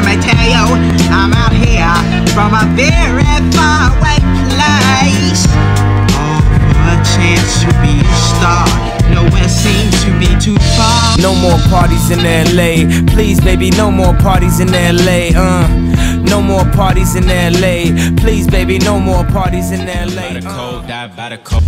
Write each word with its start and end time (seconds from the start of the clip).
let 0.00 0.16
me 0.16 0.22
tell 0.22 0.48
you, 0.48 0.64
I'm 1.12 1.32
out 1.32 1.52
here 1.52 1.92
from 2.32 2.54
a 2.54 2.64
very 2.74 3.24
far 3.52 3.92
away 3.92 4.16
place. 4.56 5.44
All 6.16 6.40
for 6.40 6.80
a 6.88 6.96
chance 7.04 7.60
to 7.60 7.68
be 7.84 8.00
a 8.00 8.16
star. 8.32 8.64
Nowhere 9.12 9.48
seems 9.48 9.92
to 10.04 10.10
be 10.18 10.28
too 10.40 10.56
far. 10.76 11.18
No 11.18 11.34
more 11.34 11.58
parties 11.68 12.10
in 12.10 12.20
LA. 12.20 12.88
Please, 13.12 13.40
baby, 13.40 13.70
no 13.70 13.90
more 13.90 14.14
parties 14.14 14.60
in 14.60 14.68
LA. 14.72 15.36
Uh, 15.36 15.68
no 16.24 16.40
more 16.40 16.64
parties 16.72 17.14
in 17.14 17.26
LA. 17.26 17.92
Please, 18.16 18.46
baby, 18.46 18.78
no 18.78 18.98
more 18.98 19.24
parties 19.24 19.70
in 19.70 19.86
LA. 19.86 20.16
By 20.16 20.40
the 20.40 20.46
code, 20.48 20.88
die 20.88 21.08
by 21.08 21.28
the 21.30 21.38
code. 21.38 21.62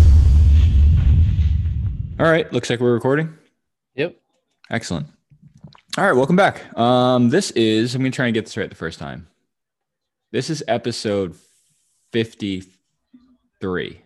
All 2.19 2.31
right, 2.31 2.51
looks 2.53 2.71
like 2.71 2.81
we're 2.81 2.95
recording. 2.95 3.37
Yep. 3.97 4.17
Excellent. 4.71 5.09
All 5.99 6.05
right, 6.05 6.13
welcome 6.17 6.37
back. 6.37 6.77
Um, 6.79 7.29
this 7.29 7.51
is 7.53 7.95
I'm 7.95 8.01
gonna 8.03 8.11
try 8.11 8.27
and 8.27 8.35
get 8.35 8.47
this 8.47 8.57
right 8.57 8.69
the 8.71 8.75
first 8.77 8.99
time. 8.99 9.29
This 10.31 10.49
is 10.49 10.65
episode 10.67 11.37
53. 12.13 14.01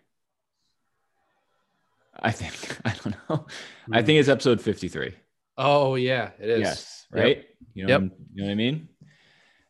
I 2.19 2.31
think 2.33 2.79
I 2.85 2.95
don't 3.03 3.17
know. 3.31 3.47
I 3.93 4.03
think 4.03 4.19
it's 4.19 4.29
episode 4.29 4.61
53. 4.61 5.15
Oh 5.59 5.95
yeah, 5.95 6.31
it 6.41 6.49
is. 6.49 6.61
Yes, 6.61 7.07
right? 7.13 7.45
You 7.75 7.85
know, 7.87 7.89
Yep. 7.91 8.01
you 8.35 8.43
know 8.43 8.47
what 8.47 8.51
I 8.53 8.55
mean? 8.57 8.89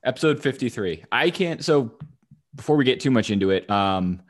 Episode 0.05 0.41
53. 0.43 1.05
I 1.13 1.29
can't 1.31 1.63
so 1.63 1.93
before 2.55 2.77
we 2.77 2.85
get 2.85 3.01
too 3.01 3.11
much 3.11 3.31
into 3.31 3.51
it, 3.51 3.69
um 3.71 4.23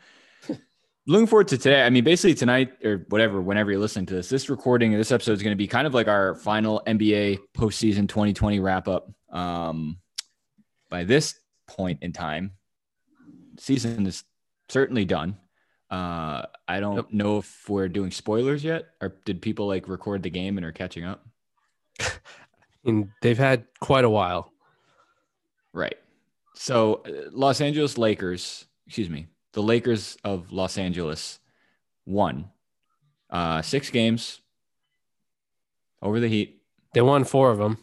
looking 1.07 1.27
forward 1.27 1.49
to 1.49 1.59
today. 1.59 1.83
I 1.83 1.91
mean, 1.91 2.05
basically 2.05 2.35
tonight 2.35 2.73
or 2.85 3.07
whatever, 3.09 3.41
whenever 3.41 3.71
you're 3.71 3.81
listening 3.81 4.07
to 4.07 4.15
this, 4.15 4.29
this 4.29 4.49
recording 4.51 4.93
this 4.93 5.13
episode 5.13 5.33
is 5.33 5.43
going 5.43 5.53
to 5.53 5.57
be 5.57 5.67
kind 5.69 5.87
of 5.87 5.95
like 5.95 6.09
our 6.09 6.35
final 6.37 6.83
NBA 6.87 7.39
postseason 7.57 8.09
2020 8.09 8.61
wrap 8.61 8.89
up. 8.89 9.11
Um 9.31 9.99
by 10.89 11.05
this 11.05 11.35
point 11.67 11.99
in 12.03 12.13
time, 12.13 12.53
season 13.59 14.07
is 14.07 14.25
certainly 14.69 15.05
done. 15.05 15.37
Uh 15.91 16.47
I 16.69 16.81
don't 16.81 16.97
Yep. 16.97 17.13
know 17.13 17.39
if 17.39 17.69
we're 17.69 17.89
doing 17.89 18.11
spoilers 18.11 18.65
yet, 18.65 18.87
or 19.01 19.17
did 19.25 19.43
people 19.43 19.67
like 19.67 19.89
record 19.89 20.23
the 20.23 20.31
game 20.31 20.57
and 20.59 20.67
are 20.67 20.73
catching 20.73 21.05
up? 21.05 21.27
And 22.85 23.11
they've 23.21 23.37
had 23.37 23.67
quite 23.81 24.05
a 24.05 24.09
while. 24.11 24.53
Right. 25.73 25.97
So, 26.55 27.03
uh, 27.05 27.31
Los 27.33 27.61
Angeles 27.61 27.99
Lakers, 27.99 28.65
excuse 28.87 29.11
me, 29.11 29.27
the 29.57 29.63
Lakers 29.63 30.19
of 30.23 30.53
Los 30.53 30.77
Angeles 30.77 31.41
won 32.05 32.51
uh, 33.31 33.63
six 33.63 33.89
games 33.89 34.43
over 36.03 36.21
the 36.21 36.29
Heat. 36.29 36.61
They 36.93 37.01
won 37.01 37.25
four 37.25 37.51
of 37.51 37.57
them. 37.57 37.79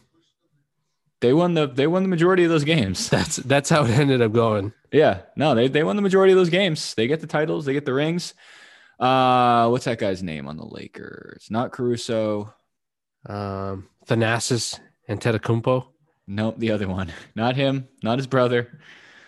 They 1.20 1.32
won 1.32 1.54
the 1.54 1.66
they 1.66 1.88
won 1.88 2.04
the 2.04 2.08
majority 2.08 2.44
of 2.44 2.50
those 2.50 2.62
games. 2.62 3.08
That's 3.10 3.36
that's 3.36 3.70
how 3.70 3.84
it 3.84 3.90
ended 3.90 4.22
up 4.22 4.32
going. 4.32 4.72
yeah, 4.92 5.22
no, 5.34 5.56
they 5.56 5.66
they 5.66 5.82
won 5.82 5.96
the 5.96 6.02
majority 6.02 6.32
of 6.32 6.38
those 6.38 6.48
games. 6.48 6.94
They 6.94 7.08
get 7.08 7.20
the 7.20 7.26
titles, 7.26 7.64
they 7.64 7.72
get 7.72 7.84
the 7.84 7.92
rings. 7.92 8.34
Uh, 9.00 9.68
what's 9.68 9.86
that 9.86 9.98
guy's 9.98 10.22
name 10.22 10.46
on 10.46 10.56
the 10.56 10.64
Lakers? 10.64 11.48
Not 11.50 11.72
Caruso. 11.72 12.54
Um, 13.26 13.88
Thanasis 14.06 14.78
Antetokounmpo, 15.08 15.86
Nope, 16.28 16.54
the 16.58 16.70
other 16.70 16.86
one. 16.86 17.12
Not 17.34 17.56
him. 17.56 17.88
Not 18.02 18.18
his 18.18 18.28
brother. 18.28 18.78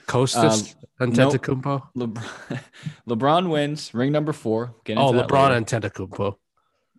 Kostas 0.09 0.75
Um, 1.01 1.11
Antetokounmpo. 1.13 1.83
LeBron, 1.97 2.61
LeBron 3.09 3.51
wins 3.51 3.93
ring 3.95 4.13
number 4.13 4.33
four. 4.33 4.75
Get 4.85 4.99
Oh, 4.99 5.13
LeBron 5.13 5.51
later. 5.51 5.65
Antetokounmpo. 5.91 6.37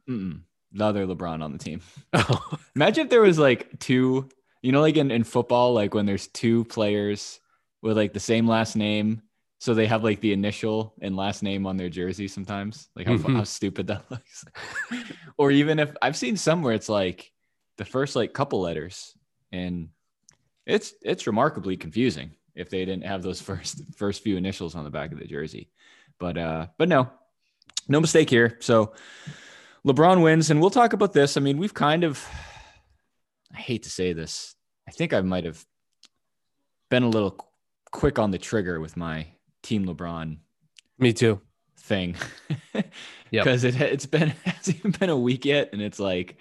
Mm-mm. 0.09 0.41
the 0.73 0.85
other 0.85 1.05
LeBron 1.05 1.41
on 1.43 1.51
the 1.51 1.57
team. 1.57 1.81
Oh, 2.13 2.57
Imagine 2.75 3.05
if 3.05 3.09
there 3.09 3.21
was 3.21 3.39
like 3.39 3.79
two, 3.79 4.29
you 4.61 4.71
know, 4.71 4.81
like 4.81 4.97
in, 4.97 5.11
in 5.11 5.23
football, 5.23 5.73
like 5.73 5.93
when 5.93 6.05
there's 6.05 6.27
two 6.27 6.63
players 6.65 7.39
with 7.81 7.97
like 7.97 8.13
the 8.13 8.19
same 8.19 8.47
last 8.47 8.75
name. 8.75 9.21
So 9.59 9.73
they 9.73 9.87
have 9.87 10.03
like 10.03 10.21
the 10.21 10.33
initial 10.33 10.93
and 11.01 11.15
last 11.17 11.41
name 11.41 11.65
on 11.65 11.77
their 11.77 11.89
jersey 11.89 12.27
sometimes. 12.27 12.89
Like 12.95 13.07
how, 13.07 13.13
Mhm. 13.13 13.37
how 13.37 13.43
stupid 13.43 13.87
that 13.87 14.03
looks. 14.11 14.45
or 15.37 15.49
even 15.49 15.79
if 15.79 15.95
I've 16.01 16.15
seen 16.15 16.37
some 16.37 16.61
where 16.61 16.73
it's 16.75 16.89
like 16.89 17.31
the 17.77 17.85
first 17.85 18.15
like 18.15 18.33
couple 18.33 18.61
letters 18.61 19.17
and 19.51 19.89
it's 20.67 20.93
it's 21.01 21.25
remarkably 21.25 21.75
confusing 21.77 22.31
if 22.57 22.69
they 22.69 22.83
didn't 22.85 23.05
have 23.05 23.21
those 23.21 23.41
first 23.49 23.81
first 23.95 24.23
few 24.23 24.37
initials 24.37 24.75
on 24.75 24.83
the 24.83 24.89
back 24.89 25.11
of 25.11 25.19
the 25.19 25.25
jersey. 25.25 25.71
But 26.19 26.37
uh 26.37 26.67
but 26.77 26.89
no. 26.89 27.09
No 27.87 28.01
mistake 28.01 28.29
here. 28.29 28.57
So 28.59 28.93
LeBron 29.85 30.21
wins, 30.21 30.49
and 30.49 30.59
we'll 30.59 30.69
talk 30.69 30.91
about 30.91 31.13
this. 31.13 31.37
I 31.37 31.39
mean, 31.39 31.57
we've 31.57 31.73
kind 31.73 32.03
of, 32.03 32.25
I 33.55 33.57
hate 33.57 33.83
to 33.83 33.89
say 33.89 34.11
this, 34.11 34.55
I 34.87 34.91
think 34.91 35.13
I 35.13 35.21
might 35.21 35.45
have 35.45 35.63
been 36.89 37.03
a 37.03 37.09
little 37.09 37.39
quick 37.91 38.19
on 38.19 38.31
the 38.31 38.37
trigger 38.37 38.81
with 38.81 38.97
my 38.97 39.27
Team 39.63 39.85
LeBron 39.85 40.37
me 40.99 41.13
too. 41.13 41.41
thing. 41.79 42.15
Yep. 43.29 43.43
Because 43.43 43.63
it, 43.65 43.81
it's 43.81 44.05
been, 44.05 44.29
it 44.29 44.35
hasn't 44.45 44.77
even 44.77 44.91
been 44.91 45.09
a 45.09 45.17
week 45.17 45.43
yet, 45.43 45.71
and 45.73 45.81
it's 45.81 45.99
like, 45.99 46.37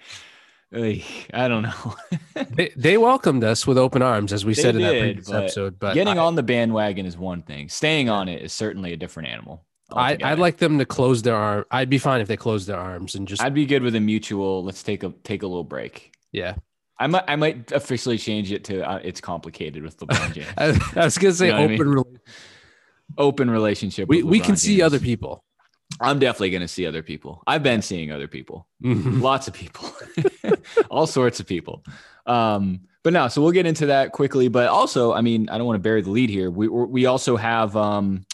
ugh, 0.75 1.01
I 1.33 1.47
don't 1.47 1.63
know. 1.63 1.95
They, 2.51 2.71
they 2.75 2.97
welcomed 2.99 3.43
us 3.43 3.65
with 3.65 3.79
open 3.79 4.03
arms, 4.03 4.31
as 4.31 4.45
we 4.45 4.53
They 4.53 4.61
said 4.61 4.75
in 4.75 4.81
that 4.83 4.91
previous 4.99 5.27
but 5.29 5.43
episode. 5.43 5.79
But 5.79 5.95
Getting 5.95 6.19
I, 6.19 6.21
on 6.21 6.35
the 6.35 6.43
bandwagon 6.43 7.05
is 7.07 7.17
one 7.17 7.41
thing, 7.41 7.67
staying 7.67 8.09
on 8.09 8.29
it 8.29 8.43
is 8.43 8.53
certainly 8.53 8.93
a 8.93 8.97
different 8.97 9.29
animal. 9.29 9.65
I. 9.91 10.17
I'd 10.23 10.37
like 10.37 10.57
them 10.57 10.77
to 10.77 10.85
close 10.85 11.23
their 11.23 11.35
arm. 11.35 11.65
I'd 11.71 11.89
be 11.89 11.97
fine 11.97 12.21
if 12.21 12.27
they 12.27 12.37
closed 12.37 12.67
their 12.67 12.77
arms 12.79 13.15
and 13.15 13.27
just 13.27 13.41
I'd 13.41 13.53
be 13.55 13.65
good 13.65 13.81
with 13.81 13.95
a 13.95 13.99
mutual. 13.99 14.63
Let's 14.63 14.83
take 14.83 15.01
a 15.03 15.13
take 15.23 15.41
a 15.43 15.47
little 15.47 15.63
break. 15.63 16.11
yeah. 16.31 16.55
I 16.99 17.07
might 17.07 17.23
I 17.27 17.35
might 17.37 17.71
officially 17.71 18.17
change 18.17 18.51
it 18.51 18.63
to 18.65 18.81
uh, 18.87 18.99
it's 19.03 19.21
complicated 19.21 19.81
with 19.83 19.97
LeBron 19.97 20.33
James. 20.33 20.47
I, 20.57 20.65
I 21.01 21.05
was 21.05 21.17
gonna 21.17 21.33
say 21.33 21.47
You 21.47 21.53
know 21.53 21.61
what 21.61 21.71
I 21.71 21.73
open. 21.75 21.87
mean? 21.89 21.95
rela- 22.03 22.17
Open 23.17 23.49
relationship. 23.49 24.09
We 24.09 24.21
we 24.23 24.39
can 24.39 24.55
see 24.57 24.81
other 24.81 24.99
people. 24.99 25.43
I'm 25.99 26.19
definitely 26.19 26.51
going 26.51 26.61
to 26.61 26.67
see 26.67 26.85
other 26.85 27.01
people. 27.01 27.41
I've 27.47 27.63
been 27.63 27.81
seeing 27.81 28.11
other 28.11 28.27
people, 28.27 28.67
Mhm. 28.83 29.21
lots 29.21 29.47
of 29.47 29.53
people, 29.53 29.89
all 30.91 31.07
sorts 31.07 31.39
of 31.39 31.47
people. 31.47 31.83
Um, 32.25 32.81
but 33.03 33.13
no, 33.13 33.27
so 33.29 33.41
we'll 33.41 33.51
get 33.51 33.65
into 33.65 33.85
that 33.87 34.11
quickly. 34.11 34.47
But 34.49 34.67
also, 34.67 35.13
I 35.13 35.21
mean, 35.21 35.49
I 35.49 35.57
don't 35.57 35.65
want 35.65 35.75
to 35.77 35.81
bury 35.83 36.01
the 36.01 36.09
lead 36.09 36.29
here. 36.29 36.51
We 36.51 36.67
we 36.67 37.05
also 37.05 37.37
have 37.37 37.75
um, 37.77 38.25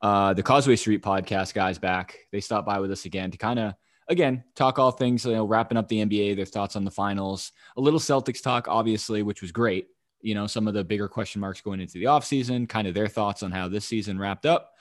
uh, 0.00 0.32
the 0.34 0.42
Causeway 0.42 0.76
Street 0.76 1.02
podcast 1.02 1.54
guys 1.54 1.78
back. 1.78 2.16
They 2.32 2.40
stopped 2.40 2.66
by 2.66 2.78
with 2.80 2.92
us 2.92 3.04
again 3.04 3.30
to 3.32 3.38
kind 3.38 3.58
of 3.58 3.74
again 4.08 4.44
talk 4.54 4.78
all 4.78 4.92
things. 4.92 5.24
You 5.26 5.32
know, 5.32 5.44
wrapping 5.44 5.76
up 5.76 5.88
the 5.88 6.04
NBA, 6.04 6.36
their 6.36 6.44
thoughts 6.44 6.76
on 6.76 6.84
the 6.84 6.90
finals, 6.90 7.50
a 7.76 7.80
little 7.80 7.98
Celtics 8.00 8.40
talk, 8.42 8.68
obviously, 8.68 9.22
which 9.22 9.42
was 9.42 9.50
great. 9.50 9.88
You 10.20 10.34
know, 10.36 10.46
some 10.46 10.68
of 10.68 10.74
the 10.74 10.84
bigger 10.84 11.08
question 11.08 11.40
marks 11.40 11.60
going 11.60 11.80
into 11.80 11.94
the 11.94 12.04
offseason, 12.04 12.68
kind 12.68 12.86
of 12.86 12.94
their 12.94 13.08
thoughts 13.08 13.42
on 13.42 13.50
how 13.50 13.68
this 13.68 13.84
season 13.84 14.18
wrapped 14.18 14.46
up. 14.46 14.72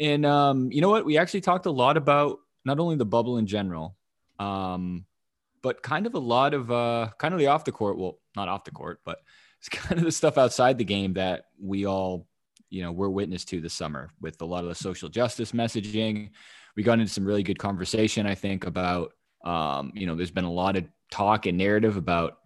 And 0.00 0.26
um, 0.26 0.72
you 0.72 0.80
know 0.80 0.90
what? 0.90 1.04
We 1.04 1.18
actually 1.18 1.42
talked 1.42 1.66
a 1.66 1.70
lot 1.70 1.96
about 1.96 2.38
not 2.64 2.78
only 2.78 2.96
the 2.96 3.04
bubble 3.04 3.38
in 3.38 3.46
general, 3.46 3.96
um, 4.38 5.04
but 5.62 5.82
kind 5.82 6.06
of 6.06 6.14
a 6.14 6.18
lot 6.18 6.54
of 6.54 6.70
uh, 6.70 7.10
kind 7.18 7.32
of 7.32 7.40
the 7.40 7.46
off 7.48 7.64
the 7.64 7.72
court. 7.72 7.98
Well, 7.98 8.18
not 8.36 8.48
off 8.48 8.64
the 8.64 8.70
court, 8.70 9.00
but 9.04 9.18
it's 9.60 9.68
kind 9.70 9.98
of 9.98 10.04
the 10.04 10.12
stuff 10.12 10.38
outside 10.38 10.78
the 10.78 10.84
game 10.84 11.14
that 11.14 11.46
we 11.60 11.86
all, 11.86 12.26
you 12.70 12.82
know, 12.82 12.92
we're 12.92 13.08
witness 13.08 13.44
to 13.46 13.60
this 13.60 13.74
summer 13.74 14.10
with 14.20 14.40
a 14.42 14.44
lot 14.44 14.64
of 14.64 14.68
the 14.68 14.74
social 14.74 15.08
justice 15.08 15.52
messaging. 15.52 16.30
We 16.76 16.82
got 16.82 16.98
into 16.98 17.12
some 17.12 17.24
really 17.24 17.44
good 17.44 17.58
conversation, 17.58 18.26
I 18.26 18.34
think, 18.34 18.66
about 18.66 19.12
um, 19.44 19.92
you 19.94 20.06
know, 20.06 20.14
there's 20.14 20.30
been 20.30 20.44
a 20.44 20.52
lot 20.52 20.76
of 20.76 20.84
talk 21.10 21.46
and 21.46 21.58
narrative 21.58 21.96
about 21.96 22.38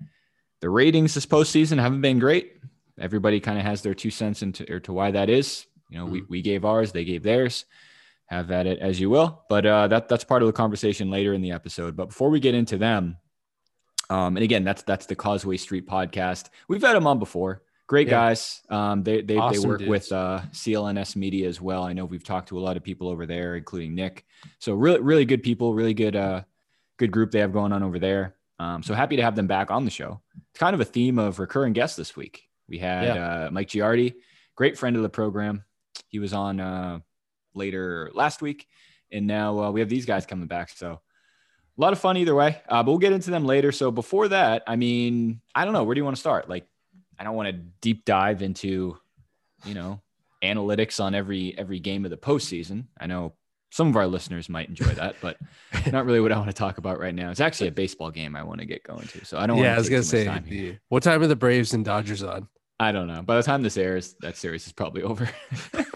the 0.60 0.68
ratings 0.68 1.14
this 1.14 1.26
postseason 1.26 1.80
haven't 1.80 2.00
been 2.00 2.18
great. 2.18 2.54
Everybody 2.98 3.38
kind 3.38 3.58
of 3.58 3.64
has 3.64 3.82
their 3.82 3.94
two 3.94 4.10
cents 4.10 4.42
into 4.42 4.70
or 4.70 4.80
to 4.80 4.92
why 4.92 5.12
that 5.12 5.30
is. 5.30 5.66
You 5.88 5.98
know, 5.98 6.06
we, 6.06 6.22
we 6.28 6.42
gave 6.42 6.64
ours, 6.64 6.92
they 6.92 7.04
gave 7.04 7.22
theirs. 7.22 7.64
Have 8.26 8.50
at 8.50 8.66
it 8.66 8.78
as 8.80 9.00
you 9.00 9.08
will. 9.08 9.42
But 9.48 9.64
uh, 9.64 9.88
that 9.88 10.06
that's 10.10 10.22
part 10.22 10.42
of 10.42 10.48
the 10.48 10.52
conversation 10.52 11.10
later 11.10 11.32
in 11.32 11.40
the 11.40 11.52
episode. 11.52 11.96
But 11.96 12.08
before 12.10 12.28
we 12.28 12.40
get 12.40 12.54
into 12.54 12.76
them, 12.76 13.16
um, 14.10 14.36
and 14.36 14.44
again, 14.44 14.64
that's 14.64 14.82
that's 14.82 15.06
the 15.06 15.16
Causeway 15.16 15.56
Street 15.56 15.86
podcast. 15.88 16.50
We've 16.68 16.82
had 16.82 16.94
them 16.94 17.06
on 17.06 17.18
before. 17.18 17.62
Great 17.86 18.06
Yeah. 18.06 18.12
guys. 18.12 18.60
Um, 18.68 19.02
they 19.02 19.22
they, 19.22 19.36
they 19.36 19.58
work 19.60 19.78
dudes. 19.78 19.88
with 19.88 20.12
uh, 20.12 20.42
CLNS 20.52 21.16
Media 21.16 21.48
as 21.48 21.58
well. 21.58 21.84
I 21.84 21.94
know 21.94 22.04
we've 22.04 22.22
talked 22.22 22.50
to 22.50 22.58
a 22.58 22.60
lot 22.60 22.76
of 22.76 22.82
people 22.82 23.08
over 23.08 23.24
there, 23.24 23.56
including 23.56 23.94
Nick. 23.94 24.26
So 24.58 24.74
really 24.74 25.00
really 25.00 25.24
good 25.24 25.42
people, 25.42 25.72
really 25.72 25.94
good 25.94 26.14
uh, 26.14 26.42
good 26.98 27.10
group 27.10 27.30
they 27.30 27.40
have 27.40 27.54
going 27.54 27.72
on 27.72 27.82
over 27.82 27.98
there. 27.98 28.34
Um, 28.58 28.82
so 28.82 28.92
happy 28.92 29.16
to 29.16 29.22
have 29.22 29.36
them 29.36 29.46
back 29.46 29.70
on 29.70 29.86
the 29.86 29.90
show. 29.90 30.20
It's 30.50 30.58
kind 30.60 30.74
of 30.74 30.80
a 30.80 30.84
theme 30.84 31.18
of 31.18 31.38
recurring 31.38 31.72
guests 31.72 31.96
this 31.96 32.14
week. 32.14 32.48
We 32.68 32.76
had 32.78 33.08
uh, 33.16 33.48
Mike 33.50 33.68
Giardi, 33.68 34.16
great 34.54 34.76
friend 34.76 34.96
of 34.96 35.02
the 35.02 35.08
program. 35.08 35.64
He 36.08 36.18
was 36.18 36.32
on 36.32 36.60
uh, 36.60 37.00
later 37.54 38.10
last 38.14 38.42
week, 38.42 38.66
and 39.10 39.26
now 39.26 39.58
uh, 39.58 39.70
we 39.70 39.80
have 39.80 39.88
these 39.88 40.06
guys 40.06 40.26
coming 40.26 40.46
back. 40.46 40.70
So 40.70 41.00
a 41.78 41.80
lot 41.80 41.92
of 41.92 41.98
fun 41.98 42.16
either 42.16 42.34
way. 42.34 42.60
Uh, 42.68 42.82
but 42.82 42.90
we'll 42.90 42.98
get 42.98 43.12
into 43.12 43.30
them 43.30 43.44
later. 43.44 43.72
So 43.72 43.90
before 43.90 44.28
that, 44.28 44.62
I 44.66 44.76
mean, 44.76 45.40
I 45.54 45.64
don't 45.64 45.72
know. 45.72 45.84
Where 45.84 45.94
do 45.94 46.00
you 46.00 46.04
want 46.04 46.16
to 46.16 46.20
start? 46.20 46.48
Like, 46.48 46.66
I 47.18 47.24
don't 47.24 47.36
want 47.36 47.48
to 47.48 47.52
deep 47.52 48.04
dive 48.04 48.42
into, 48.42 48.98
you 49.64 49.74
know, 49.74 50.00
analytics 50.42 51.02
on 51.02 51.14
every 51.14 51.56
every 51.58 51.80
game 51.80 52.04
of 52.04 52.10
the 52.10 52.16
postseason. 52.16 52.86
I 53.00 53.06
know 53.06 53.34
some 53.70 53.88
of 53.88 53.96
our 53.96 54.06
listeners 54.06 54.48
might 54.48 54.68
enjoy 54.68 54.92
that, 54.94 55.16
but 55.20 55.36
not 55.92 56.04
really 56.04 56.20
what 56.20 56.32
I 56.32 56.36
want 56.36 56.48
to 56.48 56.54
talk 56.54 56.78
about 56.78 56.98
right 56.98 57.14
now. 57.14 57.30
It's 57.30 57.40
actually 57.40 57.68
a 57.68 57.72
baseball 57.72 58.10
game 58.10 58.34
I 58.34 58.42
want 58.42 58.60
to 58.60 58.66
get 58.66 58.82
going 58.82 59.06
to. 59.08 59.24
So 59.24 59.38
I 59.38 59.46
don't. 59.46 59.58
yeah, 59.58 59.74
I 59.74 59.78
was 59.78 59.88
gonna 59.88 60.02
take 60.02 60.24
too 60.24 60.30
much 60.30 60.44
say, 60.44 60.66
time 60.70 60.80
what 60.88 61.02
time 61.02 61.22
are 61.22 61.26
the 61.26 61.36
Braves 61.36 61.74
and 61.74 61.84
Dodgers 61.84 62.22
on? 62.22 62.48
I 62.80 62.92
don't 62.92 63.08
know. 63.08 63.22
By 63.22 63.36
the 63.36 63.42
time 63.42 63.62
this 63.62 63.76
airs, 63.76 64.14
that 64.20 64.36
series 64.36 64.66
is 64.66 64.72
probably 64.72 65.02
over. 65.02 65.28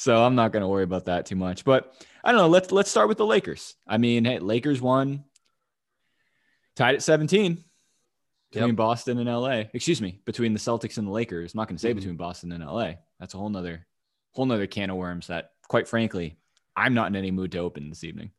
so 0.00 0.24
I'm 0.24 0.34
not 0.34 0.50
going 0.50 0.62
to 0.62 0.68
worry 0.68 0.84
about 0.84 1.04
that 1.06 1.26
too 1.26 1.36
much. 1.36 1.62
But 1.62 1.92
I 2.24 2.32
don't 2.32 2.40
know. 2.40 2.48
Let's 2.48 2.72
let's 2.72 2.90
start 2.90 3.08
with 3.08 3.18
the 3.18 3.26
Lakers. 3.26 3.74
I 3.86 3.98
mean, 3.98 4.24
hey, 4.24 4.38
Lakers 4.38 4.80
won, 4.80 5.24
tied 6.74 6.94
at 6.94 7.02
17 7.02 7.62
between 8.50 8.68
Yep. 8.70 8.76
Boston 8.76 9.18
and 9.18 9.28
LA. 9.28 9.64
Excuse 9.74 10.00
me, 10.00 10.20
between 10.24 10.54
the 10.54 10.58
Celtics 10.58 10.96
and 10.96 11.06
the 11.06 11.12
Lakers. 11.12 11.52
I'm 11.52 11.58
not 11.58 11.68
going 11.68 11.76
to 11.76 11.80
say 11.82 11.92
Mhm. 11.92 11.96
between 11.96 12.16
Boston 12.16 12.50
and 12.52 12.64
LA. 12.64 12.94
That's 13.18 13.34
a 13.34 13.36
whole 13.36 13.50
nother 13.50 13.86
whole 14.32 14.46
nother 14.46 14.66
can 14.66 14.88
of 14.90 14.96
worms 14.96 15.26
that, 15.26 15.52
quite 15.68 15.86
frankly, 15.86 16.38
I'm 16.76 16.94
not 16.94 17.08
in 17.08 17.16
any 17.16 17.30
mood 17.30 17.52
to 17.52 17.58
open 17.58 17.88
this 17.90 18.04
evening. 18.04 18.30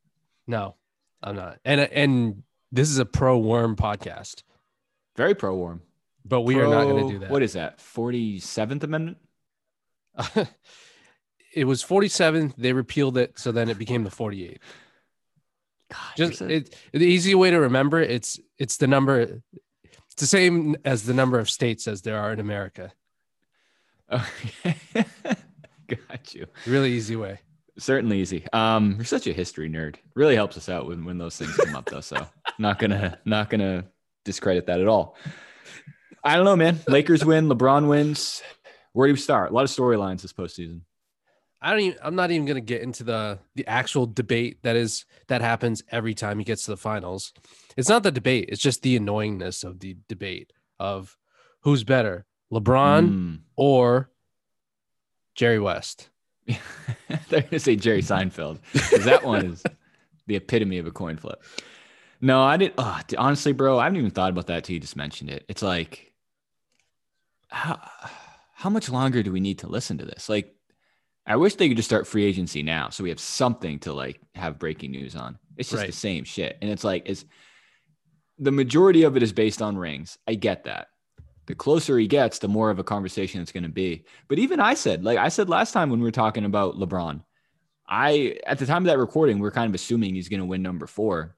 No, 0.47 0.75
I'm 1.21 1.35
not. 1.35 1.59
And 1.63 1.79
and 1.81 2.43
this 2.71 2.89
is 2.89 2.97
a 2.97 3.05
pro 3.05 3.37
worm 3.37 3.75
podcast, 3.75 4.41
Very 5.15 5.35
pro 5.35 5.55
worm. 5.55 5.81
but 6.25 6.41
we 6.41 6.55
are 6.59 6.67
not 6.67 6.85
going 6.85 7.05
to 7.07 7.13
do 7.13 7.19
that. 7.19 7.29
What 7.29 7.43
is 7.43 7.53
that? 7.53 7.77
47th 7.79 8.83
Amendment? 8.83 9.17
it 11.53 11.65
was 11.65 11.81
47. 11.83 12.53
They 12.57 12.74
repealed 12.74 13.18
it, 13.18 13.38
so 13.39 13.51
then 13.51 13.69
it 13.69 13.77
became 13.77 14.03
the 14.03 14.12
48. 14.12 14.59
God, 15.92 15.98
Just 16.15 16.39
you're 16.39 16.50
so- 16.50 16.53
it, 16.56 16.75
the 16.94 17.06
easy 17.06 17.36
way 17.36 17.51
to 17.51 17.59
remember 17.59 18.01
it's 18.01 18.39
it's 18.57 18.77
the 18.77 18.88
number. 18.88 19.42
It's 19.83 20.15
the 20.18 20.27
same 20.27 20.75
as 20.86 21.03
the 21.03 21.13
number 21.13 21.39
of 21.39 21.50
states 21.50 21.88
as 21.88 22.01
there 22.01 22.18
are 22.19 22.31
in 22.33 22.39
America. 22.39 22.92
Okay. 24.12 24.75
Got 25.88 26.33
you. 26.33 26.45
Really 26.65 26.92
easy 26.92 27.15
way. 27.15 27.39
Certainly 27.77 28.19
easy. 28.19 28.45
Um, 28.53 28.95
you're 28.98 29.06
such 29.06 29.27
a 29.27 29.33
history 29.33 29.69
nerd. 29.69 29.95
Really 30.15 30.36
helps 30.36 30.57
us 30.57 30.69
out 30.69 30.88
when, 30.88 31.06
when 31.06 31.18
those 31.18 31.38
things 31.38 31.56
come 31.56 31.75
up 31.75 31.86
though. 31.86 32.01
So 32.01 32.27
not 32.59 32.80
gonna 32.80 33.19
not 33.25 33.50
gonna 33.50 33.86
discredit 34.25 34.68
that 34.68 34.81
at 34.81 34.88
all. 34.88 35.15
I 36.24 36.36
don't 36.36 36.45
know, 36.45 36.56
man. 36.56 36.80
Lakers 36.88 37.25
win, 37.25 37.48
LeBron 37.48 37.88
wins. 37.88 38.42
Where 38.94 39.07
do 39.07 39.13
we 39.13 39.19
start? 39.19 39.51
A 39.51 39.53
lot 39.53 39.63
of 39.63 39.69
storylines 39.69 40.21
this 40.21 40.33
postseason. 40.33 40.81
I 41.61 41.69
don't 41.71 41.79
even 41.81 41.99
I'm 42.03 42.15
not 42.15 42.31
even 42.31 42.45
gonna 42.47 42.59
get 42.61 42.81
into 42.81 43.03
the 43.03 43.39
the 43.55 43.67
actual 43.67 44.07
debate 44.07 44.63
that 44.63 44.75
is 44.75 45.05
that 45.27 45.41
happens 45.41 45.83
every 45.91 46.13
time 46.13 46.39
he 46.39 46.43
gets 46.45 46.65
to 46.65 46.71
the 46.71 46.77
finals. 46.77 47.33
It's 47.77 47.89
not 47.89 48.03
the 48.03 48.11
debate, 48.11 48.49
it's 48.49 48.61
just 48.61 48.81
the 48.81 48.99
annoyingness 48.99 49.63
of 49.63 49.79
the 49.79 49.95
debate 50.07 50.51
of 50.79 51.17
who's 51.61 51.83
better, 51.83 52.25
LeBron 52.51 53.09
Mm. 53.09 53.39
or 53.55 54.09
Jerry 55.35 55.59
West. 55.59 56.09
They're 57.29 57.41
gonna 57.43 57.59
say 57.59 57.75
Jerry 57.75 58.01
Seinfeld 58.01 58.59
because 58.73 59.05
that 59.05 59.23
one 59.23 59.45
is 59.45 59.63
the 60.27 60.35
epitome 60.35 60.79
of 60.79 60.87
a 60.87 60.91
coin 60.91 61.17
flip. 61.17 61.43
No, 62.19 62.41
I 62.43 62.57
didn't. 62.57 62.75
Oh, 62.77 62.99
honestly, 63.17 63.51
bro, 63.53 63.79
I 63.79 63.83
haven't 63.85 63.97
even 63.99 64.11
thought 64.11 64.29
about 64.31 64.47
that 64.47 64.63
till 64.63 64.73
you 64.73 64.79
just 64.79 64.95
mentioned 64.95 65.29
it. 65.29 65.45
It's 65.47 65.61
like, 65.63 66.11
how 67.49 67.79
how 68.53 68.69
much 68.69 68.89
longer 68.89 69.23
do 69.23 69.31
we 69.31 69.39
need 69.39 69.59
to 69.59 69.67
listen 69.67 69.97
to 69.99 70.05
this? 70.05 70.29
Like, 70.29 70.55
I 71.25 71.35
wish 71.35 71.56
they 71.56 71.68
could 71.68 71.77
just 71.77 71.89
start 71.89 72.07
free 72.07 72.25
agency 72.25 72.63
now, 72.63 72.89
so 72.89 73.03
we 73.03 73.09
have 73.09 73.19
something 73.19 73.79
to 73.79 73.94
like 73.94 74.19
have 74.35 74.59
breaking 74.59 74.91
news 74.91 75.15
on. 75.15 75.38
It's 75.57 75.69
just 75.69 75.85
the 75.85 75.91
same 75.91 76.23
shit, 76.23 76.57
and 76.62 76.71
it's 76.71 76.83
like, 76.83 77.03
it's 77.06 77.25
the 78.39 78.51
majority 78.51 79.03
of 79.03 79.15
it 79.15 79.23
is 79.23 79.31
based 79.31 79.62
on 79.62 79.77
rings. 79.77 80.18
I 80.27 80.33
get 80.33 80.63
that. 80.63 80.88
The 81.45 81.56
closer 81.56 81.97
he 81.97 82.07
gets, 82.07 82.39
the 82.39 82.47
more 82.47 82.69
of 82.69 82.79
a 82.79 82.83
conversation 82.83 83.41
it's 83.41 83.51
going 83.51 83.63
to 83.63 83.69
be. 83.69 84.06
But 84.27 84.39
even 84.39 84.59
I 84.59 84.73
said, 84.73 85.03
like 85.03 85.18
I 85.18 85.29
said 85.29 85.50
last 85.50 85.73
time 85.73 85.89
when 85.89 86.00
we 86.00 86.06
were 86.06 86.12
talking 86.12 86.45
about 86.45 86.75
LeBron, 86.75 87.24
I 87.88 88.38
at 88.47 88.57
the 88.57 88.65
time 88.65 88.83
of 88.83 88.88
that 88.88 88.97
recording, 88.97 89.39
we 89.39 89.47
are 89.47 89.51
kind 89.51 89.69
of 89.69 89.75
assuming 89.75 90.15
he's 90.15 90.29
going 90.29 90.39
to 90.39 90.45
win 90.45 90.62
number 90.62 90.88
four. 90.88 91.35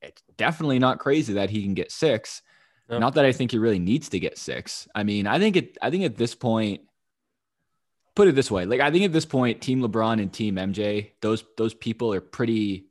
It's 0.00 0.22
definitely 0.36 0.78
not 0.78 0.98
crazy 0.98 1.34
that 1.34 1.50
he 1.50 1.62
can 1.62 1.74
get 1.74 1.92
six. 1.92 2.42
No. 2.88 2.98
Not 2.98 3.14
that 3.14 3.24
I 3.24 3.32
think 3.32 3.50
he 3.50 3.58
really 3.58 3.78
needs 3.78 4.08
to 4.10 4.20
get 4.20 4.38
six. 4.38 4.88
I 4.94 5.02
mean, 5.02 5.26
I 5.26 5.38
think 5.38 5.56
it. 5.56 5.78
I 5.82 5.90
think 5.90 6.04
at 6.04 6.16
this 6.16 6.34
point, 6.34 6.82
put 8.14 8.28
it 8.28 8.34
this 8.34 8.50
way, 8.50 8.64
like 8.66 8.80
I 8.80 8.90
think 8.90 9.04
at 9.04 9.12
this 9.12 9.24
point, 9.26 9.60
Team 9.60 9.80
LeBron 9.80 10.20
and 10.20 10.32
Team 10.32 10.56
MJ, 10.56 11.10
those 11.20 11.44
those 11.56 11.74
people 11.74 12.12
are 12.12 12.20
pretty, 12.20 12.86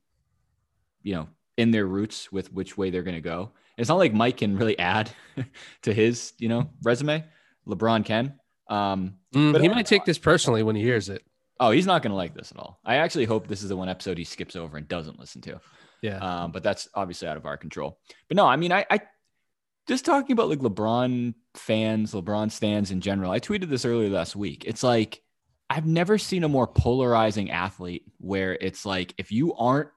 you 1.04 1.14
know, 1.16 1.28
in 1.58 1.72
their 1.72 1.86
roots 1.86 2.32
with 2.32 2.52
which 2.54 2.78
way 2.78 2.90
they're 2.90 3.04
going 3.04 3.16
to 3.16 3.22
go. 3.22 3.52
It's 3.78 3.90
not 3.90 3.98
like 3.98 4.14
Mike 4.14 4.38
can 4.38 4.58
really 4.58 4.78
add 4.78 5.12
to 5.84 5.94
his, 5.94 6.34
you 6.38 6.50
know, 6.50 6.70
resume. 6.84 7.24
LeBron 7.68 8.06
can. 8.06 8.40
Um, 8.70 9.16
Mm, 9.34 9.54
But 9.54 9.62
he 9.62 9.70
might 9.70 9.86
take 9.86 10.04
this 10.04 10.18
personally 10.18 10.62
when 10.62 10.76
he 10.76 10.82
hears 10.84 11.08
it. 11.08 11.24
Oh, 11.58 11.72
he's 11.72 11.86
not 11.86 12.02
going 12.02 12.10
to 12.12 12.18
like 12.18 12.34
this 12.34 12.52
at 12.52 12.58
all. 12.58 12.82
I 12.84 12.96
actually 12.98 13.24
hope 13.24 13.48
this 13.48 13.64
is 13.64 13.70
the 13.70 13.78
one 13.78 13.88
episode 13.88 14.18
he 14.18 14.26
skips 14.26 14.58
over 14.58 14.76
and 14.76 14.86
doesn't 14.90 15.20
listen 15.20 15.40
to. 15.44 15.62
Yeah. 16.02 16.18
Um, 16.18 16.52
but 16.52 16.64
that's 16.64 16.90
obviously 16.96 17.30
out 17.30 17.38
of 17.38 17.46
our 17.46 17.56
control. 17.56 17.98
But 18.28 18.36
no, 18.36 18.46
I 18.46 18.58
mean, 18.58 18.74
I, 18.74 18.86
I 18.90 19.00
just 19.92 20.06
talking 20.06 20.32
about 20.32 20.48
like 20.48 20.60
LeBron 20.60 21.34
fans, 21.56 22.14
LeBron 22.14 22.50
stands 22.50 22.92
in 22.92 23.02
general. 23.02 23.30
I 23.30 23.42
tweeted 23.42 23.70
this 23.70 23.84
earlier 23.84 24.10
last 24.10 24.38
week. 24.38 24.64
It's 24.66 24.84
like 24.84 25.22
I've 25.70 25.86
never 25.86 26.18
seen 26.18 26.46
a 26.46 26.50
more 26.50 26.66
polarizing 26.66 27.52
athlete 27.52 28.04
where 28.18 28.54
it's 28.54 28.86
like 28.86 29.14
if 29.18 29.34
you 29.34 29.54
aren't 29.56 29.90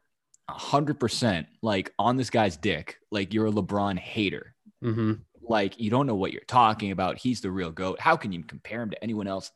hundred 0.51 0.99
percent 0.99 1.47
like 1.63 1.93
on 1.97 2.17
this 2.17 2.29
guy's 2.29 2.57
dick, 2.57 2.99
like 3.13 3.33
you're 3.33 3.47
a 3.47 3.53
LeBron 3.53 3.97
hater 3.99 4.55
hmm 4.83 5.13
like 5.47 5.79
you 5.79 5.91
don't 5.91 6.07
know 6.07 6.15
what 6.15 6.33
you're 6.33 6.43
talking 6.49 6.91
about. 6.91 7.19
He's 7.19 7.41
the 7.41 7.51
real 7.51 7.71
goat. 7.71 8.01
How 8.01 8.17
can 8.17 8.33
you 8.33 8.43
compare 8.43 8.83
him 8.83 8.91
to 8.91 9.03
anyone 9.03 9.29
else? 9.29 9.53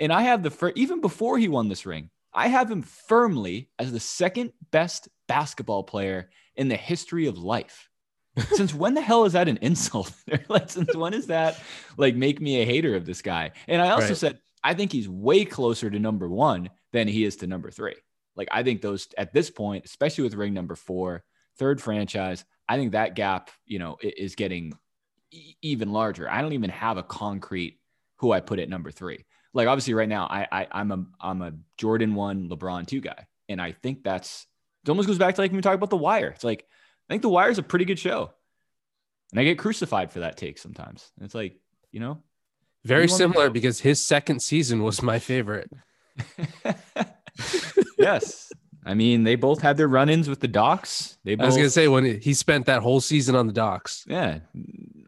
And 0.00 0.12
I 0.12 0.22
have 0.22 0.42
the 0.42 0.50
fir- 0.50 0.72
even 0.74 1.00
before 1.00 1.38
he 1.38 1.46
won 1.46 1.68
this 1.68 1.86
ring, 1.86 2.10
I 2.32 2.48
have 2.48 2.70
him 2.70 2.82
firmly 2.82 3.70
as 3.78 3.92
the 3.92 4.00
second 4.00 4.52
best 4.70 5.08
basketball 5.28 5.84
player 5.84 6.30
in 6.56 6.68
the 6.68 6.76
history 6.76 7.26
of 7.26 7.38
life. 7.38 7.88
Since 8.52 8.74
when 8.74 8.94
the 8.94 9.00
hell 9.00 9.24
is 9.24 9.32
that 9.34 9.48
an 9.48 9.58
insult? 9.62 10.12
like 10.48 10.70
since 10.70 10.94
when 10.94 11.14
is 11.14 11.26
that 11.28 11.58
like 11.96 12.14
make 12.14 12.40
me 12.40 12.60
a 12.62 12.64
hater 12.64 12.94
of 12.94 13.06
this 13.06 13.22
guy? 13.22 13.52
And 13.68 13.80
I 13.82 13.90
also 13.90 14.08
Right. 14.08 14.16
said 14.16 14.38
I 14.62 14.74
think 14.74 14.92
he's 14.92 15.08
way 15.08 15.44
closer 15.44 15.88
to 15.90 15.98
number 15.98 16.28
1 16.28 16.68
than 16.92 17.06
he 17.08 17.24
is 17.24 17.36
to 17.36 17.46
number 17.46 17.70
3. 17.70 17.94
Like 18.36 18.48
I 18.50 18.62
think 18.62 18.82
those 18.82 19.08
at 19.16 19.32
this 19.32 19.50
point, 19.50 19.84
especially 19.84 20.24
with 20.24 20.34
ring 20.34 20.52
number 20.54 20.74
four, 20.74 21.24
third 21.58 21.80
franchise, 21.80 22.44
I 22.68 22.76
think 22.76 22.92
that 22.92 23.14
gap, 23.14 23.50
you 23.64 23.78
know, 23.78 23.96
is 24.02 24.34
getting 24.34 24.74
e- 25.30 25.54
even 25.62 25.92
larger. 25.92 26.28
I 26.30 26.42
don't 26.42 26.52
even 26.52 26.70
have 26.70 26.98
a 26.98 27.02
concrete 27.02 27.80
who 28.16 28.32
I 28.32 28.40
put 28.40 28.58
at 28.58 28.68
number 28.68 28.90
three. 28.90 29.24
Like 29.54 29.68
obviously 29.68 29.94
right 29.94 30.08
now, 30.08 30.26
I, 30.26 30.46
I 30.52 30.66
I'm 30.70 30.90
a 30.92 31.04
I'm 31.20 31.40
a 31.42 31.52
Jordan 31.78 32.14
one, 32.14 32.48
LeBron 32.50 32.86
two 32.86 33.00
guy, 33.00 33.26
and 33.48 33.60
I 33.62 33.72
think 33.72 34.04
that's 34.04 34.46
it. 34.84 34.90
Almost 34.90 35.08
goes 35.08 35.18
back 35.18 35.34
to 35.36 35.40
like 35.40 35.50
when 35.50 35.56
we 35.56 35.62
talk 35.62 35.74
about 35.74 35.90
the 35.90 35.96
Wire. 35.96 36.28
It's 36.28 36.44
like 36.44 36.66
I 37.08 37.12
think 37.14 37.22
the 37.22 37.28
Wire 37.28 37.50
is 37.50 37.58
a 37.58 37.62
pretty 37.62 37.84
good 37.84 37.98
show, 37.98 38.32
and 39.32 39.40
I 39.40 39.44
get 39.44 39.58
crucified 39.58 40.12
for 40.12 40.20
that 40.20 40.36
take 40.36 40.58
sometimes. 40.58 41.10
And 41.16 41.24
it's 41.24 41.34
like 41.34 41.58
you 41.92 42.00
know, 42.00 42.22
Very 42.84 43.04
You 43.04 43.10
want 43.10 43.20
me 43.20 43.26
to 43.26 43.32
similar 43.32 43.50
because 43.50 43.80
his 43.80 44.00
second 44.04 44.40
season 44.42 44.82
was 44.82 45.02
my 45.02 45.18
favorite. 45.18 45.70
yes. 47.98 48.52
I 48.84 48.94
mean, 48.94 49.24
they 49.24 49.34
both 49.34 49.60
had 49.62 49.76
their 49.76 49.88
run-ins 49.88 50.28
with 50.28 50.40
the 50.40 50.48
Docs. 50.48 51.18
They 51.24 51.34
both, 51.34 51.44
I 51.44 51.46
was 51.46 51.56
gonna 51.56 51.70
say 51.70 51.88
when 51.88 52.04
he- 52.04 52.18
he 52.18 52.34
spent 52.34 52.66
that 52.66 52.82
whole 52.82 53.00
season 53.00 53.34
on 53.34 53.46
the 53.48 53.52
docks. 53.52 54.04
yeah, 54.06 54.40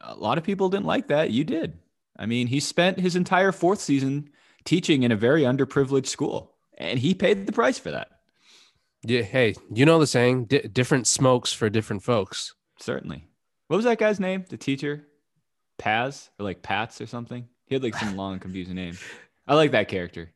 a 0.01 0.15
lot 0.17 0.37
of 0.39 0.45
people 0.45 0.69
didn't 0.69 0.87
like 0.87 1.09
that. 1.09 1.31
You 1.31 1.45
did. 1.45 1.79
I 2.19 2.27
mean, 2.27 2.49
he 2.49 2.59
spent 2.59 2.99
his 2.99 3.15
entire 3.15 3.53
fourth 3.53 3.81
season 3.81 4.31
teaching 4.65 5.05
in 5.05 5.13
a 5.13 5.17
very 5.17 5.43
underprivileged 5.43 6.07
school, 6.09 6.55
and 6.77 6.99
he 6.99 7.15
paid 7.15 7.47
the 7.47 7.53
price 7.53 7.79
for 7.79 7.93
that. 7.93 8.09
Yeah, 9.05 9.23
hey, 9.23 9.55
you 9.73 9.85
know 9.87 9.99
the 9.99 10.07
saying, 10.07 10.47
di 10.47 10.61
different 10.63 11.07
smokes 11.07 11.53
for 11.53 11.71
different 11.71 12.03
folks. 12.03 12.55
Certainly. 12.81 13.29
What 13.69 13.77
was 13.77 13.85
that 13.85 13.99
guy's 13.99 14.19
name? 14.21 14.45
The 14.49 14.57
teacher, 14.57 15.07
Paz 15.79 16.31
or 16.39 16.45
like 16.45 16.63
Pats 16.63 17.01
or 17.01 17.07
something. 17.07 17.47
He 17.67 17.75
had 17.75 17.83
like 17.83 17.95
some 17.97 18.17
long, 18.17 18.39
confusing 18.41 18.75
name. 18.75 18.97
I 19.47 19.55
like 19.55 19.71
that 19.73 19.89
character. 19.89 20.33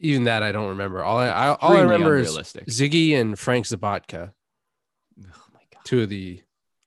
Even 0.00 0.24
that 0.24 0.42
I 0.42 0.50
don't 0.52 0.70
remember. 0.70 1.02
All 1.04 1.18
I, 1.18 1.28
I 1.28 1.54
all 1.54 1.76
I 1.76 1.80
remember 1.82 2.16
is. 2.18 2.36
Ziggy 2.36 3.14
and 3.14 3.38
Frank 3.38 3.64
Sobotka, 3.64 4.32
Oh 5.20 5.44
my 5.54 5.60
god. 5.72 5.84
two 5.84 6.02
of 6.02 6.08
the 6.08 6.42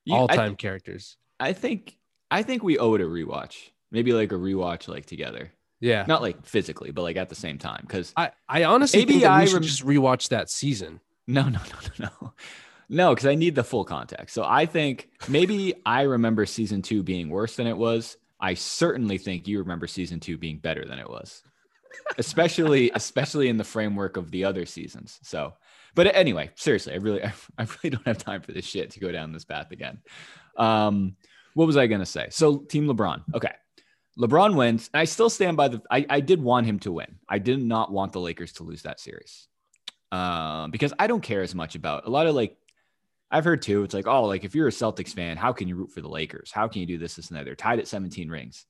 You- 0.06 0.16
I- 0.16 0.18
all-time 0.20 0.56
characters. 0.56 1.18
I 1.40 1.54
think 1.54 1.98
I 2.30 2.44
think 2.44 2.64
we 2.64 2.78
owe 2.78 2.94
it 2.96 3.02
a 3.02 3.06
rewatch. 3.06 3.70
Maybe 3.92 4.14
like 4.14 4.32
a 4.32 4.36
rewatch 4.36 4.88
like 4.88 5.06
together. 5.06 5.52
Yeah. 5.82 6.06
Not 6.08 6.22
like 6.22 6.46
physically, 6.46 6.92
but 6.92 7.02
like 7.02 7.18
at 7.18 7.28
the 7.30 7.36
same 7.36 7.58
time. 7.58 7.82
Because 7.82 8.14
I, 8.16 8.32
I 8.48 8.64
honestly 8.64 9.00
Maybe 9.00 9.14
think 9.14 9.24
that 9.24 9.38
we 9.38 9.44
I 9.44 9.46
should 9.46 9.54
rem- 9.56 9.64
just 9.64 9.86
rewatch 9.86 10.30
that 10.30 10.50
season. 10.50 11.02
no, 11.28 11.44
no, 11.44 11.60
no, 11.60 11.80
no, 12.00 12.10
no. 12.22 12.34
No, 12.88 13.16
because 13.16 13.26
I 13.26 13.36
need 13.36 13.56
the 13.56 13.64
full 13.64 13.86
context. 13.86 14.36
So 14.36 14.44
I 14.46 14.66
think 14.66 15.10
maybe 15.30 15.74
I 15.86 16.02
remember 16.02 16.46
season 16.46 16.82
two 16.82 17.04
being 17.04 17.30
worse 17.30 17.56
than 17.56 17.66
it 17.68 17.78
was. 17.78 18.18
I 18.40 18.54
certainly 18.54 19.18
think 19.18 19.48
you 19.48 19.60
remember 19.60 19.88
season 19.88 20.20
two 20.20 20.38
being 20.38 20.58
better 20.58 20.84
than 20.86 21.00
it 21.00 21.10
was. 21.10 21.42
Especially, 22.18 22.92
especially 22.96 23.48
in 23.48 23.56
the 23.58 23.64
framework 23.64 24.18
of 24.18 24.30
the 24.30 24.44
other 24.44 24.66
seasons. 24.66 25.20
So 25.24 25.54
but 25.94 26.16
anyway, 26.16 26.52
seriously, 26.56 26.94
I 26.94 26.98
really 26.98 27.24
I, 27.24 27.34
I 27.58 27.64
really 27.64 27.96
don't 27.96 28.08
have 28.08 28.18
time 28.18 28.42
for 28.42 28.52
this 28.52 28.66
shit 28.66 28.92
to 28.92 29.00
go 29.00 29.12
down 29.12 29.32
this 29.32 29.46
path 29.46 29.72
again. 29.72 30.00
Um, 30.58 31.16
what 31.54 31.66
was 31.68 31.78
I 31.78 31.88
gonna 31.88 32.06
say? 32.06 32.28
So 32.30 32.58
team 32.58 32.88
LeBron. 32.88 33.24
Okay. 33.36 33.52
LeBron 34.18 34.56
wins. 34.56 34.90
And 34.94 35.02
I 35.02 35.06
still 35.06 35.30
stand 35.30 35.58
by 35.58 35.70
the 35.70 35.82
I, 35.90 36.06
I 36.10 36.20
did 36.20 36.42
want 36.42 36.68
him 36.68 36.80
to 36.80 36.92
win. 36.92 37.20
I 37.28 37.40
did 37.40 37.60
not 37.60 37.92
want 37.92 38.14
the 38.14 38.20
Lakers 38.20 38.54
to 38.54 38.64
lose 38.64 38.84
that 38.84 39.00
series. 39.00 39.48
Um, 40.12 40.72
because 40.72 40.94
I 41.00 41.08
don't 41.08 41.22
care 41.22 41.42
as 41.42 41.56
much 41.56 41.76
about 41.76 42.06
a 42.06 42.10
lot 42.10 42.28
of 42.28 42.36
like 42.36 42.58
I've 43.32 43.46
heard 43.46 43.62
too. 43.62 43.84
It's 43.84 43.94
like, 43.94 44.08
oh, 44.08 44.26
like 44.26 44.44
if 44.44 44.54
you're 44.54 44.68
a 44.68 44.72
Celtics 44.72 45.14
fan, 45.14 45.38
how 45.38 45.54
can 45.54 45.70
you 45.70 45.76
root 45.76 45.92
for 45.92 46.02
the 46.02 46.10
Lakers? 46.10 46.52
How 46.52 46.68
can 46.68 46.82
you 46.82 46.88
do 46.88 46.98
this, 46.98 47.16
this, 47.16 47.30
and 47.30 47.40
that? 47.40 47.46
They're 47.46 47.56
tied 47.56 47.80
at 47.80 47.88
17 47.88 48.30
rings. 48.30 48.66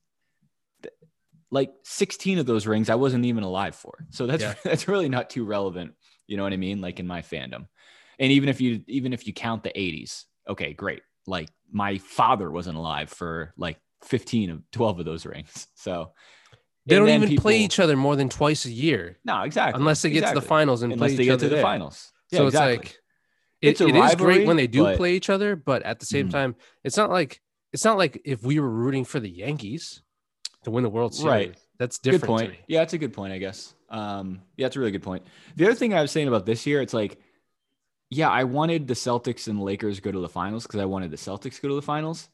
Like 1.49 1.73
16 1.83 2.37
of 2.37 2.45
those 2.45 2.67
rings, 2.67 2.89
I 2.89 2.95
wasn't 2.95 3.25
even 3.25 3.43
alive 3.43 3.75
for. 3.75 4.05
So 4.11 4.27
that's 4.27 4.43
Yeah. 4.43 4.53
that's 4.63 4.87
really 4.87 5.09
not 5.09 5.31
too 5.31 5.43
relevant. 5.45 5.93
You 6.27 6.37
know 6.37 6.43
what 6.43 6.53
I 6.53 6.57
mean? 6.57 6.79
Like 6.79 6.99
in 6.99 7.07
my 7.07 7.23
fandom. 7.23 7.67
And 8.19 8.31
even 8.31 8.49
if 8.49 8.61
you 8.61 8.83
even 8.87 9.13
if 9.13 9.25
you 9.25 9.33
count 9.33 9.63
the 9.63 9.71
80s, 9.71 10.25
okay, 10.47 10.73
great. 10.73 11.01
Like 11.25 11.49
my 11.71 11.97
father 11.97 12.49
wasn't 12.51 12.77
alive 12.77 13.09
for 13.09 13.53
like 13.57 13.77
15 14.03 14.49
of 14.49 14.71
12 14.71 14.99
of 14.99 15.05
those 15.05 15.25
rings. 15.25 15.67
So 15.75 16.11
They 16.85 16.95
don't 16.95 17.09
even 17.09 17.35
play 17.37 17.59
each 17.59 17.79
other 17.79 17.95
more 17.95 18.15
than 18.15 18.29
twice 18.29 18.65
a 18.65 18.71
year, 18.71 19.17
No, 19.23 19.43
exactly. 19.43 19.79
unless 19.79 20.01
they 20.01 20.09
get 20.09 20.27
to 20.29 20.35
the 20.35 20.41
finals 20.41 20.81
and 20.83 20.93
Unless 20.93 21.11
play 21.11 21.15
they 21.17 21.23
each 21.23 21.27
get 21.27 21.33
other 21.33 21.45
to 21.45 21.49
the 21.49 21.55
there. 21.55 21.63
finals. 21.63 22.11
So 22.33 22.41
Yeah, 22.41 22.47
it's 22.47 22.55
like 22.55 22.85
it, 23.61 23.69
It's 23.69 23.81
a 23.81 23.87
it 23.87 23.95
is 23.95 24.01
rivalry, 24.01 24.33
great 24.35 24.47
when 24.47 24.57
they 24.57 24.67
do 24.67 24.83
but- 24.83 24.97
play 24.97 25.13
each 25.13 25.29
other, 25.29 25.55
but 25.55 25.83
at 25.83 25.99
the 25.99 26.05
same 26.05 26.27
Mhm. 26.27 26.31
time, 26.31 26.55
it's 26.83 26.97
not 26.97 27.09
like 27.11 27.41
it's 27.73 27.85
not 27.85 27.97
like 27.97 28.19
if 28.25 28.43
we 28.43 28.59
were 28.59 28.69
rooting 28.69 29.05
for 29.05 29.19
the 29.19 29.29
Yankees 29.29 30.01
to 30.63 30.71
win 30.71 30.83
the 30.83 30.89
World 30.89 31.13
Series. 31.15 31.31
Right. 31.31 31.55
That's 31.79 31.97
good 31.99 32.11
different 32.11 32.29
point. 32.29 32.45
to 32.47 32.51
me. 32.51 32.59
Yeah, 32.67 32.79
that's 32.81 32.93
a 32.93 32.97
good 32.97 33.13
point, 33.13 33.31
I 33.33 33.37
guess. 33.37 33.73
Um, 33.89 34.41
yeah, 34.57 34.67
it's 34.67 34.75
a 34.75 34.79
really 34.79 34.91
good 34.91 35.03
point. 35.03 35.23
The 35.55 35.65
other 35.65 35.73
thing 35.75 35.93
I 35.93 36.01
was 36.01 36.11
saying 36.11 36.27
about 36.27 36.45
this 36.45 36.65
year, 36.67 36.81
it's 36.81 36.93
like, 36.93 37.19
yeah, 38.09 38.29
I 38.29 38.43
wanted 38.43 38.87
the 38.87 38.93
Celtics 38.93 39.47
and 39.47 39.61
Lakers 39.61 39.99
go 40.01 40.11
to 40.11 40.19
the 40.19 40.27
finals 40.29 40.63
because 40.67 40.79
I 40.81 40.85
wanted 40.85 41.11
the 41.11 41.17
Celtics 41.17 41.55
to 41.55 41.61
go 41.61 41.67
to 41.69 41.75
the 41.75 41.81
finals. 41.81 42.29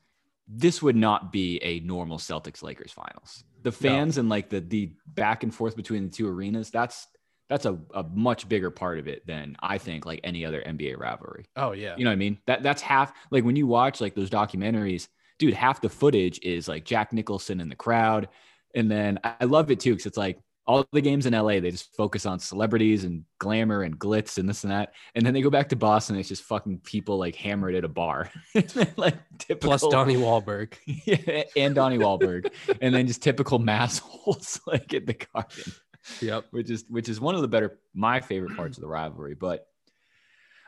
This 0.48 0.82
would 0.82 0.96
not 0.96 1.32
be 1.32 1.60
a 1.64 1.80
normal 1.82 2.18
Celtics 2.18 2.64
Lakers 2.64 2.92
finals. 2.92 3.44
The 3.64 3.72
fans 3.72 4.18
and 4.18 4.30
like 4.30 4.50
the 4.50 4.62
the 4.62 4.92
back 5.06 5.44
and 5.44 5.54
forth 5.54 5.76
between 5.76 6.06
the 6.06 6.10
two 6.10 6.28
arenas, 6.28 6.70
that's 6.70 7.08
that's 7.50 7.66
a, 7.66 7.78
a 7.94 8.04
much 8.04 8.48
bigger 8.50 8.70
part 8.70 9.00
of 9.00 9.08
it 9.08 9.26
than 9.26 9.56
I 9.62 9.78
think 9.78 10.06
like 10.06 10.20
any 10.24 10.46
other 10.46 10.62
NBA 10.62 10.98
rivalry. 10.98 11.46
Oh 11.56 11.72
yeah. 11.72 11.96
You 11.98 12.04
know 12.04 12.10
what 12.10 12.16
I 12.16 12.18
mean? 12.18 12.38
That 12.46 12.64
that's 12.64 12.82
half 12.82 13.14
like 13.32 13.44
when 13.44 13.56
you 13.56 13.68
watch 13.68 14.02
like 14.02 14.16
those 14.16 14.30
documentaries, 14.30 15.08
dude, 15.40 15.54
half 15.54 15.82
the 15.82 15.90
footage 15.90 16.40
is 16.44 16.68
like 16.68 16.86
Jack 16.86 17.14
Nicholson 17.14 17.60
in 17.60 17.70
the 17.70 17.76
crowd. 17.76 18.30
And 18.76 18.92
then 18.92 19.20
I 19.24 19.46
love 19.46 19.72
it 19.72 19.80
too, 19.80 19.92
because 19.92 20.06
it's 20.06 20.18
like 20.18 20.40
all 20.68 20.86
the 20.92 21.02
games 21.02 21.26
in 21.26 21.34
LA, 21.34 21.60
they 21.62 21.72
just 21.72 21.96
focus 21.96 22.26
on 22.26 22.40
celebrities 22.40 23.06
and 23.06 23.24
glamour 23.40 23.84
and 23.84 23.98
glitz 23.98 24.38
and 24.38 24.48
this 24.50 24.64
and 24.66 24.72
that. 24.72 24.94
And 25.16 25.26
then 25.26 25.34
they 25.34 25.42
go 25.42 25.50
back 25.50 25.70
to 25.70 25.78
Boston, 25.78 26.18
it's 26.18 26.28
just 26.28 26.44
fucking 26.44 26.80
people 26.80 27.18
like 27.18 27.36
hammered 27.36 27.74
at 27.74 27.86
a 27.86 27.88
bar. 27.88 28.30
like 28.98 29.16
typical 29.38 29.70
Plus 29.70 29.88
Donnie 29.88 30.18
Wahlberg. 30.18 30.74
yeah, 30.86 31.44
and 31.56 31.74
Donnie 31.74 31.98
Wahlberg. 31.98 32.52
and 32.82 32.94
then 32.94 33.08
just 33.08 33.24
typical 33.24 33.60
mass 33.60 34.00
holes 34.00 34.60
like 34.68 34.94
at 34.94 35.06
the 35.06 35.14
garden 35.14 35.74
Yep. 36.22 36.46
which 36.52 36.70
is 36.70 36.86
which 36.90 37.10
is 37.10 37.20
one 37.20 37.36
of 37.36 37.42
the 37.42 37.48
better 37.48 37.80
my 37.94 38.20
favorite 38.20 38.56
parts 38.56 38.78
of 38.78 38.82
the 38.82 38.88
rivalry. 38.88 39.36
But 39.36 39.68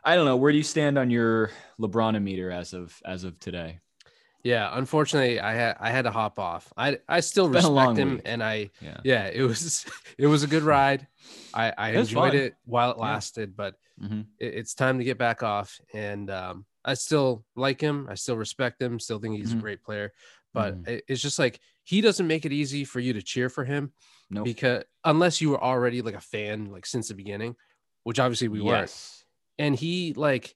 I 0.03 0.15
don't 0.15 0.25
know. 0.25 0.37
Where 0.37 0.51
do 0.51 0.57
you 0.57 0.63
stand 0.63 0.97
on 0.97 1.09
your 1.09 1.51
LeBron 1.79 2.21
meter 2.21 2.51
as 2.51 2.73
of 2.73 2.97
as 3.05 3.23
of 3.25 3.39
today? 3.39 3.79
Yeah. 4.43 4.69
Unfortunately, 4.74 5.39
I 5.39 5.53
had 5.53 5.77
I 5.79 5.89
had 5.91 6.03
to 6.03 6.12
hop 6.12 6.39
off. 6.39 6.72
I 6.77 7.00
I 7.08 7.19
still 7.19 7.48
It's 7.48 7.63
been 7.65 7.72
a 7.72 7.74
long 7.74 7.89
respect 7.89 8.08
him, 8.08 8.13
week. 8.15 8.22
and 8.25 8.43
I 8.43 8.69
Yeah. 8.81 8.98
yeah, 9.03 9.25
it 9.27 9.41
was 9.43 9.86
it 10.17 10.27
was 10.27 10.43
a 10.43 10.48
good 10.48 10.63
ride. 10.63 11.08
I 11.53 11.74
I 11.77 11.89
It 11.89 11.96
enjoyed 11.98 12.31
fun. 12.34 12.39
it 12.41 12.55
while 12.65 12.91
it 12.91 12.98
Yeah. 12.98 13.03
lasted, 13.03 13.55
but 13.55 13.75
Mhm. 14.01 14.25
it, 14.39 14.53
it's 14.55 14.74
time 14.74 14.98
to 15.00 15.03
get 15.03 15.17
back 15.17 15.43
off. 15.43 15.79
And 15.93 16.29
um, 16.29 16.65
I 16.86 16.93
still 16.93 17.43
like 17.55 17.81
him. 17.81 18.08
I 18.10 18.15
still 18.15 18.38
respect 18.38 18.81
him. 18.81 19.00
Still 19.00 19.19
think 19.19 19.36
he's 19.38 19.53
Mhm. 19.53 19.58
a 19.58 19.62
great 19.62 19.84
player. 19.84 20.13
But 20.53 20.75
Mhm. 20.81 20.88
it- 20.88 21.03
it's 21.10 21.22
just 21.22 21.38
like 21.38 21.60
he 21.84 22.00
doesn't 22.01 22.25
make 22.27 22.46
it 22.46 22.53
easy 22.53 22.86
for 22.86 23.00
you 23.00 23.13
to 23.13 23.22
cheer 23.22 23.50
for 23.50 23.65
him 23.65 23.91
Nope. 24.29 24.46
because 24.46 24.84
unless 25.03 25.41
you 25.41 25.50
were 25.50 25.62
already 25.63 26.01
like 26.01 26.15
a 26.15 26.22
fan 26.22 26.72
like 26.72 26.86
since 26.86 27.10
the 27.10 27.13
beginning, 27.15 27.55
which 28.03 28.19
obviously 28.19 28.48
we 28.48 28.62
weren't. 28.62 28.96
And 29.58 29.75
he 29.75 30.13
like 30.13 30.55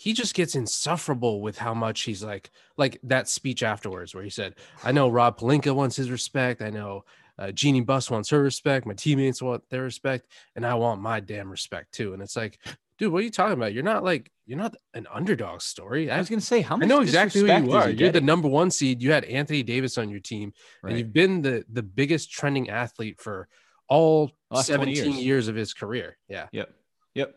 he 0.00 0.14
just 0.14 0.32
gets 0.34 0.54
insufferable 0.54 1.42
with 1.42 1.58
how 1.58 1.74
much 1.74 2.00
he's 2.02 2.24
like 2.24 2.50
like 2.78 2.98
that 3.02 3.28
speech 3.28 3.62
afterwards 3.62 4.14
where 4.14 4.24
he 4.24 4.30
said, 4.30 4.54
"I 4.82 4.92
know 4.92 5.10
Rob 5.10 5.38
Pelinka 5.38 5.74
wants 5.74 5.96
his 5.96 6.10
respect. 6.10 6.62
I 6.62 6.70
know." 6.70 7.04
Uh, 7.38 7.50
Jeanie 7.52 7.82
Buss 7.82 8.10
wants 8.10 8.30
her 8.30 8.42
respect. 8.42 8.86
My 8.86 8.94
teammates 8.94 9.42
want 9.42 9.62
their 9.68 9.82
respect, 9.82 10.26
and 10.56 10.64
I 10.64 10.74
want 10.74 11.02
my 11.02 11.20
damn 11.20 11.50
respect 11.50 11.92
too. 11.92 12.14
And 12.14 12.22
it's 12.22 12.36
like, 12.36 12.58
dude, 12.98 13.12
what 13.12 13.18
are 13.20 13.22
you 13.22 13.30
talking 13.30 13.54
about? 13.54 13.74
You're 13.74 13.82
not 13.82 14.02
like 14.02 14.30
you're 14.46 14.58
not 14.58 14.74
an 14.94 15.06
underdog 15.12 15.60
story. 15.60 16.10
I 16.10 16.16
I, 16.16 16.18
was 16.18 16.30
gonna 16.30 16.40
say 16.40 16.62
how 16.62 16.76
much 16.76 16.86
I 16.86 16.88
know 16.88 17.02
exactly 17.02 17.42
who 17.42 17.46
you 17.46 17.72
are 17.72 17.90
You're 17.90 18.10
the 18.10 18.22
number 18.22 18.48
one 18.48 18.70
seed. 18.70 19.02
You 19.02 19.12
had 19.12 19.24
Anthony 19.24 19.62
Davis 19.62 19.98
on 19.98 20.08
your 20.08 20.20
team, 20.20 20.52
Right. 20.82 20.90
and 20.90 20.98
you've 20.98 21.12
been 21.12 21.42
the 21.42 21.64
the 21.70 21.82
biggest 21.82 22.30
trending 22.30 22.70
athlete 22.70 23.20
for 23.20 23.48
all 23.86 24.32
Last 24.50 24.66
17 24.68 24.94
years. 24.96 25.18
years. 25.18 25.48
of 25.48 25.56
his 25.56 25.74
career. 25.74 26.16
Yeah. 26.28 26.46
Yep. 26.52 26.74
Yep. 27.14 27.34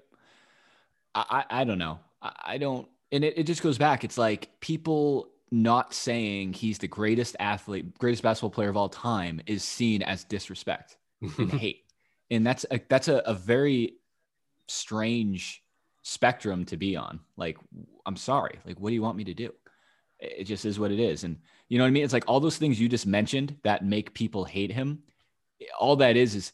I, 1.16 1.26
I, 1.50 1.62
I 1.62 1.64
don't 1.66 1.78
know. 1.78 2.00
I, 2.24 2.58
don't, 2.58 2.88
and 3.12 3.24
it, 3.24 3.38
it 3.38 3.44
just 3.44 3.62
goes 3.62 3.78
back. 3.78 4.04
It's 4.04 4.18
like 4.18 4.50
people 4.60 5.30
not 5.52 5.94
saying 5.94 6.54
he's 6.54 6.80
the 6.80 6.88
greatest 6.88 7.36
athlete, 7.40 7.98
greatest 7.98 8.24
basketball 8.24 8.50
player 8.50 8.70
of 8.70 8.78
all 8.78 8.90
time 8.90 9.42
is 9.46 9.64
seen 9.64 10.02
as 10.02 10.24
disrespect 10.24 10.98
and 11.22 11.52
hate. 11.60 11.84
And 12.32 12.46
that's 12.46 12.66
a, 12.72 12.80
that's 12.90 13.08
a, 13.08 13.18
a 13.26 13.34
very 13.34 13.96
strange 14.68 15.64
spectrum 16.02 16.66
to 16.66 16.78
be 16.78 16.96
on. 16.96 17.20
Like, 17.38 17.58
I'm 18.06 18.16
sorry. 18.16 18.60
Like, 18.66 18.80
what 18.80 18.90
do 18.90 18.96
you 18.96 19.02
want 19.02 19.18
me 19.18 19.26
to 19.26 19.34
do? 19.34 19.54
It 20.20 20.46
just 20.46 20.66
is 20.66 20.80
what 20.80 20.92
it 20.92 21.00
is. 21.00 21.24
And 21.24 21.38
you 21.68 21.78
know 21.78 21.84
what 21.84 21.90
I 21.90 21.92
mean? 21.92 22.04
It's 22.04 22.14
like 22.14 22.26
all 22.28 22.40
those 22.40 22.58
things 22.58 22.80
you 22.80 22.88
just 22.88 23.06
mentioned 23.06 23.58
that 23.64 23.86
make 23.86 24.14
people 24.14 24.46
hate 24.46 24.72
him. 24.72 25.04
All 25.80 25.98
that 25.98 26.18
is, 26.18 26.36
is 26.36 26.54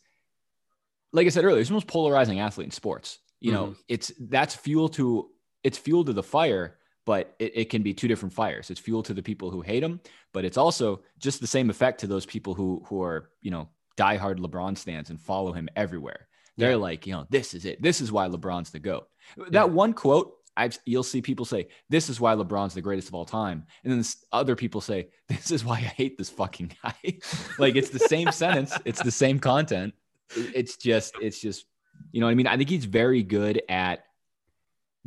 like 1.11 1.25
I 1.25 1.29
said 1.29 1.45
earlier, 1.45 1.59
he's 1.59 1.67
the 1.67 1.73
most 1.73 1.87
polarizing 1.87 2.39
athlete 2.39 2.65
in 2.65 2.71
sports. 2.71 3.19
You 3.39 3.53
know, 3.53 3.65
mm-hmm. 3.67 3.81
it's 3.87 4.11
that's 4.19 4.53
fuel 4.53 4.89
to 4.89 5.29
it's 5.63 5.77
fuel 5.77 6.03
to 6.05 6.13
the 6.13 6.23
fire, 6.23 6.77
but 7.05 7.35
it, 7.39 7.51
it 7.55 7.69
can 7.69 7.81
be 7.83 7.93
two 7.93 8.07
different 8.07 8.33
fires. 8.33 8.69
It's 8.69 8.79
fuel 8.79 9.03
to 9.03 9.13
the 9.13 9.23
people 9.23 9.49
who 9.51 9.61
hate 9.61 9.83
him, 9.83 9.99
but 10.33 10.45
it's 10.45 10.57
also 10.57 11.01
just 11.17 11.41
the 11.41 11.47
same 11.47 11.69
effect 11.69 11.99
to 12.01 12.07
those 12.07 12.25
people 12.25 12.53
who 12.53 12.83
who 12.87 13.01
are, 13.01 13.29
you 13.41 13.51
know, 13.51 13.69
diehard 13.97 14.39
LeBron 14.39 14.77
stands 14.77 15.09
and 15.09 15.19
follow 15.19 15.51
him 15.51 15.67
everywhere. 15.75 16.27
They're 16.57 16.71
Yeah. 16.71 16.75
like, 16.77 17.07
you 17.07 17.13
know, 17.13 17.25
this 17.29 17.53
is 17.53 17.65
it. 17.65 17.81
This 17.81 18.01
is 18.01 18.11
why 18.11 18.27
LeBron's 18.27 18.69
the 18.71 18.79
GOAT. 18.79 19.07
Yeah. 19.37 19.45
That 19.51 19.69
one 19.71 19.93
quote, 19.93 20.35
I've 20.57 20.77
you'll 20.85 21.03
see 21.03 21.21
people 21.21 21.45
say, 21.45 21.67
This 21.89 22.09
is 22.09 22.19
why 22.19 22.35
LeBron's 22.35 22.73
the 22.73 22.81
greatest 22.81 23.07
of 23.07 23.15
all 23.15 23.25
time. 23.25 23.65
And 23.83 23.91
then 23.91 23.99
this, 23.99 24.23
other 24.31 24.55
people 24.55 24.81
say, 24.81 25.09
This 25.29 25.51
is 25.51 25.63
why 25.65 25.75
I 25.75 25.93
hate 26.01 26.17
this 26.17 26.29
fucking 26.29 26.73
guy. 26.83 26.95
like 27.59 27.75
it's 27.75 27.89
the 27.89 27.99
same 27.99 28.31
sentence, 28.31 28.73
it's 28.85 29.01
the 29.01 29.11
same 29.11 29.39
content. 29.39 29.93
It's 30.35 30.77
just, 30.77 31.15
it's 31.21 31.39
just, 31.41 31.65
you 32.11 32.19
know 32.19 32.27
what 32.27 32.31
I 32.31 32.35
mean? 32.35 32.47
I 32.47 32.55
think 32.57 32.69
he's 32.69 32.85
very 32.85 33.23
good 33.23 33.61
at 33.67 34.03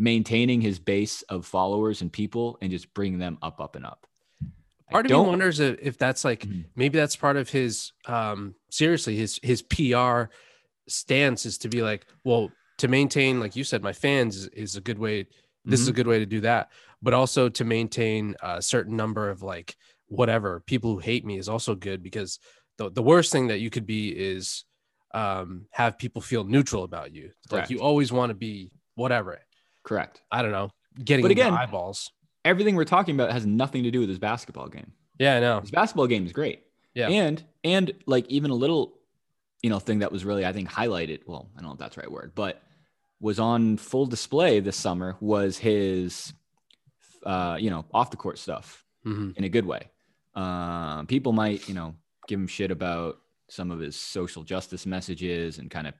maintaining 0.03 0.61
his 0.61 0.81
base 0.81 1.23
of 1.23 1.47
followers 1.47 2.03
and 2.03 2.13
people 2.13 2.59
and 2.61 2.73
just 2.73 2.93
bringing 2.93 3.21
them 3.21 3.39
up, 3.41 3.61
up, 3.61 3.77
and 3.77 3.87
up. 3.87 4.05
I 4.89 4.93
Part 4.95 5.07
of 5.07 5.13
me 5.13 5.17
wonders 5.17 5.61
if, 5.61 5.97
that's 5.97 6.25
like 6.25 6.41
Mhm. 6.41 6.65
maybe 6.75 6.99
that's 6.99 7.15
part 7.15 7.37
of 7.37 7.49
his 7.49 7.93
um 8.07 8.57
seriously 8.69 9.17
his 9.17 9.39
his 9.43 9.63
PR 9.63 10.25
stance 10.89 11.47
is 11.47 11.57
to 11.59 11.69
be 11.69 11.83
like, 11.83 12.05
well, 12.25 12.51
to 12.79 12.89
maintain, 12.89 13.39
like 13.39 13.55
you 13.55 13.63
said, 13.63 13.81
my 13.83 13.93
fans 13.93 14.37
is, 14.37 14.47
is 14.49 14.77
a 14.77 14.81
good 14.81 14.99
way. 14.99 15.29
This 15.65 15.79
is 15.79 15.87
a 15.87 15.93
good 15.93 16.09
way 16.09 16.19
to 16.19 16.27
do 16.27 16.41
that, 16.41 16.73
but 17.01 17.15
also 17.15 17.49
to 17.49 17.65
maintain 17.65 18.35
a 18.43 18.61
certain 18.61 18.97
number 18.97 19.31
of 19.31 19.43
like 19.43 19.77
whatever 20.09 20.59
people 20.67 20.93
who 20.93 20.99
hate 20.99 21.25
me 21.25 21.39
is 21.39 21.49
also 21.49 21.77
good 21.77 22.03
because 22.03 22.41
the 22.77 22.91
the 22.91 23.03
worst 23.03 23.31
thing 23.31 23.47
that 23.47 23.61
you 23.61 23.71
could 23.71 23.87
be 23.87 24.09
is 24.09 24.65
um 25.15 25.67
have 25.71 25.97
people 25.97 26.21
feel 26.21 26.43
neutral 26.43 26.83
about 26.83 27.15
you. 27.15 27.31
Like 27.53 27.71
you 27.71 27.81
always 27.81 28.11
want 28.11 28.31
to 28.31 28.35
be 28.35 28.73
whatever. 28.97 29.39
Correct. 29.83 30.23
I 30.31 30.43
don't 30.43 30.53
know, 30.53 30.71
getting 31.05 31.23
But 31.23 31.31
again- 31.33 31.55
eyeballs. 31.55 32.11
Everything 32.45 32.75
we're 32.75 32.85
talking 32.85 33.15
about 33.15 33.31
has 33.31 33.47
nothing 33.47 33.85
to 33.85 33.91
do 33.93 34.01
with 34.01 34.09
his 34.09 34.19
basketball 34.19 34.67
game. 34.69 34.93
Yeah, 35.19 35.37
I 35.37 35.41
know. 35.41 35.61
His 35.61 35.71
basketball 35.71 36.09
game 36.09 36.27
is 36.27 36.33
great. 36.33 36.65
Yeah. 36.95 37.09
And 37.09 37.43
and 37.63 37.93
like 38.07 38.27
even 38.29 38.51
a 38.51 38.55
little, 38.55 38.99
you 39.63 39.71
know, 39.71 39.79
thing 39.79 40.01
that 40.01 40.11
was 40.11 40.25
really 40.25 40.45
I 40.45 40.53
think 40.53 40.69
highlighted. 40.69 41.21
Well, 41.27 41.49
I 41.57 41.61
don't 41.61 41.69
know 41.69 41.73
if 41.75 41.79
that's 41.79 41.95
the 41.95 42.01
right 42.01 42.11
word, 42.11 42.33
but 42.35 42.61
was 43.21 43.39
on 43.39 43.77
full 43.77 44.07
display 44.07 44.59
this 44.59 44.77
summer 44.77 45.17
was 45.21 45.57
his, 45.57 46.33
uh, 47.25 47.57
you 47.61 47.71
know, 47.71 47.85
off 47.95 48.11
the 48.11 48.17
court 48.17 48.39
stuff 48.39 48.85
Mhm. 49.07 49.37
in 49.37 49.45
a 49.45 49.49
good 49.49 49.65
way. 49.65 49.89
Um, 50.35 51.07
people 51.07 51.33
might 51.33 51.69
you 51.69 51.75
know 51.75 51.95
give 52.27 52.41
him 52.41 52.47
shit 52.49 52.71
about 52.73 53.21
some 53.49 53.71
of 53.71 53.79
his 53.79 53.95
social 53.95 54.43
justice 54.43 54.85
messages 54.87 55.59
and 55.59 55.71
kind 55.71 55.87
of 55.87 55.95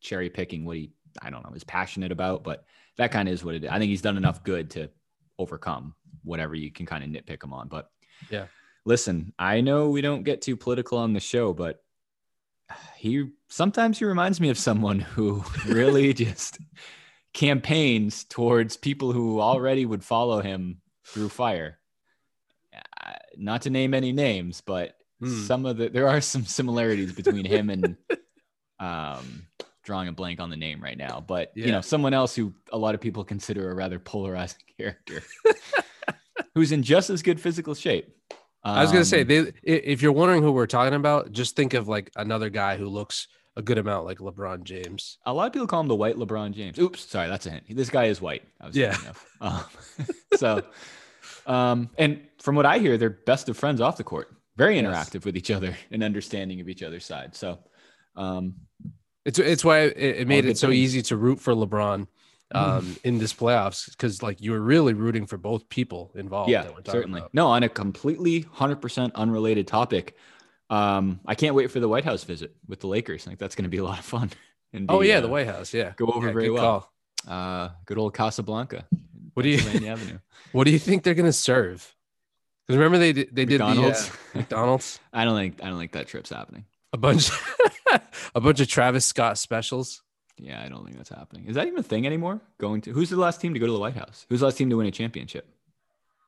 cherry 0.00 0.30
picking 0.30 0.64
what 0.64 0.76
he 0.76 0.92
I 1.22 1.30
don't 1.30 1.42
know 1.44 1.54
is 1.56 1.64
passionate 1.64 2.12
about, 2.12 2.44
but 2.44 2.64
that 2.98 3.10
kind 3.12 3.28
of 3.28 3.32
is 3.34 3.44
what 3.44 3.54
it 3.54 3.64
is. 3.64 3.70
I 3.70 3.78
think 3.78 3.88
he's 3.90 4.02
done 4.02 4.16
enough 4.16 4.42
good 4.44 4.70
to 4.72 4.90
overcome 5.38 5.94
whatever 6.24 6.54
you 6.54 6.70
can 6.70 6.84
kind 6.84 7.02
of 7.04 7.10
nitpick 7.10 7.42
him 7.42 7.52
on. 7.52 7.68
But 7.68 7.90
Yeah. 8.30 8.46
listen, 8.84 9.32
I 9.38 9.60
know 9.60 9.88
we 9.90 10.00
don't 10.02 10.24
get 10.24 10.42
too 10.42 10.56
political 10.56 10.98
on 10.98 11.12
the 11.12 11.20
show, 11.20 11.52
but 11.52 11.82
he 12.96 13.30
sometimes 13.48 13.98
he 13.98 14.04
reminds 14.04 14.40
me 14.40 14.50
of 14.50 14.58
someone 14.58 14.98
who 15.00 15.42
really 15.66 16.12
just 16.12 16.58
campaigns 17.32 18.24
towards 18.24 18.76
people 18.76 19.12
who 19.12 19.40
already 19.40 19.86
would 19.86 20.04
follow 20.04 20.40
him 20.40 20.80
through 21.06 21.28
fire. 21.28 21.78
Uh, 22.74 23.12
Not 23.36 23.62
to 23.62 23.70
name 23.70 23.94
any 23.94 24.12
names, 24.12 24.60
but 24.60 24.94
Hmm. 25.20 25.46
some 25.46 25.66
of 25.66 25.76
the 25.78 25.88
there 25.88 26.08
are 26.08 26.20
some 26.20 26.44
similarities 26.44 27.12
between 27.12 27.44
him 27.44 27.70
and 27.70 27.96
um 28.80 29.46
drawing 29.88 30.06
a 30.08 30.12
blank 30.12 30.38
on 30.38 30.50
the 30.50 30.56
name 30.56 30.82
right 30.82 30.98
now, 30.98 31.24
but 31.26 31.50
you 31.54 31.72
know, 31.72 31.80
someone 31.80 32.12
else 32.12 32.36
who 32.36 32.52
a 32.70 32.76
lot 32.76 32.94
of 32.94 33.00
people 33.00 33.24
consider 33.24 33.70
a 33.70 33.74
rather 33.74 33.98
polarizing 33.98 34.60
character, 34.78 35.22
who's 36.54 36.72
in 36.72 36.82
just 36.82 37.08
as 37.08 37.22
good 37.22 37.40
physical 37.40 37.74
shape. 37.74 38.14
I 38.62 38.82
was 38.82 38.92
gonna 38.92 39.06
say 39.06 39.22
Um, 39.22 39.28
they, 39.28 39.52
if 39.62 40.02
you're 40.02 40.12
wondering 40.12 40.42
who 40.42 40.52
we're 40.52 40.66
talking 40.66 40.92
about, 40.92 41.32
just 41.32 41.56
think 41.56 41.72
of 41.72 41.88
like 41.88 42.10
another 42.16 42.50
guy 42.50 42.76
who 42.76 42.86
looks 42.86 43.28
a 43.56 43.62
good 43.62 43.78
amount 43.78 44.04
like 44.04 44.18
LeBron 44.18 44.62
James. 44.64 45.16
a 45.24 45.32
lot 45.32 45.46
of 45.46 45.54
people 45.54 45.66
call 45.66 45.80
him 45.80 45.88
the 45.88 45.96
white 45.96 46.16
LeBron 46.16 46.52
James. 46.52 46.78
Oops, 46.78 47.00
sorry, 47.00 47.28
that's 47.28 47.46
a 47.46 47.50
hint. 47.50 47.64
This 47.70 47.88
guy 47.88 48.04
is 48.04 48.20
white. 48.20 48.42
I 48.60 48.66
was 48.66 48.76
Yeah. 48.76 48.94
Um, 49.40 49.64
so, 50.36 50.62
um, 51.46 51.88
and 51.96 52.20
from 52.42 52.56
what 52.56 52.66
I 52.66 52.78
hear, 52.78 52.98
they're 52.98 53.08
best 53.32 53.48
of 53.48 53.56
friends 53.56 53.80
off 53.80 53.96
the 53.96 54.04
court. 54.04 54.28
Very 54.58 54.76
Yes. 54.78 54.84
interactive 54.84 55.24
with 55.24 55.34
each 55.36 55.50
other 55.50 55.74
and 55.90 56.02
understanding 56.02 56.60
of 56.60 56.68
each 56.68 56.82
other's 56.82 57.06
side. 57.06 57.34
So, 57.34 57.58
um, 58.16 58.54
It's 59.28 59.38
it's 59.38 59.62
why 59.62 59.80
it, 59.80 59.96
it 60.20 60.26
made 60.26 60.46
it 60.46 60.56
so 60.56 60.68
things. 60.68 60.78
easy 60.78 61.02
to 61.02 61.16
root 61.16 61.38
for 61.38 61.52
LeBron 61.54 62.06
um, 62.52 62.96
in 63.04 63.18
this 63.18 63.34
playoffs 63.34 63.90
because 63.90 64.22
like 64.22 64.40
you 64.40 64.52
were 64.52 64.60
really 64.60 64.94
rooting 64.94 65.26
for 65.26 65.36
both 65.36 65.68
people 65.68 66.10
involved. 66.14 66.50
yeah, 66.50 66.66
certainly. 66.86 67.20
about. 67.20 67.34
No, 67.34 67.48
on 67.48 67.62
a 67.62 67.68
completely 67.68 68.44
100% 68.44 69.14
unrelated 69.14 69.66
topic. 69.66 70.16
Um, 70.70 71.20
I 71.26 71.34
can't 71.34 71.54
wait 71.54 71.70
for 71.70 71.78
the 71.78 71.88
White 71.88 72.06
House 72.06 72.24
visit 72.24 72.56
with 72.66 72.80
the 72.80 72.86
Lakers. 72.86 73.26
I 73.26 73.30
think 73.30 73.38
that's 73.38 73.54
going 73.54 73.64
to 73.64 73.68
be 73.70 73.76
a 73.76 73.84
lot 73.84 73.98
of 73.98 74.04
fun. 74.04 74.30
And 74.70 74.84
Oh 74.90 75.00
yeah, 75.00 75.16
uh, 75.16 75.20
the 75.22 75.28
White 75.28 75.46
House. 75.46 75.72
Yeah, 75.72 75.94
go 75.96 76.08
over 76.08 76.26
Yeah, 76.26 76.32
very 76.34 76.50
well. 76.50 76.92
call. 77.24 77.32
Uh, 77.34 77.70
good 77.86 77.96
old 77.96 78.12
Casablanca. 78.12 78.86
What 79.32 79.44
do 79.44 79.48
you 79.48 79.58
Avenue. 79.88 80.18
What 80.52 80.64
do 80.64 80.72
you 80.72 80.78
think 80.78 81.04
they're 81.04 81.14
gonna 81.14 81.32
serve? 81.32 81.94
Because 82.66 82.76
remember 82.76 82.98
they 82.98 83.14
did 83.14 83.28
they 83.34 83.46
did 83.46 83.60
McDonald's? 83.60 84.08
the 84.08 84.12
uh, 84.12 84.16
McDonald's 84.34 85.00
I 85.14 85.24
don't 85.24 85.36
think 85.36 85.62
I 85.62 85.70
don't 85.70 85.78
think 85.78 85.92
that 85.92 86.06
trip's 86.06 86.28
happening. 86.28 86.66
A 86.92 86.96
bunch 86.96 87.30
a 88.34 88.40
bunch 88.40 88.60
of 88.60 88.68
Travis 88.68 89.04
Scott 89.06 89.38
specials. 89.38 90.02
Yeah, 90.40 90.62
I 90.64 90.68
don't 90.68 90.84
think 90.84 90.96
that's 90.96 91.08
happening. 91.08 91.46
Is 91.46 91.56
that 91.56 91.66
even 91.66 91.80
a 91.80 91.82
thing 91.82 92.06
anymore? 92.06 92.40
Going 92.58 92.80
to 92.82 92.92
who's 92.92 93.10
the 93.10 93.16
last 93.16 93.40
team 93.40 93.54
to 93.54 93.60
go 93.60 93.66
to 93.66 93.72
the 93.72 93.78
White 93.78 93.96
House? 93.96 94.24
Who's 94.28 94.40
the 94.40 94.46
last 94.46 94.56
team 94.56 94.70
to 94.70 94.76
win 94.76 94.86
a 94.86 94.90
championship? 94.92 95.48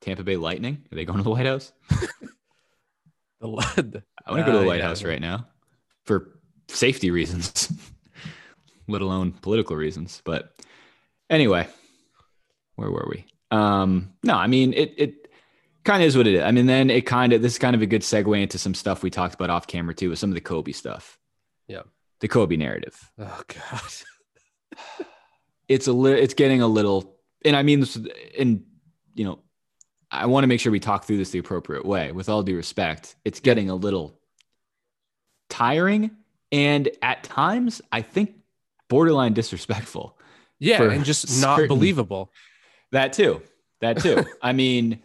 Tampa 0.01 0.25
Bay 0.25 0.37
Lightning? 0.37 0.83
Are 0.91 0.97
they 0.97 1.05
going 1.05 1.19
to 1.19 1.25
the 1.25 1.31
White 1.31 1.47
House? 1.47 1.73
The, 3.41 3.47
the 3.49 4.03
I 4.27 4.33
want 4.33 4.45
to 4.45 4.47
go 4.47 4.53
to 4.53 4.59
Uh, 4.59 4.61
the 4.61 4.67
White 4.67 4.81
yeah, 4.81 4.89
House 4.89 5.03
right 5.03 5.21
now 5.21 5.47
for 6.05 6.39
safety 6.69 7.11
reasons, 7.11 7.73
let 8.87 9.01
alone 9.01 9.33
political 9.33 9.77
reasons. 9.77 10.21
But 10.27 10.55
anyway, 11.31 11.67
where 12.77 12.91
were 12.91 13.09
we? 13.11 13.25
Um, 13.51 14.13
no, 14.23 14.35
I 14.35 14.47
mean 14.47 14.75
it. 14.75 14.95
It 14.99 15.20
kind 15.85 16.03
of 16.03 16.07
is 16.07 16.17
what 16.17 16.27
it 16.27 16.35
is. 16.35 16.43
I 16.43 16.51
mean, 16.51 16.67
then 16.67 16.91
it 16.91 17.07
kind 17.07 17.33
of 17.33 17.43
this 17.43 17.53
is 17.53 17.59
kind 17.59 17.75
of 17.77 17.83
a 17.83 17.87
good 17.87 18.03
segue 18.03 18.41
into 18.43 18.59
some 18.59 18.75
stuff 18.75 19.03
we 19.03 19.11
talked 19.11 19.35
about 19.35 19.51
off 19.51 19.67
camera 19.67 19.95
too, 19.95 20.11
with 20.11 20.19
some 20.19 20.31
of 20.31 20.35
the 20.35 20.41
Kobe 20.41 20.73
stuff. 20.73 21.19
Yeah. 21.69 21.83
the 22.21 22.29
Kobe 22.29 22.57
narrative. 22.57 22.99
oh 23.19 23.43
god. 23.49 23.81
it's 25.69 25.87
a 25.87 25.93
li- 25.93 26.21
it's 26.21 26.35
getting 26.35 26.63
a 26.63 26.67
little 26.67 27.17
and 27.45 27.55
i 27.57 27.63
mean 27.63 27.81
this 27.81 27.97
and 28.39 28.63
you 29.15 29.25
know 29.25 29.39
i 30.11 30.27
want 30.27 30.43
to 30.45 30.49
make 30.49 30.59
sure 30.61 30.71
we 30.73 30.81
talk 30.81 31.05
through 31.05 31.17
this 31.17 31.31
the 31.31 31.39
appropriate 31.39 31.85
way 31.87 32.11
with 32.13 32.29
all 32.29 32.43
due 32.43 32.57
respect 32.57 33.15
it's 33.25 33.41
getting 33.41 33.71
a 33.71 33.75
little 33.75 34.19
tiring 35.49 36.11
and 36.53 36.89
at 37.03 37.23
times 37.25 37.81
i 37.93 38.03
think 38.03 38.35
borderline 38.89 39.33
disrespectful 39.33 40.19
Yeah, 40.59 40.83
and 40.83 41.05
just 41.05 41.41
not 41.43 41.67
believable. 41.69 42.33
that 42.93 43.13
too 43.13 43.43
that 43.81 43.99
too 43.99 44.25
i 44.43 44.53
mean 44.53 45.03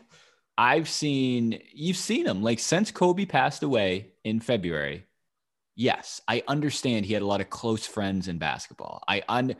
i've 0.57 0.89
seen 0.89 1.59
you've 1.73 1.97
seen 1.97 2.25
him. 2.25 2.41
Like 2.41 2.59
since 2.59 2.91
kobe 2.91 3.25
passed 3.25 3.63
away 3.63 4.13
in 4.23 4.39
february 4.39 5.05
yes 5.75 6.21
i 6.27 6.43
understand 6.47 7.05
he 7.05 7.13
had 7.13 7.21
a 7.21 7.27
lot 7.27 7.41
of 7.41 7.49
close 7.49 7.85
friends 7.85 8.27
in 8.27 8.37
basketball. 8.37 9.03
I 9.07 9.23
un 9.27 9.55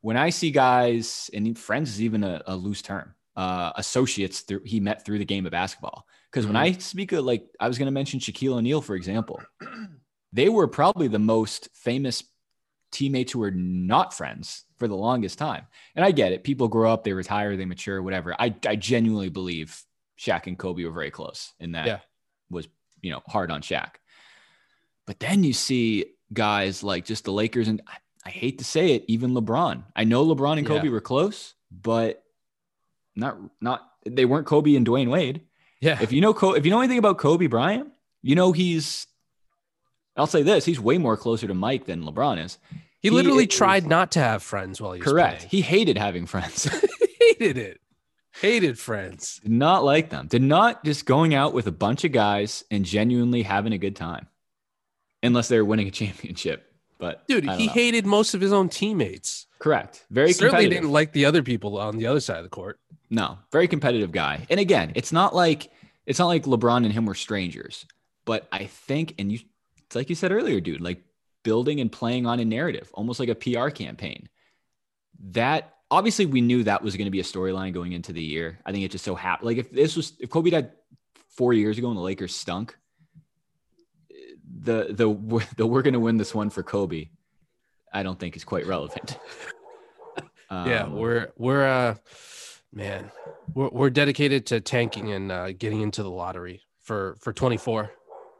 when 0.00 0.16
i 0.16 0.30
see 0.30 0.50
guys 0.50 1.30
and 1.34 1.58
friends 1.58 1.90
is 1.90 2.02
even 2.02 2.22
a, 2.24 2.42
a 2.46 2.56
loose 2.56 2.82
term 2.82 3.14
uh 3.36 3.72
associates 3.76 4.40
through 4.40 4.62
he 4.64 4.80
met 4.80 5.04
through 5.04 5.18
the 5.18 5.24
game 5.24 5.46
of 5.46 5.52
basketball. 5.52 6.06
Because 6.30 6.46
when 6.46 6.56
i 6.56 6.72
speak 6.72 7.12
of 7.12 7.24
like 7.24 7.46
i 7.60 7.68
was 7.68 7.78
going 7.78 7.86
to 7.86 7.92
mention 7.92 8.20
shaquille 8.20 8.54
o'neal 8.54 8.80
for 8.80 8.94
example 8.94 9.40
they 10.32 10.48
were 10.48 10.68
probably 10.68 11.08
the 11.08 11.18
most 11.18 11.70
famous 11.72 12.22
teammates 12.92 13.32
who 13.32 13.40
were 13.40 13.50
not 13.50 14.14
friends 14.14 14.64
for 14.78 14.88
the 14.88 14.96
longest 14.96 15.38
time. 15.38 15.66
And 15.94 16.04
I 16.04 16.10
get 16.10 16.32
it. 16.32 16.44
People 16.44 16.68
grow 16.68 16.92
up, 16.92 17.04
they 17.04 17.12
retire, 17.12 17.56
they 17.56 17.64
mature, 17.64 18.02
whatever. 18.02 18.34
I, 18.38 18.54
I 18.66 18.76
genuinely 18.76 19.28
believe 19.28 19.82
Shaq 20.18 20.46
and 20.46 20.58
Kobe 20.58 20.84
were 20.84 20.90
very 20.90 21.10
close 21.10 21.52
and 21.60 21.74
that 21.74 21.86
Yeah. 21.86 21.98
was, 22.50 22.68
you 23.02 23.10
know, 23.10 23.22
hard 23.26 23.50
on 23.50 23.60
Shaq. 23.62 23.90
But 25.06 25.20
then 25.20 25.44
you 25.44 25.52
see 25.52 26.06
guys 26.32 26.82
like 26.82 27.04
just 27.04 27.24
the 27.24 27.32
Lakers, 27.32 27.68
and 27.68 27.80
I, 27.86 27.96
I 28.24 28.30
hate 28.30 28.58
to 28.58 28.64
say 28.64 28.94
it, 28.94 29.04
even 29.06 29.32
LeBron. 29.34 29.84
I 29.94 30.04
know 30.04 30.24
LeBron 30.26 30.58
and 30.58 30.68
Yeah. 30.68 30.76
Kobe 30.76 30.88
were 30.88 31.00
close, 31.00 31.54
but 31.70 32.22
not 33.14 33.38
not 33.60 33.88
they 34.04 34.24
weren't 34.24 34.46
Kobe 34.46 34.74
and 34.74 34.86
Dwyane 34.86 35.10
Wade. 35.10 35.42
Yeah. 35.80 35.98
If 36.02 36.12
you 36.12 36.20
know 36.20 36.30
if 36.54 36.64
you 36.64 36.70
know 36.70 36.80
anything 36.80 36.98
about 36.98 37.18
Kobe 37.18 37.46
Bryant, 37.46 37.88
you 38.22 38.34
know 38.34 38.50
he's 38.52 39.06
I'll 40.16 40.26
say 40.26 40.42
this, 40.42 40.64
he's 40.64 40.80
way 40.80 40.98
more 40.98 41.16
closer 41.16 41.46
to 41.46 41.54
Mike 41.54 41.84
than 41.84 42.02
LeBron 42.02 42.42
is. 42.44 42.58
he 42.70 43.08
he 43.08 43.10
literally 43.10 43.46
tried 43.46 43.86
not 43.86 44.10
to 44.12 44.18
have 44.18 44.42
friends 44.42 44.80
while 44.80 44.92
he 44.92 45.00
was 45.00 45.06
Correct. 45.08 45.38
playing. 45.40 45.50
He 45.50 45.60
hated 45.60 45.98
having 45.98 46.26
friends. 46.26 46.64
hated 47.20 47.58
it. 47.58 47.80
Hated 48.40 48.78
friends. 48.78 49.40
Did 49.42 49.52
not 49.52 49.84
like 49.84 50.10
them. 50.10 50.26
Did 50.26 50.42
not 50.42 50.84
just 50.84 51.06
going 51.06 51.34
out 51.34 51.54
with 51.54 51.66
a 51.66 51.72
bunch 51.72 52.04
of 52.04 52.12
guys 52.12 52.64
and 52.70 52.84
genuinely 52.84 53.42
having 53.42 53.72
a 53.72 53.78
good 53.78 53.96
time, 53.96 54.26
unless 55.22 55.48
they 55.48 55.58
were 55.58 55.64
winning 55.64 55.88
a 55.88 55.90
championship. 55.90 56.70
But 56.98 57.26
Dude, 57.28 57.44
he 57.44 57.66
know. 57.66 57.72
hated 57.72 58.06
most 58.06 58.34
of 58.34 58.40
his 58.40 58.52
own 58.52 58.68
teammates. 58.68 59.46
correct. 59.58 60.04
Very 60.10 60.32
Certainly 60.32 60.68
didn't 60.70 60.90
like 60.90 61.12
the 61.12 61.26
other 61.26 61.42
people 61.42 61.78
on 61.78 61.98
the 61.98 62.06
other 62.06 62.20
side 62.20 62.38
of 62.38 62.44
the 62.44 62.50
court. 62.50 62.78
no, 63.10 63.38
very 63.52 63.68
competitive 63.68 64.12
guy. 64.12 64.46
And 64.48 64.58
again, 64.58 64.92
it's 64.94 65.12
not 65.12 65.34
like 65.34 65.70
it's 66.06 66.18
not 66.18 66.26
like 66.28 66.44
LeBron 66.44 66.84
and 66.84 66.92
him 66.92 67.04
were 67.06 67.14
strangers. 67.14 67.86
But 68.24 68.48
I 68.50 68.64
think, 68.64 69.14
and 69.18 69.30
you, 69.30 69.40
it's 69.84 69.94
like 69.94 70.08
you 70.08 70.14
said 70.16 70.32
earlier, 70.32 70.58
dude, 70.60 70.80
like 70.80 71.02
building 71.42 71.80
and 71.80 71.92
playing 71.92 72.26
on 72.26 72.40
a 72.40 72.44
narrative, 72.44 72.90
almost 72.94 73.20
like 73.20 73.28
a 73.28 73.34
PR 73.34 73.68
campaign. 73.68 74.28
That 75.30 75.75
obviously 75.90 76.26
we 76.26 76.40
knew 76.40 76.64
that 76.64 76.82
was 76.82 76.96
going 76.96 77.06
to 77.06 77.10
be 77.10 77.20
a 77.20 77.24
storyline 77.24 77.72
going 77.72 77.92
into 77.92 78.12
the 78.12 78.22
year. 78.22 78.58
I 78.66 78.72
think 78.72 78.84
it 78.84 78.90
just 78.90 79.04
so 79.04 79.14
happened. 79.14 79.46
Like 79.46 79.58
if 79.58 79.70
this 79.70 79.96
was 79.96 80.14
if 80.20 80.30
Kobe 80.30 80.50
died 80.50 80.70
four 81.28 81.52
years 81.52 81.78
ago 81.78 81.88
and 81.88 81.96
the 81.96 82.02
Lakers 82.02 82.34
stunk, 82.34 82.76
the 84.62 84.88
the 84.90 85.44
the 85.56 85.66
we're 85.66 85.82
going 85.82 85.94
to 85.94 86.00
win 86.00 86.16
this 86.16 86.34
one 86.34 86.50
for 86.50 86.62
Kobe, 86.62 87.08
I 87.92 88.02
don't 88.02 88.18
think 88.18 88.36
is 88.36 88.44
quite 88.44 88.66
relevant. 88.66 89.18
yeah, 90.50 90.84
Um, 90.84 90.94
we're 90.96 91.32
we're 91.36 91.66
uh 91.66 91.94
man, 92.72 93.10
we're 93.54 93.68
we're 93.70 93.90
dedicated 93.90 94.46
to 94.46 94.60
tanking 94.60 95.12
and 95.12 95.30
uh, 95.32 95.52
getting 95.52 95.80
into 95.80 96.02
the 96.02 96.10
lottery 96.10 96.62
for 96.82 97.16
for 97.20 97.32
24. 97.32 97.90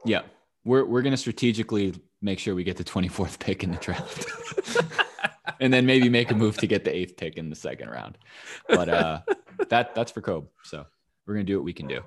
Yeah. 0.05 0.21
We're 0.63 0.85
we're 0.85 1.01
gonna 1.01 1.17
strategically 1.17 1.93
make 2.21 2.39
sure 2.39 2.55
we 2.55 2.63
get 2.63 2.77
the 2.77 2.83
24th 2.83 3.39
pick 3.39 3.63
in 3.63 3.71
the 3.71 3.77
draft. 3.77 4.25
and 5.61 5.73
then 5.73 5.85
maybe 5.85 6.09
make 6.09 6.31
a 6.31 6.35
move 6.35 6.57
to 6.57 6.67
get 6.67 6.83
the 6.83 6.95
eighth 6.95 7.17
pick 7.17 7.37
in 7.37 7.49
the 7.49 7.55
second 7.55 7.89
round. 7.89 8.17
But 8.67 8.89
uh 8.89 9.19
that 9.69 9.95
that's 9.95 10.11
for 10.11 10.21
Kobe. 10.21 10.47
So 10.63 10.85
we're 11.25 11.33
gonna 11.35 11.43
do 11.43 11.57
what 11.57 11.65
we 11.65 11.73
can 11.73 11.87
do. 11.87 12.01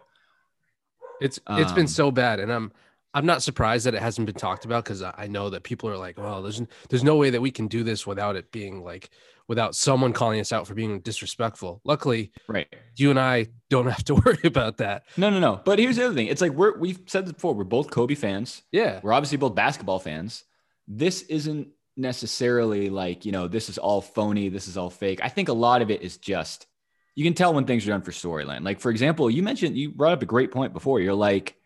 It's 1.20 1.38
it's 1.50 1.72
been 1.72 1.82
Um, 1.82 1.88
so 1.88 2.10
bad, 2.10 2.40
and 2.40 2.52
I'm 2.52 2.72
I'm 3.12 3.26
not 3.26 3.42
surprised 3.42 3.86
that 3.86 3.94
it 3.94 4.00
hasn't 4.00 4.26
been 4.26 4.36
talked 4.36 4.64
about 4.64 4.84
because 4.84 5.02
I 5.02 5.12
I 5.18 5.26
know 5.26 5.50
that 5.50 5.64
people 5.64 5.88
are 5.90 5.98
like, 5.98 6.16
well, 6.18 6.42
there's 6.42 6.62
there's 6.88 7.04
no 7.04 7.16
way 7.16 7.30
that 7.30 7.40
we 7.40 7.50
can 7.50 7.66
do 7.66 7.82
this 7.82 8.06
without 8.06 8.36
it 8.36 8.50
being 8.52 8.82
like 8.82 9.10
without 9.48 9.74
someone 9.74 10.12
calling 10.12 10.38
us 10.38 10.52
out 10.52 10.66
for 10.66 10.74
being 10.74 11.00
disrespectful. 11.00 11.80
Luckily, 11.84 12.30
Right. 12.46 12.68
you 12.96 13.10
and 13.10 13.18
I 13.18 13.48
don't 13.68 13.88
have 13.88 14.04
to 14.04 14.14
worry 14.24 14.38
about 14.44 14.76
that. 14.76 15.02
No, 15.16 15.28
no, 15.28 15.40
no. 15.40 15.60
But 15.64 15.80
here's 15.80 15.96
the 15.96 16.06
other 16.06 16.14
thing. 16.14 16.28
It's 16.28 16.40
like 16.40 16.52
we're 16.52 16.78
we've 16.78 17.00
said 17.06 17.26
this 17.26 17.32
before. 17.32 17.52
We're 17.54 17.64
both 17.64 17.90
Kobe 17.90 18.14
fans. 18.14 18.62
Yeah, 18.72 19.00
We're 19.02 19.12
obviously 19.12 19.38
both 19.38 19.54
basketball 19.56 19.98
fans. 19.98 20.44
This 20.86 21.22
isn't 21.22 21.68
necessarily 21.96 22.90
like, 22.90 23.24
you 23.24 23.32
know, 23.32 23.48
this 23.48 23.68
is 23.68 23.78
all 23.78 24.00
phony, 24.00 24.48
this 24.48 24.68
is 24.68 24.76
all 24.76 24.90
fake. 24.90 25.20
I 25.22 25.28
think 25.28 25.48
a 25.48 25.54
lot 25.54 25.82
of 25.82 25.90
it 25.90 26.02
is 26.02 26.16
just 26.16 26.66
you 27.14 27.24
can 27.24 27.34
tell 27.34 27.52
when 27.52 27.66
things 27.66 27.86
are 27.86 27.90
done 27.90 28.02
for 28.02 28.12
storyline. 28.12 28.64
Like, 28.64 28.80
for 28.80 28.90
example, 28.90 29.30
you 29.30 29.42
mentioned 29.42 29.76
you 29.76 29.90
brought 29.90 30.12
up 30.12 30.22
a 30.22 30.26
great 30.26 30.52
point 30.52 30.72
before. 30.72 31.00
You're 31.00 31.14
like, 31.14 31.56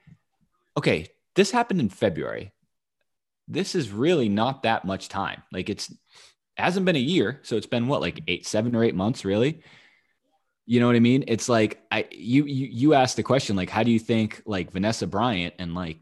okay, 0.76 1.08
this 1.36 1.50
happened 1.50 1.80
in 1.80 1.90
February. 1.90 2.52
This 3.46 3.74
is 3.74 3.90
really 3.90 4.28
not 4.28 4.62
that 4.62 4.84
much 4.84 5.08
time. 5.08 5.42
Like, 5.52 5.68
it's 5.68 5.92
hasn't 6.56 6.86
been 6.86 6.96
a 6.96 7.00
year. 7.00 7.40
So 7.42 7.56
it's 7.56 7.66
been 7.66 7.88
what, 7.88 8.00
like 8.00 8.22
eight, 8.26 8.46
seven 8.46 8.74
or 8.74 8.82
eight 8.84 8.94
months, 8.94 9.24
really? 9.24 9.62
You 10.66 10.80
know 10.80 10.86
what 10.86 10.96
I 10.96 11.00
mean? 11.00 11.24
It's 11.28 11.48
like 11.48 11.82
I 11.90 12.06
you 12.10 12.46
you 12.46 12.68
you 12.70 12.94
asked 12.94 13.16
the 13.16 13.22
question, 13.22 13.54
like, 13.54 13.68
how 13.68 13.82
do 13.82 13.90
you 13.90 13.98
think 13.98 14.42
like 14.46 14.72
Vanessa 14.72 15.06
Bryant 15.06 15.54
and 15.58 15.74
like 15.74 15.98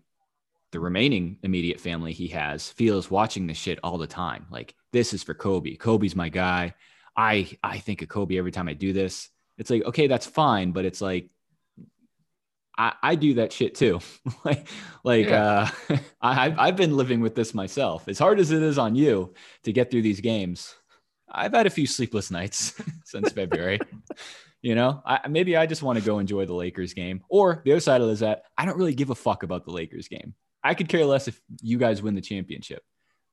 the 0.73 0.81
remaining 0.81 1.39
immediate 1.43 1.81
family 1.81 2.13
he 2.13 2.29
has 2.29 2.71
feels 2.71 3.11
watching 3.11 3.47
this 3.47 3.59
shit 3.59 3.79
all 3.85 3.99
the 3.99 4.07
time. 4.07 4.47
Like 4.51 4.75
this 4.93 5.15
is 5.15 5.23
for 5.23 5.35
Kobe. 5.35 5.77
Kobe's 5.77 6.17
my 6.17 6.29
guy. 6.29 6.75
I 7.17 7.51
I 7.63 7.79
think 7.79 8.03
of 8.03 8.09
Kobe 8.09 8.39
every 8.39 8.53
time 8.53 8.69
I 8.69 8.75
do 8.75 8.93
this. 8.93 9.29
It's 9.59 9.71
like 9.71 9.85
okay, 9.85 10.07
that's 10.07 10.27
fine, 10.27 10.73
but 10.73 10.85
it's 10.85 11.01
like 11.01 11.29
I, 12.79 12.95
I 13.03 13.15
do 13.17 13.35
that 13.35 13.53
shit 13.53 13.75
too. 13.75 14.01
like, 14.45 14.67
like 15.05 15.29
uh, 15.29 15.67
I, 16.21 16.47
I've- 16.47 16.57
I've 16.59 16.77
been 16.77 16.97
living 16.97 17.21
with 17.21 17.35
this 17.35 17.53
myself. 17.55 18.09
As 18.09 18.19
hard 18.19 18.41
as 18.41 18.51
it 18.51 18.63
is 18.63 18.79
on 18.79 18.95
you 18.95 19.35
to 19.65 19.73
get 19.73 19.91
through 19.91 20.03
these 20.03 20.21
games, 20.21 20.75
I've 21.31 21.53
had 21.53 21.67
a 21.67 21.71
few 21.71 21.87
sleepless 21.87 22.31
nights 22.31 22.81
since 23.05 23.31
February. 23.33 23.79
You 24.63 24.75
know, 24.75 25.03
I, 25.05 25.29
maybe 25.29 25.57
I 25.57 25.67
just 25.67 25.83
want 25.83 25.99
to 25.99 26.05
go 26.05 26.19
enjoy 26.19 26.47
the 26.47 26.55
Lakers 26.55 26.95
game. 26.95 27.23
Or 27.29 27.61
the 27.65 27.73
other 27.73 27.81
side 27.81 28.01
of 28.01 28.09
it 28.09 28.13
is 28.13 28.21
that 28.21 28.45
I 28.57 28.65
don't 28.65 28.79
really 28.79 28.95
give 28.95 29.11
a 29.11 29.15
fuck 29.15 29.43
about 29.43 29.65
the 29.65 29.73
Lakers 29.73 30.09
game. 30.09 30.35
I 30.65 30.75
could 30.75 30.89
care 30.89 31.05
less 31.05 31.29
if 31.29 31.41
you 31.63 31.79
guys 31.79 32.03
win 32.03 32.15
the 32.15 32.21
championship. 32.21 32.83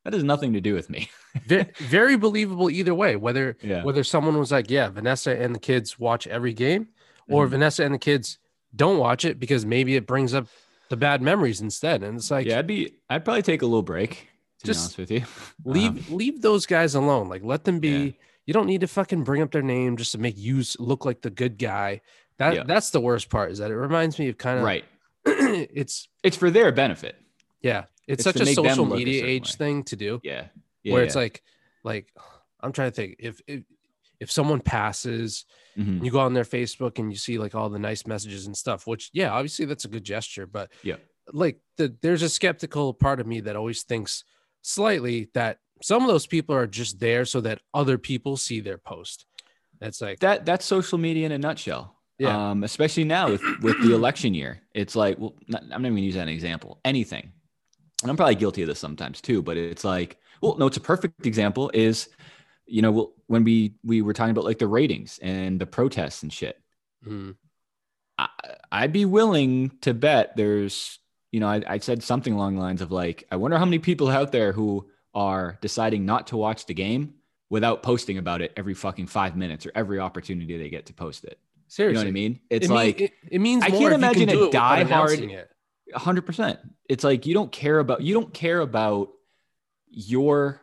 That 0.05 0.13
has 0.13 0.23
nothing 0.23 0.53
to 0.53 0.61
do 0.61 0.73
with 0.73 0.89
me. 0.89 1.09
Very 1.77 2.15
believable 2.17 2.69
either 2.69 2.95
way. 2.95 3.15
Whether 3.15 3.57
Yeah. 3.61 3.83
whether 3.83 4.03
someone 4.03 4.37
was 4.37 4.51
like, 4.51 4.69
yeah, 4.69 4.89
Vanessa 4.89 5.35
and 5.37 5.53
the 5.53 5.59
kids 5.59 5.99
watch 5.99 6.25
every 6.27 6.53
game, 6.53 6.87
or 7.29 7.45
Mhm. 7.45 7.49
Vanessa 7.51 7.83
and 7.83 7.93
the 7.93 7.99
kids 7.99 8.37
don't 8.75 8.97
watch 8.97 9.25
it 9.25 9.39
because 9.39 9.65
maybe 9.65 9.95
it 9.95 10.07
brings 10.07 10.33
up 10.33 10.47
the 10.89 10.97
bad 10.97 11.21
memories 11.21 11.59
instead. 11.61 12.01
And 12.01 12.17
it's 12.17 12.31
like, 12.31 12.47
yeah, 12.47 12.59
I'd 12.59 12.67
be. 12.67 12.93
I'd 13.09 13.25
probably 13.25 13.41
take 13.43 13.61
a 13.61 13.65
little 13.65 13.83
break. 13.83 14.27
To 14.61 14.65
Just 14.67 14.79
be 14.79 14.83
honest 14.83 14.97
with 14.97 15.11
you, 15.11 15.23
leave 15.65 16.09
Um, 16.11 16.17
leave 16.17 16.41
those 16.41 16.65
guys 16.65 16.95
alone. 16.95 17.29
Like 17.29 17.43
let 17.43 17.63
them 17.65 17.79
be. 17.79 17.89
Yeah. 17.89 18.11
You 18.45 18.53
don't 18.53 18.65
need 18.67 18.81
to 18.81 18.87
fucking 18.87 19.23
bring 19.23 19.41
up 19.43 19.51
their 19.51 19.61
name 19.61 19.95
just 19.95 20.11
to 20.13 20.17
make 20.17 20.35
you 20.37 20.63
look 20.79 21.05
like 21.05 21.21
the 21.21 21.29
good 21.29 21.57
guy. 21.59 22.01
That 22.37 22.55
Yeah. 22.55 22.63
that's 22.63 22.89
the 22.89 22.99
worst 23.01 23.29
part. 23.29 23.51
Is 23.51 23.59
that 23.59 23.69
it 23.69 23.75
reminds 23.75 24.17
me 24.17 24.27
of 24.29 24.37
kind 24.37 24.57
of 24.57 24.63
right. 24.65 24.85
it's 25.25 26.07
It's 26.23 26.37
for 26.37 26.49
their 26.49 26.71
benefit. 26.71 27.15
yeah. 27.61 27.85
It's, 28.07 28.25
It's 28.25 28.37
such 28.37 28.41
a 28.41 28.53
social 28.53 28.85
look 28.85 28.95
a 28.95 28.97
media 28.97 29.23
age 29.25 29.49
way. 29.51 29.55
thing 29.57 29.83
to 29.83 29.95
do. 29.95 30.19
Yeah. 30.23 30.47
yeah 30.83 30.93
where 30.93 31.01
yeah. 31.03 31.05
it's 31.07 31.15
like 31.15 31.43
like 31.83 32.11
i'm 32.61 32.71
trying 32.71 32.89
to 32.91 32.95
think 32.95 33.15
if 33.19 33.39
if, 33.47 33.63
if 34.19 34.31
someone 34.31 34.59
passes 34.61 35.45
Mhm. 35.77 36.03
you 36.03 36.11
go 36.11 36.19
on 36.19 36.33
their 36.33 36.43
facebook 36.43 36.97
and 36.99 37.09
you 37.11 37.17
see 37.17 37.37
like 37.37 37.53
all 37.55 37.69
the 37.69 37.79
nice 37.79 38.05
messages 38.07 38.47
and 38.47 38.57
stuff 38.57 38.85
which 38.87 39.11
yeah 39.13 39.31
obviously 39.31 39.65
that's 39.65 39.85
a 39.85 39.87
good 39.87 40.03
gesture 40.03 40.45
but 40.47 40.71
Yeah. 40.83 40.95
like 41.31 41.59
the, 41.77 41.95
there's 42.01 42.21
a 42.23 42.27
skeptical 42.29 42.93
part 42.93 43.19
of 43.21 43.27
me 43.27 43.39
that 43.41 43.55
always 43.55 43.83
thinks 43.83 44.23
slightly 44.61 45.29
that 45.35 45.59
some 45.81 46.01
of 46.01 46.07
those 46.09 46.27
people 46.27 46.53
are 46.55 46.67
just 46.67 46.99
there 46.99 47.23
so 47.25 47.39
that 47.41 47.61
other 47.73 47.97
people 47.97 48.35
see 48.35 48.59
their 48.59 48.77
post 48.79 49.25
That's 49.79 50.01
like 50.01 50.19
that 50.19 50.45
that's 50.45 50.65
social 50.65 50.97
media 50.97 51.25
in 51.27 51.31
a 51.31 51.37
nutshell. 51.37 51.95
Yeah. 52.19 52.51
Um, 52.51 52.63
especially 52.65 53.05
now 53.05 53.31
with, 53.31 53.41
with 53.61 53.81
the 53.81 53.95
election 53.95 54.33
year, 54.33 54.61
it's 54.73 54.93
like, 54.93 55.17
well, 55.17 55.35
not, 55.47 55.63
I'm 55.63 55.81
not 55.81 55.87
even 55.87 55.93
gonna 55.93 56.01
use 56.01 56.15
that 56.15 56.23
an 56.23 56.29
example. 56.29 56.79
Anything, 56.83 57.31
and 58.01 58.11
I'm 58.11 58.17
probably 58.17 58.35
guilty 58.35 58.61
of 58.61 58.67
this 58.67 58.79
sometimes 58.79 59.21
too. 59.21 59.41
But 59.41 59.55
it's 59.55 59.85
like, 59.85 60.17
well, 60.41 60.57
no, 60.57 60.67
it's 60.67 60.77
a 60.77 60.81
perfect 60.81 61.25
example. 61.25 61.71
Is 61.73 62.09
you 62.65 62.81
know, 62.81 63.13
when 63.27 63.43
we 63.43 63.75
we 63.83 64.01
were 64.01 64.13
talking 64.13 64.31
about 64.31 64.43
like 64.43 64.59
the 64.59 64.67
ratings 64.67 65.17
and 65.21 65.59
the 65.59 65.65
protests 65.65 66.23
and 66.23 66.31
shit, 66.31 66.61
mm, 67.07 67.35
I, 68.17 68.27
I'd 68.71 68.93
be 68.93 69.05
willing 69.05 69.71
to 69.81 69.93
bet 69.93 70.35
there's, 70.35 70.99
you 71.31 71.39
know, 71.39 71.47
I, 71.47 71.63
I 71.67 71.77
said 71.79 72.03
something 72.03 72.33
along 72.33 72.55
the 72.55 72.61
lines 72.61 72.81
of 72.81 72.91
like, 72.91 73.25
I 73.31 73.37
wonder 73.37 73.57
how 73.57 73.65
many 73.65 73.79
people 73.79 74.09
out 74.09 74.31
there 74.31 74.51
who 74.51 74.89
are 75.13 75.57
deciding 75.61 76.05
not 76.05 76.27
to 76.27 76.37
watch 76.37 76.65
the 76.65 76.73
game 76.73 77.15
without 77.49 77.81
posting 77.81 78.17
about 78.17 78.41
it 78.41 78.53
every 78.55 78.75
fucking 78.75 79.07
five 79.07 79.35
minutes 79.35 79.65
or 79.65 79.71
every 79.73 79.99
opportunity 79.99 80.57
they 80.57 80.69
get 80.69 80.85
to 80.87 80.93
post 80.93 81.23
it. 81.23 81.39
You 81.77 81.93
know 81.93 81.99
what 82.01 82.07
I 82.07 82.11
mean? 82.11 82.39
It's 82.49 82.65
it 82.65 82.69
mean- 82.69 82.75
like 82.75 83.01
it, 83.01 83.13
it 83.31 83.39
means 83.39 83.63
I 83.63 83.69
can't 83.69 83.81
you 83.81 83.87
can 83.87 83.95
imagine 83.95 84.29
a 84.29 84.31
do 84.31 84.43
it 84.43 84.45
without 84.47 84.79
diehard- 84.79 85.45
hundred 85.95 86.25
percent. 86.25 86.59
It's 86.87 87.03
like 87.03 87.25
you 87.25 87.33
don't 87.33 87.51
care 87.51 87.79
about 87.79 88.01
you 88.01 88.13
don't 88.13 88.33
care 88.33 88.59
about 88.59 89.09
your, 89.89 90.61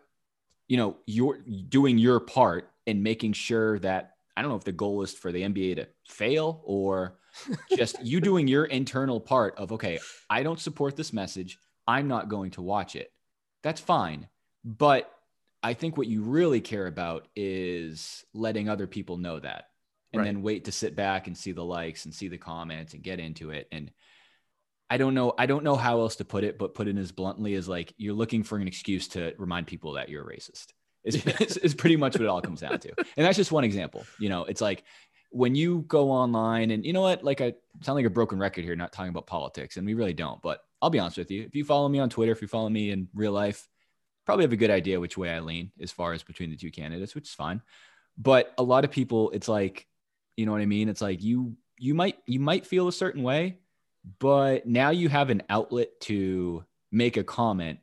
you 0.68 0.76
know, 0.76 0.96
your 1.06 1.38
doing 1.38 1.98
your 1.98 2.20
part 2.20 2.70
and 2.86 3.02
making 3.02 3.32
sure 3.32 3.78
that 3.80 4.12
I 4.36 4.42
don't 4.42 4.50
know 4.50 4.56
if 4.56 4.64
the 4.64 4.72
goal 4.72 5.02
is 5.02 5.12
for 5.12 5.32
the 5.32 5.42
NBA 5.42 5.76
to 5.76 5.88
fail 6.06 6.62
or 6.64 7.18
just 7.76 7.96
you 8.04 8.20
doing 8.20 8.48
your 8.48 8.64
internal 8.64 9.20
part 9.20 9.56
of 9.58 9.72
okay, 9.72 9.98
I 10.28 10.42
don't 10.42 10.60
support 10.60 10.96
this 10.96 11.12
message. 11.12 11.58
I'm 11.86 12.08
not 12.08 12.28
going 12.28 12.50
to 12.52 12.62
watch 12.62 12.96
it. 12.96 13.12
That's 13.62 13.80
fine. 13.80 14.28
But 14.64 15.10
I 15.62 15.74
think 15.74 15.96
what 15.96 16.06
you 16.06 16.22
really 16.22 16.60
care 16.60 16.86
about 16.86 17.28
is 17.34 18.24
letting 18.34 18.68
other 18.68 18.86
people 18.86 19.16
know 19.16 19.40
that 19.40 19.66
and 20.16 20.24
Right. 20.24 20.32
then 20.34 20.42
wait 20.42 20.64
to 20.64 20.72
sit 20.72 20.96
back 20.96 21.26
and 21.26 21.36
see 21.36 21.52
the 21.52 21.64
likes 21.64 22.04
and 22.04 22.14
see 22.14 22.28
the 22.28 22.38
comments 22.38 22.94
and 22.94 23.02
get 23.02 23.20
into 23.20 23.50
it. 23.50 23.68
And 23.70 23.90
I 24.88 24.96
don't 24.98 25.14
know, 25.14 25.34
I 25.36 25.46
don't 25.46 25.64
know 25.64 25.76
how 25.76 26.00
else 26.00 26.16
to 26.16 26.24
put 26.24 26.44
it, 26.44 26.58
but 26.58 26.74
put 26.74 26.88
it 26.88 26.96
as 26.96 27.12
bluntly 27.12 27.54
as 27.54 27.68
like 27.68 27.92
you're 27.96 28.14
looking 28.14 28.42
for 28.42 28.56
an 28.58 28.68
excuse 28.68 29.08
to 29.08 29.34
remind 29.38 29.66
people 29.66 29.92
that 29.94 30.08
you're 30.08 30.28
a 30.28 30.36
racist. 30.36 30.68
Is, 31.04 31.24
is, 31.40 31.56
is 31.58 31.74
pretty 31.74 31.96
much 31.96 32.14
what 32.14 32.22
it 32.22 32.28
all 32.28 32.40
comes 32.42 32.60
down 32.60 32.78
to. 32.80 32.92
And 33.16 33.26
that's 33.26 33.36
just 33.36 33.52
one 33.52 33.64
example. 33.64 34.04
You 34.18 34.28
know, 34.28 34.44
it's 34.44 34.60
like 34.60 34.84
when 35.30 35.54
you 35.54 35.84
go 35.88 36.10
online 36.10 36.70
and 36.70 36.84
you 36.84 36.92
know 36.92 37.02
what, 37.02 37.24
like 37.24 37.40
I 37.40 37.54
sound 37.82 37.96
like 37.96 38.06
a 38.06 38.10
broken 38.10 38.38
record 38.38 38.64
here, 38.64 38.76
not 38.76 38.92
talking 38.92 39.10
about 39.10 39.26
politics, 39.26 39.76
and 39.76 39.86
we 39.86 39.94
really 39.94 40.14
don't. 40.14 40.40
But 40.40 40.60
I'll 40.80 40.90
be 40.90 40.98
honest 40.98 41.18
with 41.18 41.30
you. 41.30 41.42
If 41.42 41.54
you 41.54 41.64
follow 41.64 41.88
me 41.88 41.98
on 41.98 42.08
Twitter, 42.08 42.32
if 42.32 42.42
you 42.42 42.48
follow 42.48 42.68
me 42.68 42.90
in 42.90 43.08
real 43.14 43.32
life, 43.32 43.68
probably 44.24 44.44
have 44.44 44.52
a 44.52 44.56
good 44.56 44.70
idea 44.70 45.00
which 45.00 45.16
way 45.18 45.30
I 45.30 45.40
lean 45.40 45.72
as 45.80 45.90
far 45.92 46.12
as 46.12 46.22
between 46.22 46.50
the 46.50 46.56
two 46.56 46.70
candidates, 46.70 47.14
which 47.14 47.28
is 47.28 47.34
fine. 47.34 47.62
But 48.18 48.52
a 48.58 48.62
lot 48.62 48.84
of 48.84 48.90
people, 48.90 49.30
it's 49.30 49.48
like, 49.48 49.86
you 50.36 50.46
know 50.46 50.52
what 50.52 50.60
I 50.60 50.66
mean? 50.66 50.88
It's 50.88 51.00
like 51.00 51.22
you 51.22 51.56
you 51.78 51.94
might 51.94 52.18
you 52.26 52.40
might 52.40 52.66
feel 52.66 52.88
a 52.88 52.92
certain 52.92 53.22
way, 53.22 53.58
but 54.18 54.66
now 54.66 54.90
you 54.90 55.08
have 55.08 55.30
an 55.30 55.42
outlet 55.48 56.00
to 56.02 56.64
make 56.92 57.16
a 57.16 57.24
comment 57.24 57.78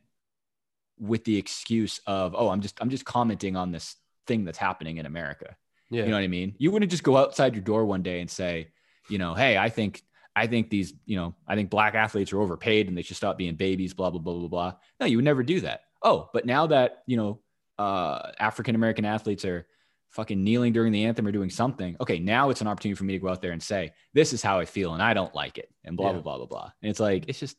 with 0.98 1.24
the 1.24 1.36
excuse 1.36 2.00
of, 2.06 2.34
oh, 2.36 2.48
I'm 2.48 2.60
just 2.60 2.80
I'm 2.80 2.90
just 2.90 3.04
commenting 3.04 3.56
on 3.56 3.72
this 3.72 3.96
thing 4.26 4.44
that's 4.44 4.58
happening 4.58 4.98
in 4.98 5.06
America. 5.06 5.56
Yeah. 5.90 6.04
You 6.04 6.08
know 6.08 6.16
what 6.16 6.24
I 6.24 6.28
mean? 6.28 6.54
You 6.58 6.70
wouldn't 6.70 6.90
just 6.90 7.02
go 7.02 7.16
outside 7.16 7.54
your 7.54 7.62
door 7.62 7.84
one 7.84 8.02
day 8.02 8.20
and 8.20 8.30
say, 8.30 8.68
you 9.08 9.18
know, 9.18 9.34
hey, 9.34 9.58
I 9.58 9.68
think 9.68 10.02
I 10.36 10.46
think 10.46 10.70
these, 10.70 10.94
you 11.04 11.16
know, 11.16 11.34
I 11.46 11.54
think 11.54 11.70
black 11.70 11.94
athletes 11.94 12.32
are 12.32 12.40
overpaid 12.40 12.88
and 12.88 12.96
they 12.96 13.02
should 13.02 13.16
stop 13.16 13.38
being 13.38 13.54
babies, 13.54 13.94
blah, 13.94 14.10
blah, 14.10 14.20
blah, 14.20 14.34
blah, 14.34 14.48
blah. 14.48 14.72
No, 15.00 15.06
you 15.06 15.18
would 15.18 15.24
never 15.24 15.42
do 15.42 15.60
that. 15.60 15.82
Oh, 16.02 16.30
but 16.32 16.46
now 16.46 16.66
that, 16.68 17.02
you 17.06 17.16
know, 17.16 17.40
uh, 17.78 18.30
African 18.38 18.74
American 18.74 19.04
athletes 19.04 19.44
are 19.44 19.66
fucking 20.14 20.42
kneeling 20.42 20.72
during 20.72 20.92
the 20.92 21.04
anthem 21.04 21.26
or 21.26 21.32
doing 21.32 21.50
something. 21.50 21.96
Okay, 22.00 22.18
now 22.20 22.50
it's 22.50 22.60
an 22.60 22.68
opportunity 22.68 22.96
for 22.96 23.04
me 23.04 23.14
to 23.14 23.18
go 23.18 23.28
out 23.28 23.42
there 23.42 23.52
and 23.52 23.62
say, 23.62 23.92
this 24.12 24.32
is 24.32 24.42
how 24.42 24.60
I 24.60 24.64
feel 24.64 24.94
and 24.94 25.02
I 25.02 25.12
don't 25.12 25.34
like 25.34 25.58
it 25.58 25.68
and 25.84 25.96
blah, 25.96 26.08
Yeah. 26.08 26.12
blah, 26.14 26.22
blah, 26.22 26.36
blah, 26.38 26.46
blah. 26.46 26.70
And 26.82 26.90
it's 26.90 27.00
like, 27.00 27.24
it's 27.28 27.40
just, 27.40 27.56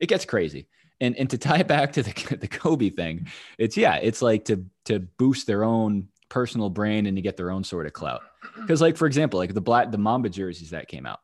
it 0.00 0.08
gets 0.08 0.24
crazy. 0.24 0.68
And, 1.00 1.16
and 1.16 1.30
to 1.30 1.38
tie 1.38 1.58
it 1.58 1.68
back 1.68 1.92
to 1.92 2.02
the, 2.02 2.36
the 2.40 2.48
Kobe 2.48 2.90
thing, 2.90 3.28
it's, 3.58 3.76
yeah, 3.76 3.96
it's 3.96 4.22
like 4.22 4.46
to, 4.46 4.64
to 4.86 5.00
boost 5.00 5.46
their 5.46 5.64
own 5.64 6.08
personal 6.30 6.70
brand 6.70 7.06
and 7.06 7.16
to 7.16 7.22
get 7.22 7.36
their 7.36 7.50
own 7.50 7.62
sort 7.62 7.86
of 7.86 7.92
clout. 7.92 8.22
Because, 8.60 8.80
like, 8.80 8.96
for 8.96 9.06
example, 9.06 9.38
like 9.38 9.52
the 9.54 9.60
black, 9.60 9.90
the 9.90 9.98
Mamba 9.98 10.28
jerseys 10.30 10.70
that 10.70 10.88
came 10.88 11.06
out, 11.06 11.20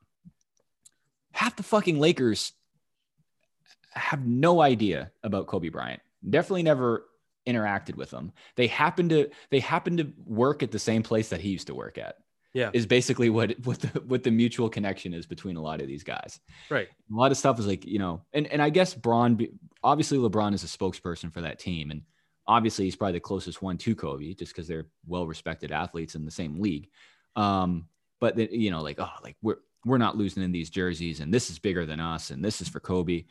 half 1.32 1.56
the 1.56 1.62
fucking 1.62 1.98
Lakers 1.98 2.52
have 3.90 4.26
no 4.26 4.60
idea 4.60 5.10
about 5.22 5.46
Kobe 5.46 5.68
Bryant. 5.68 6.02
Definitely 6.28 6.62
never 6.64 7.06
interacted 7.46 7.96
with 7.96 8.10
him. 8.10 8.32
They 8.56 8.66
happen 8.66 9.08
to 9.10 9.30
they 9.50 9.60
happen 9.60 9.96
to 9.98 10.12
work 10.24 10.62
at 10.62 10.70
the 10.70 10.78
same 10.78 11.02
place 11.02 11.28
that 11.28 11.40
he 11.40 11.50
used 11.50 11.66
to 11.68 11.74
work 11.74 11.98
at. 11.98 12.16
Yeah. 12.52 12.70
Is 12.72 12.86
basically 12.86 13.30
what 13.30 13.58
what 13.64 13.80
the 13.80 14.00
what 14.00 14.22
the 14.22 14.30
mutual 14.30 14.68
connection 14.68 15.12
is 15.12 15.26
between 15.26 15.56
a 15.56 15.62
lot 15.62 15.80
of 15.80 15.88
these 15.88 16.04
guys. 16.04 16.40
Right. 16.70 16.88
A 17.10 17.14
lot 17.14 17.32
of 17.32 17.36
stuff 17.36 17.58
is 17.58 17.66
like, 17.66 17.84
you 17.84 17.98
know, 17.98 18.22
and 18.32 18.46
and 18.46 18.62
I 18.62 18.70
guess 18.70 18.94
Bron 18.94 19.38
obviously 19.82 20.18
LeBron 20.18 20.54
is 20.54 20.64
a 20.64 20.66
spokesperson 20.66 21.32
for 21.32 21.42
that 21.42 21.58
team 21.58 21.90
and 21.90 22.02
obviously 22.46 22.84
he's 22.84 22.96
probably 22.96 23.14
the 23.14 23.20
closest 23.20 23.62
one 23.62 23.78
to 23.78 23.94
Kobe 23.94 24.34
just 24.34 24.52
because 24.52 24.68
they're 24.68 24.86
well-respected 25.06 25.72
athletes 25.72 26.14
in 26.14 26.24
the 26.24 26.30
same 26.30 26.60
league. 26.60 26.90
Um, 27.36 27.88
but 28.20 28.36
the, 28.36 28.48
you 28.50 28.70
know, 28.70 28.82
like, 28.82 29.00
oh, 29.00 29.10
like 29.22 29.36
we're 29.42 29.58
we're 29.84 29.98
not 29.98 30.16
losing 30.16 30.42
in 30.42 30.52
these 30.52 30.70
jerseys, 30.70 31.20
and 31.20 31.32
this 31.32 31.50
is 31.50 31.58
bigger 31.58 31.84
than 31.84 32.00
us, 32.00 32.30
and 32.30 32.44
this 32.44 32.60
is 32.60 32.68
for 32.68 32.80
Kobe. 32.80 33.24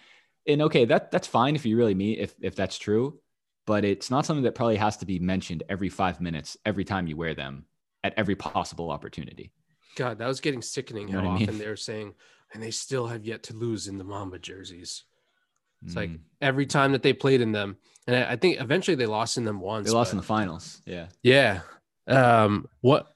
And 0.48 0.62
okay, 0.64 0.86
that 0.86 1.10
that's 1.10 1.28
fine 1.28 1.56
if 1.56 1.66
you 1.66 1.78
really 1.78 1.96
mean 1.96 2.20
if 2.20 2.36
if 2.42 2.56
that's 2.56 2.78
true, 2.78 3.20
but 3.66 3.86
it's 3.86 4.10
not 4.12 4.26
something 4.26 4.44
that 4.44 4.56
probably 4.56 4.76
has 4.78 4.98
to 4.98 5.06
be 5.06 5.20
mentioned 5.20 5.64
every 5.70 5.90
five 5.90 6.20
minutes 6.22 6.58
every 6.66 6.84
time 6.84 7.08
you 7.08 7.16
wear 7.18 7.34
them 7.34 7.66
at 8.04 8.14
every 8.18 8.36
possible 8.36 8.90
opportunity. 8.92 9.52
God, 9.96 10.18
that 10.18 10.28
was 10.28 10.42
getting 10.42 10.62
sickening 10.62 11.08
You 11.08 11.14
know 11.16 11.20
how 11.22 11.26
what 11.28 11.36
I 11.36 11.40
mean? 11.40 11.50
often 11.50 11.60
they 11.60 11.68
were 11.68 11.76
saying, 11.76 12.14
and 12.54 12.62
they 12.62 12.72
still 12.72 13.08
have 13.08 13.26
yet 13.26 13.44
to 13.44 13.54
lose 13.54 13.88
in 13.88 13.98
the 13.98 14.04
Mamba 14.04 14.40
jerseys. 14.40 15.04
It's 15.86 15.96
like 15.96 16.10
Mm. 16.12 16.20
every 16.42 16.66
time 16.66 16.94
that 16.94 17.04
they 17.04 17.14
played 17.14 17.42
in 17.42 17.52
them, 17.52 17.78
and 18.08 18.16
I, 18.16 18.32
I 18.32 18.36
think 18.38 18.60
eventually 18.62 18.96
they 18.96 19.06
lost 19.06 19.38
in 19.38 19.44
them 19.44 19.60
once. 19.60 19.86
they 19.86 19.94
lost 19.94 20.10
but- 20.12 20.14
in 20.14 20.18
the 20.18 20.24
finals. 20.24 20.82
Yeah. 20.86 21.08
Yeah. 21.22 21.62
Um, 22.08 22.68
what? 22.82 23.08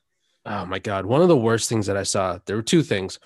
Oh 0.46 0.66
my 0.66 0.80
God. 0.80 1.06
One 1.06 1.22
of 1.22 1.28
the 1.28 1.36
worst 1.38 1.68
things 1.70 1.88
that 1.88 1.98
I 1.98 2.04
saw, 2.04 2.40
there 2.46 2.56
were 2.56 2.62
two 2.62 2.84
things. 2.84 3.20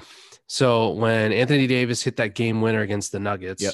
So 0.47 0.89
when 0.91 1.31
Anthony 1.31 1.67
Davis 1.67 2.01
hit 2.03 2.17
that 2.17 2.35
game 2.35 2.61
winner 2.61 2.81
against 2.81 3.11
the 3.11 3.19
Nuggets, 3.19 3.61
Yep. 3.63 3.73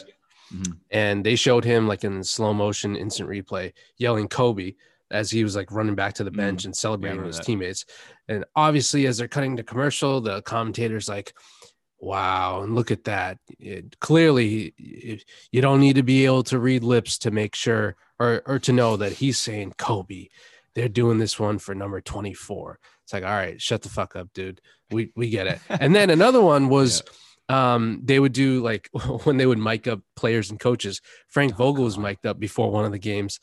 Mhm. 0.53 0.77
and 0.91 1.25
they 1.25 1.36
showed 1.36 1.65
him 1.65 1.88
like 1.88 2.03
in 2.03 2.23
slow 2.23 2.53
motion 2.53 2.95
instant 2.95 3.29
replay 3.29 3.73
yelling 3.97 4.27
Kobe 4.27 4.75
as 5.12 5.29
he 5.31 5.43
was 5.43 5.55
like 5.55 5.71
running 5.71 5.95
back 5.95 6.13
to 6.15 6.23
the 6.23 6.31
Mm. 6.31 6.38
bench 6.38 6.65
and 6.65 6.75
celebrating 6.75 7.19
with 7.19 7.27
his 7.27 7.38
that. 7.38 7.45
teammates. 7.45 7.86
And 8.27 8.43
obviously, 8.55 9.07
as 9.07 9.17
they're 9.17 9.27
cutting 9.27 9.55
the 9.55 9.63
commercial, 9.63 10.19
the 10.21 10.41
commentator's 10.41 11.07
like, 11.10 11.33
wow, 11.99 12.62
and 12.62 12.75
look 12.75 12.91
at 12.91 13.05
that. 13.05 13.39
It, 13.60 13.99
clearly, 13.99 14.73
it, 14.77 15.23
you 15.51 15.62
don't 15.62 15.79
need 15.79 15.95
to 15.95 16.03
be 16.03 16.25
able 16.25 16.43
to 16.43 16.60
read 16.60 16.83
lips 16.83 17.17
to 17.19 17.31
make 17.31 17.55
sure 17.55 17.95
or, 18.19 18.41
or 18.45 18.60
to 18.60 18.73
know 18.73 18.97
that 18.97 19.13
he's 19.13 19.39
saying 19.39 19.73
Kobe. 19.77 20.27
They're 20.75 20.89
doing 20.89 21.17
this 21.17 21.39
one 21.39 21.57
for 21.57 21.73
number 21.73 22.01
24. 22.01 22.79
It's 23.03 23.13
like, 23.13 23.23
all 23.23 23.29
right, 23.31 23.62
shut 23.62 23.81
the 23.81 23.89
fuck 23.89 24.15
up, 24.15 24.31
dude. 24.33 24.62
We 24.91 25.12
we 25.15 25.29
get 25.29 25.47
it. 25.47 25.60
And 25.69 25.95
then 25.95 26.10
another 26.10 26.41
one 26.41 26.67
was 26.69 27.01
um, 27.49 28.01
they 28.03 28.19
would 28.19 28.33
do 28.33 28.62
like 28.62 28.89
when 29.23 29.38
they 29.38 29.45
would 29.45 29.57
mic 29.60 29.88
up 29.88 30.01
players 30.15 30.49
and 30.51 30.60
coaches. 30.60 31.01
Frank 31.29 31.53
Oh, 31.53 31.57
Vogel 31.71 31.83
was 31.86 31.97
mic'd 31.97 32.25
up 32.25 32.39
before 32.39 32.71
one 32.71 32.86
of 32.86 32.91
the 32.91 32.99
games, 32.99 33.39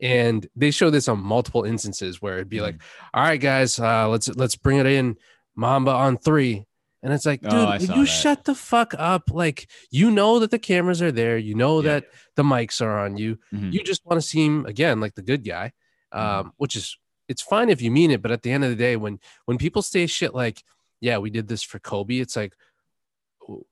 and 0.00 0.46
they 0.54 0.70
show 0.70 0.90
this 0.90 1.08
on 1.08 1.18
multiple 1.20 1.64
instances 1.64 2.22
where 2.22 2.34
it'd 2.34 2.48
be 2.48 2.60
like, 2.60 2.76
Mm. 2.76 2.80
"All 3.14 3.22
right, 3.22 3.40
guys, 3.40 3.78
uh, 3.80 4.08
let's 4.08 4.28
let's 4.28 4.56
bring 4.56 4.78
it 4.78 4.86
in, 4.86 5.16
Mamba 5.56 5.90
on 5.92 6.16
three. 6.18 6.64
And 7.00 7.12
it's 7.12 7.24
like, 7.26 7.40
dude, 7.42 7.52
Oh, 7.52 7.74
you 7.74 7.86
that. 7.86 8.06
shut 8.06 8.44
the 8.44 8.56
fuck 8.56 8.92
up? 8.98 9.30
Like, 9.32 9.70
you 9.88 10.10
know 10.10 10.40
that 10.40 10.50
the 10.50 10.58
cameras 10.58 11.00
are 11.00 11.12
there, 11.12 11.38
you 11.38 11.54
know 11.54 11.80
Yeah. 11.80 11.92
that 11.92 12.04
the 12.34 12.42
mics 12.42 12.80
are 12.82 12.98
on 12.98 13.16
you. 13.16 13.38
Mhm. 13.54 13.72
You 13.72 13.84
just 13.84 14.04
want 14.04 14.20
to 14.20 14.26
seem 14.26 14.66
again 14.66 14.98
like 15.00 15.14
the 15.14 15.22
good 15.22 15.44
guy, 15.44 15.72
um, 16.10 16.20
Mm-hmm. 16.22 16.48
which 16.56 16.74
is 16.74 16.96
it's 17.28 17.42
fine 17.42 17.68
if 17.68 17.80
you 17.82 17.90
mean 17.92 18.10
it, 18.10 18.20
but 18.22 18.32
at 18.32 18.42
the 18.42 18.50
end 18.50 18.64
of 18.64 18.70
the 18.70 18.76
day, 18.76 18.96
when 18.96 19.20
when 19.44 19.58
people 19.58 19.80
say 19.82 20.06
shit 20.08 20.34
like, 20.34 20.64
"Yeah, 21.00 21.18
we 21.18 21.30
did 21.30 21.46
this 21.46 21.62
for 21.62 21.78
Kobe," 21.78 22.18
it's 22.18 22.34
like, 22.34 22.54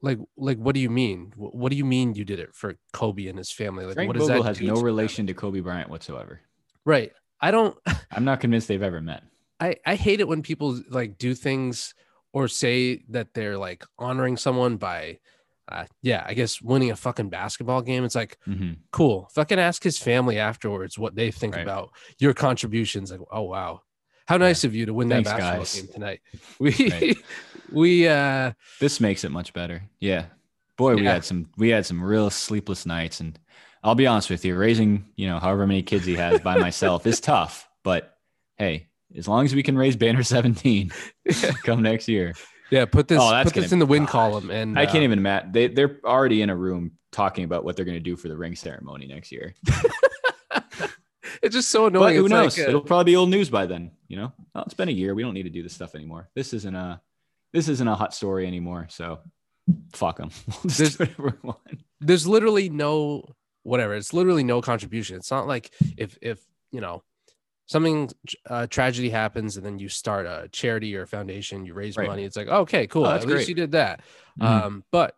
like, 0.00 0.18
like, 0.36 0.58
what 0.58 0.74
do 0.74 0.80
you 0.80 0.90
mean? 0.90 1.32
Wh- 1.36 1.54
What 1.54 1.70
do 1.70 1.76
you 1.76 1.84
mean 1.84 2.14
you 2.14 2.24
did 2.24 2.38
it 2.40 2.54
for 2.54 2.76
Kobe 2.92 3.26
and 3.26 3.38
his 3.38 3.52
family? 3.52 3.84
Like, 3.84 3.94
Frank 3.94 4.08
what 4.08 4.14
does 4.14 4.26
Vogel 4.28 4.42
that 4.42 4.48
has 4.48 4.60
no 4.60 4.80
relation 4.80 5.26
to 5.26 5.34
Kobe 5.34 5.60
Bryant 5.60 5.90
whatsoever. 5.90 6.40
Right. 6.84 7.12
I 7.40 7.50
don't. 7.50 7.76
I'm 8.10 8.24
not 8.24 8.40
convinced 8.40 8.68
they've 8.68 8.82
ever 8.82 9.00
met. 9.00 9.22
I 9.60 9.76
I 9.84 9.94
hate 9.94 10.20
it 10.20 10.28
when 10.28 10.42
people 10.42 10.80
like 10.90 11.18
do 11.18 11.34
things 11.34 11.94
or 12.32 12.48
say 12.48 13.02
that 13.10 13.34
they're 13.34 13.56
like 13.58 13.84
honoring 13.98 14.36
someone 14.36 14.76
by, 14.76 15.18
uh, 15.70 15.86
yeah, 16.02 16.22
I 16.26 16.34
guess 16.34 16.60
winning 16.60 16.90
a 16.90 16.96
fucking 16.96 17.30
basketball 17.30 17.82
game. 17.82 18.04
It's 18.04 18.14
like 18.14 18.38
hmm 18.44 18.72
cool. 18.92 19.28
Fucking 19.34 19.58
ask 19.58 19.82
his 19.82 19.98
family 19.98 20.38
afterwards 20.38 20.98
what 20.98 21.14
they 21.16 21.30
think 21.30 21.54
Right. 21.54 21.62
about 21.62 21.90
your 22.18 22.32
contributions. 22.34 23.10
Like, 23.10 23.20
oh 23.30 23.42
wow, 23.42 23.82
how 24.26 24.36
nice 24.36 24.64
of 24.64 24.74
you 24.74 24.86
to 24.86 24.94
win 24.94 25.08
Thanks, 25.08 25.28
that 25.30 25.38
basketball 25.38 25.58
guys. 25.60 25.74
game 25.82 25.92
tonight. 25.92 26.20
We 26.58 26.90
Right. 26.90 27.16
we 27.72 28.08
uh 28.08 28.52
This 28.80 29.00
makes 29.00 29.24
it 29.24 29.30
much 29.30 29.52
better. 29.52 29.82
Yeah. 30.00 30.26
Boy, 30.76 30.96
we 30.96 31.04
had 31.04 31.24
some 31.24 31.50
we 31.56 31.70
had 31.70 31.86
some 31.86 32.02
real 32.02 32.30
sleepless 32.30 32.86
nights 32.86 33.20
and 33.20 33.38
I'll 33.82 33.94
be 33.94 34.06
honest 34.06 34.30
with 34.30 34.44
you, 34.44 34.56
raising, 34.56 35.06
you 35.16 35.28
know, 35.28 35.38
however 35.38 35.66
many 35.66 35.82
kids 35.82 36.04
he 36.04 36.14
has 36.16 36.40
by 36.40 36.58
myself 36.58 37.06
is 37.06 37.20
tough, 37.20 37.68
but 37.84 38.16
hey, 38.56 38.88
as 39.16 39.28
long 39.28 39.44
as 39.44 39.54
we 39.54 39.62
can 39.62 39.78
raise 39.78 39.94
banner 39.96 40.22
17 40.24 40.90
come 41.64 41.82
next 41.82 42.08
year. 42.08 42.34
yeah 42.70 42.84
put 42.84 43.06
this 43.08 43.20
Oh, 43.22 43.40
put 43.44 43.54
this 43.54 43.70
in 43.72 43.78
the 43.78 43.86
win 43.86 44.02
God. 44.02 44.10
column 44.10 44.50
and 44.50 44.76
I 44.78 44.84
uh, 44.86 44.90
can't 44.90 45.04
even 45.04 45.22
Matt. 45.22 45.52
They 45.52 45.68
they're 45.68 46.00
already 46.04 46.42
in 46.42 46.50
a 46.50 46.56
room 46.56 46.92
talking 47.12 47.44
about 47.44 47.64
what 47.64 47.76
they're 47.76 47.84
going 47.84 47.96
to 47.96 48.00
do 48.10 48.16
for 48.16 48.28
the 48.28 48.36
ring 48.36 48.54
ceremony 48.56 49.06
next 49.06 49.30
year. 49.32 49.54
it's 51.42 51.54
just 51.54 51.70
so 51.70 51.86
annoying. 51.86 52.14
But 52.14 52.14
who 52.16 52.24
It's 52.26 52.30
knows? 52.30 52.58
like, 52.58 52.66
uh, 52.66 52.68
It'll 52.70 52.80
probably 52.80 53.12
be 53.12 53.16
old 53.16 53.30
news 53.30 53.48
by 53.50 53.66
then. 53.66 53.90
You 54.08 54.16
know, 54.18 54.32
well, 54.54 54.64
it's 54.64 54.74
been 54.74 54.88
a 54.88 54.92
year. 54.92 55.14
We 55.14 55.22
don't 55.22 55.34
need 55.34 55.42
to 55.44 55.50
do 55.50 55.62
this 55.62 55.72
stuff 55.74 55.94
anymore. 55.94 56.28
This 56.34 56.52
isn't 56.52 56.74
a 56.74 57.00
this 57.52 57.68
isn't 57.68 57.88
a 57.88 57.94
hot 57.94 58.14
story 58.14 58.46
anymore. 58.46 58.86
So 58.90 59.20
fuck 59.94 60.18
them. 60.18 60.30
We'll 60.48 60.72
There's- 60.76 60.96
do 60.96 61.04
whatever 61.04 61.38
we 61.42 61.48
want. 61.48 61.58
there's 62.00 62.26
literally 62.26 62.68
no 62.68 63.24
whatever 63.62 63.94
it's 63.94 64.12
literally 64.12 64.44
no 64.44 64.60
contribution 64.62 65.16
it's 65.16 65.30
not 65.32 65.48
like 65.48 65.72
if 65.96 66.16
if 66.22 66.38
you 66.70 66.80
know 66.80 67.02
something 67.66 68.08
uh, 68.48 68.68
tragedy 68.68 69.10
happens 69.10 69.56
and 69.56 69.66
then 69.66 69.76
you 69.80 69.88
start 69.88 70.24
a 70.24 70.48
charity 70.52 70.94
or 70.96 71.02
a 71.02 71.06
foundation 71.06 71.66
you 71.66 71.74
raise 71.74 71.96
Right. 71.96 72.06
money 72.06 72.22
it's 72.22 72.36
like 72.36 72.46
okay 72.46 72.86
cool 72.86 73.06
Oh, 73.06 73.10
at 73.10 73.22
that's 73.22 73.26
least 73.26 73.48
you 73.48 73.56
did 73.56 73.72
that 73.72 74.02
Mhm. 74.40 74.44
um 74.46 74.84
but 74.92 75.16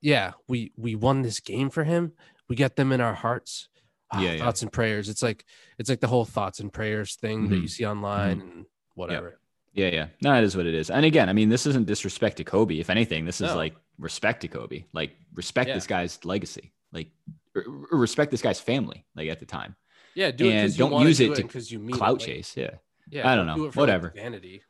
yeah 0.00 0.32
we 0.48 0.72
we 0.76 0.94
won 0.94 1.22
this 1.22 1.40
game 1.40 1.68
for 1.70 1.84
him 1.84 2.12
we 2.48 2.56
get 2.56 2.76
them 2.76 2.90
in 2.92 3.00
our 3.00 3.14
hearts 3.14 3.68
Ah, 4.12 4.20
Yeah, 4.20 4.32
yeah. 4.32 4.38
thoughts 4.44 4.62
and 4.62 4.72
prayers 4.72 5.08
it's 5.08 5.22
like 5.22 5.44
it's 5.78 5.88
like 5.88 6.00
the 6.00 6.08
whole 6.08 6.24
thoughts 6.24 6.58
and 6.60 6.72
prayers 6.72 7.14
thing 7.16 7.48
that 7.48 7.56
Mhm. 7.56 7.62
you 7.62 7.68
see 7.68 7.86
online 7.86 8.40
and 8.40 8.66
whatever 8.94 9.38
Yeah, 9.72 9.86
yeah. 9.92 10.06
No, 10.20 10.34
it 10.34 10.42
is 10.42 10.56
what 10.56 10.66
it 10.66 10.74
is. 10.74 10.90
And 10.90 11.04
again, 11.06 11.28
I 11.28 11.32
mean, 11.32 11.48
this 11.48 11.64
isn't 11.64 11.86
disrespect 11.86 12.38
to 12.38 12.44
Kobe. 12.44 12.80
If 12.80 12.90
anything, 12.90 13.24
this 13.24 13.40
is 13.40 13.50
No. 13.50 13.56
like 13.56 13.76
respect 13.98 14.40
to 14.40 14.48
Kobe. 14.48 14.82
Like 14.92 15.12
respect 15.32 15.68
Yeah. 15.68 15.74
this 15.76 15.86
guy's 15.86 16.24
legacy. 16.24 16.72
Like 16.92 17.06
or 17.54 17.62
respect 17.98 18.32
this 18.32 18.42
guy's 18.42 18.58
family. 18.58 19.04
Like 19.14 19.28
at 19.28 19.38
the 19.38 19.46
time, 19.46 19.76
yeah 20.16 20.32
do 20.32 20.46
it 20.46 20.52
And 20.54 20.76
don't 20.76 21.06
use 21.06 21.18
do 21.18 21.32
it 21.32 21.36
to 21.36 21.42
because 21.42 21.70
you 21.70 21.78
mean 21.78 21.94
clout 21.96 22.16
it. 22.16 22.26
Like, 22.26 22.26
chase. 22.26 22.56
Yeah, 22.56 22.74
yeah 23.10 23.30
I 23.30 23.36
don't 23.36 23.46
do 23.46 23.56
know. 23.62 23.64
it 23.66 23.72
for, 23.74 23.80
like, 23.80 23.82
Whatever. 23.82 24.10
vanity 24.10 24.62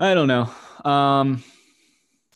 I 0.00 0.14
don't 0.14 0.28
know. 0.28 0.48
Um, 0.90 1.42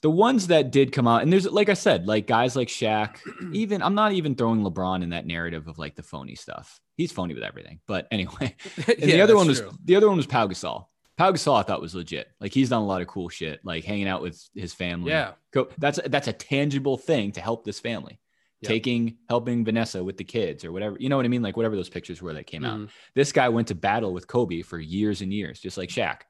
the 0.03 0.11
ones 0.11 0.49
that 0.49 0.71
did 0.73 0.93
come 0.93 1.07
out, 1.09 1.23
and 1.23 1.33
there's 1.33 1.47
like 1.51 1.69
I 1.69 1.75
said, 1.75 2.07
like 2.07 2.27
guys 2.27 2.55
like 2.57 2.69
Shaq. 2.69 3.17
even 3.53 3.83
I'm 3.83 3.95
not 3.95 4.13
even 4.13 4.35
throwing 4.35 4.63
LeBron 4.63 5.03
in 5.03 5.11
that 5.11 5.27
narrative 5.27 5.69
of 5.69 5.79
like 5.79 5.95
the 5.95 6.03
phony 6.03 6.35
stuff. 6.35 6.81
He's 6.97 7.13
phony 7.13 7.35
with 7.35 7.43
everything. 7.45 7.81
But 7.87 8.09
anyway, 8.11 8.55
and 8.87 8.97
the 9.11 9.21
other 9.21 9.37
one 9.37 9.47
was 9.47 9.61
true. 9.61 9.71
the 9.85 9.97
other 9.97 10.09
one 10.09 10.17
was 10.17 10.27
Pau 10.27 10.47
Gasol. 10.47 10.87
Pau 11.17 11.31
Gasol 11.33 11.59
I 11.59 11.63
thought 11.63 11.81
was 11.81 11.95
legit. 11.95 12.29
Like 12.41 12.53
he's 12.53 12.69
done 12.71 12.83
a 12.83 12.87
lot 12.87 13.01
of 13.01 13.07
cool 13.07 13.29
shit, 13.29 13.61
like 13.65 13.85
hanging 13.85 14.09
out 14.09 14.23
with 14.23 14.43
his 14.55 14.75
family. 14.75 15.11
yeah 15.11 15.33
that's 15.79 16.01
that's 16.07 16.29
a 16.29 16.33
tangible 16.33 16.97
thing 16.97 17.33
to 17.33 17.41
help 17.41 17.65
this 17.65 17.79
family. 17.81 18.19
Yep. 18.63 18.69
Taking 18.69 19.17
helping 19.29 19.65
Vanessa 19.65 20.03
with 20.05 20.17
the 20.17 20.25
kids 20.25 20.65
or 20.65 20.71
whatever. 20.73 20.97
You 20.99 21.09
know 21.09 21.17
what 21.17 21.25
I 21.25 21.29
mean? 21.29 21.43
Like 21.43 21.57
whatever 21.57 21.75
those 21.77 21.89
pictures 21.89 22.23
were 22.23 22.33
that 22.35 22.47
came 22.47 22.65
out. 22.65 22.79
Mhm. 22.79 22.89
This 23.15 23.33
guy 23.33 23.49
went 23.49 23.69
to 23.69 23.75
battle 23.75 24.13
with 24.13 24.27
Kobe 24.29 24.63
for 24.63 24.79
years 24.79 25.21
and 25.21 25.33
years, 25.33 25.59
just 25.61 25.77
like 25.77 25.89
Shaq. 25.89 26.21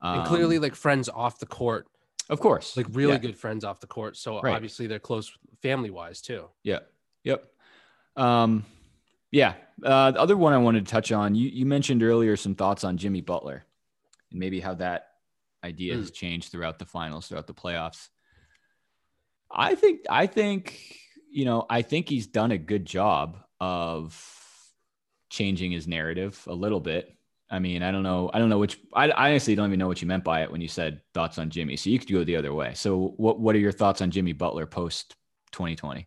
and 0.00 0.20
Um, 0.20 0.26
clearly 0.26 0.58
like 0.58 0.74
friends 0.74 1.08
off 1.08 1.38
the 1.40 1.46
court 1.46 1.86
of 2.30 2.40
course, 2.40 2.76
like 2.76 2.86
really 2.90 3.12
Yeah. 3.12 3.18
good 3.18 3.36
friends 3.38 3.64
off 3.64 3.80
the 3.80 3.86
court 3.86 4.16
so 4.16 4.40
Right. 4.40 4.54
obviously 4.54 4.86
they're 4.86 4.98
close 4.98 5.30
family 5.62 5.90
wise 5.90 6.22
too 6.22 6.48
Yeah. 6.62 6.80
Yep. 7.24 7.44
Um, 8.16 8.64
yeah. 9.30 9.54
Uh, 9.84 10.10
the 10.12 10.20
other 10.20 10.36
one 10.36 10.52
I 10.52 10.58
wanted 10.58 10.86
to 10.86 10.90
touch 10.90 11.12
on, 11.12 11.34
you, 11.34 11.48
you 11.48 11.66
mentioned 11.66 12.02
earlier 12.02 12.36
some 12.36 12.54
thoughts 12.54 12.84
on 12.84 12.96
Jimmy 12.96 13.20
Butler 13.20 13.64
and 14.30 14.40
maybe 14.40 14.60
how 14.60 14.74
that 14.74 15.08
idea 15.62 15.94
Mm. 15.94 15.98
has 16.00 16.10
changed 16.10 16.50
throughout 16.50 16.78
the 16.78 16.86
finals, 16.86 17.28
throughout 17.28 17.46
the 17.46 17.54
playoffs. 17.54 18.08
I 19.50 19.74
think, 19.74 20.00
I 20.08 20.26
think, 20.26 20.96
you 21.30 21.44
know, 21.44 21.66
I 21.68 21.82
think 21.82 22.08
he's 22.08 22.26
done 22.26 22.50
a 22.52 22.58
good 22.58 22.86
job 22.86 23.36
of 23.60 24.14
changing 25.28 25.72
his 25.72 25.86
narrative 25.86 26.42
a 26.46 26.54
little 26.54 26.80
bit. 26.80 27.14
I 27.50 27.58
mean, 27.58 27.82
I 27.82 27.90
don't 27.90 28.02
know. 28.04 28.30
I 28.32 28.38
don't 28.38 28.48
know 28.48 28.58
which. 28.58 28.78
I, 28.94 29.10
I 29.10 29.30
honestly 29.30 29.54
don't 29.56 29.66
even 29.68 29.78
know 29.78 29.88
what 29.88 30.00
you 30.00 30.06
meant 30.08 30.22
by 30.22 30.42
it 30.42 30.52
when 30.52 30.60
you 30.60 30.68
said 30.68 31.00
thoughts 31.14 31.36
on 31.38 31.50
Jimmy. 31.50 31.76
So 31.76 31.90
you 31.90 31.98
could 31.98 32.10
go 32.10 32.22
the 32.22 32.36
other 32.36 32.54
way. 32.54 32.72
So 32.74 33.14
what 33.16 33.40
what 33.40 33.54
are 33.56 33.58
your 33.58 33.72
thoughts 33.72 34.00
on 34.00 34.10
Jimmy 34.10 34.32
Butler 34.32 34.66
post 34.66 35.16
2020? 35.52 36.06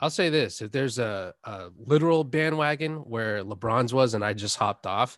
i'll 0.00 0.10
say 0.10 0.28
this 0.28 0.60
if 0.60 0.72
there's 0.72 0.98
a, 0.98 1.32
a 1.44 1.68
literal 1.78 2.24
bandwagon 2.24 2.96
where 3.08 3.44
lebron's 3.44 3.94
was 3.94 4.12
and 4.14 4.24
i 4.24 4.32
just 4.32 4.56
hopped 4.56 4.86
off 4.86 5.16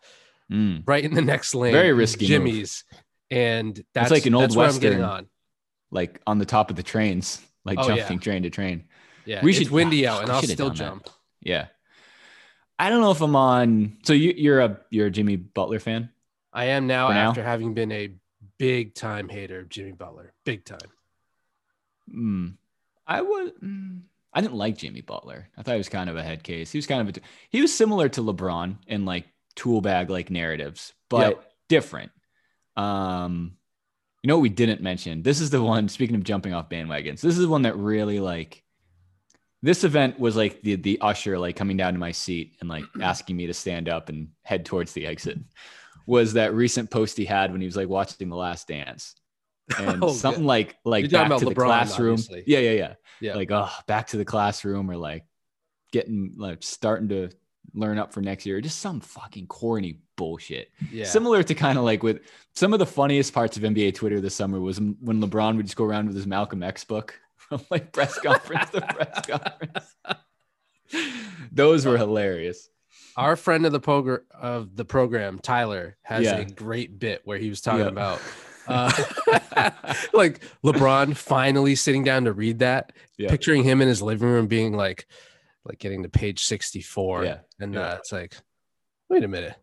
Mm. 0.53 0.83
right 0.87 1.03
in 1.03 1.15
the 1.15 1.23
next 1.23 1.55
lane 1.55 1.73
Very 1.73 1.89
is 1.89 1.97
risky 1.97 2.25
move. 2.25 2.29
jimmy's 2.29 2.85
and 3.31 3.83
that's 3.95 4.11
like 4.13 4.27
an 4.27 4.35
old 4.35 4.45
that's 4.51 4.57
i'm 4.57 4.79
getting 4.79 4.99
Western. 5.01 5.19
on 5.25 5.27
Like 5.91 6.21
on 6.27 6.39
the 6.39 6.45
top 6.45 6.69
of 6.71 6.77
the 6.77 6.83
trains, 6.85 7.41
like 7.65 7.79
Oh, 7.81 7.89
yeah. 7.89 7.97
jumping 7.97 8.19
train 8.21 8.43
to 8.45 8.51
train. 8.51 8.85
yeah 9.25 9.43
We 9.43 9.51
it's 9.53 9.61
should- 9.61 9.71
windy 9.71 10.07
out 10.07 10.23
and 10.23 10.31
i'll 10.31 10.43
still 10.43 10.69
done 10.69 10.77
that. 10.77 10.85
jump 10.85 11.09
Yeah. 11.41 11.67
I 12.79 12.91
don't 12.91 13.01
know 13.01 13.11
if 13.11 13.21
I'm 13.23 13.37
on. 13.37 13.99
So 14.05 14.13
you, 14.13 14.35
you're 14.37 14.61
a 14.61 14.81
you're 14.91 15.07
a 15.07 15.11
Jimmy 15.11 15.37
Butler 15.37 15.79
fan. 15.81 16.11
i 16.53 16.67
am 16.67 16.87
now 16.87 17.09
now? 17.09 17.29
after 17.31 17.43
having 17.43 17.75
been 17.75 17.93
a 17.93 18.11
big 18.59 18.95
time 18.95 19.29
hater 19.29 19.61
of 19.61 19.69
jimmy 19.69 19.93
butler 19.93 20.33
big 20.45 20.65
time 20.65 20.79
Hmm. 22.11 22.49
I 23.07 23.21
was. 23.23 23.53
mm, 23.63 24.01
I 24.33 24.41
didn't 24.41 24.55
like 24.55 24.77
Jimmy 24.79 25.01
Butler. 25.01 25.49
I 25.57 25.63
thought 25.63 25.73
he 25.73 25.79
was 25.79 25.89
kind 25.89 26.09
of 26.11 26.17
a 26.17 26.23
head 26.23 26.43
case. 26.43 26.71
He 26.71 26.79
was 26.79 26.87
kind 26.87 27.09
of 27.09 27.17
a. 27.17 27.21
He 27.51 27.61
was 27.61 27.75
similar 27.75 28.09
to 28.11 28.21
LeBron 28.21 28.79
in 28.87 29.05
like 29.05 29.27
tool 29.57 29.81
bag 29.81 30.09
like 30.11 30.31
narratives, 30.31 30.93
but 31.09 31.29
Yep. 31.37 31.45
different. 31.69 32.13
Um, 32.77 33.57
you 34.23 34.29
know 34.29 34.37
what 34.37 34.43
we 34.43 34.49
didn't 34.51 34.83
mention? 34.83 35.23
This 35.23 35.41
is 35.41 35.51
the 35.51 35.63
one. 35.63 35.89
Speaking 35.89 36.17
of 36.17 36.25
jumping 36.25 36.53
off 36.55 36.69
bandwagons, 36.69 37.21
this 37.21 37.37
is 37.37 37.39
the 37.39 37.49
one 37.49 37.63
that 37.63 37.77
really 37.77 38.21
like. 38.21 38.63
This 39.67 39.83
event 39.83 40.21
was 40.21 40.37
like 40.37 40.63
the 40.63 40.77
the 40.77 40.97
usher 41.01 41.37
like 41.39 41.57
coming 41.57 41.77
down 41.77 41.93
to 41.93 41.99
my 41.99 42.13
seat 42.13 42.57
and 42.61 42.69
like 42.69 42.85
asking 43.03 43.37
me 43.37 43.49
to 43.49 43.53
stand 43.55 43.89
up 43.89 44.09
and 44.09 44.29
head 44.45 44.65
towards 44.65 44.93
the 44.93 45.07
exit. 45.07 45.39
Was 46.07 46.35
that 46.35 46.55
recent 46.55 46.89
post 46.89 47.17
he 47.17 47.25
had 47.25 47.51
when 47.51 47.61
he 47.61 47.67
was 47.67 47.77
like 47.77 47.89
watching 47.89 48.29
The 48.29 48.37
Last 48.37 48.69
Dance, 48.69 49.17
and 49.79 50.05
Oh, 50.05 50.13
something 50.13 50.45
like 50.45 50.77
like 50.85 51.11
You're 51.11 51.11
back 51.11 51.29
to 51.31 51.35
about 51.35 51.49
the 51.49 51.55
classroom. 51.55 52.13
obviously. 52.13 52.45
Yeah, 52.47 52.61
yeah, 52.61 52.71
yeah. 52.71 52.95
Yeah. 53.21 53.35
Like 53.35 53.51
oh 53.51 53.69
back 53.89 54.07
to 54.09 54.17
the 54.19 54.25
classroom 54.25 54.89
or 54.89 54.97
like 54.97 55.25
getting 55.93 56.35
like 56.37 56.63
starting 56.63 57.09
to 57.09 57.31
learn 57.75 57.99
up 57.99 58.13
for 58.13 58.21
next 58.21 58.47
year. 58.47 58.61
Just 58.61 58.79
some 58.79 59.01
fucking 59.01 59.49
corny 59.49 59.99
bullshit. 60.17 60.71
Yeah. 60.93 61.07
Similar 61.07 61.43
to 61.43 61.55
kind 61.57 61.77
of 61.77 61.83
like 61.85 62.05
with 62.05 62.21
some 62.55 62.73
of 62.73 62.79
the 62.79 62.87
funniest 62.87 63.35
parts 63.35 63.57
of 63.57 63.63
nba 63.65 63.95
twitter 63.95 64.21
this 64.21 64.35
summer 64.35 64.61
was 64.61 64.81
when 64.81 65.21
lebron 65.21 65.57
would 65.57 65.67
just 65.67 65.77
go 65.77 65.85
around 65.85 66.07
with 66.07 66.17
his 66.17 66.27
malcolm 66.27 66.63
x 66.63 66.85
book 66.85 67.21
from 67.49 67.61
like 67.71 67.93
press 67.93 68.19
conference 68.19 68.71
to 68.71 68.81
press 68.81 69.27
conference 69.27 69.97
those 71.53 71.85
were 71.87 71.97
hilarious 71.99 72.69
our 73.17 73.35
friend 73.37 73.65
of 73.67 73.73
the 73.73 73.81
program 73.81 74.21
of 74.33 74.77
the 74.77 74.85
program 74.85 75.39
tyler 75.39 75.97
has 76.03 76.25
Yeah. 76.25 76.37
a 76.39 76.45
great 76.45 76.99
bit 76.99 77.23
where 77.25 77.39
he 77.39 77.49
was 77.49 77.61
talking 77.61 77.81
Yeah. 77.81 77.87
about 77.89 78.21
uh, 78.69 78.91
like 80.13 80.41
lebron 80.65 81.17
finally 81.17 81.75
sitting 81.75 82.05
down 82.05 82.25
to 82.25 82.33
read 82.33 82.61
that 82.61 82.93
Yeah. 83.19 83.31
picturing 83.31 83.63
him 83.65 83.81
in 83.81 83.89
his 83.89 84.03
living 84.03 84.29
room 84.29 84.47
being 84.47 84.73
like 84.75 85.07
like 85.65 85.79
getting 85.79 86.03
to 86.05 86.09
page 86.09 86.45
64 86.45 87.25
Yeah. 87.25 87.39
and 87.61 87.75
Yeah. 87.75 87.81
uh, 87.81 87.97
it's 87.97 88.13
like 88.13 88.37
wait 89.09 89.25
a 89.25 89.29
minute 89.29 89.55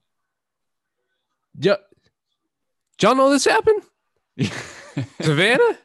yeah 1.60 1.76
y'all 3.02 3.16
know 3.16 3.30
this 3.30 3.46
happened 3.46 3.82
savannah 5.22 5.78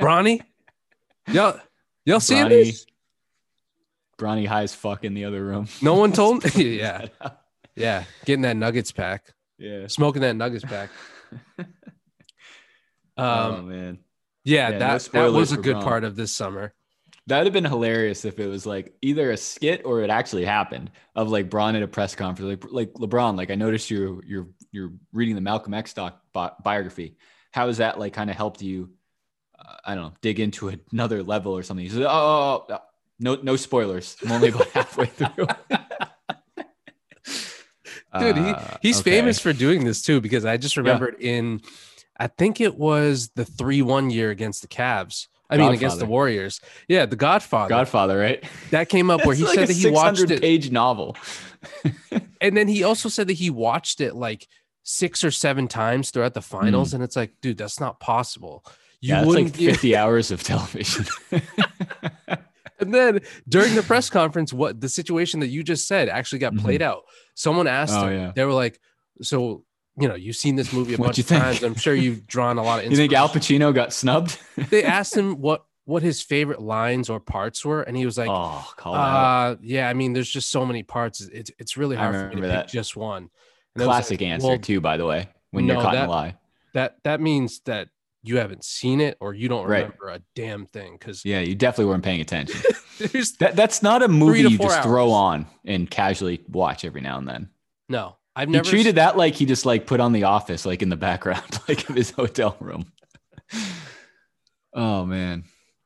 Bronny, 0.00 0.40
y'all, 1.32 1.60
y'all 2.04 2.20
seeing 2.20 2.46
Bronny, 2.46 2.64
this? 2.64 2.86
Bronny 4.18 4.46
high 4.46 4.62
as 4.62 4.74
fuck 4.74 5.04
in 5.04 5.14
the 5.14 5.24
other 5.24 5.44
room. 5.44 5.68
No 5.82 5.94
one 5.94 6.12
told 6.12 6.44
me. 6.56 6.78
yeah, 6.78 7.06
yeah, 7.74 8.04
getting 8.24 8.42
that 8.42 8.56
Nuggets 8.56 8.92
pack, 8.92 9.32
yeah. 9.58 9.86
smoking 9.88 10.22
that 10.22 10.36
Nuggets 10.36 10.64
pack. 10.64 10.90
oh 13.16 13.54
Um, 13.54 13.68
man, 13.68 13.98
yeah, 14.44 14.68
yeah, 14.70 14.78
no 14.78 14.78
that 14.78 15.08
that 15.12 15.32
was 15.32 15.52
a 15.52 15.56
good 15.56 15.72
Bron. 15.74 15.82
part 15.84 16.04
of 16.04 16.16
this 16.16 16.32
summer. 16.32 16.72
that 17.26 17.38
would 17.38 17.46
have 17.46 17.52
been 17.52 17.64
hilarious 17.64 18.24
if 18.24 18.38
it 18.38 18.46
was 18.46 18.66
like 18.66 18.94
either 19.02 19.30
a 19.30 19.36
skit 19.36 19.82
or 19.84 20.02
it 20.02 20.10
actually 20.10 20.44
happened 20.44 20.90
of 21.14 21.28
like 21.30 21.50
Bron 21.50 21.74
at 21.76 21.82
a 21.82 21.88
press 21.88 22.14
conference, 22.14 22.62
like 22.64 22.72
like 22.72 22.92
LeBron. 22.94 23.36
Like 23.36 23.50
I 23.50 23.54
noticed 23.56 23.90
you 23.90 24.22
you're 24.26 24.48
you're 24.72 24.92
reading 25.12 25.34
the 25.34 25.40
Malcolm 25.40 25.74
X 25.74 25.92
doc 25.94 26.20
bi- 26.32 26.52
biography. 26.62 27.16
How 27.52 27.66
has 27.68 27.78
that 27.78 27.98
like 27.98 28.12
kind 28.12 28.30
of 28.30 28.36
helped 28.36 28.62
you? 28.62 28.90
Uh, 29.58 29.76
I 29.84 29.94
don't 29.94 30.04
know, 30.04 30.12
dig 30.20 30.40
into 30.40 30.76
another 30.92 31.22
level 31.22 31.52
or 31.56 31.62
something. 31.62 31.84
He 31.84 31.90
says, 31.90 32.00
"Oh, 32.00 32.08
oh, 32.08 32.66
oh, 32.68 32.78
no, 33.18 33.36
no 33.42 33.56
spoilers. 33.56 34.16
I'm 34.24 34.32
only 34.32 34.48
about 34.48 34.68
halfway 34.74 35.06
through." 35.06 35.46
Dude, 38.18 38.36
he, 38.36 38.50
Uh, 38.50 38.76
he's 38.80 39.00
okay. 39.00 39.10
famous 39.10 39.38
for 39.38 39.52
doing 39.52 39.84
this 39.84 40.02
too 40.02 40.20
because 40.20 40.44
I 40.44 40.56
just 40.56 40.76
remembered 40.76 41.16
in, 41.20 41.60
I 42.18 42.28
think 42.28 42.60
it 42.60 42.76
was 42.78 43.30
the 43.34 43.44
three 43.44 43.82
one 43.82 44.08
year 44.10 44.30
against 44.30 44.62
the 44.62 44.68
Cavs. 44.68 45.26
I 45.48 45.58
mean, 45.58 45.72
against 45.72 46.00
the 46.00 46.06
Warriors. 46.06 46.60
Yeah, 46.88 47.06
The 47.06 47.14
Godfather. 47.14 47.68
Godfather, 47.68 48.18
right? 48.18 48.42
that 48.70 48.88
came 48.88 49.10
up 49.10 49.24
where 49.26 49.36
he 49.36 49.44
like 49.44 49.54
said 49.54 49.68
that 49.68 49.76
he 49.76 49.88
watched 49.88 50.18
600 50.18 50.38
it, 50.38 50.40
page 50.40 50.70
novel. 50.72 51.16
and 52.40 52.56
then 52.56 52.66
he 52.66 52.82
also 52.82 53.08
said 53.08 53.28
that 53.28 53.34
he 53.34 53.48
watched 53.50 54.00
it 54.00 54.16
like 54.16 54.48
six 54.82 55.22
or 55.22 55.30
seven 55.30 55.68
times 55.68 56.10
throughout 56.10 56.34
the 56.34 56.42
finals, 56.42 56.94
and 56.94 57.02
it's 57.04 57.14
like, 57.16 57.32
dude, 57.40 57.58
that's 57.58 57.78
not 57.78 58.00
possible. 58.00 58.64
You 59.00 59.14
yeah, 59.14 59.24
wouldn't. 59.24 59.46
like 59.48 59.56
give- 59.58 59.72
50 59.72 59.96
hours 60.02 60.30
of 60.30 60.42
television. 60.42 61.04
and 62.78 62.92
then 62.94 63.20
during 63.48 63.74
the 63.74 63.82
press 63.82 64.10
conference, 64.10 64.52
what 64.52 64.80
the 64.80 64.88
situation 64.88 65.40
that 65.40 65.48
you 65.48 65.62
just 65.62 65.86
said 65.86 66.08
actually 66.08 66.38
got 66.40 66.56
played 66.56 66.82
out. 66.82 67.04
Someone 67.34 67.66
asked 67.66 67.94
Oh, 67.94 68.08
him. 68.08 68.18
yeah. 68.20 68.32
They 68.34 68.44
were 68.44 68.52
like, 68.52 68.80
"So, 69.22 69.64
you 69.98 70.08
know, 70.08 70.14
you've 70.14 70.36
seen 70.36 70.56
this 70.56 70.72
movie 70.72 70.94
a 70.94 70.96
What'd 70.96 71.08
bunch 71.08 71.18
of 71.18 71.26
think? 71.26 71.42
times. 71.42 71.62
I'm 71.62 71.74
sure 71.74 71.94
you've 71.94 72.26
drawn 72.26 72.58
a 72.58 72.62
lot 72.62 72.84
of." 72.84 72.90
you 72.90 72.96
think 72.96 73.12
Al. 73.12 73.28
Pacino 73.28 73.74
got 73.74 73.92
snubbed? 73.92 74.38
they 74.70 74.82
asked 74.84 75.16
him 75.16 75.40
what 75.40 75.64
what 75.84 76.02
his 76.02 76.20
favorite 76.20 76.60
lines 76.60 77.08
or 77.08 77.20
parts 77.20 77.64
were, 77.64 77.82
and 77.82 77.96
he 77.96 78.04
was 78.04 78.18
like, 78.18 78.28
oh, 78.28 78.68
call 78.76 78.94
it 78.94 78.98
out. 78.98 79.04
"Uh, 79.52 79.56
yeah, 79.62 79.88
I 79.88 79.94
mean, 79.94 80.12
there's 80.14 80.30
just 80.30 80.50
so 80.50 80.64
many 80.66 80.82
parts. 80.82 81.20
It's 81.20 81.50
it's 81.58 81.76
really 81.76 81.96
hard 81.96 82.14
for 82.14 82.24
me 82.28 82.36
to 82.36 82.40
remember 82.42 82.62
pick 82.62 82.72
just 82.72 82.96
one." 82.96 83.28
And 83.74 83.84
Classic 83.84 84.20
like, 84.20 84.28
answer 84.28 84.48
"Well, 84.48 84.58
too, 84.58 84.80
by 84.80 84.96
the 84.96 85.06
way. 85.06 85.28
When 85.50 85.66
no, 85.66 85.74
you're 85.74 85.82
caught 85.82 85.94
in 85.94 86.02
a 86.02 86.08
lie. 86.10 86.34
That 86.74 86.96
that 87.04 87.20
means 87.20 87.60
that 87.66 87.88
you 88.22 88.38
haven't 88.38 88.64
seen 88.64 89.00
it 89.00 89.16
or 89.20 89.34
you 89.34 89.48
don't 89.48 89.66
Right. 89.66 89.84
remember 89.84 90.08
a 90.08 90.20
damn 90.34 90.66
thing 90.66 90.96
because 90.98 91.24
Yeah, 91.24 91.40
you 91.40 91.54
definitely 91.54 91.86
weren't 91.90 92.04
paying 92.04 92.20
attention. 92.20 92.60
that 93.40 93.52
that's 93.54 93.82
not 93.82 94.02
a 94.02 94.08
movie 94.08 94.40
you 94.42 94.58
just 94.58 94.82
throw 94.82 95.10
on 95.12 95.46
and 95.64 95.88
casually 95.90 96.42
watch 96.48 96.84
every 96.84 97.00
now 97.00 97.18
and 97.18 97.28
then. 97.28 97.50
no. 97.88 98.16
I've 98.38 98.50
never 98.50 98.64
He 98.64 98.70
treated 98.70 98.96
that 98.96 99.16
like 99.16 99.34
he 99.34 99.46
just 99.46 99.64
like 99.64 99.86
put 99.86 99.98
on 99.98 100.12
the 100.12 100.24
office 100.24 100.66
like 100.66 100.82
in 100.82 100.90
the 100.90 100.96
background, 100.96 101.58
like 101.68 101.88
of 101.88 101.96
his 101.96 102.10
hotel 102.10 102.54
room. 102.60 102.84
oh 104.74 105.06
man. 105.06 105.44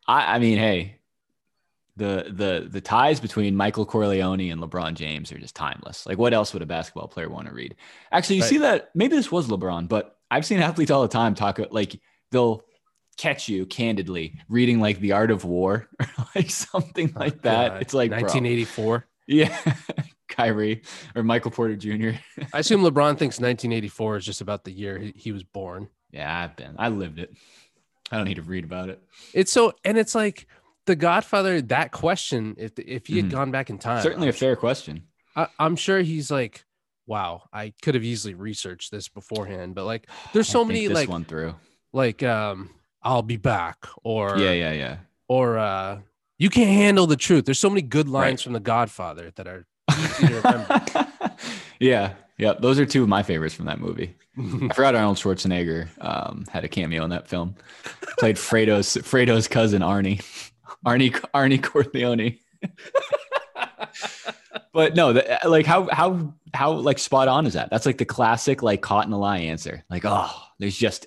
I, 0.08 0.36
I 0.36 0.38
mean, 0.38 0.58
hey, 0.58 0.96
the 1.96 2.26
the 2.28 2.68
the 2.68 2.80
ties 2.80 3.20
between 3.20 3.54
Michael 3.54 3.86
Corleone 3.86 4.50
and 4.50 4.60
LeBron 4.60 4.94
James 4.94 5.30
are 5.32 5.38
just 5.38 5.54
timeless. 5.54 6.06
Like, 6.06 6.18
what 6.18 6.32
else 6.34 6.52
would 6.52 6.62
a 6.62 6.66
basketball 6.66 7.08
player 7.08 7.28
want 7.28 7.46
to 7.48 7.54
read? 7.54 7.76
Actually, 8.10 8.36
you 8.36 8.42
Right. 8.42 8.48
see 8.50 8.58
that 8.58 8.90
maybe 8.94 9.14
this 9.16 9.30
was 9.30 9.48
LeBron, 9.48 9.88
but 9.88 10.16
I've 10.30 10.46
seen 10.46 10.60
athletes 10.60 10.90
all 10.90 11.02
the 11.02 11.08
time 11.08 11.34
talk 11.34 11.60
like 11.70 12.00
they'll 12.30 12.64
catch 13.16 13.48
you 13.48 13.66
candidly 13.66 14.40
reading 14.48 14.80
like 14.80 14.98
The 15.00 15.12
Art 15.12 15.30
of 15.30 15.44
War 15.44 15.88
or 16.00 16.06
like 16.34 16.50
something 16.50 17.12
like 17.14 17.42
that. 17.42 17.66
Oh, 17.66 17.74
God. 17.74 17.82
it's 17.82 17.94
like, 17.94 18.10
bro, 18.10 18.20
1984. 18.20 19.06
yeah, 19.26 19.74
Kyrie 20.28 20.82
or 21.14 21.22
Michael 21.22 21.50
Porter 21.50 21.76
Jr. 21.76 22.10
I 22.52 22.60
assume 22.60 22.82
LeBron 22.82 23.18
thinks 23.18 23.38
1984 23.38 24.16
is 24.18 24.24
just 24.24 24.40
about 24.40 24.64
the 24.64 24.72
year 24.72 24.98
he, 24.98 25.12
he 25.16 25.32
was 25.32 25.42
born. 25.42 25.88
Yeah, 26.12 26.44
I've 26.44 26.56
been. 26.56 26.74
I 26.78 26.88
lived 26.88 27.18
it. 27.18 27.32
I 28.10 28.16
don't 28.16 28.26
need 28.26 28.34
to 28.36 28.42
read 28.42 28.64
about 28.64 28.88
it. 28.88 29.00
It's 29.32 29.52
so, 29.52 29.72
and 29.84 29.96
it's 29.98 30.14
like 30.14 30.46
the 30.86 30.96
Godfather. 30.96 31.60
That 31.62 31.92
question, 31.92 32.56
if 32.58 32.72
if 32.78 33.06
he 33.06 33.16
had 33.18 33.26
Mhm. 33.26 33.30
gone 33.30 33.50
back 33.52 33.70
in 33.70 33.78
time, 33.78 34.02
Certainly 34.02 34.26
I'm 34.28 34.34
a 34.34 34.36
fair 34.36 34.56
question. 34.56 35.04
I, 35.36 35.46
I'm 35.60 35.76
sure 35.76 36.00
he's 36.00 36.28
like, 36.30 36.64
wow, 37.06 37.42
I 37.52 37.72
could 37.82 37.94
have 37.94 38.02
easily 38.02 38.34
researched 38.34 38.90
this 38.90 39.06
beforehand, 39.08 39.76
but 39.76 39.84
like, 39.84 40.08
there's 40.32 40.48
so 40.48 40.64
many 40.64 40.88
like, 40.88 41.08
one 41.08 41.24
through. 41.24 41.54
Like, 41.92 42.22
um, 42.22 42.70
I'll 43.02 43.22
be 43.22 43.36
back, 43.36 43.86
or 44.04 44.38
Yeah, 44.38 44.52
yeah, 44.52 44.72
yeah. 44.72 44.96
or 45.28 45.58
uh, 45.58 46.00
you 46.38 46.50
can't 46.50 46.70
handle 46.70 47.06
the 47.06 47.16
truth. 47.16 47.44
There's 47.46 47.58
so 47.58 47.70
many 47.70 47.82
good 47.82 48.08
lines 48.08 48.32
Right. 48.32 48.40
from 48.44 48.52
The 48.54 48.60
Godfather 48.60 49.32
that 49.36 49.46
are 49.46 49.66
easy 49.98 50.26
to 50.28 50.34
remember. 50.40 50.82
yeah, 51.80 52.12
yeah. 52.38 52.52
Those 52.54 52.78
are 52.78 52.86
two 52.86 53.02
of 53.02 53.08
my 53.08 53.22
favorites 53.22 53.54
from 53.54 53.66
that 53.66 53.80
movie. 53.80 54.14
I 54.38 54.68
forgot 54.74 54.94
Arnold 54.94 55.16
Schwarzenegger 55.18 55.88
um, 56.00 56.44
had 56.50 56.64
a 56.64 56.68
cameo 56.68 57.04
in 57.04 57.10
that 57.10 57.28
film. 57.28 57.56
Played 58.18 58.38
Fredo's 58.38 58.96
Fredo's 59.02 59.48
cousin 59.48 59.82
Arnie, 59.82 60.20
Arnie 60.86 61.12
Arnie 61.34 61.62
Corleone. 61.62 62.38
But 64.72 64.94
no, 64.94 65.12
the, 65.12 65.44
uh, 65.44 65.48
like 65.48 65.66
how 65.66 65.88
how 65.90 66.34
how 66.54 66.72
like 66.72 66.98
spot 66.98 67.28
on 67.28 67.46
is 67.46 67.54
that? 67.54 67.70
That's 67.70 67.86
like 67.86 67.98
the 67.98 68.04
classic 68.04 68.62
like 68.62 68.80
caught 68.82 69.06
in 69.06 69.12
a 69.12 69.18
lie 69.18 69.38
answer. 69.38 69.84
Like 69.90 70.02
oh, 70.04 70.32
there's 70.58 70.76
just 70.76 71.06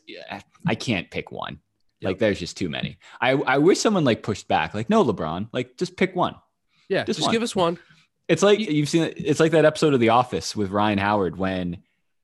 I 0.66 0.76
can't 0.76 1.10
pick 1.10 1.32
one. 1.32 1.60
Like 2.02 2.20
there's 2.20 2.40
just 2.40 2.58
too 2.58 2.70
many. 2.70 2.98
I 3.22 3.32
I 3.32 3.58
wish 3.60 3.80
someone 3.80 4.04
like 4.04 4.24
pushed 4.24 4.48
back. 4.48 4.74
Like 4.74 4.90
no, 4.90 5.04
LeBron, 5.06 5.48
like 5.54 5.78
just 5.78 5.96
pick 5.96 6.16
one. 6.16 6.36
yeah, 6.90 7.06
Just 7.06 7.20
just, 7.20 7.28
one. 7.28 7.32
give 7.32 7.44
us 7.44 7.56
one. 7.56 7.80
It's 8.28 8.44
like 8.44 8.60
you've 8.60 8.90
seen. 8.90 9.14
It's 9.16 9.40
like 9.40 9.52
that 9.54 9.66
episode 9.66 9.94
of 9.94 10.00
The 10.00 10.10
Office 10.10 10.56
with 10.56 10.70
Ryan 10.70 10.98
Howard 10.98 11.38
when 11.38 11.78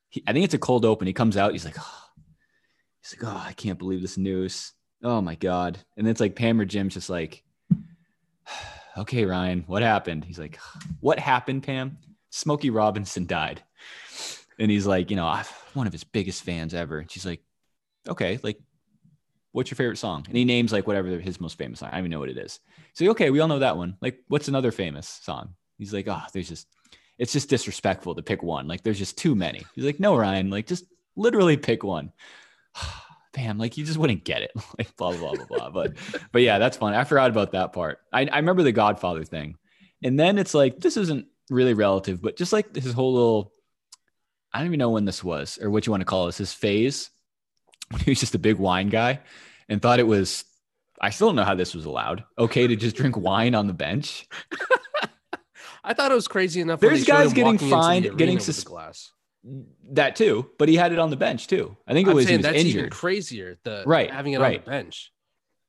he, 0.10 0.24
I 0.28 0.34
think 0.34 0.46
it's 0.46 0.54
a 0.54 0.60
cold 0.60 0.86
open. 0.86 1.08
He 1.08 1.14
comes 1.14 1.38
out. 1.38 1.54
He's 1.54 1.66
like, 1.66 1.78
oh, 1.80 2.04
he's 3.02 3.16
like, 3.22 3.34
oh, 3.34 3.44
I 3.48 3.54
can't 3.54 3.80
believe 3.80 4.02
this 4.02 4.18
news. 4.18 4.74
Oh 5.02 5.22
my 5.22 5.36
god. 5.36 5.80
And 5.96 6.06
then 6.06 6.12
it's 6.12 6.20
like 6.20 6.36
Pam 6.36 6.60
or 6.60 6.66
Jim's 6.66 6.94
just 6.94 7.10
like, 7.10 7.44
okay, 9.00 9.26
Ryan, 9.26 9.64
what 9.68 9.82
happened? 9.82 10.26
He's 10.26 10.40
like, 10.40 10.60
what 11.00 11.20
happened, 11.20 11.64
Pam? 11.64 11.98
Smokey 12.30 12.70
Robinson 12.70 13.26
died. 13.26 13.64
And 14.60 14.70
he's 14.70 14.86
like, 14.86 15.10
you 15.10 15.16
know, 15.16 15.26
I'm 15.26 15.46
one 15.74 15.88
of 15.88 15.94
his 15.94 16.04
biggest 16.04 16.44
fans 16.44 16.74
ever. 16.74 17.00
And 17.00 17.10
she's 17.10 17.26
like, 17.26 17.42
okay, 18.08 18.40
like, 18.44 18.60
what's 19.52 19.72
your 19.72 19.78
favorite 19.78 19.98
song? 19.98 20.26
And 20.28 20.38
he 20.38 20.46
names 20.46 20.72
like 20.72 20.86
whatever 20.86 21.08
his 21.20 21.40
most 21.40 21.58
famous 21.58 21.80
song. 21.80 21.90
I 21.90 21.94
don't 21.94 22.02
even 22.02 22.12
know 22.12 22.20
what 22.20 22.30
it 22.30 22.38
is. 22.38 22.60
So 22.94 23.10
okay, 23.12 23.30
we 23.30 23.40
all 23.40 23.48
know 23.48 23.60
that 23.60 23.78
one. 23.78 23.98
Like, 24.02 24.20
what's 24.28 24.48
another 24.48 24.72
famous 24.72 25.08
song? 25.08 25.56
He's 25.78 25.94
like, 25.94 26.08
oh, 26.08 26.22
there's 26.34 26.50
just, 26.50 26.68
it's 27.18 27.34
just 27.34 27.50
disrespectful 27.50 28.16
to 28.16 28.22
pick 28.22 28.44
one. 28.44 28.68
Like, 28.68 28.84
there's 28.84 29.00
just 29.00 29.18
too 29.18 29.34
many. 29.36 29.64
He's 29.76 29.86
like, 29.86 30.00
no, 30.00 30.16
Ryan, 30.16 30.50
like, 30.50 30.68
just 30.68 30.86
literally 31.16 31.58
pick 31.58 31.84
one. 31.84 32.12
Bam, 33.34 33.58
like 33.58 33.78
you 33.78 33.86
just 33.86 33.98
wouldn't 33.98 34.24
get 34.24 34.42
it. 34.42 34.52
like 34.78 34.96
blah 34.98 35.16
blah 35.16 35.34
blah 35.34 35.46
blah 35.46 35.58
blah. 35.58 35.70
But 35.70 35.98
but 36.32 36.42
yeah, 36.42 36.60
that's 36.60 36.78
fun. 36.78 36.94
I 36.94 37.04
forgot 37.04 37.30
about 37.30 37.52
that 37.52 37.74
part. 37.74 38.00
I, 38.12 38.26
I 38.26 38.38
remember 38.38 38.64
the 38.64 38.72
Godfather 38.72 39.24
thing, 39.24 39.56
and 40.04 40.20
then 40.20 40.38
it's 40.38 40.54
like 40.54 40.80
this 40.80 40.98
isn't 40.98 41.28
really 41.50 41.74
relative, 41.74 42.22
but 42.22 42.38
just 42.38 42.54
like 42.54 42.76
his 42.76 42.94
whole 42.94 43.14
little, 43.14 43.54
I 44.54 44.60
don't 44.60 44.68
even 44.68 44.80
know 44.80 44.90
when 44.90 45.06
this 45.06 45.24
was 45.24 45.60
or 45.62 45.70
what 45.70 45.86
you 45.86 45.92
want 45.92 46.02
to 46.02 46.06
call 46.06 46.26
this. 46.26 46.38
His 46.38 46.54
phase 46.54 47.10
when 47.90 48.02
he 48.02 48.12
was 48.12 48.20
just 48.20 48.36
a 48.36 48.40
big 48.40 48.58
wine 48.58 48.90
guy, 48.90 49.20
and 49.68 49.82
thought 49.82 50.00
it 50.00 50.08
was. 50.08 50.46
I 51.02 51.12
still 51.12 51.30
don't 51.30 51.38
know 51.38 51.46
how 51.46 51.56
this 51.56 51.74
was 51.74 51.86
allowed. 51.86 52.26
Okay 52.38 52.68
to 52.68 52.76
just 52.76 52.98
drink 52.98 53.16
wine 53.16 53.56
on 53.56 53.68
the 53.68 53.74
bench. 53.74 54.28
I 55.84 55.94
thought 55.94 56.12
it 56.12 56.16
was 56.16 56.28
crazy 56.28 56.60
enough. 56.60 56.82
There's 56.82 57.06
guys 57.06 57.32
getting 57.32 57.54
walking 57.54 57.54
into 57.54 57.66
the 57.66 57.82
fined, 57.82 58.18
getting 58.18 58.36
the 58.36 58.44
sus- 58.44 58.64
glass. 58.66 59.12
That 59.92 60.16
too, 60.16 60.50
but 60.58 60.70
he 60.70 60.76
had 60.76 60.92
it 60.92 61.00
on 61.00 61.10
the 61.10 61.18
bench 61.18 61.48
too. 61.48 61.76
I 61.88 61.94
think 61.94 62.08
it 62.08 62.12
I'm 62.12 62.16
was 62.16 62.26
saying 62.26 62.40
was 62.40 62.44
that's 62.44 62.64
even 62.64 62.90
crazier. 62.90 63.58
The 63.64 63.84
Right, 63.86 64.12
having 64.12 64.34
it 64.34 64.40
right. 64.40 64.60
on 64.60 64.66
the 64.66 64.70
bench. 64.72 65.12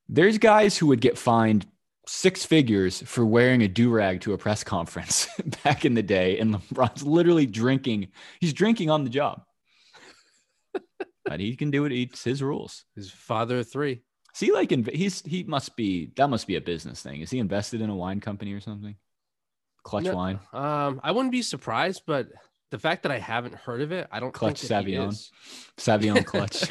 There's 0.09 0.39
guys 0.39 0.77
who 0.77 0.87
would 0.89 1.01
get 1.01 1.17
fined 1.17 1.67
six 2.07 2.45
figures 2.45 3.01
for 3.03 3.25
wearing 3.25 3.63
a 3.63 3.69
do 3.69 3.91
rag 3.91 4.21
to 4.23 4.33
a 4.33 4.39
press 4.39 4.65
conference 4.65 5.29
back 5.65 5.85
in 5.85 5.95
the 5.95 6.03
day, 6.03 6.39
and 6.39 6.55
LeBron's 6.55 7.03
literally 7.05 7.47
drinking. 7.47 8.09
He's 8.41 8.53
drinking 8.53 8.91
on 8.91 9.05
the 9.05 9.11
job, 9.11 9.43
but 11.25 11.41
he 11.41 11.57
can 11.57 11.71
do 11.71 11.85
it. 11.85 11.93
It's 11.93 12.25
his 12.25 12.43
rules. 12.43 12.85
His 12.97 13.11
father 13.11 13.59
of 13.61 13.71
three. 13.71 14.03
See, 14.35 14.53
like 14.53 14.71
inv- 14.71 14.95
he's 14.95 15.23
he 15.23 15.43
must 15.45 15.77
be 15.77 16.13
that 16.17 16.29
must 16.29 16.47
be 16.47 16.57
a 16.57 16.61
business 16.61 17.03
thing. 17.03 17.21
Is 17.21 17.31
he 17.31 17.39
invested 17.39 17.81
in 17.81 17.91
a 17.91 17.97
wine 17.97 18.21
company 18.21 18.53
or 18.53 18.61
something? 18.61 18.97
Clutch 19.83 20.05
No, 20.05 20.15
wine. 20.15 20.41
Um, 20.53 21.01
I 21.03 21.13
wouldn't 21.13 21.33
be 21.33 21.43
surprised, 21.43 22.03
but 22.07 22.29
the 22.71 22.79
fact 22.79 23.03
that 23.03 23.13
I 23.13 23.19
haven't 23.19 23.55
heard 23.55 23.81
of 23.81 23.93
it, 23.93 24.09
I 24.11 24.21
don't 24.21 24.33
Clutch 24.33 24.63
Savion. 24.63 25.31
Savion 25.77 26.25
clutch. 26.25 26.65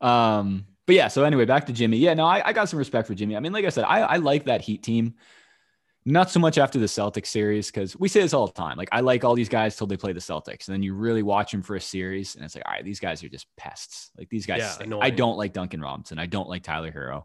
um, 0.00 0.66
but 0.86 0.94
yeah, 0.94 1.08
so 1.08 1.24
anyway, 1.24 1.44
back 1.44 1.66
to 1.66 1.72
Jimmy. 1.72 1.98
Yeah, 1.98 2.14
no, 2.14 2.24
I, 2.24 2.48
I 2.48 2.52
got 2.52 2.68
some 2.68 2.78
respect 2.78 3.06
for 3.06 3.14
Jimmy. 3.14 3.36
I 3.36 3.40
mean, 3.40 3.52
like 3.52 3.64
I 3.64 3.70
said, 3.70 3.84
I, 3.84 4.00
I 4.00 4.16
like 4.16 4.44
that 4.44 4.60
Heat 4.60 4.82
team. 4.82 5.14
Not 6.04 6.30
so 6.30 6.40
much 6.40 6.56
after 6.56 6.78
the 6.78 6.86
Celtics 6.86 7.26
series 7.26 7.70
because 7.70 7.94
we 7.94 8.08
say 8.08 8.22
this 8.22 8.32
all 8.32 8.46
the 8.46 8.52
time. 8.54 8.78
Like 8.78 8.88
I 8.92 9.00
like 9.00 9.24
all 9.24 9.34
these 9.34 9.50
guys 9.50 9.76
till 9.76 9.86
they 9.86 9.98
play 9.98 10.12
the 10.14 10.20
Celtics, 10.20 10.66
and 10.66 10.74
then 10.74 10.82
you 10.82 10.94
really 10.94 11.22
watch 11.22 11.52
them 11.52 11.60
for 11.60 11.76
a 11.76 11.80
series, 11.80 12.34
and 12.34 12.44
it's 12.44 12.54
like, 12.54 12.64
all 12.66 12.72
right, 12.72 12.84
these 12.84 13.00
guys 13.00 13.22
are 13.22 13.28
just 13.28 13.46
pests. 13.56 14.10
Like 14.16 14.30
these 14.30 14.46
guys, 14.46 14.78
Yeah, 14.80 14.96
I 15.00 15.10
don't 15.10 15.36
like 15.36 15.52
Duncan 15.52 15.82
Robinson. 15.82 16.18
I 16.18 16.24
don't 16.26 16.48
like 16.48 16.62
Tyler 16.62 16.90
Herro. 16.90 17.24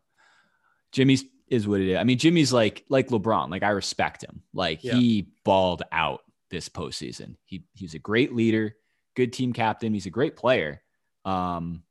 Jimmy's 0.92 1.24
is 1.48 1.68
what 1.68 1.80
it 1.80 1.92
is. 1.92 1.98
I 1.98 2.04
mean, 2.04 2.18
Jimmy's 2.18 2.52
like 2.52 2.84
like 2.90 3.08
LeBron. 3.08 3.50
Like 3.50 3.64
I 3.64 3.70
respect 3.70 4.24
him. 4.24 4.42
Like 4.54 4.84
Yeah. 4.84 4.96
he 4.96 5.28
balled 5.46 5.84
out 5.92 6.22
this 6.54 6.70
postseason. 6.70 7.36
He 7.44 7.66
he's 7.74 7.96
a 7.96 8.00
great 8.00 8.34
leader, 8.34 8.76
good 9.16 9.34
team 9.34 9.52
captain. 9.52 9.94
He's 9.94 10.06
a 10.06 10.12
great 10.12 10.38
player. 10.38 10.82
Um, 11.26 11.84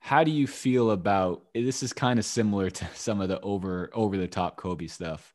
how 0.00 0.24
do 0.24 0.32
you 0.32 0.48
feel 0.48 0.90
about 0.90 1.44
this? 1.54 1.84
Is 1.84 1.92
kind 1.92 2.18
of 2.18 2.24
similar 2.24 2.70
to 2.70 2.88
some 2.94 3.20
of 3.20 3.28
the 3.28 3.40
over 3.40 3.90
over 3.92 4.16
the 4.16 4.26
top 4.26 4.56
Kobe 4.56 4.88
stuff. 4.88 5.32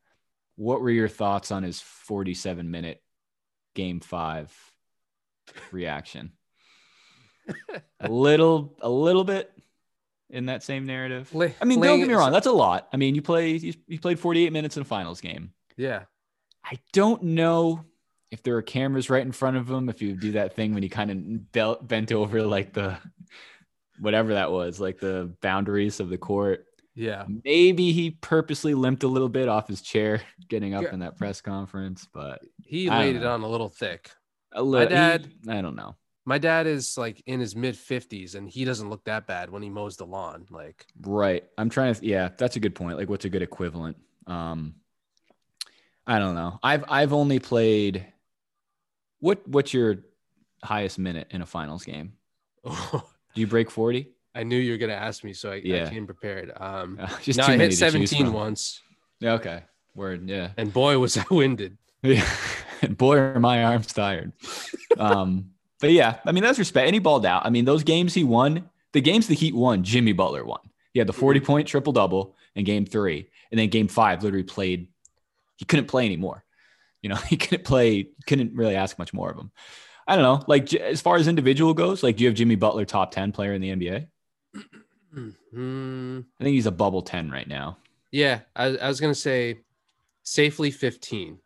What 0.58 0.82
were 0.82 0.90
your 0.90 1.08
thoughts 1.08 1.52
on 1.52 1.64
his 1.64 1.80
47 1.80 2.70
minute 2.70 3.02
game 3.76 4.00
five 4.00 4.52
reaction? 5.72 6.32
a 8.00 8.10
little, 8.10 8.76
a 8.82 8.90
little 8.90 9.24
bit 9.24 9.52
in 10.30 10.48
that 10.48 10.64
same 10.64 10.86
narrative. 10.86 11.30
I 11.62 11.66
mean, 11.66 11.80
don't 11.80 12.00
get 12.00 12.08
me 12.08 12.14
wrong, 12.16 12.32
that's 12.32 12.48
a 12.48 12.52
lot. 12.52 12.88
I 12.92 12.98
mean, 12.98 13.14
you 13.14 13.22
play 13.22 13.52
you, 13.52 13.74
you 13.88 14.00
played 14.00 14.20
48 14.20 14.52
minutes 14.52 14.78
in 14.78 14.82
a 14.82 14.86
finals 14.86 15.22
game. 15.22 15.52
Yeah. 15.78 16.04
I 16.70 16.80
don't 16.94 17.22
know 17.24 17.86
if 18.32 18.44
there 18.44 18.58
are 18.58 18.62
cameras 18.62 19.10
right 19.10 19.26
in 19.26 19.32
front 19.32 19.58
of 19.58 19.70
him. 19.70 19.88
If 19.90 20.02
you 20.02 20.14
do 20.16 20.34
that 20.34 20.56
thing 20.56 20.74
when 20.74 20.84
he 20.84 20.90
kind 20.90 21.12
of 21.12 21.52
bel- 21.52 21.80
bent 21.82 22.12
over 22.12 22.42
like 22.44 22.74
the 22.74 22.98
whatever 24.00 24.34
that 24.34 24.52
was, 24.52 24.80
like 24.80 25.00
the 25.00 25.34
boundaries 25.42 26.00
of 26.00 26.10
the 26.10 26.18
court. 26.18 26.66
Yeah. 26.94 27.26
Maybe 27.44 27.92
he 27.92 28.12
purposely 28.12 28.74
limped 28.74 29.04
a 29.04 29.08
little 29.08 29.30
bit 29.30 29.48
off 29.48 29.68
his 29.68 29.82
chair 29.82 30.22
getting 30.50 30.74
up 30.74 30.84
Yeah. 30.84 30.94
in 30.94 31.00
that 31.00 31.18
press 31.18 31.42
conference, 31.42 32.08
but 32.14 32.42
He 32.66 32.90
I 32.90 33.00
laid 33.00 33.16
it 33.18 33.26
on 33.26 33.42
a 33.42 33.48
little 33.48 33.70
thick. 33.70 34.12
a 34.52 34.62
little. 34.64 34.90
dad- 34.90 35.32
I 35.48 35.62
don't 35.62 35.76
know. 35.76 35.96
My 36.26 36.38
dad 36.40 36.68
is 36.68 36.98
like 36.98 37.22
in 37.26 37.40
his 37.40 37.56
mid 37.56 37.76
50s 37.76 38.36
and 38.36 38.50
he 38.50 38.66
doesn't 38.66 38.90
look 38.90 39.06
that 39.06 39.28
bad 39.28 39.50
when 39.50 39.62
he 39.64 39.70
mows 39.70 39.96
the 39.96 40.06
lawn. 40.06 40.46
Like, 40.50 40.86
Right. 41.02 41.44
I'm 41.58 41.70
trying 41.70 41.94
to. 41.96 42.06
Yeah, 42.06 42.30
that's 42.38 42.56
a 42.58 42.60
good 42.60 42.76
point. 42.76 42.98
Like, 42.98 43.10
what's 43.10 43.24
a 43.26 43.30
good 43.30 43.42
equivalent? 43.44 43.96
Um, 44.26 44.76
I 46.08 46.20
don't 46.20 46.36
know. 46.36 46.60
I've 46.64 46.86
I've 46.88 47.14
only 47.14 47.40
played. 47.40 48.06
What 49.20 49.48
What's 49.48 49.74
your 49.74 49.98
highest 50.64 50.98
minute 50.98 51.28
in 51.32 51.42
a 51.42 51.46
finals 51.46 51.84
game? 51.84 52.14
Do 52.66 53.02
you 53.36 53.48
break 53.48 53.70
40? 53.70 54.10
I 54.34 54.44
knew 54.44 54.58
you 54.58 54.72
were 54.72 54.78
going 54.78 54.90
to 54.92 54.96
ask 54.96 55.24
me, 55.24 55.34
so 55.34 55.52
I, 55.52 55.62
Yeah. 55.64 55.86
I 55.86 55.90
came 55.90 56.06
prepared. 56.06 56.52
Um, 56.58 57.00
Just 57.24 57.40
no, 57.40 57.46
I 57.46 57.58
hit 57.58 57.74
17 57.74 58.32
once 58.32 58.82
Yeah, 59.20 59.34
okay. 59.34 59.64
Word. 59.96 60.30
Yeah. 60.30 60.52
and 60.58 60.72
boy, 60.72 60.98
was 61.00 61.18
I 61.18 61.26
winded. 61.32 61.78
Yeah. 62.04 62.28
and 62.82 62.96
boy, 62.98 63.18
are 63.18 63.40
my 63.40 63.64
arms 63.64 63.88
tired. 63.88 64.34
Um, 64.98 65.52
but 65.80 65.92
yeah, 65.92 66.20
I 66.26 66.32
mean, 66.32 66.44
that's 66.44 66.60
respect. 66.60 66.86
And 66.86 66.94
he 66.94 67.00
balled 67.00 67.26
out. 67.26 67.46
I 67.46 67.50
mean, 67.50 67.66
those 67.66 67.84
games 67.84 68.14
he 68.14 68.24
won, 68.24 68.70
the 68.94 69.02
games 69.02 69.28
the 69.28 69.34
Heat 69.36 69.56
won, 69.56 69.84
Jimmy 69.84 70.14
Butler 70.14 70.46
won. 70.46 70.60
He 70.94 71.00
had 71.00 71.08
the 71.08 71.14
40 71.14 71.40
point 71.40 71.68
triple 71.68 71.94
double 71.94 72.36
in 72.56 72.64
game 72.64 72.86
three. 72.86 73.30
And 73.52 73.60
then 73.60 73.70
game 73.70 73.88
five 73.88 74.24
literally 74.24 74.44
played, 74.44 74.88
he 75.58 75.66
couldn't 75.66 75.88
play 75.88 76.06
anymore. 76.06 76.44
You 77.02 77.10
know, 77.10 77.16
he 77.28 77.38
couldn't 77.38 77.66
play, 77.66 78.10
couldn't 78.26 78.56
really 78.56 78.76
ask 78.76 78.98
much 78.98 79.14
more 79.14 79.30
of 79.30 79.38
him. 79.38 79.52
I 80.08 80.16
don't 80.16 80.24
know. 80.24 80.46
Like, 80.48 80.74
as 80.74 81.02
far 81.02 81.18
as 81.18 81.28
individual 81.28 81.74
goes, 81.74 82.02
like, 82.02 82.16
do 82.16 82.24
you 82.24 82.30
have 82.30 82.38
Jimmy 82.38 82.56
Butler 82.56 82.86
top 82.86 83.12
10 83.12 83.34
player 83.34 83.54
in 83.54 83.62
the 83.62 83.70
NBA? 83.76 84.08
Hmm. 85.54 86.20
I 86.40 86.44
think 86.44 86.54
he's 86.54 86.66
a 86.66 86.72
bubble 86.72 87.02
10 87.02 87.30
right 87.30 87.48
now. 87.48 87.78
yeah. 88.12 88.42
I, 88.56 88.78
I 88.78 88.88
was 88.88 89.02
going 89.02 89.14
to 89.14 89.20
say 89.20 89.60
safely 90.24 90.72
15. 90.72 91.40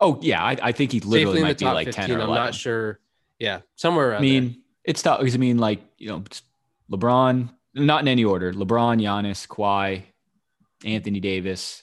Oh, 0.00 0.18
yeah. 0.22 0.42
I, 0.42 0.56
I 0.60 0.72
think 0.72 0.90
he 0.90 1.00
literally 1.00 1.36
safely 1.36 1.42
might 1.42 1.58
be 1.58 1.64
like 1.66 1.86
15. 1.86 2.06
10 2.06 2.10
or 2.10 2.14
I'm 2.22 2.28
11. 2.28 2.44
not 2.44 2.54
sure. 2.54 2.98
Yeah. 3.38 3.60
Somewhere 3.76 4.10
around 4.10 4.18
I 4.18 4.22
mean, 4.22 4.62
it's 4.84 5.02
tough 5.02 5.20
because 5.20 5.34
I 5.34 5.38
mean, 5.38 5.58
like 5.58 5.80
you 5.98 6.08
know, 6.08 6.24
LeBron, 6.90 7.50
not 7.74 8.02
in 8.02 8.08
any 8.08 8.24
order. 8.24 8.52
LeBron, 8.52 9.00
Giannis, 9.00 9.46
Kawhi, 9.46 10.02
Anthony 10.84 11.20
Davis. 11.20 11.82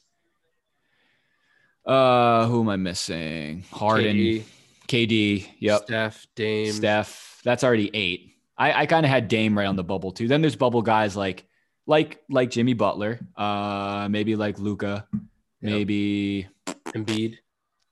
Uh, 1.87 2.45
who 2.47 2.61
am 2.61 2.69
I 2.69 2.75
missing? 2.75 3.63
Harden, 3.71 4.15
KD, 4.15 4.43
KD. 4.87 5.47
Yep, 5.59 5.81
Steph, 5.83 6.27
Dame. 6.35 6.73
Steph. 6.73 7.39
That's 7.43 7.63
already 7.63 7.89
eight. 7.93 8.33
I, 8.57 8.81
I 8.81 8.85
kind 8.87 9.05
of 9.05 9.09
had 9.09 9.27
Dame 9.27 9.57
right 9.57 9.67
on 9.67 9.75
the 9.75 9.83
bubble 9.83 10.11
too. 10.11 10.27
Then 10.27 10.41
there's 10.41 10.55
bubble 10.55 10.81
guys 10.81 11.15
like 11.15 11.45
like 11.85 12.21
like 12.29 12.49
Jimmy 12.49 12.73
Butler. 12.73 13.19
Uh, 13.35 14.07
maybe 14.11 14.35
like 14.35 14.59
Luka. 14.59 15.07
Maybe 15.61 16.47
Embiid. 16.87 17.37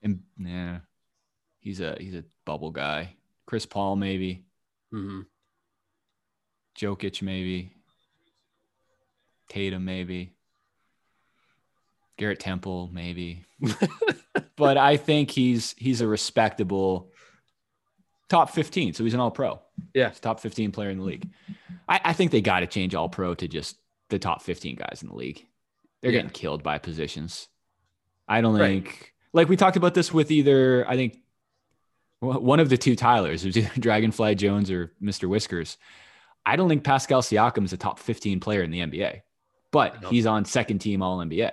and 0.02 0.20
yeah, 0.38 0.80
he's 1.60 1.80
a 1.80 1.96
he's 1.98 2.14
a 2.14 2.24
bubble 2.44 2.70
guy. 2.70 3.16
Chris 3.46 3.64
Paul 3.66 3.96
maybe. 3.96 4.44
Mm-hmm. 4.92 5.22
Jokic, 6.78 7.22
maybe. 7.22 7.72
Tatum, 9.48 9.84
maybe. 9.84 10.35
Garrett 12.16 12.40
Temple, 12.40 12.90
maybe. 12.92 13.44
but 14.56 14.76
I 14.78 14.96
think 14.96 15.30
he's 15.30 15.74
he's 15.78 16.00
a 16.00 16.06
respectable 16.06 17.10
top 18.28 18.50
15. 18.50 18.94
So 18.94 19.04
he's 19.04 19.14
an 19.14 19.20
all 19.20 19.30
pro. 19.30 19.60
Yeah. 19.94 20.08
He's 20.10 20.20
top 20.20 20.40
15 20.40 20.72
player 20.72 20.90
in 20.90 20.98
the 20.98 21.04
league. 21.04 21.28
I, 21.88 22.00
I 22.06 22.12
think 22.12 22.30
they 22.32 22.40
got 22.40 22.60
to 22.60 22.66
change 22.66 22.94
all 22.94 23.08
pro 23.08 23.34
to 23.34 23.46
just 23.48 23.76
the 24.08 24.18
top 24.18 24.42
15 24.42 24.76
guys 24.76 25.00
in 25.02 25.08
the 25.08 25.14
league. 25.14 25.46
They're 26.02 26.10
Yeah. 26.10 26.18
getting 26.18 26.30
killed 26.30 26.62
by 26.62 26.78
positions. 26.78 27.48
I 28.28 28.40
don't 28.40 28.56
Right. 28.56 28.82
think, 28.84 29.14
like 29.32 29.48
we 29.48 29.56
talked 29.56 29.76
about 29.76 29.94
this 29.94 30.12
with 30.12 30.30
either, 30.30 30.84
I 30.88 30.96
think 30.96 31.18
one 32.20 32.58
of 32.60 32.68
the 32.68 32.76
two 32.78 32.96
Tylers, 32.96 33.44
it 33.44 33.48
was 33.48 33.56
either 33.58 33.70
Dragonfly 33.80 34.34
Jones 34.36 34.70
or 34.70 34.92
Mr. 35.02 35.28
Whiskers. 35.28 35.76
I 36.44 36.56
don't 36.56 36.68
think 36.68 36.82
Pascal 36.84 37.22
Siakam 37.22 37.64
is 37.64 37.72
a 37.72 37.76
top 37.76 37.98
15 37.98 38.40
player 38.40 38.62
in 38.62 38.70
the 38.70 38.80
NBA, 38.80 39.22
but 39.70 40.04
he's 40.06 40.26
on 40.26 40.44
second 40.44 40.78
team 40.78 41.02
All 41.02 41.18
NBA 41.18 41.52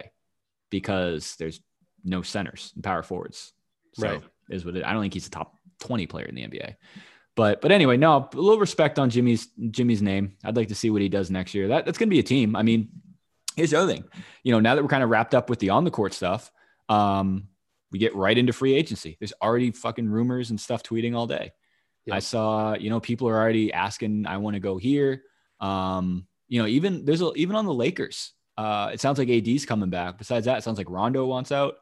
because 0.74 1.36
there's 1.38 1.62
no 2.04 2.22
centers 2.24 2.72
and 2.76 2.84
power 2.84 3.04
forwards. 3.04 3.54
So 3.94 4.08
Right. 4.08 4.24
is 4.50 4.66
what 4.66 4.76
it, 4.76 4.84
I 4.84 4.92
don't 4.92 5.02
think 5.02 5.14
he's 5.14 5.28
a 5.28 5.30
top 5.30 5.56
20 5.80 6.08
player 6.08 6.26
in 6.26 6.36
the 6.36 6.42
NBA. 6.42 6.76
But 7.36 7.62
but 7.62 7.72
anyway, 7.72 7.96
no, 7.98 8.30
a 8.34 8.36
little 8.36 8.60
respect 8.60 8.98
on 9.00 9.10
Jimmy's 9.10 9.48
Jimmy's 9.72 10.02
name. 10.02 10.36
I'd 10.44 10.56
like 10.56 10.68
to 10.70 10.76
see 10.76 10.90
what 10.90 11.02
he 11.02 11.10
does 11.10 11.30
next 11.32 11.54
year. 11.54 11.68
That 11.68 11.86
that's 11.86 11.98
gonna 11.98 12.10
be 12.10 12.20
a 12.20 12.24
team. 12.24 12.56
I 12.56 12.64
mean, 12.64 12.90
here's 13.56 13.72
the 13.72 13.80
other 13.80 13.94
thing. 13.94 14.04
You 14.44 14.52
know, 14.52 14.60
now 14.60 14.76
that 14.76 14.82
we're 14.82 14.90
kind 14.90 15.04
of 15.04 15.10
wrapped 15.10 15.34
up 15.36 15.50
with 15.50 15.60
the 15.60 15.70
on 15.70 15.84
the 15.84 15.92
court 15.92 16.14
stuff, 16.14 16.52
um, 16.90 17.48
we 17.92 18.00
get 18.00 18.16
right 18.16 18.38
into 18.38 18.54
free 18.54 18.74
agency. 18.76 19.16
There's 19.20 19.34
already 19.42 19.72
fucking 19.72 20.10
rumors 20.10 20.50
and 20.50 20.60
stuff 20.60 20.82
tweeting 20.84 21.16
all 21.16 21.28
day. 21.28 21.52
Yep. 22.06 22.16
I 22.16 22.20
saw, 22.20 22.74
you 22.74 22.90
know, 22.90 23.00
people 23.00 23.30
are 23.30 23.38
already 23.38 23.72
asking, 23.72 24.26
I 24.28 24.38
want 24.38 24.56
to 24.56 24.60
go 24.60 24.78
here. 24.78 25.24
Um, 25.62 26.28
you 26.50 26.60
know, 26.62 26.68
even 26.68 27.06
there's 27.06 27.22
a, 27.22 27.32
even 27.36 27.56
on 27.56 27.66
the 27.66 27.74
Lakers, 27.74 28.34
uh, 28.58 28.91
it 28.93 28.99
sounds 28.99 29.18
like 29.18 29.30
AD's 29.30 29.66
coming 29.66 29.89
back. 29.89 30.18
Besides 30.18 30.45
that, 30.45 30.60
it 30.60 30.64
sounds 30.64 30.78
like 30.78 30.89
Rondo 30.89 31.26
wants 31.26 31.51
out. 31.51 31.76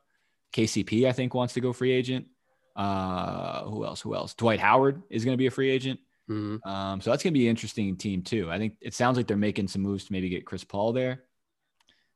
KCP, 0.54 1.08
I 1.08 1.12
think, 1.12 1.34
wants 1.34 1.54
to 1.56 1.62
go 1.62 1.74
free 1.74 1.92
agent. 1.92 2.28
Uh, 2.76 3.64
who 3.64 3.86
else? 3.86 4.02
Who 4.02 4.16
else? 4.16 4.34
Dwight 4.34 4.60
Howard 4.60 5.02
is 5.10 5.26
going 5.26 5.34
to 5.34 5.38
be 5.38 5.48
a 5.48 5.52
free 5.52 5.70
agent. 5.70 6.00
hmm 6.28 6.58
Um, 6.64 7.02
so 7.02 7.10
that's 7.10 7.24
going 7.24 7.34
to 7.34 7.40
be 7.40 7.46
an 7.48 7.52
interesting 7.52 7.96
team 7.98 8.22
too. 8.22 8.50
I 8.52 8.58
think 8.58 8.76
it 8.82 8.94
sounds 8.94 9.18
like 9.18 9.28
they're 9.28 9.38
making 9.38 9.68
some 9.68 9.82
moves 9.82 10.06
to 10.06 10.14
maybe 10.14 10.30
get 10.30 10.46
Chris 10.46 10.64
Paul 10.64 10.94
there. 10.94 11.24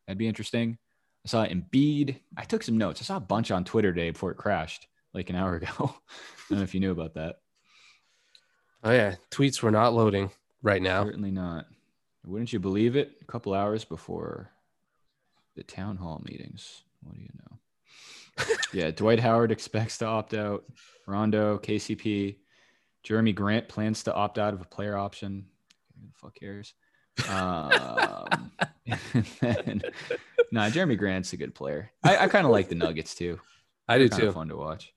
That'd 0.08 0.18
be 0.18 0.28
interesting. 0.28 0.78
I 1.26 1.28
saw 1.28 1.46
Embiid. 1.46 2.18
I 2.38 2.44
took 2.44 2.64
some 2.64 2.78
notes. 2.78 3.02
I 3.02 3.06
saw 3.06 3.18
a 3.18 3.22
bunch 3.22 3.52
on 3.52 3.64
Twitter 3.64 3.92
today 3.92 4.12
before 4.12 4.32
it 4.32 4.38
crashed, 4.38 4.88
like 5.14 5.30
an 5.30 5.36
hour 5.36 5.56
ago. 5.58 5.68
I 5.80 6.50
don't 6.50 6.60
know 6.60 6.64
if 6.64 6.74
you 6.74 6.80
knew 6.80 6.92
about 6.92 7.16
that. 7.16 7.38
Oh 8.84 8.92
yeah, 8.92 9.16
tweets 9.32 9.62
were 9.64 9.72
not 9.72 9.94
loading 9.94 10.30
right 10.62 10.82
now. 10.82 11.04
Certainly 11.04 11.32
not. 11.32 11.66
Wouldn't 12.26 12.54
you 12.54 12.60
believe 12.60 12.96
it? 12.96 13.18
A 13.22 13.26
couple 13.26 13.54
hours 13.54 13.86
before 13.86 14.52
the 15.56 15.64
town 15.64 15.98
hall 15.98 16.22
meetings. 16.26 16.84
What 17.04 17.16
do 17.16 17.22
you 17.22 17.30
know? 17.40 18.56
yeah, 18.74 18.92
Dwight 18.92 19.20
Howard 19.20 19.52
expects 19.52 19.98
to 20.00 20.06
opt 20.06 20.34
out. 20.34 20.66
Rondo, 21.08 21.60
KCP, 21.60 22.38
Jerami 23.06 23.36
Grant 23.36 23.68
plans 23.68 24.04
to 24.04 24.14
opt 24.14 24.40
out 24.40 24.54
of 24.54 24.62
a 24.62 24.66
player 24.66 24.98
option. 24.98 25.46
Who 25.94 26.08
the 26.08 26.14
fuck 26.14 26.36
cares? 26.36 26.74
Um, 27.30 28.52
then, 29.40 29.82
nah, 30.52 30.70
Jerami 30.70 30.98
Grant's 30.98 31.32
a 31.34 31.38
good 31.38 31.54
player. 31.54 31.92
I, 32.04 32.18
I 32.18 32.28
kind 32.28 32.46
of 32.46 32.52
like 32.52 32.70
the 32.70 32.76
Nuggets 32.76 33.16
too. 33.16 33.40
I 33.88 34.00
do 34.00 34.10
too. 34.10 34.32
fun 34.32 34.50
to 34.50 34.58
watch. 34.58 34.94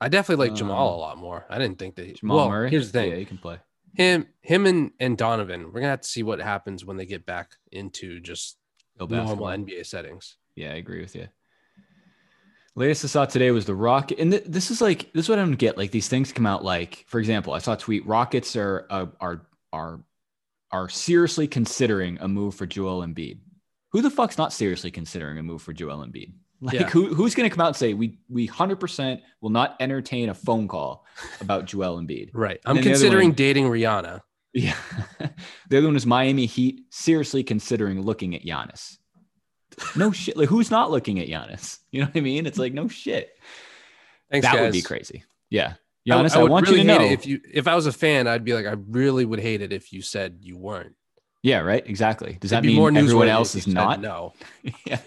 I 0.00 0.08
definitely 0.08 0.48
like 0.48 0.56
Jamal 0.56 0.88
Um, 0.88 0.94
a 0.94 0.98
lot 0.98 1.18
more. 1.18 1.44
I 1.50 1.58
didn't 1.58 1.80
think 1.80 1.96
that. 1.96 2.06
He, 2.06 2.12
Jamal 2.12 2.36
well, 2.36 2.48
Murray. 2.48 2.70
Here's 2.70 2.92
the 2.92 3.00
thing: 3.00 3.10
Yeah, 3.10 3.16
he 3.16 3.24
can 3.24 3.38
play. 3.38 3.58
Him, 3.94 4.26
him, 4.40 4.66
and 4.66 4.92
and 5.00 5.16
Donovan. 5.16 5.66
We're 5.66 5.80
gonna 5.80 5.90
have 5.90 6.02
to 6.02 6.08
see 6.08 6.22
what 6.22 6.40
happens 6.40 6.84
when 6.84 6.96
they 6.96 7.06
get 7.06 7.26
back 7.26 7.52
into 7.72 8.20
just 8.20 8.56
Go 8.98 9.06
normal. 9.06 9.46
NBA 9.46 9.86
settings. 9.86 10.36
Yeah, 10.56 10.72
I 10.72 10.76
agree 10.76 11.00
with 11.00 11.14
you. 11.14 11.28
Latest 12.74 13.04
I 13.04 13.08
saw 13.08 13.24
today 13.24 13.50
was 13.50 13.66
the 13.66 13.74
Rocket, 13.74 14.18
and 14.18 14.30
th- 14.30 14.44
this 14.46 14.70
is 14.70 14.80
like 14.80 15.12
this 15.12 15.24
is 15.24 15.28
what 15.28 15.38
I 15.38 15.42
don't 15.42 15.54
get. 15.54 15.76
Like 15.76 15.90
these 15.90 16.08
things 16.08 16.32
come 16.32 16.46
out 16.46 16.64
like, 16.64 17.04
for 17.08 17.18
example, 17.18 17.52
I 17.52 17.58
saw 17.58 17.72
a 17.74 17.76
tweet: 17.76 18.06
Rockets 18.06 18.54
are 18.56 18.86
uh, 18.90 19.06
are 19.20 19.46
are 19.72 20.00
are 20.70 20.88
seriously 20.88 21.48
considering 21.48 22.18
a 22.20 22.28
move 22.28 22.54
for 22.54 22.66
Joel 22.66 23.04
Embiid. 23.04 23.38
Who 23.92 24.02
the 24.02 24.10
fuck's 24.10 24.38
not 24.38 24.52
seriously 24.52 24.90
considering 24.90 25.38
a 25.38 25.42
move 25.42 25.62
for 25.62 25.72
Joel 25.72 26.06
Embiid? 26.06 26.32
Like 26.60 26.74
Yeah. 26.74 26.88
who 26.88 27.14
who's 27.14 27.34
going 27.34 27.48
to 27.48 27.54
come 27.54 27.62
out 27.62 27.68
and 27.68 27.76
say 27.76 27.94
we 27.94 28.18
we 28.28 28.48
100% 28.48 29.20
will 29.40 29.50
not 29.50 29.76
entertain 29.80 30.28
a 30.28 30.34
phone 30.34 30.66
call 30.68 31.04
about 31.40 31.66
Joel 31.66 31.98
Embiid? 32.00 32.30
Right. 32.32 32.58
I'm 32.66 32.76
then 32.76 32.84
the 32.84 32.90
other 32.90 32.98
considering 32.98 33.28
one- 33.28 33.34
dating 33.36 33.64
Rihanna. 33.66 34.20
Yeah. 34.54 34.74
the 35.68 35.78
other 35.78 35.86
one 35.86 35.96
is 35.96 36.06
Miami 36.06 36.46
Heat 36.46 36.80
seriously 36.90 37.44
considering 37.44 38.02
looking 38.02 38.34
at 38.34 38.42
Giannis. 38.42 38.96
No 39.94 40.10
shit. 40.12 40.36
Like 40.36 40.48
who's 40.48 40.70
not 40.70 40.90
looking 40.90 41.20
at 41.20 41.28
Giannis? 41.28 41.78
You 41.92 42.00
know 42.00 42.06
what 42.06 42.16
I 42.16 42.20
mean? 42.20 42.46
It's 42.46 42.58
like 42.58 42.72
no 42.74 42.88
shit. 42.88 43.30
Thanks, 44.30 44.46
that 44.46 44.54
guys. 44.54 44.62
would 44.62 44.72
be 44.72 44.82
crazy. 44.82 45.24
Yeah. 45.50 45.74
I- 45.74 46.10
Giannis, 46.10 46.34
I, 46.34 46.40
I, 46.40 46.42
would 46.42 46.50
want 46.50 46.66
really 46.66 46.80
you 46.80 46.86
to 46.88 46.98
know. 46.98 47.04
if 47.04 47.26
you 47.26 47.40
if 47.52 47.68
I 47.68 47.74
was 47.76 47.86
a 47.86 47.92
fan, 47.92 48.26
I'd 48.26 48.44
be 48.44 48.54
like, 48.54 48.66
I 48.66 48.74
really 48.88 49.24
would 49.26 49.40
hate 49.40 49.60
it 49.62 49.72
if 49.72 49.92
you 49.92 50.00
said 50.02 50.38
you 50.40 50.56
weren't. 50.56 50.94
yeah, 51.42 51.58
right. 51.58 51.86
Exactly. 51.86 52.38
Does 52.40 52.50
that 52.50 52.56
It'd 52.58 52.62
be 52.64 52.68
mean 52.68 52.76
more 52.78 52.88
everyone 52.88 53.28
else 53.28 53.54
is 53.54 53.66
not? 53.66 54.00
No. 54.00 54.32
yeah. 54.86 54.98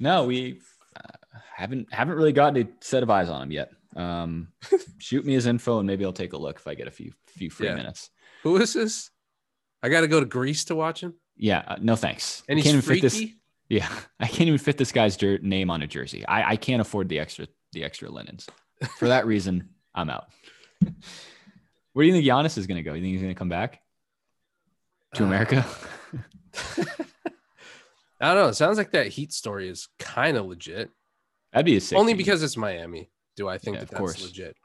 No, 0.00 0.24
we 0.24 0.60
uh, 0.96 1.38
haven't 1.54 1.92
haven't 1.92 2.16
really 2.16 2.32
gotten 2.32 2.62
a 2.62 2.68
set 2.84 3.02
of 3.02 3.10
eyes 3.10 3.28
on 3.28 3.42
him 3.42 3.52
yet. 3.52 3.70
Um, 3.94 4.48
shoot 4.98 5.24
me 5.24 5.34
his 5.34 5.46
info 5.46 5.78
and 5.78 5.86
maybe 5.86 6.04
I'll 6.04 6.12
take 6.12 6.32
a 6.32 6.36
look 6.38 6.56
if 6.56 6.66
I 6.66 6.74
get 6.74 6.88
a 6.88 6.90
few 6.90 7.12
few 7.26 7.50
free 7.50 7.66
Yeah. 7.68 7.74
minutes. 7.76 8.10
Who 8.42 8.56
is 8.56 8.72
this? 8.72 9.10
I 9.82 9.88
got 9.88 10.00
to 10.00 10.08
go 10.08 10.20
to 10.20 10.26
Greece 10.26 10.64
to 10.66 10.74
watch 10.74 11.02
him. 11.02 11.14
Yeah, 11.36 11.62
uh, 11.66 11.76
no 11.80 11.96
thanks. 11.96 12.42
And 12.48 12.56
I 12.56 12.62
he's 12.62 12.64
can't 12.72 12.74
even 12.76 12.82
fit 12.82 13.00
freaky. 13.10 13.26
this. 13.26 13.34
Yeah, 13.68 13.88
I 14.20 14.26
can't 14.26 14.48
even 14.48 14.58
fit 14.58 14.76
this 14.78 14.92
guy's 14.92 15.16
jer- 15.16 15.38
name 15.42 15.70
on 15.70 15.82
a 15.82 15.86
jersey. 15.86 16.26
I, 16.26 16.50
I 16.52 16.56
can't 16.56 16.80
afford 16.80 17.08
the 17.08 17.18
extra 17.18 17.46
the 17.72 17.84
extra 17.84 18.10
linens. 18.10 18.46
For 18.98 19.08
that 19.08 19.26
reason, 19.26 19.68
I'm 19.94 20.08
out. 20.10 20.26
Where 21.92 22.04
do 22.04 22.06
you 22.06 22.12
think 22.12 22.24
Giannis 22.26 22.56
is 22.58 22.66
going 22.66 22.76
to 22.76 22.82
go? 22.82 22.94
You 22.94 23.02
think 23.02 23.12
he's 23.12 23.22
going 23.22 23.34
to 23.34 23.38
come 23.38 23.48
back 23.48 23.80
to 25.14 25.24
Uh, 25.24 25.26
America? 25.26 25.66
I 28.20 28.34
don't 28.34 28.42
know. 28.44 28.48
It 28.48 28.54
sounds 28.54 28.76
like 28.78 28.90
that 28.92 29.08
Heat 29.08 29.32
story 29.32 29.68
is 29.68 29.88
kind 29.98 30.36
of 30.36 30.46
legit. 30.46 30.90
That'd 31.52 31.66
be 31.66 31.76
a 31.76 31.80
sick. 31.80 31.98
Only 31.98 32.14
because 32.14 32.42
it's 32.42 32.56
Miami. 32.56 33.10
Do 33.36 33.48
I 33.48 33.58
think 33.58 33.76
Yeah, 33.76 33.80
that 33.80 33.84
of 33.84 33.90
that's 33.90 33.98
course. 33.98 34.22
legit? 34.22 34.56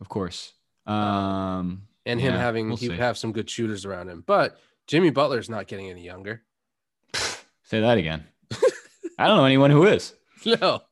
of 0.00 0.08
course. 0.08 0.52
Um, 0.86 1.82
And 2.04 2.20
him 2.20 2.34
Yeah, 2.34 2.40
having 2.40 2.68
we'll 2.68 2.76
he 2.76 2.88
would 2.88 2.98
have 2.98 3.16
some 3.16 3.32
good 3.32 3.48
shooters 3.48 3.84
around 3.84 4.08
him. 4.08 4.22
But 4.26 4.58
Jimmy 4.86 5.10
Butler's 5.10 5.48
not 5.48 5.66
getting 5.68 5.88
any 5.90 6.04
younger. 6.04 6.42
say 7.14 7.80
that 7.80 7.96
again. 7.98 8.24
I 9.18 9.26
don't 9.28 9.36
know 9.38 9.44
anyone 9.46 9.70
who 9.70 9.84
is. 9.86 10.12
No. 10.44 10.82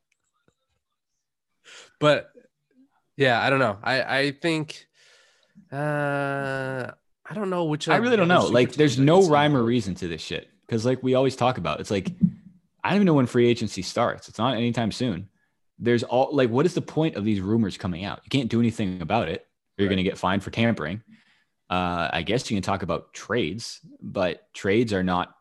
But 2.01 2.31
yeah, 3.17 3.41
I 3.41 3.51
don't 3.51 3.59
know. 3.61 3.79
I 3.83 4.19
I 4.19 4.31
think 4.33 4.87
uh 5.73 6.91
I 7.27 7.35
don't 7.35 7.51
know 7.51 7.65
which 7.65 7.89
I 7.89 7.97
really 7.97 8.17
don't 8.17 8.29
know. 8.29 8.47
Like, 8.47 8.73
there's 8.73 8.99
no 8.99 9.29
rhyme 9.29 9.57
or 9.57 9.63
reason 9.63 9.95
to 9.97 10.09
this 10.09 10.21
shit. 10.21 10.49
Because, 10.75 10.85
like, 10.85 11.05
we 11.05 11.15
always 11.15 11.37
talk 11.37 11.57
about, 11.57 11.79
it's 11.79 11.91
like 11.93 12.11
I 12.83 12.89
don't 12.91 12.97
even 12.97 13.07
know 13.07 13.15
when 13.15 13.27
free 13.27 13.47
agency 13.47 13.81
starts. 13.81 14.29
It's 14.29 14.39
not 14.41 14.57
anytime 14.57 14.91
soon. 14.91 15.29
There's 15.79 16.03
all 16.03 16.31
like, 16.35 16.51
what 16.51 16.67
is 16.67 16.75
the 16.75 16.83
point 16.83 17.15
of 17.15 17.25
these 17.25 17.41
rumors 17.41 17.79
coming 17.79 18.05
out? 18.05 18.23
You 18.25 18.29
can't 18.29 18.51
do 18.51 18.59
anything 18.59 19.01
about 19.01 19.29
it. 19.29 19.47
You're 19.77 19.87
Right. 19.87 19.95
going 19.95 20.05
to 20.05 20.11
get 20.11 20.19
fined 20.19 20.43
for 20.43 20.51
tampering. 20.51 21.01
Uh, 21.71 22.09
I 22.13 22.23
guess 22.23 22.51
you 22.51 22.57
can 22.57 22.63
talk 22.63 22.83
about 22.83 23.15
trades, 23.15 23.79
but 24.03 24.53
trades 24.53 24.93
are 24.93 25.05
not. 25.05 25.33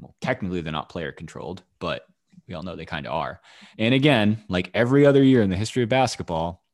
Well, 0.00 0.16
technically, 0.20 0.62
they're 0.62 0.72
not 0.72 0.88
player 0.88 1.12
controlled, 1.12 1.62
but 1.78 2.04
we 2.48 2.54
all 2.54 2.64
know 2.64 2.74
they 2.74 2.84
kind 2.84 3.06
of 3.06 3.12
are. 3.12 3.40
And 3.78 3.94
again, 3.94 4.42
like 4.48 4.68
every 4.74 5.06
other 5.06 5.22
year 5.22 5.42
in 5.42 5.50
the 5.50 5.56
history 5.56 5.84
of 5.84 5.88
basketball, 5.88 6.64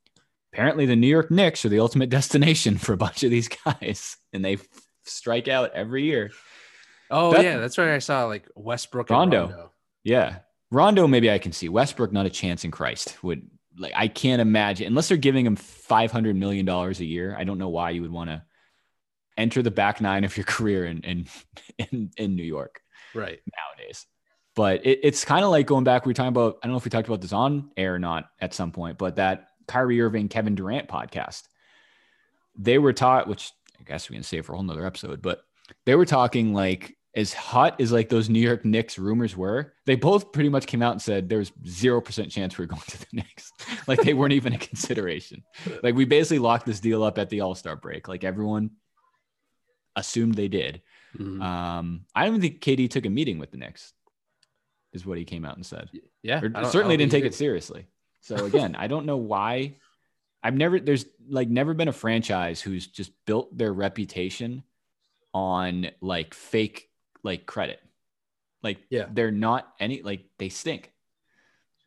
apparently 0.55 0.87
the 0.87 0.97
New 0.97 1.07
York 1.09 1.31
Knicks 1.31 1.63
are 1.67 1.69
the 1.69 1.81
ultimate 1.81 2.09
destination 2.19 2.79
for 2.79 2.95
a 2.95 2.97
bunch 2.97 3.23
of 3.23 3.31
these 3.31 3.49
guys, 3.49 4.17
and 4.33 4.43
they 4.43 4.55
f- 4.55 4.67
strike 5.05 5.47
out 5.49 5.73
every 5.75 6.05
year. 6.05 6.31
Oh 7.11 7.33
That- 7.33 7.45
yeah, 7.45 7.59
that's 7.59 7.79
right. 7.79 7.91
I 7.95 7.99
saw 7.99 8.25
like 8.27 8.47
Westbrook 8.55 9.11
and 9.11 9.17
Rondo. 9.19 9.41
Rondo. 9.49 9.73
Yeah. 10.05 10.39
Rondo, 10.71 11.07
maybe 11.07 11.31
I 11.31 11.39
can 11.39 11.53
see. 11.53 11.69
Westbrook, 11.69 12.13
not 12.13 12.27
a 12.27 12.31
chance 12.31 12.65
in 12.65 12.71
Christ. 12.71 13.17
Would 13.23 13.49
like 13.79 13.93
I 13.97 14.09
can't 14.09 14.43
imagine 14.43 14.87
unless 14.87 15.09
they're 15.09 15.17
giving 15.17 15.47
him 15.47 15.57
five 15.57 16.13
hundred 16.13 16.37
million 16.37 16.67
dollars 16.67 17.01
a 17.01 17.05
year. 17.05 17.35
I 17.39 17.45
don't 17.45 17.59
know 17.59 17.69
why 17.71 17.91
you 17.91 18.03
would 18.03 18.13
want 18.13 18.29
to 18.31 18.43
enter 19.37 19.63
the 19.63 19.71
back 19.71 20.01
nine 20.01 20.25
of 20.25 20.37
your 20.37 20.45
career 20.55 20.85
in 20.87 21.01
in 21.03 21.27
in, 21.79 22.11
in 22.17 22.37
New 22.37 22.43
York 22.45 22.83
Right. 23.15 23.39
nowadays. 23.79 24.07
But 24.57 24.85
it, 24.85 25.01
it's 25.05 25.25
kind 25.25 25.45
of 25.45 25.51
like 25.51 25.67
going 25.67 25.85
back. 25.85 26.05
We 26.05 26.11
were 26.11 26.15
talking 26.15 26.29
about. 26.29 26.59
I 26.63 26.67
don't 26.67 26.73
know 26.73 26.79
if 26.79 26.85
we 26.85 26.91
talked 26.91 27.09
about 27.09 27.21
this 27.23 27.33
on 27.33 27.71
air 27.77 27.95
or 27.95 27.99
not 27.99 28.29
at 28.41 28.53
some 28.53 28.73
point, 28.73 28.99
but 28.99 29.17
that 29.17 29.49
Kyrie 29.69 30.01
Irving, 30.03 30.29
Kevin 30.29 30.55
Durant 30.57 30.89
podcast. 30.89 31.45
They 32.57 32.79
were 32.79 32.93
taught, 32.93 33.29
which 33.29 33.53
I 33.79 33.85
guess 33.85 34.11
we 34.11 34.17
can 34.17 34.23
save 34.25 34.45
for 34.47 34.53
a 34.53 34.57
whole 34.57 34.65
nother 34.65 34.85
episode, 34.85 35.23
but 35.23 35.43
they 35.87 35.95
were 35.95 36.05
talking 36.07 36.53
like 36.53 36.97
as 37.19 37.33
hot 37.33 37.81
as 37.81 37.91
like 37.91 38.09
those 38.09 38.29
New 38.31 38.39
York 38.41 38.65
Knicks 38.65 38.97
rumors 38.97 39.37
were. 39.37 39.75
They 39.87 39.97
both 39.97 40.31
pretty 40.31 40.49
much 40.49 40.67
came 40.67 40.83
out 40.83 40.93
and 40.93 41.03
said 41.03 41.29
there 41.29 41.39
was 41.39 41.51
zero 41.67 42.01
percent 42.01 42.31
chance 42.31 42.57
we 42.57 42.65
are 42.65 42.67
going 42.75 42.81
to 42.87 42.99
the 43.01 43.07
Knicks. 43.13 43.51
like 43.89 44.01
they 44.03 44.15
weren't 44.15 44.35
even 44.35 44.53
a 44.53 44.59
consideration. 44.59 45.43
Like 45.83 45.97
we 45.97 46.05
basically 46.05 46.39
locked 46.39 46.65
this 46.65 46.81
deal 46.81 47.03
up 47.03 47.19
at 47.19 47.29
the 47.29 47.41
All 47.41 47.55
Star 47.57 47.75
break. 47.77 48.07
Like 48.07 48.23
everyone 48.25 48.71
assumed 49.97 50.35
they 50.35 50.49
did. 50.49 50.81
Mhm. 51.19 51.43
Um, 51.43 52.05
I 52.15 52.25
don't 52.25 52.37
even 52.37 52.41
think 52.41 52.61
KD 52.63 52.89
took 52.89 53.05
a 53.07 53.11
meeting 53.11 53.39
with 53.39 53.51
the 53.51 53.57
Knicks, 53.57 53.93
is 54.93 55.05
what 55.05 55.19
he 55.19 55.25
came 55.25 55.45
out 55.45 55.57
and 55.57 55.67
said. 55.67 55.91
yeah. 56.23 56.41
Or 56.41 56.65
certainly 56.67 56.97
didn't 56.97 57.13
take 57.13 57.25
it 57.25 57.35
seriously. 57.35 57.87
So 58.21 58.45
again, 58.45 58.77
I 58.77 58.87
don't 58.87 59.07
know 59.07 59.17
why. 59.17 59.77
I've 60.43 60.55
never 60.55 60.79
there's 60.79 61.07
like 61.29 61.49
never 61.49 61.75
been 61.75 61.89
a 61.89 61.93
franchise 61.93 62.61
who's 62.61 62.87
just 62.87 63.11
built 63.27 63.57
their 63.57 63.73
reputation 63.73 64.63
on 65.35 65.91
like 66.01 66.33
fake 66.33 66.88
like 67.23 67.47
credit. 67.47 67.81
Like 68.63 68.79
Yeah. 68.91 69.07
they're 69.11 69.31
not 69.31 69.73
any 69.81 70.03
like 70.03 70.25
they 70.39 70.49
stink. 70.49 70.93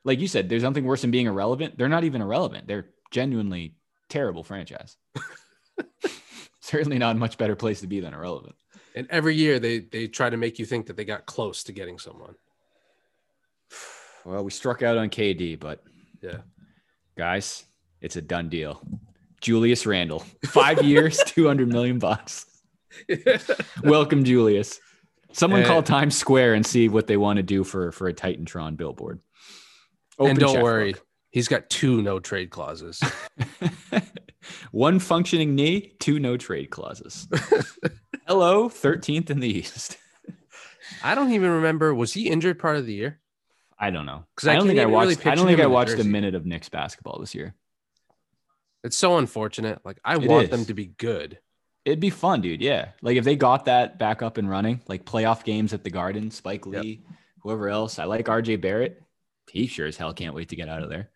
Like 0.03 0.19
you 0.19 0.27
said, 0.27 0.49
there's 0.49 0.63
nothing 0.63 0.85
worse 0.85 1.01
than 1.01 1.11
being 1.11 1.27
irrelevant. 1.27 1.77
They're 1.77 1.89
not 1.89 2.03
even 2.03 2.21
irrelevant. 2.21 2.67
They're 2.67 2.87
genuinely 3.11 3.75
terrible 4.09 4.43
franchise. 4.43 4.97
Certainly 6.61 6.97
not 6.99 7.15
a 7.15 7.19
much 7.19 7.37
better 7.37 7.55
place 7.55 7.81
to 7.81 7.87
be 7.87 7.99
than 7.99 8.13
irrelevant. 8.13 8.55
And 8.95 9.07
every 9.09 9.35
year 9.35 9.59
they 9.59 9.79
they 9.79 10.07
try 10.07 10.29
to 10.29 10.37
make 10.37 10.59
you 10.59 10.65
think 10.65 10.87
that 10.87 10.97
they 10.97 11.05
got 11.05 11.25
close 11.25 11.63
to 11.65 11.71
getting 11.71 11.97
someone. 11.99 12.35
Well, 14.25 14.43
we 14.43 14.51
struck 14.51 14.81
out 14.83 14.97
on 14.97 15.09
KD, 15.09 15.59
but 15.59 15.83
Yeah. 16.21 16.37
guys, 17.17 17.65
it's 18.01 18.15
a 18.15 18.21
done 18.21 18.49
deal. 18.49 18.81
Julius 19.41 19.85
Randle, 19.87 20.19
five 20.45 20.83
years, 20.83 21.19
200 21.25 21.67
million 21.67 21.97
bucks. 21.97 22.45
Welcome, 23.83 24.23
Julius. 24.23 24.79
Someone 25.33 25.63
Uh, 25.63 25.67
call 25.67 25.83
Times 25.83 26.17
Square 26.17 26.53
and 26.55 26.65
see 26.65 26.89
what 26.89 27.07
they 27.07 27.17
want 27.17 27.37
to 27.37 27.43
do 27.43 27.63
for, 27.63 27.91
for 27.91 28.07
a 28.07 28.13
Titantron 28.13 28.77
billboard. 28.77 29.19
and 30.19 30.37
don't 30.37 30.49
checkbook. 30.53 30.63
worry, 30.63 30.95
he's 31.31 31.47
got 31.47 31.69
two 31.69 32.01
no 32.01 32.19
trade 32.19 32.49
clauses. 32.49 33.01
One 34.71 34.99
functioning 34.99 35.55
knee, 35.55 35.93
two 35.99 36.19
no 36.19 36.37
trade 36.37 36.69
clauses. 36.69 37.27
Hello, 38.27 38.69
13th 38.69 39.29
in 39.29 39.39
the 39.39 39.47
East. 39.47 39.97
I 41.03 41.15
don't 41.15 41.31
even 41.31 41.49
remember. 41.51 41.93
Was 41.93 42.13
he 42.13 42.27
injured 42.29 42.59
part 42.59 42.77
of 42.77 42.85
the 42.85 42.93
year? 42.93 43.19
I 43.79 43.89
don't 43.89 44.05
know. 44.05 44.25
'Cause 44.35 44.47
I 44.47 44.53
I 44.53 44.55
don't 44.57 44.67
think 44.67 44.79
I 44.79 44.83
even 44.83 44.93
really 44.93 45.15
watched. 45.15 45.27
I 45.27 45.35
don't 45.35 45.47
think 45.47 45.59
I 45.59 45.65
watched 45.67 45.99
a 45.99 46.03
minute 46.03 46.35
of 46.35 46.45
Knicks 46.45 46.69
basketball 46.69 47.19
this 47.19 47.33
year. 47.33 47.55
It's 48.83 48.97
so 48.97 49.17
unfortunate. 49.17 49.79
Like 49.85 49.99
I 50.03 50.15
It 50.15 50.23
want 50.27 50.51
them 50.51 50.65
to 50.65 50.73
be 50.73 50.85
good. 50.87 51.39
It'd 51.85 51.99
be 51.99 52.09
fun, 52.11 52.41
dude. 52.41 52.61
Yeah. 52.61 52.89
Like 53.01 53.17
if 53.17 53.23
they 53.25 53.35
got 53.35 53.65
that 53.65 53.97
back 53.97 54.21
up 54.21 54.37
and 54.37 54.49
running, 54.49 54.81
like 54.87 55.03
playoff 55.05 55.43
games 55.43 55.73
at 55.73 55.83
the 55.83 55.89
Garden, 55.89 56.29
Spike 56.31 56.65
Yep. 56.65 56.83
Lee, 56.83 57.03
whoever 57.39 57.69
else. 57.69 57.97
I 57.99 58.03
like 58.05 58.25
RJ 58.27 58.61
Barrett. 58.61 59.01
He 59.49 59.67
sure 59.67 59.87
as 59.87 59.97
hell 59.97 60.13
can't 60.13 60.35
wait 60.35 60.49
to 60.49 60.55
get 60.55 60.69
out 60.69 60.83
of 60.83 60.89
there. 60.89 61.09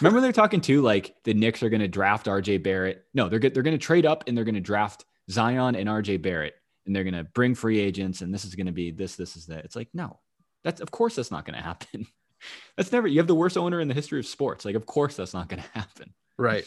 Remember 0.00 0.20
they're 0.20 0.32
talking 0.32 0.60
too, 0.60 0.80
like 0.80 1.16
the 1.24 1.34
Knicks 1.34 1.62
are 1.62 1.68
going 1.68 1.80
to 1.80 1.88
draft 1.88 2.26
RJ 2.26 2.62
Barrett. 2.62 3.04
No, 3.14 3.28
they're. 3.28 3.40
They're 3.40 3.64
going 3.64 3.76
to 3.76 3.84
trade 3.84 4.06
up 4.06 4.24
and 4.26 4.36
they're 4.36 4.44
going 4.44 4.54
to 4.54 4.60
draft 4.60 5.04
Zion 5.28 5.74
and 5.74 5.88
RJ 5.88 6.22
Barrett, 6.22 6.54
and 6.86 6.94
they're 6.94 7.02
going 7.04 7.14
to 7.14 7.24
bring 7.24 7.56
free 7.56 7.80
agents, 7.80 8.20
and 8.20 8.32
this 8.32 8.44
is 8.44 8.54
going 8.54 8.66
to 8.66 8.72
be 8.72 8.92
this, 8.92 9.16
this 9.16 9.36
is 9.36 9.46
that. 9.46 9.64
It's 9.64 9.74
like 9.74 9.88
no, 9.92 10.20
that's 10.62 10.80
of 10.80 10.92
course 10.92 11.16
that's 11.16 11.32
not 11.32 11.44
going 11.44 11.56
to 11.56 11.62
happen. 11.64 12.06
That's 12.76 12.90
never. 12.90 13.06
You 13.06 13.20
have 13.20 13.28
the 13.28 13.36
worst 13.36 13.56
owner 13.56 13.80
in 13.80 13.86
the 13.86 13.94
history 13.94 14.18
of 14.18 14.26
sports. 14.26 14.64
Like 14.64 14.74
of 14.74 14.84
course 14.84 15.14
that's 15.14 15.32
not 15.32 15.48
going 15.48 15.62
to 15.74 15.78
happen. 15.78 16.12
Right. 16.36 16.64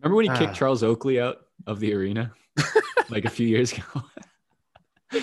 Remember 0.00 0.14
when 0.16 0.24
he 0.26 0.30
Ah. 0.30 0.36
kicked 0.38 0.54
Charles 0.54 0.84
Oakley 0.84 1.20
out 1.20 1.38
of 1.66 1.80
the 1.80 1.92
arena 1.94 2.32
like 3.10 3.24
a 3.24 3.30
few 3.30 3.46
years 3.46 3.72
ago? 3.72 4.02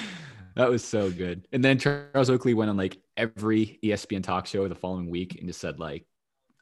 that 0.55 0.69
was 0.69 0.84
so 0.84 1.09
good. 1.11 1.47
And 1.51 1.63
then 1.63 1.79
Charles 1.79 2.29
Oakley 2.29 2.53
went 2.53 2.69
on 2.69 2.77
like 2.77 2.97
every 3.17 3.79
ESPN 3.84 4.23
talk 4.23 4.45
show 4.47 4.67
the 4.67 4.75
following 4.75 5.09
week 5.09 5.36
and 5.39 5.47
just 5.47 5.59
said 5.59 5.79
like, 5.79 6.05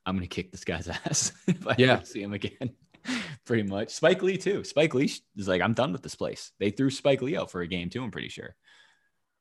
"I'm 0.05 0.15
gonna 0.15 0.28
kick 0.28 0.51
this 0.51 0.63
guy's 0.63 0.88
ass 1.05 1.32
if 1.47 1.67
I 1.67 1.76
Yeah. 1.78 2.03
see 2.03 2.22
him 2.22 2.34
again." 2.34 2.72
pretty 3.45 3.63
much. 3.63 3.89
Spike 3.89 4.22
Lee 4.22 4.38
too. 4.38 4.63
Spike 4.63 4.93
Lee 4.93 5.11
is 5.36 5.47
like, 5.47 5.61
"I'm 5.61 5.74
done 5.74 5.91
with 5.91 6.03
this 6.03 6.15
place." 6.15 6.51
They 6.59 6.69
threw 6.69 6.89
Spike 6.89 7.22
Lee 7.22 7.36
out 7.38 7.51
for 7.51 7.61
a 7.61 7.67
game 7.67 7.89
too. 7.89 8.03
I'm 8.03 8.11
pretty 8.11 8.30
sure. 8.30 8.55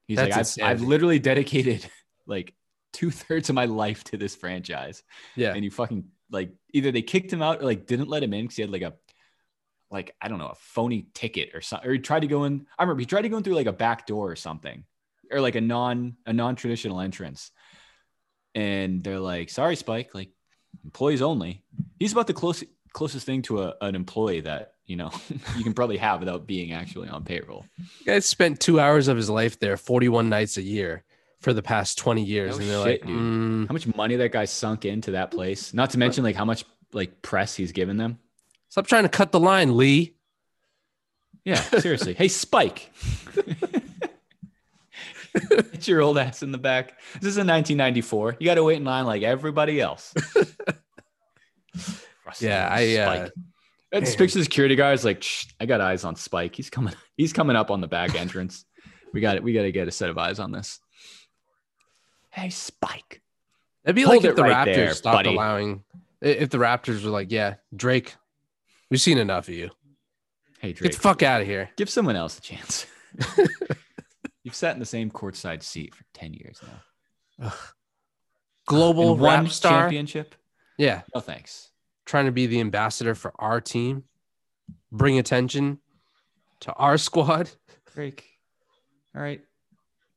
He's 0.08 0.16
That's 0.16 0.56
like, 0.58 0.66
I've, 0.66 0.80
I've 0.80 0.86
literally 0.86 1.18
dedicated 1.20 1.86
like 2.26 2.54
two 2.92 3.10
thirds 3.10 3.48
of 3.48 3.54
my 3.54 3.66
life 3.66 4.02
to 4.04 4.16
this 4.16 4.34
franchise 4.34 5.04
Yeah. 5.36 5.52
and 5.54 5.64
you 5.64 5.70
fucking 5.70 6.04
like 6.32 6.52
either 6.72 6.90
they 6.90 7.02
kicked 7.02 7.32
him 7.32 7.42
out 7.42 7.60
or 7.60 7.64
like 7.64 7.86
didn't 7.86 8.08
let 8.08 8.22
him 8.22 8.32
in 8.34 8.42
because 8.44 8.56
he 8.56 8.62
had 8.62 8.70
like 8.72 8.82
a 8.82 8.94
like 9.90 10.14
I 10.20 10.28
don't 10.28 10.38
know 10.38 10.48
a 10.48 10.54
phony 10.56 11.06
ticket 11.14 11.50
or 11.54 11.60
something 11.60 11.88
or 11.88 11.92
he 11.92 11.98
tried 11.98 12.20
to 12.20 12.26
go 12.28 12.44
in 12.44 12.66
I 12.78 12.82
remember 12.82 13.00
he 13.00 13.06
tried 13.06 13.22
to 13.22 13.28
go 13.28 13.36
in 13.36 13.42
through 13.42 13.54
like 13.54 13.66
a 13.66 13.72
back 13.72 14.06
door 14.06 14.30
or 14.30 14.36
something 14.36 14.84
or 15.30 15.40
like 15.40 15.54
a 15.56 15.60
non 15.60 16.16
a 16.26 16.32
non 16.32 16.56
traditional 16.56 17.00
entrance 17.00 17.50
and 18.54 19.02
they're 19.02 19.20
like, 19.20 19.48
"Sorry, 19.50 19.76
Spike, 19.76 20.14
like 20.14 20.30
employees 20.84 21.22
only." 21.22 21.62
He's 21.98 22.12
about 22.12 22.26
the 22.26 22.34
closest 22.34 22.70
closest 22.92 23.24
thing 23.26 23.42
to 23.42 23.62
a, 23.62 23.74
an 23.80 23.94
employee 23.94 24.40
that 24.40 24.72
you 24.86 24.96
know 24.96 25.10
you 25.56 25.62
can 25.64 25.72
probably 25.74 25.96
have 25.98 26.20
without 26.20 26.46
being 26.46 26.72
actually 26.72 27.08
on 27.08 27.24
payroll. 27.24 27.64
The 28.00 28.04
guy 28.04 28.18
spent 28.20 28.60
two 28.60 28.80
hours 28.80 29.08
of 29.08 29.16
his 29.16 29.30
life 29.30 29.58
there, 29.60 29.76
41 29.76 30.28
nights 30.28 30.56
a 30.56 30.62
year 30.62 31.04
for 31.40 31.52
the 31.52 31.62
past 31.62 31.96
20 31.98 32.22
years. 32.24 32.56
No 32.56 32.60
and 32.62 32.70
they're 32.70 32.84
shit, 32.84 33.00
like, 33.02 33.06
dude. 33.06 33.16
mm, 33.16 33.68
How 33.68 33.72
much 33.72 33.86
money 33.94 34.16
that 34.16 34.32
guy 34.32 34.44
sunk 34.44 34.84
into 34.84 35.12
that 35.12 35.30
place? 35.30 35.72
Not 35.72 35.90
to 35.90 35.98
mention 35.98 36.24
like 36.24 36.36
how 36.36 36.44
much 36.44 36.64
like 36.92 37.22
press 37.22 37.54
he's 37.54 37.72
given 37.72 37.96
them. 37.96 38.18
Stop 38.70 38.86
trying 38.86 39.02
to 39.02 39.08
cut 39.10 39.30
the 39.32 39.40
line, 39.40 39.76
Lee. 39.76 40.16
Yeah, 41.44 41.60
seriously. 41.60 42.14
hey, 42.14 42.28
Spike. 42.28 42.90
Get 45.50 45.86
your 45.86 46.00
old 46.00 46.18
ass 46.18 46.42
in 46.42 46.50
the 46.52 46.58
back. 46.58 46.98
This 47.14 47.28
is 47.30 47.38
in 47.38 47.46
1994. 47.46 48.36
You 48.40 48.46
got 48.46 48.54
to 48.56 48.64
wait 48.64 48.76
in 48.78 48.84
line 48.84 49.04
like 49.06 49.22
everybody 49.22 49.80
else. 49.80 50.14
Yeah, 52.38 52.68
I, 52.70 52.96
uh, 52.96 53.06
Spike. 53.06 53.32
And 53.92 54.04
just 54.04 54.16
picture 54.16 54.38
the 54.38 54.44
security 54.44 54.76
guys 54.76 55.04
like, 55.04 55.20
"Shh, 55.20 55.46
I 55.58 55.66
got 55.66 55.80
eyes 55.80 56.04
on 56.04 56.14
Spike. 56.14 56.54
He's 56.54 56.70
coming. 56.70 56.94
He's 57.16 57.32
coming 57.32 57.56
up 57.56 57.72
on 57.72 57.80
the 57.80 57.88
back 57.88 58.14
entrance. 58.14 58.64
We 59.12 59.20
got 59.20 59.34
it. 59.34 59.42
We 59.42 59.52
got 59.52 59.62
to 59.62 59.72
get 59.72 59.88
a 59.88 59.90
set 59.90 60.10
of 60.10 60.16
eyes 60.16 60.38
on 60.38 60.52
this. 60.52 60.78
Hey, 62.30 62.50
Spike. 62.50 63.20
That'd 63.82 63.96
be 63.96 64.02
Hold 64.02 64.18
like 64.22 64.24
if 64.30 64.36
the 64.36 64.42
right 64.44 64.68
Raptors 64.68 64.74
there, 64.76 64.94
stopped 64.94 65.16
buddy. 65.16 65.34
allowing, 65.34 65.82
if 66.20 66.50
the 66.50 66.58
Raptors 66.58 67.02
were 67.04 67.10
like, 67.10 67.32
yeah, 67.32 67.54
Drake, 67.74 68.14
we've 68.90 69.00
seen 69.00 69.18
enough 69.18 69.48
of 69.48 69.54
you. 69.54 69.70
Hey, 70.60 70.72
Get 70.72 70.92
the 70.92 70.98
fuck 70.98 71.22
out 71.22 71.40
of 71.40 71.46
here. 71.46 71.70
Give 71.76 71.88
someone 71.88 72.16
else 72.16 72.38
a 72.38 72.42
chance. 72.42 72.86
You've 74.44 74.54
sat 74.54 74.74
in 74.74 74.80
the 74.80 74.86
same 74.86 75.10
courtside 75.10 75.62
seat 75.62 75.94
for 75.94 76.04
10 76.14 76.34
years 76.34 76.60
now. 77.38 77.52
Global 78.66 79.12
And 79.12 79.20
one 79.20 79.44
rap 79.44 79.52
star. 79.52 79.82
championship? 79.82 80.34
Yeah. 80.78 81.02
No 81.14 81.20
thanks. 81.20 81.70
Trying 82.04 82.26
to 82.26 82.32
be 82.32 82.46
the 82.46 82.60
ambassador 82.60 83.14
for 83.14 83.32
our 83.38 83.60
team, 83.60 84.04
bring 84.92 85.18
attention 85.18 85.78
to 86.60 86.72
our 86.74 86.98
squad. 86.98 87.50
Drake. 87.94 88.24
All 89.14 89.22
right. 89.22 89.40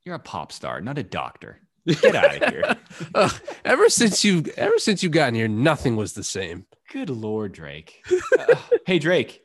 You're 0.05 0.15
a 0.15 0.19
pop 0.19 0.51
star, 0.51 0.82
not 0.82 0.97
a 0.97 1.03
doctor. 1.03 1.59
Get 1.88 2.15
out 2.15 2.41
of 2.41 2.49
here. 2.49 2.76
Ugh, 3.15 3.34
ever 3.65 3.89
since 3.89 4.24
you 4.24 4.43
ever 4.57 4.78
since 4.78 5.03
you 5.03 5.09
got 5.09 5.30
in 5.30 5.36
here, 5.36 5.47
nothing 5.47 5.95
was 5.95 6.13
the 6.13 6.24
same. 6.24 6.65
Good 6.94 7.10
Lord, 7.10 7.52
Drake. 7.54 8.06
Uh, 8.38 8.54
hey, 8.86 9.00
Drake, 9.00 9.41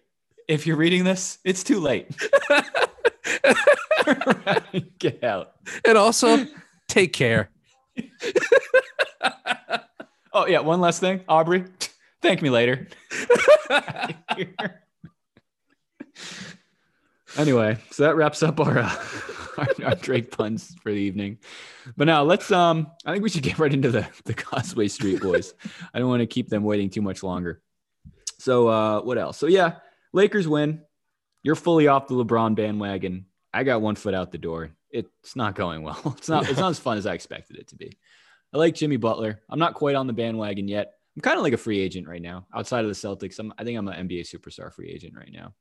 if 0.49 0.67
you're 0.67 0.77
reading 0.77 1.05
this, 1.05 1.39
it's 1.45 1.65
too 1.65 1.81
late. 1.81 2.15
Get 4.99 5.25
out. 5.25 5.53
And 5.83 5.97
also, 5.97 6.47
take 6.89 7.15
care. 7.15 7.49
Oh, 10.35 10.47
yeah. 10.47 10.59
One 10.59 10.83
last 10.83 11.01
thing. 11.01 11.23
Aubrey, 11.27 11.65
thank 12.21 12.43
me 12.43 12.51
later. 12.51 12.87
Anyway, 17.39 17.79
so 17.91 18.03
that 18.03 18.17
wraps 18.17 18.43
up 18.43 18.61
our, 18.61 18.79
uh, 18.79 19.05
our, 19.59 19.69
our 19.85 19.95
Drake 19.95 20.31
puns 20.31 20.75
for 20.83 20.93
the 20.93 20.99
evening. 20.99 21.39
But 21.97 22.07
now 22.07 22.23
let's, 22.25 22.51
um, 22.51 22.89
I 23.07 23.13
think 23.13 23.23
we 23.23 23.31
should 23.31 23.43
get 23.43 23.59
right 23.59 23.73
into 23.73 23.91
the, 23.91 24.07
the 24.25 24.35
Causeway 24.35 24.89
Street 24.89 25.23
boys. 25.23 25.55
I 25.95 25.99
don't 25.99 26.09
want 26.09 26.21
to 26.21 26.27
keep 26.27 26.49
them 26.49 26.65
waiting 26.65 26.91
too 26.91 27.03
much 27.03 27.23
longer. 27.23 27.63
So, 28.39 28.69
uh, 28.69 29.01
what 29.01 29.19
else? 29.19 29.39
So, 29.39 29.47
yeah, 29.47 29.77
Lakers 30.13 30.47
win. 30.47 30.83
You're 31.43 31.55
fully 31.55 31.89
off 31.89 32.09
the 32.09 32.15
LeBron 32.15 32.55
bandwagon. 32.55 33.27
I 33.53 33.65
got 33.65 33.81
one 33.81 33.95
foot 33.95 34.15
out 34.15 34.33
the 34.33 34.39
door. 34.39 34.73
It's 34.91 35.37
not 35.37 35.55
going 35.55 35.83
well. 35.83 36.01
It's 36.19 36.29
not. 36.29 36.49
It's 36.49 36.59
not 36.59 36.71
as 36.71 36.79
fun 36.79 36.99
as 36.99 37.07
I 37.07 37.15
expected 37.15 37.57
it 37.57 37.69
to 37.69 37.77
be. 37.77 37.99
I 38.53 38.59
like 38.59 38.75
Jimmy 38.75 38.97
Butler. 38.97 39.41
I'm 39.49 39.59
not 39.59 39.75
quite 39.75 39.95
on 39.95 40.07
the 40.07 40.13
bandwagon 40.13 40.69
yet. 40.69 40.95
I'm 41.17 41.23
kind 41.23 41.37
of 41.37 41.43
like 41.43 41.53
a 41.53 41.59
free 41.59 41.81
agent 41.81 42.09
right 42.09 42.23
now. 42.23 42.47
Outside 42.55 42.85
of 42.85 42.89
the 42.89 42.95
Celtics, 42.95 43.39
I'm, 43.39 43.53
I 43.59 43.65
think 43.65 43.79
I'm 43.79 43.89
an 43.89 44.09
NBA 44.09 44.23
superstar 44.23 44.73
free 44.73 44.89
agent 44.89 45.15
right 45.17 45.31
now. 45.33 45.55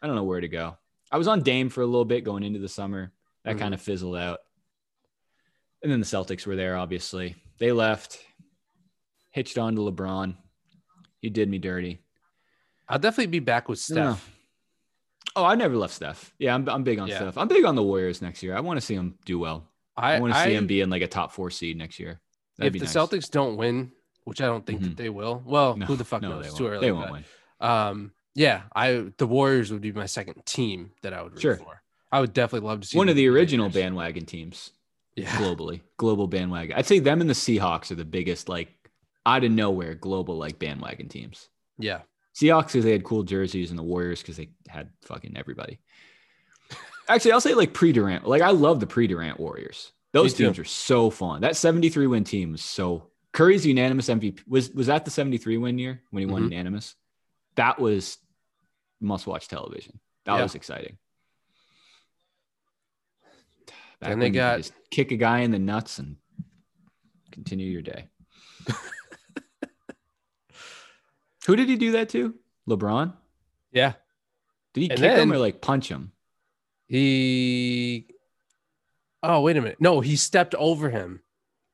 I 0.00 0.06
don't 0.06 0.16
know 0.16 0.24
where 0.24 0.40
to 0.40 0.48
go. 0.48 0.76
I 1.12 1.18
was 1.18 1.28
on 1.28 1.42
Dame 1.42 1.68
for 1.68 1.82
a 1.82 1.86
little 1.86 2.04
bit 2.06 2.24
going 2.24 2.42
into 2.42 2.58
the 2.58 2.68
summer. 2.68 3.12
That 3.44 3.56
Mhm. 3.56 3.60
kind 3.60 3.74
of 3.74 3.80
fizzled 3.82 4.16
out. 4.16 4.40
And 5.82 5.92
then 5.92 6.00
the 6.00 6.06
Celtics 6.06 6.46
were 6.46 6.56
there, 6.56 6.76
obviously. 6.76 7.36
They 7.58 7.70
left, 7.72 8.24
hitched 9.30 9.58
on 9.58 9.74
to 9.76 9.82
LeBron. 9.82 10.36
He 11.20 11.28
did 11.30 11.48
me 11.48 11.58
dirty. 11.58 12.00
I'll 12.88 12.98
definitely 12.98 13.26
be 13.30 13.38
back 13.40 13.68
with 13.68 13.78
Steph. 13.78 13.96
No. 13.96 14.18
Oh, 15.36 15.44
I 15.44 15.54
never 15.54 15.76
left 15.76 15.94
Steph. 15.94 16.34
Yeah, 16.38 16.54
I'm, 16.54 16.68
I'm 16.68 16.82
big 16.82 16.98
on 16.98 17.08
Yeah. 17.08 17.16
Steph. 17.16 17.38
I'm 17.38 17.48
big 17.48 17.64
on 17.64 17.74
the 17.74 17.82
Warriors 17.82 18.20
next 18.22 18.42
year. 18.42 18.56
I 18.56 18.60
want 18.60 18.78
to 18.78 18.84
see 18.84 18.94
him 18.94 19.18
do 19.24 19.38
well. 19.38 19.68
I, 19.96 20.14
I, 20.14 20.20
want 20.20 20.32
to 20.34 20.42
see 20.42 20.54
him 20.54 20.66
be 20.66 20.80
in 20.80 20.88
like 20.90 21.02
a 21.02 21.06
top 21.06 21.32
four 21.32 21.50
seed 21.50 21.76
next 21.76 21.98
year. 22.00 22.20
That'd 22.58 22.74
if 22.74 22.80
the 22.80 22.86
nice. 22.86 22.94
Celtics 23.10 23.30
don't 23.30 23.56
win, 23.56 23.92
which 24.24 24.40
I 24.40 24.46
don't 24.46 24.64
think 24.64 24.80
Mhm. 24.80 24.84
that 24.84 24.96
they 24.96 25.08
will. 25.10 25.42
Well, 25.44 25.76
No, 25.76 25.86
who 25.86 25.96
the 25.96 26.04
fuck 26.04 26.22
no, 26.22 26.30
knows? 26.30 26.44
they 26.44 26.48
won't. 26.50 26.58
Too 26.58 26.66
early. 26.68 26.80
They 26.86 26.92
won't 26.92 27.06
but, 27.06 27.12
win. 27.12 27.24
Um, 27.60 28.12
yeah, 28.34 28.62
I 28.74 29.06
the 29.18 29.26
Warriors 29.26 29.70
would 29.72 29.82
be 29.82 29.92
my 29.92 30.06
second 30.06 30.44
team 30.46 30.92
that 31.02 31.12
I 31.12 31.22
would 31.22 31.32
root 31.32 31.40
Sure. 31.42 31.56
for. 31.56 31.82
I 32.10 32.20
would 32.20 32.32
definitely 32.32 32.68
love 32.68 32.80
to 32.82 32.86
see 32.88 32.98
One 32.98 33.08
of 33.08 33.16
the 33.16 33.26
original 33.28 33.68
bandwagon 33.70 34.26
teams 34.26 34.70
Yeah, 35.16 35.30
globally, 35.38 35.80
global 35.96 36.26
bandwagon. 36.28 36.76
I'd 36.76 36.86
say 36.86 36.98
them 36.98 37.20
and 37.20 37.30
the 37.30 37.34
Seahawks 37.34 37.90
are 37.90 37.94
the 37.94 38.04
biggest, 38.04 38.48
like 38.48 38.68
out 39.24 39.44
of 39.44 39.50
nowhere, 39.52 39.94
global 39.94 40.36
like 40.36 40.58
bandwagon 40.58 41.08
teams. 41.08 41.48
yeah. 41.78 42.00
Seahawks 42.34 42.68
because 42.68 42.84
they 42.84 42.92
had 42.92 43.04
cool 43.04 43.22
jerseys, 43.24 43.68
and 43.68 43.78
the 43.78 43.82
Warriors 43.82 44.22
because 44.22 44.38
they 44.38 44.48
had 44.66 44.88
fucking 45.02 45.36
everybody. 45.36 45.78
Actually, 47.08 47.32
I'll 47.32 47.40
say 47.42 47.54
like 47.54 47.74
pre 47.74 47.92
Durant. 47.92 48.26
Like 48.26 48.40
I 48.42 48.50
love 48.52 48.80
the 48.80 48.86
pre 48.86 49.06
Durant 49.06 49.38
Warriors. 49.38 49.92
Those 50.12 50.32
Me 50.32 50.38
too. 50.38 50.44
teams 50.46 50.58
are 50.60 50.64
so 50.64 51.10
fun. 51.10 51.40
That 51.42 51.56
73 51.56 52.06
win 52.06 52.24
team 52.24 52.52
was 52.52 52.62
so 52.62 53.08
Curry's 53.32 53.66
unanimous 53.66 54.08
MVP. 54.08 54.40
Was 54.48 54.70
was 54.70 54.86
that 54.86 55.04
the 55.04 55.10
73 55.10 55.58
win 55.58 55.78
year 55.78 56.00
when 56.10 56.20
he 56.22 56.26
won 56.26 56.42
Mhm. 56.42 56.50
unanimous? 56.50 56.94
That 57.56 57.78
was 57.78 58.18
must 59.00 59.26
watch 59.26 59.48
television. 59.48 59.98
That 60.24 60.36
Yeah. 60.36 60.42
was 60.42 60.54
exciting. 60.54 60.98
Back 64.00 64.10
Then 64.10 64.18
they 64.18 64.24
when 64.26 64.34
you 64.34 64.40
could 64.40 64.44
got- 64.46 64.56
just 64.58 64.72
kick 64.90 65.10
a 65.12 65.16
guy 65.16 65.40
in 65.40 65.50
the 65.52 65.58
nuts 65.58 65.98
and 65.98 66.16
continue 67.30 67.70
your 67.70 67.82
day. 67.82 68.08
Who 71.46 71.56
did 71.56 71.68
he 71.68 71.76
do 71.76 71.92
that 71.92 72.08
to? 72.10 72.34
LeBron? 72.68 73.14
Yeah. 73.72 73.94
Did 74.74 74.80
he 74.82 74.90
And 74.90 74.98
kick 75.00 75.18
him 75.18 75.32
or 75.32 75.38
like 75.38 75.60
punch 75.60 75.88
him? 75.88 76.12
He. 76.86 78.06
Oh 79.22 79.40
wait 79.42 79.56
a 79.56 79.60
minute! 79.60 79.80
No, 79.80 80.00
he 80.00 80.16
stepped 80.16 80.54
over 80.56 80.90
him. 80.90 81.20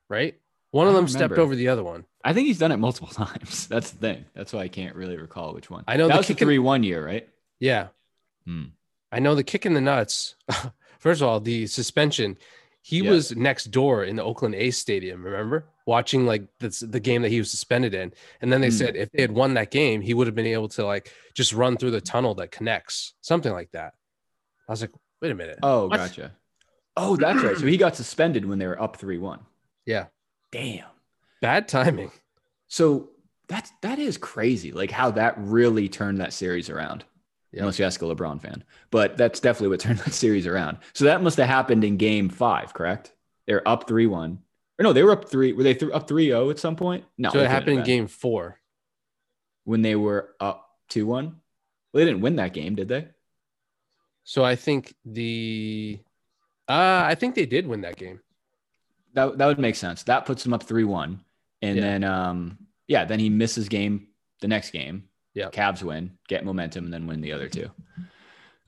Right. 0.09 0.39
One 0.71 0.87
of 0.87 0.95
them 0.95 1.09
stepped 1.09 1.39
over 1.39 1.55
the 1.57 1.69
other 1.69 1.83
one. 1.83 2.05
I 2.25 2.33
think 2.35 2.47
he's 2.47 2.59
done 2.59 2.73
it 2.73 2.77
multiple 2.77 3.09
times. 3.27 3.67
That's 3.69 3.91
the 3.93 3.99
thing. 3.99 4.25
That's 4.35 4.53
why 4.53 4.61
I 4.61 4.69
can't 4.69 4.95
really 4.97 5.17
recall 5.17 5.55
which 5.55 5.71
one. 5.71 5.85
I 5.89 5.97
know 5.97 6.09
that 6.09 6.17
was 6.19 6.27
the 6.27 6.35
kick 6.35 6.43
in- 6.43 6.47
three 6.49 6.59
one 6.59 6.83
year, 6.83 7.05
right? 7.05 7.29
Yeah. 7.61 7.89
Hmm. 8.45 8.65
I 9.11 9.21
know 9.21 9.35
the 9.35 9.45
kick 9.45 9.65
in 9.67 9.73
the 9.75 9.81
nuts. 9.81 10.35
First 10.99 11.23
of 11.23 11.29
all, 11.29 11.41
the 11.41 11.67
suspension. 11.67 12.37
He 12.83 12.99
Yeah. 13.01 13.11
was 13.11 13.35
next 13.37 13.67
door 13.67 14.05
in 14.05 14.17
the 14.17 14.23
Oakland 14.25 14.55
A's 14.55 14.77
stadium. 14.79 15.23
Remember 15.25 15.67
watching 15.87 16.27
like 16.27 16.47
the 16.59 16.69
the 16.89 17.01
game 17.01 17.23
that 17.23 17.31
he 17.31 17.39
was 17.39 17.51
suspended 17.51 17.95
in, 17.95 18.13
and 18.41 18.53
then 18.53 18.61
they 18.61 18.69
Hmm. 18.69 18.75
said 18.77 18.97
if 18.97 19.11
they 19.13 19.23
had 19.23 19.33
won 19.33 19.55
that 19.55 19.71
game, 19.71 20.01
he 20.03 20.13
would 20.15 20.27
have 20.27 20.35
been 20.37 20.47
able 20.47 20.69
to 20.71 20.85
like 20.85 21.13
just 21.35 21.53
run 21.53 21.77
through 21.77 21.91
the 21.93 22.01
tunnel 22.01 22.35
that 22.37 22.51
connects, 22.51 23.15
something 23.23 23.53
like 23.53 23.71
that. 23.73 23.95
I 24.69 24.73
was 24.73 24.81
like, 24.83 24.93
wait 25.23 25.31
a 25.33 25.35
minute. 25.35 25.59
Oh, 25.63 25.89
What? 25.89 25.97
gotcha. 25.97 26.33
Oh, 26.97 27.17
that's 27.17 27.43
right. 27.43 27.57
So 27.57 27.67
he 27.67 27.77
got 27.79 27.97
suspended 27.97 28.45
when 28.45 28.59
they 28.59 28.67
were 28.67 28.81
up 28.81 28.97
three 28.97 29.19
one. 29.19 29.41
Yeah, 29.87 30.07
Damn. 30.51 30.87
bad 31.41 31.69
timing. 31.69 32.11
So 32.69 33.11
that's 33.49 33.71
that 33.83 33.99
is 33.99 34.17
crazy. 34.19 34.73
Like 34.73 34.91
how 34.91 35.11
that 35.13 35.35
really 35.39 35.89
turned 35.89 36.21
that 36.21 36.33
series 36.33 36.69
around. 36.71 37.05
Yep. 37.53 37.61
Unless 37.61 37.79
you 37.79 37.85
ask 37.87 38.03
a 38.03 38.05
LeBron 38.05 38.43
fan, 38.43 38.63
but 38.91 39.17
that's 39.17 39.41
definitely 39.41 39.69
what 39.69 39.81
turned 39.87 39.99
that 40.01 40.13
series 40.13 40.47
around. 40.47 40.79
So 40.93 41.07
that 41.07 41.23
must 41.23 41.39
have 41.39 41.49
happened 41.49 41.83
in 41.85 41.97
Game 41.97 42.29
Five, 42.29 42.75
correct? 42.75 43.13
They're 43.47 43.67
up 43.67 43.89
three 43.89 44.07
one. 44.07 44.41
Or 44.79 44.83
no, 44.85 44.93
they 44.93 45.03
were 45.03 45.13
up 45.13 45.29
three. 45.31 45.53
Were 45.55 45.63
they 45.65 45.75
th- 45.75 45.91
up 45.93 46.07
3-0 46.09 46.51
at 46.53 46.59
some 46.61 46.77
point? 46.77 47.05
No. 47.17 47.31
so 47.31 47.41
it 47.41 47.49
happened 47.51 47.79
in 47.81 47.85
game 47.85 48.07
four. 48.07 48.61
when 49.65 49.83
they 49.83 49.97
were 49.97 50.35
up 50.39 50.69
two 50.89 51.05
one. 51.07 51.27
Well, 51.93 52.01
they 52.01 52.05
didn't 52.05 52.21
win 52.21 52.37
that 52.37 52.53
game, 52.53 52.75
did 52.77 52.87
they? 52.87 53.09
So 54.23 54.45
I 54.45 54.55
think 54.57 54.95
the, 55.05 55.99
uh, 56.69 57.03
I 57.07 57.15
think 57.17 57.35
they 57.35 57.47
did 57.47 57.67
win 57.67 57.81
that 57.81 57.97
game. 57.97 58.21
That 59.19 59.39
that 59.39 59.47
would 59.47 59.59
make 59.59 59.75
sense. 59.77 60.05
That 60.05 60.27
puts 60.27 60.45
them 60.45 60.55
up 60.55 60.63
three 60.63 60.85
one, 60.85 61.21
and 61.61 61.77
Yeah. 61.77 61.83
then 61.83 62.05
um 62.05 62.59
yeah, 62.87 63.05
then 63.05 63.19
he 63.19 63.29
misses 63.29 63.69
game 63.69 64.07
the 64.41 64.49
next 64.49 64.71
game. 64.71 65.05
Yeah. 65.35 65.51
Cavs 65.51 65.83
win, 65.83 66.13
get 66.29 66.45
momentum, 66.45 66.85
and 66.85 66.93
then 66.95 67.07
win 67.07 67.21
the 67.21 67.33
other 67.33 67.49
two. 67.49 67.71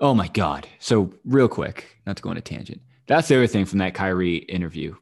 Oh 0.01 0.15
my 0.15 0.29
god! 0.29 0.67
So 0.79 1.15
real 1.25 1.49
quick, 1.49 1.99
not 2.07 2.17
to 2.17 2.23
go 2.23 2.31
on 2.31 2.37
a 2.37 2.41
tangent. 2.41 2.81
That's 3.07 3.29
the 3.29 3.37
other 3.37 3.47
thing 3.47 3.65
from 3.65 3.79
that 3.79 3.95
Kyrie 3.95 4.37
interview. 4.37 4.95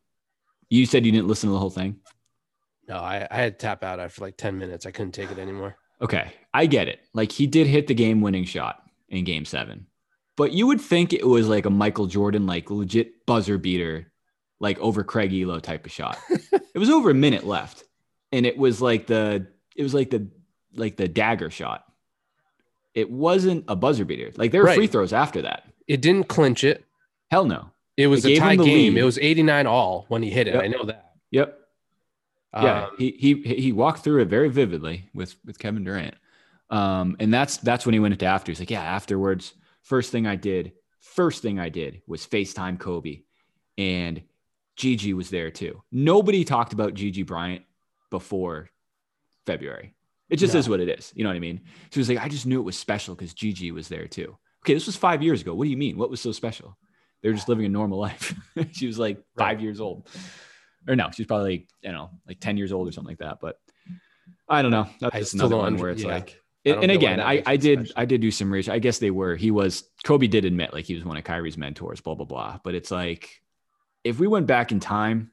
You 0.70 0.86
said 0.86 1.06
you 1.06 1.12
didn't 1.12 1.28
listen 1.28 1.48
to 1.48 1.52
the 1.52 1.58
whole 1.58 1.70
thing. 1.70 1.96
No, 2.88 2.96
I, 2.96 3.26
I 3.30 3.36
had 3.36 3.58
to 3.58 3.66
tap 3.66 3.84
out 3.84 4.00
after 4.00 4.22
like 4.22 4.36
10 4.38 4.58
minutes. 4.58 4.86
I 4.86 4.90
couldn't 4.90 5.12
take 5.12 5.30
it 5.30 5.38
anymore. 5.38 5.76
Okay, 6.00 6.32
I 6.54 6.66
get 6.66 6.88
it. 6.88 7.00
Like 7.14 7.32
he 7.32 7.46
did 7.46 7.66
hit 7.66 7.86
the 7.86 7.94
game-winning 7.94 8.44
shot 8.44 8.82
in 9.08 9.24
Game 9.24 9.44
Seven, 9.44 9.86
but 10.36 10.52
you 10.52 10.66
would 10.66 10.80
think 10.80 11.12
it 11.12 11.26
was 11.26 11.48
like 11.48 11.66
a 11.66 11.70
Michael 11.70 12.06
Jordan, 12.06 12.46
like 12.46 12.70
legit 12.70 13.24
buzzer 13.26 13.56
beater 13.58 14.10
like 14.60 14.78
over 14.78 15.04
Craig 15.04 15.30
Ehlo 15.32 15.60
type 15.62 15.86
of 15.86 15.92
shot. 15.92 16.18
it 16.30 16.78
was 16.78 16.90
over 16.90 17.10
a 17.10 17.14
minute 17.14 17.46
left, 17.46 17.84
and 18.32 18.44
it 18.46 18.56
was 18.58 18.80
like 18.82 19.06
the 19.06 19.46
it 19.76 19.82
was 19.82 19.94
like 19.94 20.10
the 20.10 20.28
like 20.74 20.96
the 20.96 21.08
dagger 21.08 21.50
shot. 21.50 21.84
It 22.94 23.10
wasn't 23.10 23.64
a 23.68 23.76
buzzer 23.76 24.04
beater. 24.04 24.32
Like 24.36 24.50
there 24.52 24.60
were 24.62 24.66
Right. 24.68 24.76
free 24.76 24.86
throws 24.88 25.12
after 25.12 25.42
that. 25.42 25.64
It 25.86 26.02
didn't 26.02 26.28
clinch 26.28 26.64
it. 26.64 26.84
Hell 27.30 27.44
no. 27.44 27.70
It 27.96 28.06
was 28.08 28.24
It 28.24 28.32
a 28.32 28.40
tie 28.40 28.56
game. 28.56 28.94
lead. 28.94 29.00
It 29.00 29.04
was 29.04 29.18
89 29.18 29.66
all 29.66 30.04
when 30.08 30.22
he 30.22 30.30
hit 30.30 30.48
it. 30.48 30.54
Yep. 30.54 30.62
I 30.62 30.66
know 30.68 30.84
that. 30.84 31.12
Yep. 31.30 31.58
Yeah, 32.54 32.84
Um, 32.86 32.90
he 32.98 33.10
he 33.18 33.34
he 33.54 33.72
walked 33.72 34.02
through 34.02 34.22
it 34.22 34.28
very 34.28 34.48
vividly 34.48 35.10
with 35.14 35.36
with 35.44 35.58
Kevin 35.58 35.84
Durant. 35.84 36.14
Um, 36.70 37.16
and 37.20 37.32
that's 37.32 37.58
that's 37.58 37.86
when 37.86 37.92
he 37.92 38.00
went 38.00 38.14
into 38.14 38.26
after. 38.26 38.50
He's 38.50 38.58
like, 38.60 38.70
yeah, 38.70 38.82
afterwards, 38.82 39.54
first 39.82 40.10
thing 40.12 40.26
I 40.26 40.36
did, 40.36 40.72
first 41.00 41.42
thing 41.42 41.58
I 41.60 41.68
did 41.68 42.02
was 42.06 42.26
FaceTime 42.26 42.78
Kobe, 42.78 43.20
and 43.76 44.22
Gigi 44.78 45.12
was 45.12 45.28
there 45.28 45.50
too. 45.50 45.82
Nobody 45.92 46.44
talked 46.44 46.72
about 46.72 46.94
Gigi 46.94 47.22
Bryant 47.24 47.64
before 48.10 48.70
February. 49.44 49.94
It 50.30 50.36
just 50.36 50.54
No. 50.54 50.60
is 50.60 50.68
what 50.68 50.80
it 50.80 50.88
is. 50.88 51.12
You 51.14 51.24
know 51.24 51.30
what 51.30 51.36
I 51.36 51.40
mean? 51.40 51.60
So 51.90 51.94
he 51.94 52.00
was 52.00 52.08
like, 52.08 52.18
I 52.18 52.28
just 52.28 52.46
knew 52.46 52.60
it 52.60 52.64
was 52.64 52.78
special 52.78 53.14
because 53.14 53.34
Gigi 53.34 53.72
was 53.72 53.88
there 53.88 54.06
too. 54.06 54.36
Okay, 54.64 54.74
this 54.74 54.86
was 54.86 54.96
five 54.96 55.22
years 55.22 55.40
ago. 55.42 55.54
What 55.54 55.64
do 55.64 55.70
you 55.70 55.76
mean? 55.76 55.98
What 55.98 56.10
was 56.10 56.20
so 56.20 56.32
special? 56.32 56.78
They 57.22 57.28
were 57.28 57.34
just 57.34 57.48
living 57.48 57.66
a 57.66 57.68
normal 57.68 57.98
life. 58.08 58.34
she 58.72 58.86
was 58.86 58.98
like 58.98 59.18
five 59.36 59.56
Right. 59.56 59.60
years 59.60 59.80
old 59.80 60.08
or 60.86 60.96
no, 60.96 61.10
she's 61.12 61.26
probably 61.26 61.50
like, 61.50 61.68
you 61.82 61.92
know, 61.92 62.10
like 62.26 62.40
10 62.40 62.56
years 62.56 62.72
old 62.72 62.88
or 62.88 62.92
something 62.92 63.10
like 63.10 63.18
that. 63.18 63.38
But 63.40 63.58
I 64.48 64.62
don't 64.62 64.70
know. 64.70 64.88
That's 65.00 65.14
I 65.14 65.18
just 65.20 65.34
another 65.34 65.56
one 65.56 65.76
where 65.76 65.90
it's 65.90 66.02
yeah. 66.02 66.08
like, 66.08 66.40
I 66.64 66.70
don't 66.70 66.82
and 66.84 66.92
again, 66.92 67.20
I, 67.20 67.42
I 67.44 67.56
did, 67.56 67.80
special. 67.88 67.94
I 68.00 68.04
did 68.04 68.20
do 68.20 68.30
some 68.30 68.50
research. 68.50 68.72
I 68.72 68.78
guess 68.78 68.98
they 68.98 69.10
were, 69.10 69.36
he 69.36 69.50
was, 69.50 69.84
Kobe 70.04 70.26
did 70.28 70.44
admit 70.44 70.72
like 70.72 70.84
he 70.84 70.94
was 70.94 71.04
one 71.04 71.16
of 71.16 71.24
Kyrie's 71.24 71.58
mentors, 71.58 72.00
blah, 72.00 72.14
blah, 72.14 72.26
blah. 72.26 72.58
But 72.62 72.74
it's 72.74 72.90
like, 72.90 73.40
if 74.08 74.18
we 74.18 74.26
went 74.26 74.46
back 74.46 74.72
in 74.72 74.80
time, 74.80 75.30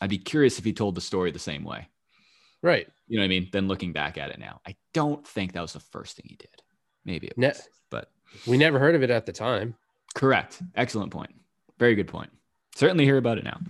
I'd 0.00 0.10
be 0.10 0.18
curious 0.18 0.58
if 0.58 0.64
he 0.64 0.72
told 0.72 0.94
the 0.94 1.00
story 1.00 1.30
the 1.30 1.38
same 1.38 1.64
way. 1.64 1.88
right. 2.62 2.86
You 3.08 3.16
know 3.16 3.22
what 3.22 3.26
I 3.26 3.28
mean? 3.28 3.48
Then 3.50 3.66
looking 3.66 3.92
back 3.92 4.18
at 4.18 4.30
it 4.30 4.38
now, 4.38 4.60
I 4.64 4.76
don't 4.94 5.26
think 5.26 5.52
that 5.52 5.62
was 5.62 5.72
the 5.72 5.80
first 5.80 6.14
thing 6.16 6.26
he 6.28 6.36
did. 6.36 6.62
Maybe 7.04 7.26
it 7.26 7.36
Ne- 7.36 7.48
was, 7.48 7.68
but 7.90 8.10
We 8.46 8.56
never 8.56 8.78
heard 8.78 8.94
of 8.94 9.02
it 9.02 9.10
at 9.10 9.26
the 9.26 9.32
time. 9.32 9.74
Correct. 10.14 10.62
Excellent 10.76 11.10
point. 11.10 11.34
Very 11.78 11.96
good 11.96 12.06
point. 12.06 12.30
Certainly 12.76 13.04
hear 13.04 13.16
about 13.16 13.38
it 13.38 13.44
now. 13.44 13.60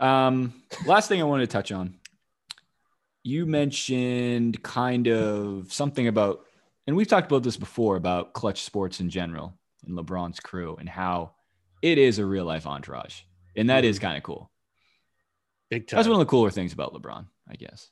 Um, 0.00 0.52
last 0.84 1.08
thing 1.08 1.20
I 1.20 1.24
wanted 1.24 1.48
to 1.48 1.52
touch 1.52 1.70
on. 1.70 1.94
You 3.22 3.46
mentioned 3.46 4.62
kind 4.64 5.06
of 5.08 5.72
something 5.72 6.08
about, 6.08 6.44
and 6.86 6.96
we've 6.96 7.06
talked 7.08 7.30
about 7.30 7.42
this 7.44 7.56
before 7.56 7.94
about 7.96 8.32
clutch 8.32 8.62
sports 8.62 8.98
in 9.00 9.10
general 9.10 9.54
and 9.86 9.96
LeBron's 9.96 10.40
crew 10.40 10.76
and 10.80 10.88
how 10.88 11.32
it 11.82 11.98
is 11.98 12.18
a 12.18 12.26
real 12.26 12.44
life 12.44 12.66
entourage. 12.66 13.20
And 13.58 13.70
that 13.70 13.84
is 13.84 13.98
kind 13.98 14.16
of 14.16 14.22
cool. 14.22 14.50
Big 15.70 15.86
time. 15.86 15.98
That's 15.98 16.08
one 16.08 16.14
of 16.20 16.26
the 16.26 16.30
cooler 16.30 16.50
things 16.50 16.72
about 16.72 16.94
LeBron, 16.94 17.26
I 17.48 17.54
guess. 17.56 17.90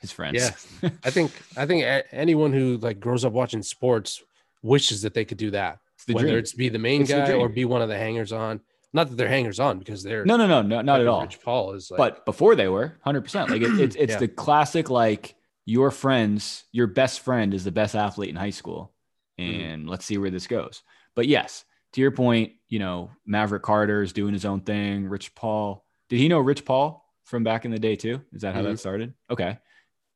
His 0.00 0.12
friends. 0.12 0.36
Yeah. 0.82 0.90
I 1.04 1.10
think 1.10 1.32
I 1.56 1.64
think 1.66 1.84
anyone 2.12 2.52
who 2.52 2.76
like 2.78 3.00
grows 3.00 3.24
up 3.24 3.32
watching 3.32 3.62
sports 3.62 4.22
wishes 4.62 5.02
that 5.02 5.14
they 5.14 5.24
could 5.24 5.38
do 5.38 5.50
that. 5.52 5.78
It's 5.94 6.04
the 6.04 6.14
Whether 6.14 6.28
dream. 6.28 6.38
it's 6.38 6.52
be 6.52 6.68
the 6.68 6.78
main 6.78 7.02
It's 7.02 7.10
the 7.10 7.16
guy 7.16 7.32
or 7.32 7.48
be 7.48 7.64
one 7.64 7.80
of 7.80 7.88
the 7.88 7.96
hangers 7.96 8.32
on. 8.32 8.60
Not 8.92 9.08
that 9.08 9.16
they're 9.16 9.28
hangers 9.28 9.58
on 9.60 9.78
because 9.78 10.02
they're 10.02 10.24
No, 10.24 10.36
no, 10.36 10.46
no, 10.46 10.60
no, 10.62 10.82
not 10.82 11.00
at 11.00 11.06
all. 11.06 11.22
Rich 11.22 11.40
Paul 11.42 11.72
is 11.72 11.90
like 11.90 11.98
but 11.98 12.24
before 12.26 12.54
they 12.54 12.68
were 12.68 12.98
100% 13.06 13.48
like 13.48 13.62
it, 13.62 13.80
it's 13.80 13.96
it's 13.96 14.12
Yeah. 14.12 14.18
the 14.18 14.28
classic 14.28 14.90
like 14.90 15.34
your 15.64 15.90
friends 15.90 16.64
your 16.72 16.86
best 16.86 17.20
friend 17.20 17.54
is 17.54 17.64
the 17.64 17.72
best 17.72 17.94
athlete 17.96 18.28
in 18.30 18.36
high 18.36 18.50
school 18.50 18.92
Mm-hmm. 19.40 19.60
and 19.60 19.90
let's 19.90 20.04
see 20.04 20.16
where 20.16 20.30
this 20.30 20.46
goes 20.46 20.82
but 21.16 21.26
yes 21.26 21.64
to 21.94 22.00
your 22.00 22.10
point 22.12 22.52
you 22.68 22.78
know 22.78 23.10
maverick 23.26 23.62
carter 23.62 24.02
is 24.02 24.12
doing 24.12 24.32
his 24.32 24.44
own 24.44 24.60
thing 24.60 25.06
rich 25.08 25.34
paul 25.34 25.84
did 26.08 26.18
he 26.18 26.28
know 26.28 26.38
rich 26.40 26.64
paul 26.64 27.02
from 27.24 27.42
back 27.42 27.64
in 27.64 27.70
the 27.70 27.78
day 27.78 27.96
too 27.96 28.20
is 28.32 28.42
that 28.42 28.54
how 28.54 28.60
Mhm. 28.60 28.64
that 28.72 28.78
started 28.78 29.14
okay 29.30 29.58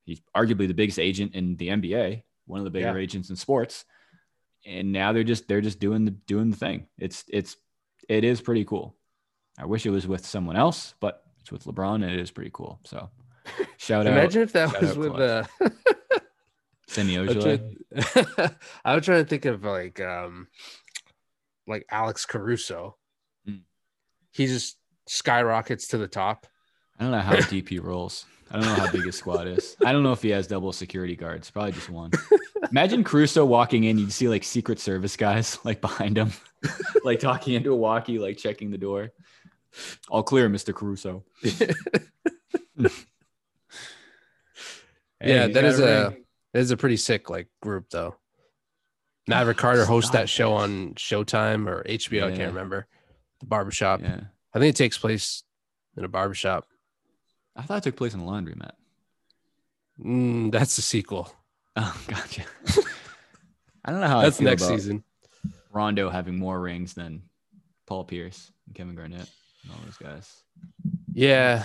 he's 0.05 0.21
arguably 0.37 0.67
the 0.69 0.75
biggest 0.75 0.99
agent 0.99 1.35
in 1.35 1.57
the 1.57 1.69
nba 1.69 2.23
one 2.47 2.61
of 2.61 2.65
the 2.65 2.71
bigger 2.71 2.93
Yeah. 2.99 3.03
agents 3.03 3.31
in 3.31 3.37
sports 3.37 3.85
and 4.67 4.93
now 4.93 5.13
they're 5.13 5.25
just 5.25 5.49
they're 5.49 5.61
just 5.61 5.81
doing 5.81 6.05
the 6.05 6.11
doing 6.13 6.51
the 6.51 6.57
thing 6.57 6.87
it's 6.99 7.25
it's 7.29 7.57
it 8.09 8.25
is 8.25 8.41
pretty 8.41 8.65
cool 8.65 8.95
I 9.61 9.65
wish 9.67 9.85
it 9.87 9.91
was 9.91 10.07
with 10.07 10.25
someone 10.25 10.55
else, 10.55 10.95
but 11.01 11.25
it's 11.41 11.51
with 11.51 11.65
LeBron 11.65 11.97
and 11.97 12.05
it 12.05 12.21
is 12.21 12.31
pretty 12.31 12.51
cool. 12.55 12.79
So 12.85 13.11
shout 13.77 14.07
Imagine 14.07 14.07
out 14.07 14.19
Imagine 14.23 14.43
if 14.43 14.53
that 14.53 14.81
was 14.81 14.97
with 14.97 15.15
uh 15.15 15.43
Cindy 16.87 17.17
I'm 17.17 17.27
Ojeleye. 17.27 17.77
trying- 18.31 18.51
I 18.85 18.95
was 18.95 19.05
trying 19.05 19.25
to 19.25 19.29
think 19.29 19.45
of 19.47 19.65
like 19.65 20.01
um 20.01 20.47
like 21.69 21.87
Alex 21.91 22.27
Caruso. 22.27 22.97
Mm. 23.49 23.61
He 24.33 24.47
just 24.47 24.79
skyrockets 25.07 25.89
to 25.89 25.99
the 25.99 26.09
top. 26.09 26.47
I 26.99 27.05
don't 27.05 27.13
know 27.13 27.21
how 27.21 27.37
deep 27.37 27.69
he 27.69 27.79
rolls. 27.79 28.25
I 28.51 28.55
don't 28.59 28.65
know 28.65 28.75
how 28.75 28.91
big 28.91 29.05
his 29.05 29.17
squad 29.17 29.47
is. 29.47 29.77
I 29.85 29.93
don't 29.93 30.03
know 30.03 30.13
if 30.13 30.23
he 30.23 30.31
has 30.31 30.47
double 30.47 30.73
security 30.73 31.15
guards. 31.15 31.51
Probably 31.51 31.73
just 31.73 31.91
one. 31.91 32.11
Imagine 32.71 33.05
Caruso 33.05 33.45
walking 33.45 33.85
in. 33.85 33.99
You'd 33.99 34.13
see 34.13 34.29
like 34.29 34.43
Secret 34.43 34.81
Service 34.81 35.17
guys 35.17 35.59
like 35.65 35.81
behind 35.81 36.17
him, 36.17 36.33
like 37.05 37.21
talking 37.21 37.55
into 37.55 37.73
a 37.73 37.77
walkie, 37.77 38.19
like 38.19 38.39
checking 38.39 38.71
the 38.71 38.79
door. 38.79 39.11
All 40.09 40.23
clear, 40.23 40.49
Mr. 40.49 40.75
Caruso. 40.75 41.25
Hey, 45.21 45.35
yeah, 45.35 45.49
that 45.49 45.65
is 45.65 45.81
a 45.81 46.17
that 46.53 46.61
is 46.61 46.71
a 46.71 46.77
pretty 46.77 46.97
sick 46.97 47.29
like 47.29 47.49
group 47.61 47.91
though. 47.91 48.15
Maverick 49.29 49.57
Carter 49.59 49.85
hosts 49.85 50.11
that 50.11 50.29
show 50.29 50.55
on 50.55 50.95
Showtime 50.95 51.69
or 51.69 51.85
HBO. 51.85 52.25
I 52.33 52.37
can't 52.37 52.53
remember. 52.53 52.87
The 53.41 53.47
barbershop. 53.47 54.01
Yeah. 54.01 54.21
I 54.55 54.59
think 54.59 54.71
it 54.71 54.77
takes 54.77 54.99
place 54.99 55.43
in 55.97 56.05
a 56.05 56.09
barbershop. 56.09 56.67
I 57.55 57.63
thought 57.63 57.79
it 57.79 57.85
took 57.85 57.97
place 57.97 58.15
in 58.15 58.21
a 58.21 58.25
laundromat. 58.25 58.73
Mm, 60.03 60.53
that's 60.53 60.77
the 60.77 60.83
sequel. 60.83 61.33
Oh, 61.77 62.01
gotcha. 62.09 62.45
I 63.85 63.91
don't 63.93 64.01
know 64.01 64.07
how 64.09 64.23
that's 64.23 64.37
I 64.37 64.39
feel 64.41 64.49
next 64.51 64.67
season. 64.67 65.05
Rondo 65.73 66.09
having 66.11 66.37
more 66.39 66.59
rings 66.61 66.95
than 66.95 67.23
Paul 67.87 68.05
Pierce 68.05 68.51
and 68.67 68.75
Kevin 68.75 68.95
Garnett 68.95 69.29
and 69.63 69.73
all 69.73 69.79
those 69.85 69.97
guys. 69.97 70.43
Yeah, 71.13 71.65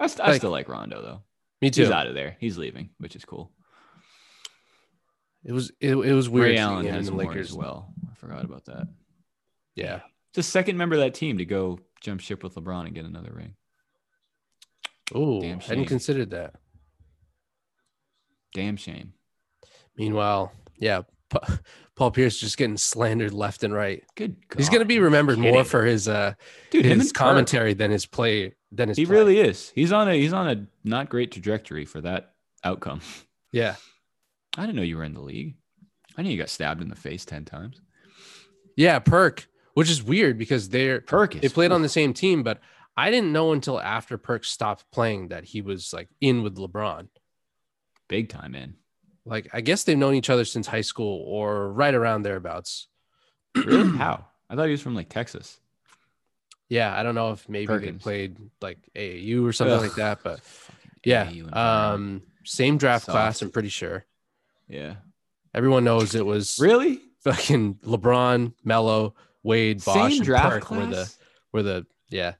I, 0.00 0.06
st- 0.06 0.20
I 0.26 0.30
Like- 0.32 0.40
still 0.40 0.50
like 0.50 0.68
Rondo 0.68 1.00
though. 1.02 1.22
me 1.60 1.70
too. 1.70 1.82
He's 1.82 1.90
out 1.90 2.06
of 2.06 2.14
there. 2.14 2.36
He's 2.40 2.58
leaving, 2.58 2.90
which 2.98 3.14
is 3.16 3.24
cool. 3.24 3.50
It 5.44 5.52
was 5.52 5.70
it, 5.80 5.94
it 5.94 6.12
was 6.14 6.28
weird. 6.28 6.50
Ray 6.52 6.56
Allen 6.58 6.86
has 6.86 7.06
the 7.08 7.14
Lakers. 7.14 7.50
as 7.50 7.56
well. 7.56 7.92
I 8.10 8.14
forgot 8.14 8.44
about 8.44 8.64
that. 8.66 8.88
Yeah, 9.74 10.00
the 10.34 10.42
second 10.42 10.78
member 10.78 10.94
of 10.94 11.00
that 11.02 11.14
team 11.14 11.38
to 11.38 11.44
go 11.44 11.78
jump 12.00 12.20
ship 12.20 12.42
with 12.42 12.54
LeBron 12.54 12.86
and 12.86 12.94
get 12.94 13.04
another 13.04 13.32
ring. 13.34 13.54
Oh, 15.14 15.40
Damn 15.40 15.60
hadn't 15.60 15.86
considered 15.86 16.30
that. 16.30 16.54
Damn 18.54 18.76
shame. 18.76 19.12
Meanwhile, 19.96 20.52
yeah, 20.78 21.02
Pa- 21.28 21.58
Paul 21.96 22.10
Pierce 22.10 22.38
just 22.38 22.56
getting 22.56 22.76
slandered 22.76 23.32
left 23.32 23.64
and 23.64 23.74
right. 23.74 24.02
Good. 24.14 24.36
He's 24.56 24.68
going 24.68 24.80
to 24.80 24.86
be 24.86 24.98
remembered 24.98 25.38
more 25.38 25.64
for 25.64 25.84
his 25.84 26.08
uh 26.08 26.34
dude. 26.70 26.84
His 26.84 26.92
and 26.92 27.02
Kirk. 27.02 27.14
commentary 27.14 27.74
than 27.74 27.90
his 27.90 28.06
play 28.06 28.54
than 28.72 28.88
his. 28.88 28.96
He 28.96 29.06
play. 29.06 29.16
really 29.16 29.40
is. 29.40 29.70
He's 29.74 29.92
on 29.92 30.08
a 30.08 30.14
he's 30.14 30.32
on 30.32 30.48
a 30.48 30.66
not 30.84 31.10
great 31.10 31.32
trajectory 31.32 31.84
for 31.84 32.00
that 32.00 32.34
outcome. 32.62 33.00
yeah 33.52 33.74
I 34.56 34.62
didn't 34.62 34.76
know 34.76 34.82
you 34.82 34.96
were 34.96 35.04
in 35.04 35.14
the 35.14 35.20
league. 35.20 35.54
I 36.16 36.22
knew 36.22 36.30
you 36.30 36.38
got 36.38 36.48
stabbed 36.48 36.80
in 36.82 36.88
the 36.88 36.96
face 36.96 37.24
ten 37.24 37.44
times. 37.44 37.80
yeah 38.76 38.98
Perk, 38.98 39.46
which 39.74 39.90
is 39.90 40.02
weird 40.02 40.38
because 40.38 40.68
they're 40.68 41.00
Perk 41.00 41.32
they 41.34 41.48
played 41.48 41.72
on 41.72 41.82
the 41.82 41.88
same 41.88 42.12
team, 42.14 42.42
but 42.42 42.60
I 42.96 43.10
didn't 43.10 43.32
know 43.32 43.52
until 43.52 43.80
after 43.80 44.16
Perk 44.18 44.44
stopped 44.44 44.84
playing 44.92 45.28
that 45.28 45.44
he 45.44 45.60
was 45.60 45.92
like 45.92 46.08
in 46.20 46.42
with 46.44 46.56
LeBron. 46.56 47.08
big 48.08 48.28
time 48.28 48.54
in. 48.54 48.74
Like 49.26 49.48
I 49.52 49.60
guess 49.60 49.82
they've 49.84 49.98
known 49.98 50.14
each 50.14 50.30
other 50.30 50.44
since 50.44 50.66
high 50.68 50.82
school 50.82 51.24
or 51.26 51.72
right 51.72 51.94
around 51.94 52.22
thereabouts. 52.22 52.86
Really? 53.56 53.96
How? 53.98 54.26
I 54.48 54.54
thought 54.54 54.66
he 54.66 54.70
was 54.72 54.82
from 54.82 54.94
like 54.94 55.08
Texas. 55.08 55.58
Yeah, 56.68 56.96
I 56.96 57.02
don't 57.02 57.14
know 57.14 57.32
if 57.32 57.48
maybe 57.48 57.66
Perkins. 57.66 57.98
they 57.98 58.02
played 58.02 58.36
like 58.60 58.78
AAU 58.94 59.44
or 59.44 59.52
something 59.52 59.78
like 59.80 59.94
that, 59.96 60.20
but 60.22 60.40
yeah, 61.04 61.28
um, 61.52 62.22
same 62.44 62.78
draft 62.78 63.06
Soft. 63.06 63.14
class. 63.14 63.42
I'm 63.42 63.50
pretty 63.50 63.68
sure 63.68 64.04
yeah. 64.68 64.94
everyone 65.54 65.84
knows 65.84 66.14
it 66.14 66.26
was 66.26 66.58
Really? 66.60 67.00
fucking 67.20 67.74
LeBron, 67.84 68.52
Melo, 68.64 69.14
Wade, 69.42 69.84
Bosh, 69.84 69.94
Same 69.94 70.16
and 70.18 70.24
draft 70.24 70.48
Perk 70.50 70.62
class. 70.64 70.78
were 70.80 70.86
the 70.86 71.12
were 71.52 71.62
the 71.62 71.86
yeah 72.08 72.34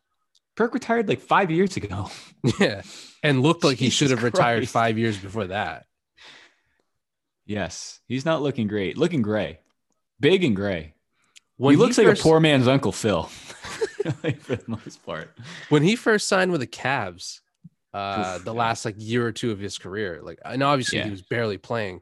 Perk 0.56 0.72
retired 0.74 1.08
like 1.08 1.20
five 1.20 1.50
years 1.50 1.76
ago. 1.76 2.10
yeah, 2.60 2.82
and 3.22 3.42
looked 3.42 3.64
like 3.64 3.78
he 3.78 3.90
should 3.90 4.06
Jesus 4.08 4.18
have 4.18 4.22
retired 4.24 4.68
five 4.68 4.98
years 4.98 5.18
before 5.18 5.46
that. 5.48 5.86
Yes, 7.46 8.00
he's 8.08 8.24
not 8.24 8.40
looking 8.42 8.68
great. 8.68 8.96
Looking 8.96 9.22
gray, 9.22 9.58
big 10.20 10.44
and 10.44 10.56
gray. 10.56 10.94
When 11.56 11.72
he 11.72 11.76
looks 11.76 11.98
like 11.98 12.06
first- 12.06 12.20
a 12.20 12.22
poor 12.22 12.40
man's 12.40 12.66
Uncle 12.68 12.92
Phil, 12.92 13.22
for 14.42 14.56
the 14.56 14.64
most 14.66 15.04
part. 15.04 15.30
when 15.68 15.82
he 15.82 15.94
first 15.96 16.26
signed 16.26 16.50
with 16.52 16.60
the 16.60 16.66
Cavs, 16.66 17.40
uh, 17.94 18.34
Oof, 18.38 18.44
the 18.44 18.52
yeah. 18.52 18.58
last 18.58 18.84
like 18.84 18.96
year 18.98 19.24
or 19.26 19.32
two 19.32 19.50
of 19.52 19.58
his 19.58 19.78
career, 19.78 20.20
like 20.22 20.38
and 20.44 20.62
obviously 20.62 20.98
Yeah. 20.98 21.04
he 21.04 21.10
was 21.10 21.22
barely 21.22 21.56
playing. 21.58 22.00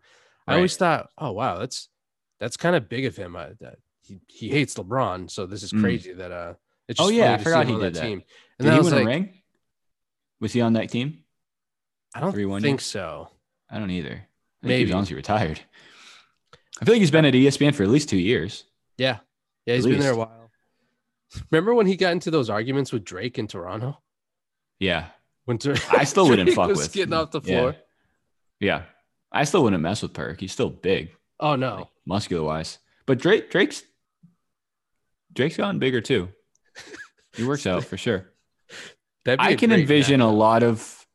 I 0.48 0.56
always 0.56 0.76
thought, 0.76 1.10
oh 1.18 1.32
wow, 1.32 1.58
that's 1.58 1.88
that's 2.40 2.56
kind 2.56 2.74
of 2.74 2.88
big 2.88 3.04
of 3.04 3.14
him. 3.16 3.36
I, 3.36 3.50
that 3.60 3.76
he 4.02 4.20
he 4.26 4.48
hates 4.48 4.74
LeBron, 4.74 5.30
so 5.30 5.46
this 5.46 5.62
is 5.62 5.72
Mm. 5.72 5.80
crazy 5.82 6.12
that 6.14 6.32
uh 6.32 6.54
It's 6.88 6.98
Oh, 7.00 7.08
yeah, 7.10 7.34
I 7.34 7.38
forgot 7.38 7.66
he 7.68 7.78
did 7.78 7.94
that. 7.94 8.00
team. 8.02 8.22
And 8.58 8.66
Did 8.66 8.72
he 8.72 8.78
was 8.78 8.86
win 8.86 8.94
like, 8.94 9.02
a 9.04 9.06
ring? 9.06 9.42
Was 10.40 10.52
he 10.52 10.60
on 10.60 10.72
that 10.72 10.90
team? 10.90 11.22
I 12.14 12.20
don't 12.20 12.32
think 12.32 12.64
year? 12.64 12.78
so. 12.78 13.28
I 13.70 13.78
don't 13.78 13.90
either. 13.90 14.08
I 14.10 14.14
think 14.16 14.26
he 14.62 14.68
Maybe. 14.68 14.84
was 14.86 14.94
honestly 14.94 15.16
retired. 15.16 15.60
I 16.80 16.84
feel 16.84 16.94
like 16.94 17.00
he's 17.00 17.10
been 17.12 17.24
at 17.24 17.34
ESPN 17.34 17.74
for 17.74 17.84
at 17.84 17.88
least 17.88 18.08
two 18.08 18.18
years. 18.18 18.64
Yeah, 18.98 19.18
yeah, 19.66 19.74
At 19.74 19.76
he's 19.76 19.86
been 19.86 20.00
there 20.00 20.12
a 20.12 20.16
while. 20.16 20.50
Remember 21.50 21.72
when 21.74 21.86
he 21.86 21.96
got 21.96 22.12
into 22.12 22.30
those 22.30 22.50
arguments 22.50 22.92
with 22.92 23.04
Drake 23.04 23.38
in 23.38 23.46
Toronto? 23.46 24.02
Yeah. 24.78 25.06
When 25.44 25.56
Dra- 25.58 25.76
I 25.90 26.04
still 26.04 26.28
wouldn't 26.28 26.50
fuck 26.50 26.68
was 26.68 26.78
with 26.78 26.92
getting 26.92 27.14
off 27.14 27.30
the 27.30 27.40
floor. 27.40 27.76
Yeah. 28.60 28.82
I 29.32 29.44
still 29.44 29.62
wouldn't 29.64 29.82
mess 29.82 30.02
with 30.02 30.12
Perk. 30.12 30.40
He's 30.40 30.52
still 30.52 30.68
big, 30.68 31.10
Oh 31.40 31.56
no, 31.56 31.88
muscular 32.06 32.44
wise. 32.44 32.78
But 33.06 33.18
Drake 33.18 33.50
Drake's 33.50 33.82
Drake's 35.32 35.56
gotten 35.56 35.78
bigger 35.78 36.00
too. 36.00 36.28
He 37.34 37.44
works 37.44 37.66
out 37.66 37.84
for 37.84 37.96
sure. 37.96 38.26
I 39.26 39.54
can 39.54 39.72
envision 39.72 40.20
a 40.20 40.30
lot 40.30 40.62
of. 40.62 41.06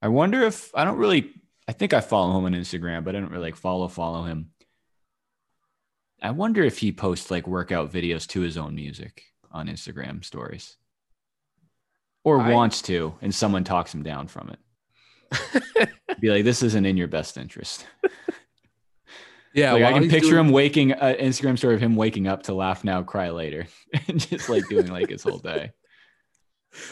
I 0.00 0.08
wonder 0.08 0.40
if 0.44 0.74
I 0.74 0.84
don't 0.84 0.96
really. 0.96 1.34
I 1.68 1.72
think 1.72 1.92
I 1.92 2.00
follow 2.00 2.38
him 2.38 2.46
on 2.46 2.54
Instagram, 2.54 3.04
but 3.04 3.14
I 3.14 3.20
don't 3.20 3.30
really 3.30 3.48
like 3.48 3.56
follow 3.56 3.86
follow 3.88 4.22
him. 4.22 4.48
I 6.22 6.30
wonder 6.30 6.64
if 6.64 6.78
he 6.78 6.90
posts 6.90 7.30
like 7.30 7.46
workout 7.46 7.92
videos 7.92 8.26
to 8.28 8.40
his 8.40 8.56
own 8.56 8.76
music 8.76 9.24
on 9.52 9.68
Instagram 9.68 10.24
stories, 10.24 10.77
or 12.36 12.40
I- 12.42 12.52
wants 12.52 12.82
to, 12.82 13.14
and 13.22 13.34
someone 13.34 13.64
talks 13.64 13.94
him 13.94 14.02
down 14.02 14.26
from 14.28 14.50
it. 14.50 15.92
Be 16.20 16.30
like, 16.30 16.44
this 16.44 16.62
isn't 16.62 16.86
in 16.86 16.96
your 16.96 17.08
best 17.08 17.36
interest. 17.36 17.86
Yeah, 19.54 19.72
like 19.72 19.84
I 19.84 19.92
can 19.92 20.08
picture 20.08 20.30
doing- 20.32 20.46
him 20.46 20.52
waking 20.52 20.92
uh, 20.92 21.14
Instagram 21.18 21.56
story 21.58 21.74
of 21.74 21.80
him 21.80 21.96
waking 21.96 22.28
up 22.28 22.44
to 22.44 22.54
laugh 22.54 22.84
now, 22.84 23.02
cry 23.02 23.30
later, 23.30 23.66
and 24.08 24.20
just 24.20 24.48
like 24.48 24.68
doing 24.68 24.86
like 24.88 25.08
his 25.10 25.22
whole 25.22 25.38
day. 25.38 25.72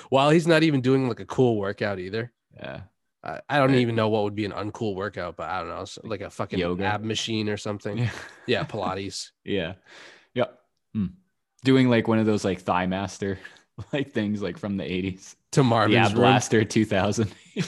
while 0.09 0.31
he's 0.31 0.47
not 0.47 0.63
even 0.63 0.81
doing 0.81 1.07
like 1.09 1.21
a 1.21 1.27
cool 1.27 1.57
workout 1.57 1.99
either. 1.99 2.33
Yeah, 2.57 2.81
I, 3.23 3.41
I 3.49 3.59
don't 3.59 3.71
Right. 3.71 3.79
even 3.81 3.95
know 3.95 4.09
what 4.09 4.25
would 4.25 4.35
be 4.35 4.47
an 4.47 4.53
uncool 4.53 4.95
workout, 4.97 5.37
but 5.37 5.49
I 5.51 5.61
don't 5.61 5.69
know, 5.69 5.85
so- 5.85 6.01
like 6.05 6.23
a 6.23 6.31
fucking 6.31 6.59
Yoga. 6.59 6.85
ab 6.85 7.05
machine 7.05 7.49
or 7.49 7.57
something. 7.59 7.99
yeah. 7.99 8.11
Yeah, 8.47 8.65
Pilates. 8.65 9.31
Yeah. 9.45 9.75
Yeah. 10.35 10.47
Hmm. 10.95 11.07
Doing 11.65 11.89
like 11.91 12.09
one 12.09 12.19
of 12.19 12.27
those 12.27 12.45
like 12.45 12.61
thigh 12.61 12.87
master 12.87 13.39
like 13.93 14.13
things 14.13 14.43
like 14.43 14.59
from 14.59 14.77
the 14.77 14.85
80s. 14.85 15.35
to 15.53 15.61
The 15.61 15.65
Marvin's 15.65 15.97
Ab 15.97 16.13
room. 16.13 16.21
Blaster 16.21 16.65
2000. 16.65 17.33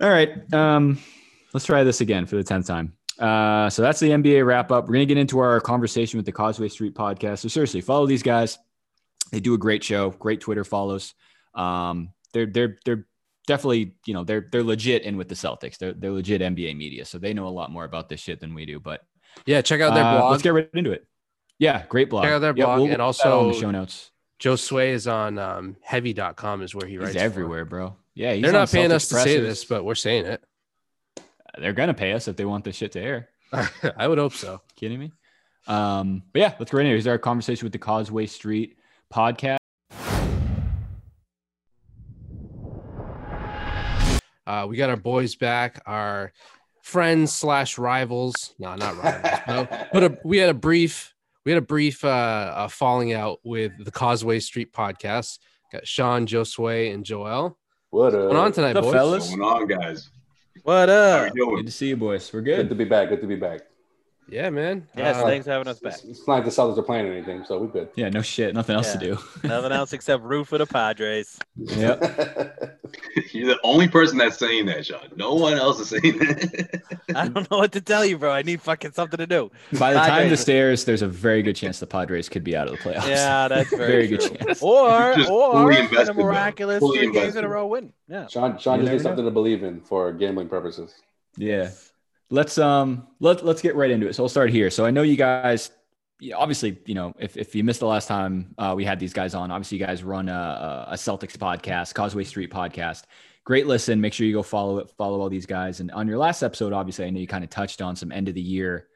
All 0.00 0.08
right. 0.08 0.52
Um, 0.54 0.98
let's 1.52 1.66
try 1.66 1.84
this 1.84 2.00
again 2.00 2.26
for 2.26 2.36
the 2.36 2.44
10th 2.44 2.66
time. 2.66 2.94
Uh, 3.18 3.68
so 3.68 3.82
that's 3.82 4.00
the 4.00 4.10
NBA 4.10 4.46
wrap 4.46 4.72
up. 4.72 4.84
We're 4.84 4.94
going 4.94 5.06
to 5.06 5.14
get 5.14 5.20
into 5.20 5.40
our 5.40 5.60
conversation 5.60 6.16
with 6.16 6.24
the 6.24 6.32
Causeway 6.32 6.68
Street 6.68 6.94
podcast. 6.94 7.40
So 7.40 7.48
seriously, 7.48 7.82
follow 7.82 8.06
these 8.06 8.22
guys. 8.22 8.58
They 9.30 9.40
do 9.40 9.54
a 9.54 9.58
great 9.58 9.84
show, 9.84 10.10
great 10.10 10.40
Twitter 10.40 10.64
follows. 10.64 11.14
Um, 11.54 12.12
they're, 12.32 12.46
they're, 12.46 12.78
they're 12.84 13.06
definitely, 13.46 13.94
you 14.06 14.14
know, 14.14 14.24
they're, 14.24 14.48
they're 14.50 14.64
legit 14.64 15.02
in 15.02 15.18
with 15.18 15.28
the 15.28 15.34
Celtics. 15.34 15.76
They're, 15.76 15.92
they're 15.92 16.10
legit 16.10 16.40
NBA 16.40 16.76
media. 16.76 17.04
So 17.04 17.18
they 17.18 17.34
know 17.34 17.46
a 17.46 17.50
lot 17.50 17.70
more 17.70 17.84
about 17.84 18.08
this 18.08 18.20
shit 18.20 18.40
than 18.40 18.54
we 18.54 18.64
do, 18.64 18.80
but 18.80 19.02
Yeah, 19.44 19.60
check 19.60 19.80
out 19.80 19.94
their 19.94 20.04
uh, 20.04 20.18
blog. 20.18 20.30
Let's 20.30 20.42
get 20.42 20.54
right 20.54 20.70
into 20.74 20.92
it. 20.92 21.06
Yeah, 21.60 21.84
great 21.88 22.08
blog. 22.08 22.24
Check 22.24 22.32
out 22.32 22.38
their 22.40 22.56
Yep, 22.56 22.66
blog, 22.66 22.76
we'll 22.80 22.84
and 22.86 22.94
on 22.94 22.98
the 22.98 23.04
also 23.04 23.52
show 23.52 23.70
notes. 23.70 24.10
Joe 24.38 24.56
Sway 24.56 24.92
is 24.92 25.06
on 25.06 25.38
um, 25.38 25.76
heavy.com 25.82 26.62
is 26.62 26.74
where 26.74 26.88
he 26.88 26.96
writes. 26.96 27.12
He's 27.12 27.20
for. 27.20 27.24
everywhere, 27.26 27.66
bro. 27.66 27.96
Yeah, 28.14 28.32
he's 28.32 28.42
They're 28.42 28.52
not 28.52 28.70
paying 28.70 28.90
us 28.90 29.08
to 29.08 29.16
say 29.16 29.38
this, 29.38 29.66
but 29.66 29.84
we're 29.84 29.94
saying 29.94 30.24
it. 30.24 30.42
they're 31.58 31.74
gonna 31.74 31.94
pay 31.94 32.12
us 32.12 32.26
if 32.28 32.36
they 32.36 32.46
want 32.46 32.64
this 32.64 32.76
shit 32.76 32.92
to 32.92 33.00
air. 33.00 33.28
I 33.96 34.08
would 34.08 34.16
hope 34.16 34.32
so. 34.32 34.62
Kidding 34.74 34.98
me? 34.98 35.12
Um, 35.66 36.22
but 36.32 36.40
yeah, 36.40 36.54
let's 36.58 36.70
go 36.70 36.78
right 36.78 36.86
in. 36.86 36.92
Here's 36.92 37.06
our 37.06 37.18
conversation 37.18 37.66
with 37.66 37.72
the 37.72 37.78
Causeway 37.78 38.24
Street 38.26 38.78
podcast. 39.12 39.58
Uh, 44.46 44.66
we 44.66 44.76
got 44.76 44.88
our 44.90 44.96
boys 44.96 45.36
back, 45.36 45.82
our 45.86 46.32
friends 46.82 47.32
slash 47.32 47.76
rivals. 47.78 48.54
No, 48.58 48.74
not 48.74 48.96
rivals. 48.96 49.40
but, 49.46 49.88
but 49.92 50.04
a, 50.04 50.18
we 50.24 50.38
had 50.38 50.48
a 50.48 50.54
brief, 50.54 51.14
we 51.44 51.52
had 51.52 51.58
a 51.62 51.66
brief 51.66 52.04
uh, 52.04 52.08
uh, 52.08 52.68
falling 52.68 53.12
out 53.12 53.38
with 53.44 53.72
the 53.82 53.90
Causeway 53.90 54.40
Street 54.40 54.72
podcast. 54.72 55.38
Got 55.72 55.86
Sean, 55.86 56.26
Josue, 56.26 56.92
and 56.92 57.04
Joel. 57.04 57.58
What 57.90 58.14
up? 58.14 58.20
What's 58.20 58.32
going 58.32 58.36
on 58.36 58.52
tonight, 58.52 58.74
What's 58.74 58.86
up, 58.88 58.92
boys? 58.92 58.94
fellas? 58.94 59.22
What's 59.30 59.36
going 59.36 59.42
on, 59.42 59.66
guys? 59.66 60.10
What 60.62 60.88
How 60.88 60.94
up? 60.94 61.20
are 61.22 61.26
you 61.28 61.32
doing? 61.34 61.56
Good 61.56 61.66
to 61.66 61.72
see 61.72 61.88
you, 61.88 61.96
boys. 61.96 62.30
We're 62.32 62.40
Good 62.42 62.56
good. 62.56 62.68
to 62.70 62.74
be 62.74 62.84
back. 62.84 63.08
Good 63.08 63.20
to 63.22 63.26
be 63.26 63.36
back. 63.36 63.60
Yeah, 64.30 64.48
man. 64.50 64.86
Yes, 64.96 65.16
Uh, 65.16 65.24
thanks 65.26 65.44
for 65.46 65.50
having 65.52 65.66
us 65.68 65.80
back. 65.80 65.94
It's, 65.94 66.04
it's 66.04 66.28
not 66.28 66.34
like 66.34 66.44
the 66.44 66.50
Celtics 66.50 66.78
are 66.78 66.82
playing 66.82 67.06
anything, 67.08 67.44
so 67.44 67.58
we're 67.58 67.66
good. 67.66 67.88
Yeah, 67.96 68.10
no 68.10 68.22
shit. 68.22 68.54
Nothing 68.54 68.76
else 68.76 68.92
to 68.92 68.98
do. 68.98 69.18
Nothing 69.42 69.72
else 69.72 69.92
except 69.92 70.22
root 70.22 70.46
for 70.46 70.56
the 70.58 70.66
Padres. 70.66 71.38
yep. 71.56 72.00
You're 73.32 73.48
the 73.54 73.58
only 73.64 73.88
person 73.88 74.18
that's 74.18 74.38
saying 74.38 74.66
that, 74.66 74.86
Sean. 74.86 75.08
No 75.16 75.34
one 75.34 75.54
else 75.54 75.80
is 75.80 75.88
saying 75.90 76.18
that. 76.18 76.82
I 77.14 77.28
don't 77.28 77.50
know 77.50 77.58
what 77.58 77.72
to 77.72 77.80
tell 77.80 78.04
you, 78.04 78.18
bro. 78.18 78.32
I 78.32 78.42
need 78.42 78.60
fucking 78.60 78.92
something 78.92 79.18
to 79.18 79.26
do. 79.26 79.50
By 79.78 79.92
the 79.92 80.00
time 80.00 80.28
the 80.28 80.36
stairs, 80.36 80.84
there's 80.84 81.02
a 81.02 81.08
very 81.08 81.42
good 81.42 81.56
chance 81.56 81.78
the 81.80 81.86
Padres 81.86 82.28
could 82.28 82.44
be 82.44 82.56
out 82.56 82.68
of 82.68 82.76
the 82.76 82.82
playoffs. 82.82 83.08
Yeah, 83.08 83.48
that's 83.48 83.70
very, 83.70 83.86
Very 83.86 84.06
good 84.08 84.20
chance. 84.20 84.62
Or 84.62 85.14
Just 85.16 85.30
or 85.30 85.52
fully 85.52 85.78
in 85.78 86.08
a 86.08 86.14
miraculous 86.14 86.78
three 86.80 87.10
games 87.10 87.36
in 87.36 87.44
a 87.44 87.48
row 87.48 87.66
win. 87.66 87.92
Yeah. 88.08 88.26
Sean, 88.28 88.58
Sean 88.58 88.78
You 88.80 88.84
just 88.86 88.92
needs 88.92 88.92
never 88.92 88.96
know. 88.96 89.02
something 89.02 89.24
to 89.24 89.30
believe 89.30 89.62
in 89.64 89.80
for 89.80 90.12
gambling 90.12 90.48
purposes. 90.48 90.94
Yeah. 91.36 91.70
Let's 92.30 92.58
um 92.58 93.08
let 93.18 93.44
let's 93.44 93.60
get 93.60 93.74
right 93.74 93.90
into 93.90 94.06
it. 94.06 94.14
So 94.14 94.22
we'll 94.22 94.28
start 94.28 94.50
here. 94.50 94.70
So 94.70 94.86
I 94.86 94.90
know 94.90 95.02
you 95.02 95.16
guys 95.16 95.70
obviously, 96.34 96.78
you 96.86 96.94
know, 96.94 97.14
if, 97.18 97.36
if 97.36 97.54
you 97.54 97.64
missed 97.64 97.80
the 97.80 97.86
last 97.86 98.06
time 98.06 98.54
uh, 98.58 98.74
we 98.76 98.84
had 98.84 99.00
these 99.00 99.12
guys 99.12 99.34
on, 99.34 99.50
obviously 99.50 99.78
you 99.78 99.86
guys 99.86 100.02
run 100.04 100.28
a, 100.28 100.86
a 100.90 100.94
Celtics 100.94 101.36
podcast, 101.36 101.94
Causeway 101.94 102.24
Street 102.24 102.50
podcast. 102.50 103.04
Great 103.44 103.66
listen. 103.66 104.00
Make 104.00 104.12
sure 104.12 104.26
you 104.26 104.34
go 104.34 104.42
follow 104.42 104.78
it, 104.78 104.90
follow 104.90 105.20
all 105.20 105.30
these 105.30 105.46
guys. 105.46 105.80
And 105.80 105.90
on 105.92 106.06
your 106.06 106.18
last 106.18 106.42
episode, 106.42 106.72
obviously, 106.72 107.06
I 107.06 107.10
know 107.10 107.20
you 107.20 107.26
kind 107.26 107.42
of 107.42 107.50
touched 107.50 107.80
on 107.80 107.96
some 107.96 108.12
end 108.12 108.28
of 108.28 108.34
the 108.34 108.40
year 108.42 108.88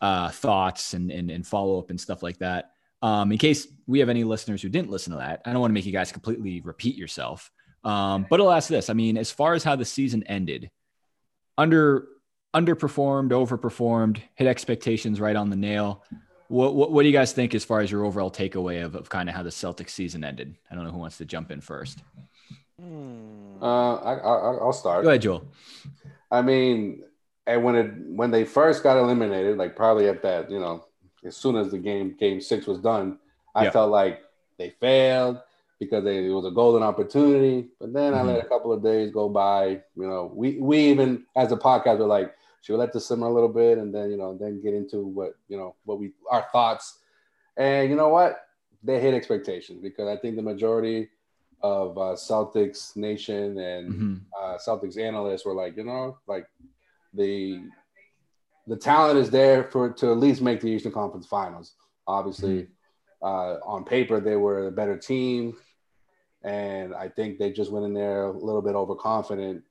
uh, 0.00 0.30
thoughts 0.30 0.94
and, 0.94 1.10
and, 1.10 1.30
and 1.30 1.46
follow 1.46 1.78
up 1.78 1.90
and 1.90 2.00
stuff 2.00 2.22
like 2.22 2.38
that. 2.38 2.72
Um, 3.02 3.30
in 3.30 3.38
case 3.38 3.68
we 3.86 4.00
have 4.00 4.08
any 4.08 4.24
listeners 4.24 4.60
who 4.60 4.68
didn't 4.68 4.90
listen 4.90 5.12
to 5.12 5.18
that, 5.18 5.42
I 5.44 5.52
don't 5.52 5.60
want 5.60 5.70
to 5.70 5.74
make 5.74 5.86
you 5.86 5.92
guys 5.92 6.10
completely 6.10 6.60
repeat 6.60 6.96
yourself. 6.96 7.50
Um, 7.84 8.26
but 8.28 8.40
I'll 8.40 8.50
ask 8.50 8.68
this. 8.68 8.90
I 8.90 8.94
mean, 8.94 9.16
as 9.16 9.30
far 9.30 9.54
as 9.54 9.62
how 9.62 9.76
the 9.76 9.84
season 9.84 10.24
ended, 10.24 10.70
under 11.56 12.08
underperformed, 12.54 13.30
overperformed, 13.30 14.20
hit 14.34 14.46
expectations 14.46 15.20
right 15.20 15.36
on 15.36 15.50
the 15.50 15.56
nail. 15.56 16.02
What, 16.48 16.74
what, 16.74 16.90
what 16.92 17.02
do 17.02 17.08
you 17.08 17.12
guys 17.12 17.32
think 17.32 17.54
as 17.54 17.64
far 17.64 17.80
as 17.80 17.90
your 17.90 18.04
overall 18.04 18.30
takeaway 18.30 18.82
of, 18.82 18.94
of 18.94 19.10
kind 19.10 19.28
of 19.28 19.34
how 19.34 19.42
the 19.42 19.50
Celtics 19.50 19.90
season 19.90 20.24
ended? 20.24 20.56
I 20.70 20.74
don't 20.74 20.84
know 20.84 20.90
who 20.90 20.98
wants 20.98 21.18
to 21.18 21.24
jump 21.26 21.50
in 21.50 21.60
first. 21.60 21.98
Hmm. 22.80 23.62
Uh, 23.62 23.96
I, 23.96 24.14
I, 24.14 24.54
I'll 24.56 24.72
start. 24.72 25.02
Go 25.02 25.10
ahead, 25.10 25.22
Joel. 25.22 25.46
I 26.30 26.42
mean, 26.42 27.02
and 27.46 27.64
when 27.64 27.74
it 27.74 27.92
when 28.06 28.30
they 28.30 28.44
first 28.44 28.82
got 28.82 28.96
eliminated, 28.96 29.58
like 29.58 29.74
probably 29.74 30.08
at 30.08 30.22
that, 30.22 30.50
you 30.50 30.60
know, 30.60 30.84
as 31.24 31.36
soon 31.36 31.56
as 31.56 31.70
the 31.70 31.78
game 31.78 32.14
game 32.18 32.40
six 32.40 32.66
was 32.66 32.78
done, 32.78 33.18
I 33.54 33.64
Yeah. 33.64 33.70
felt 33.70 33.90
like 33.90 34.22
they 34.58 34.70
failed 34.70 35.40
because 35.78 36.04
they, 36.04 36.26
it 36.26 36.30
was 36.30 36.44
a 36.46 36.50
golden 36.50 36.82
opportunity. 36.82 37.68
But 37.80 37.92
then 37.92 38.14
I 38.14 38.18
Mhm. 38.22 38.26
let 38.26 38.44
a 38.44 38.48
couple 38.48 38.72
of 38.72 38.82
days 38.82 39.10
go 39.10 39.28
by. 39.28 39.82
You 39.96 40.06
know, 40.08 40.30
we 40.34 40.58
we 40.58 40.78
even 40.78 41.24
as 41.36 41.52
a 41.52 41.56
podcast 41.56 41.98
were 41.98 42.06
like, 42.06 42.34
should 42.60 42.74
we 42.74 42.78
let 42.78 42.92
this 42.92 43.06
simmer 43.06 43.26
a 43.28 43.32
little 43.32 43.48
bit 43.48 43.78
and 43.78 43.94
then 43.94 44.10
you 44.10 44.16
know 44.16 44.36
then 44.36 44.60
get 44.60 44.74
into 44.74 45.06
what 45.06 45.34
you 45.48 45.56
know 45.56 45.74
what 45.84 45.98
we 45.98 46.12
our 46.30 46.46
thoughts. 46.52 46.98
And 47.56 47.90
you 47.90 47.96
know 47.96 48.08
what? 48.08 48.40
They 48.82 49.00
hit 49.00 49.14
expectations 49.14 49.80
because 49.82 50.08
I 50.08 50.16
think 50.20 50.36
the 50.36 50.42
majority 50.42 51.08
of 51.62 51.98
uh, 51.98 52.14
Celtics 52.14 52.96
Nation 52.96 53.58
and 53.58 53.92
Mhm. 53.92 54.20
uh, 54.38 54.58
Celtics 54.58 54.96
analysts 54.96 55.44
were 55.44 55.54
like, 55.54 55.76
you 55.76 55.84
know, 55.84 56.18
like 56.28 56.46
the 57.14 57.62
the 58.66 58.76
talent 58.76 59.18
is 59.18 59.30
there 59.30 59.64
for 59.64 59.90
to 59.90 60.10
at 60.12 60.18
least 60.18 60.42
make 60.42 60.60
the 60.60 60.68
Eastern 60.70 60.92
Conference 60.92 61.26
Finals. 61.26 61.74
Obviously, 62.06 62.68
uh, 63.22 63.56
on 63.64 63.84
paper 63.84 64.20
they 64.20 64.36
were 64.36 64.68
a 64.68 64.72
better 64.72 64.96
team, 64.96 65.56
and 66.42 66.94
I 66.94 67.08
think 67.08 67.38
they 67.38 67.52
just 67.52 67.70
went 67.70 67.86
in 67.86 67.94
there 67.94 68.24
a 68.24 68.32
little 68.32 68.62
bit 68.62 68.74
overconfident, 68.74 69.62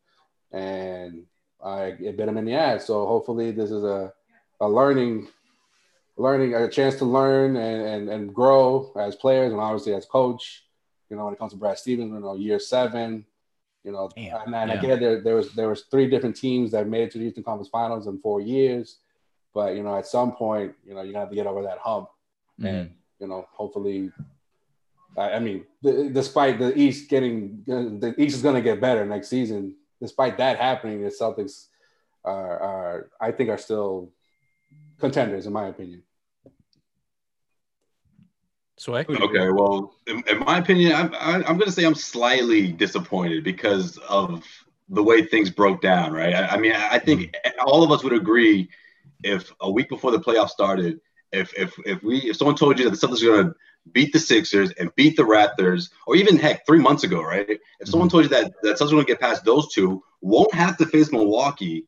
and 0.51 1.23
I 1.63 1.95
it 1.99 2.17
bit 2.17 2.25
them 2.25 2.37
in 2.37 2.45
the 2.45 2.55
ass. 2.55 2.85
So 2.85 3.05
hopefully, 3.07 3.51
this 3.51 3.71
is 3.71 3.83
a 3.83 4.13
a 4.59 4.67
learning 4.67 5.27
learning 6.17 6.55
a 6.55 6.67
chance 6.67 6.95
to 6.95 7.05
learn 7.05 7.55
and, 7.55 7.81
and, 7.87 8.09
and 8.09 8.33
grow 8.33 8.91
as 8.99 9.15
players 9.15 9.51
and 9.51 9.61
obviously 9.61 9.93
as 9.93 10.05
coach. 10.05 10.63
You 11.09 11.15
know, 11.15 11.25
when 11.25 11.33
it 11.33 11.39
comes 11.39 11.53
to 11.53 11.57
Brad 11.57 11.77
Stevens, 11.77 12.11
you 12.11 12.19
know, 12.19 12.35
year 12.35 12.59
seven, 12.59 13.23
you 13.83 13.91
know, 13.91 14.09
Damn. 14.13 14.41
and, 14.47 14.55
and 14.55 14.71
Yeah. 14.71 14.77
again, 14.77 14.99
there, 14.99 15.21
there 15.21 15.35
was 15.35 15.53
there 15.53 15.69
was 15.69 15.83
three 15.83 16.09
different 16.09 16.35
teams 16.35 16.71
that 16.71 16.87
made 16.87 17.03
it 17.03 17.11
to 17.11 17.19
the 17.19 17.25
Eastern 17.25 17.43
Conference 17.43 17.69
Finals 17.69 18.07
in 18.07 18.19
four 18.19 18.41
years. 18.41 18.97
But 19.53 19.75
you 19.75 19.83
know, 19.83 19.97
at 19.97 20.05
some 20.05 20.33
point, 20.33 20.73
you 20.85 20.93
know, 20.93 21.01
you're 21.01 21.13
gonna 21.13 21.25
have 21.25 21.29
to 21.29 21.35
get 21.35 21.47
over 21.47 21.63
that 21.63 21.77
hump, 21.77 22.09
mm-hmm. 22.59 22.67
and 22.67 22.91
you 23.19 23.27
know, 23.27 23.47
hopefully, 23.51 24.11
I, 25.17 25.33
I 25.33 25.39
mean, 25.39 25.65
the, 25.81 26.09
despite 26.09 26.59
the 26.59 26.77
East 26.77 27.09
getting, 27.09 27.63
the 27.65 28.13
East 28.17 28.35
is 28.37 28.41
gonna 28.41 28.61
get 28.61 28.79
better 28.79 29.05
next 29.05 29.29
season. 29.29 29.75
Despite 29.99 30.37
that 30.37 30.59
happening, 30.59 31.01
the 31.01 31.09
Celtics 31.09 31.67
are, 32.23 32.59
are 32.59 33.09
I 33.19 33.31
think, 33.31 33.49
are 33.49 33.57
still 33.57 34.11
contenders 34.99 35.45
in 35.47 35.53
my 35.53 35.67
opinion. 35.67 36.03
Sway. 38.79 39.05
Okay, 39.09 39.49
well, 39.49 39.95
in, 40.05 40.23
in 40.29 40.39
my 40.39 40.59
opinion, 40.59 40.93
I'm 40.93 41.13
I- 41.15 41.43
I'm 41.47 41.57
gonna 41.57 41.71
say 41.71 41.83
I'm 41.83 41.95
slightly 41.95 42.71
disappointed 42.71 43.43
because 43.43 43.97
of 43.97 44.43
the 44.89 45.01
way 45.01 45.23
things 45.23 45.49
broke 45.49 45.81
down. 45.81 46.13
Right? 46.13 46.35
I, 46.35 46.49
I 46.49 46.57
mean, 46.57 46.73
I 46.73 46.89
I 46.91 46.99
think 46.99 47.35
all 47.65 47.81
of 47.83 47.91
us 47.91 48.03
would 48.03 48.13
agree 48.13 48.69
if 49.23 49.51
a 49.61 49.71
week 49.71 49.89
before 49.89 50.11
the 50.11 50.19
playoffs 50.19 50.49
started, 50.49 50.99
if 51.31 51.51
if 51.57 51.73
if 51.87 52.03
we 52.03 52.19
if 52.29 52.37
someone 52.37 52.55
told 52.55 52.77
you 52.77 52.87
that 52.87 52.91
the 52.99 53.07
Celtics 53.07 53.23
are 53.23 53.35
gonna 53.41 53.55
beat 53.93 54.13
the 54.13 54.19
Sixers 54.19 54.71
and 54.71 54.93
beat 54.95 55.15
the 55.15 55.23
Raptors, 55.23 55.89
or 56.05 56.15
even 56.15 56.37
heck, 56.37 56.65
three 56.65 56.79
months 56.79 57.03
ago, 57.03 57.21
right? 57.21 57.59
If 57.79 57.87
someone 57.87 58.09
mm-hmm. 58.09 58.17
told 58.17 58.23
you 58.25 58.29
that 58.29 58.53
that 58.63 58.77
Celtics 58.77 58.87
are 58.87 58.91
gonna 58.91 59.05
get 59.05 59.19
past 59.19 59.45
those 59.45 59.73
two, 59.73 60.03
won't 60.21 60.53
have 60.53 60.77
to 60.77 60.85
face 60.85 61.11
Milwaukee. 61.11 61.85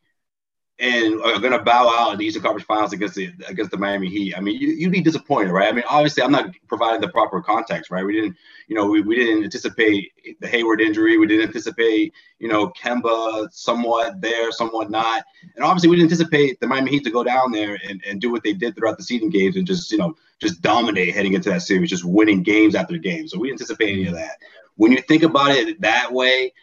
And 0.81 1.21
are 1.23 1.39
going 1.39 1.51
to 1.51 1.59
bow 1.59 1.93
out 1.93 2.13
in 2.13 2.19
the 2.19 2.25
Eastern 2.25 2.41
Conference 2.41 2.65
Finals 2.65 2.93
against 2.93 3.15
the 3.15 3.33
against 3.47 3.69
the 3.69 3.77
Miami 3.77 4.07
Heat. 4.07 4.37
I 4.37 4.39
mean, 4.39 4.57
you, 4.61 4.69
you'd 4.69 4.93
be 4.93 5.01
disappointed, 5.01 5.51
right? 5.51 5.67
I 5.67 5.73
mean, 5.73 5.83
obviously, 5.89 6.23
I'm 6.23 6.31
not 6.31 6.51
providing 6.69 7.01
the 7.01 7.09
proper 7.09 7.41
context, 7.41 7.91
right? 7.91 8.05
We 8.05 8.13
didn't, 8.13 8.37
you 8.69 8.77
know, 8.77 8.85
we, 8.85 9.01
we 9.01 9.17
didn't 9.17 9.43
anticipate 9.43 10.13
the 10.39 10.47
Hayward 10.47 10.79
injury. 10.79 11.17
We 11.17 11.27
didn't 11.27 11.47
anticipate, 11.47 12.13
you 12.39 12.47
know, 12.47 12.69
Kemba 12.69 13.51
somewhat 13.51 14.21
there, 14.21 14.53
somewhat 14.53 14.89
not. 14.89 15.25
And 15.57 15.65
obviously, 15.65 15.89
we 15.89 15.97
didn't 15.97 16.13
anticipate 16.13 16.61
the 16.61 16.67
Miami 16.67 16.91
Heat 16.91 17.03
to 17.03 17.11
go 17.11 17.25
down 17.25 17.51
there 17.51 17.77
and, 17.89 18.01
and 18.07 18.21
do 18.21 18.31
what 18.31 18.43
they 18.43 18.53
did 18.53 18.77
throughout 18.77 18.95
the 18.95 19.03
season 19.03 19.29
games 19.29 19.57
and 19.57 19.67
just, 19.67 19.91
you 19.91 19.97
know, 19.97 20.15
just 20.39 20.61
dominate 20.61 21.13
heading 21.13 21.33
into 21.33 21.49
that 21.49 21.61
series, 21.61 21.89
just 21.89 22.05
winning 22.05 22.41
games 22.41 22.73
after 22.73 22.97
game. 22.97 23.27
So 23.27 23.37
we 23.37 23.51
anticipate 23.51 23.89
any 23.89 24.07
of 24.07 24.13
that. 24.13 24.37
When 24.77 24.93
you 24.93 25.01
think 25.01 25.23
about 25.23 25.51
it 25.51 25.81
that 25.81 26.13
way, 26.13 26.53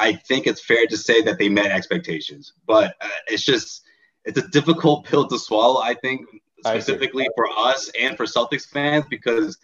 I 0.00 0.12
think 0.14 0.46
it's 0.46 0.64
fair 0.64 0.86
to 0.86 0.96
say 0.96 1.20
that 1.22 1.38
they 1.38 1.48
met 1.48 1.70
expectations, 1.70 2.52
but 2.66 2.94
uh, 3.00 3.08
it's 3.28 3.44
just 3.44 3.82
it's 4.24 4.38
a 4.38 4.48
difficult 4.48 5.04
pill 5.04 5.26
to 5.28 5.38
swallow. 5.38 5.80
I 5.82 5.94
think 5.94 6.20
I 6.64 6.72
specifically 6.78 7.26
for 7.36 7.48
us 7.50 7.90
and 8.00 8.16
for 8.16 8.24
Celtics 8.26 8.66
fans 8.66 9.04
because 9.10 9.58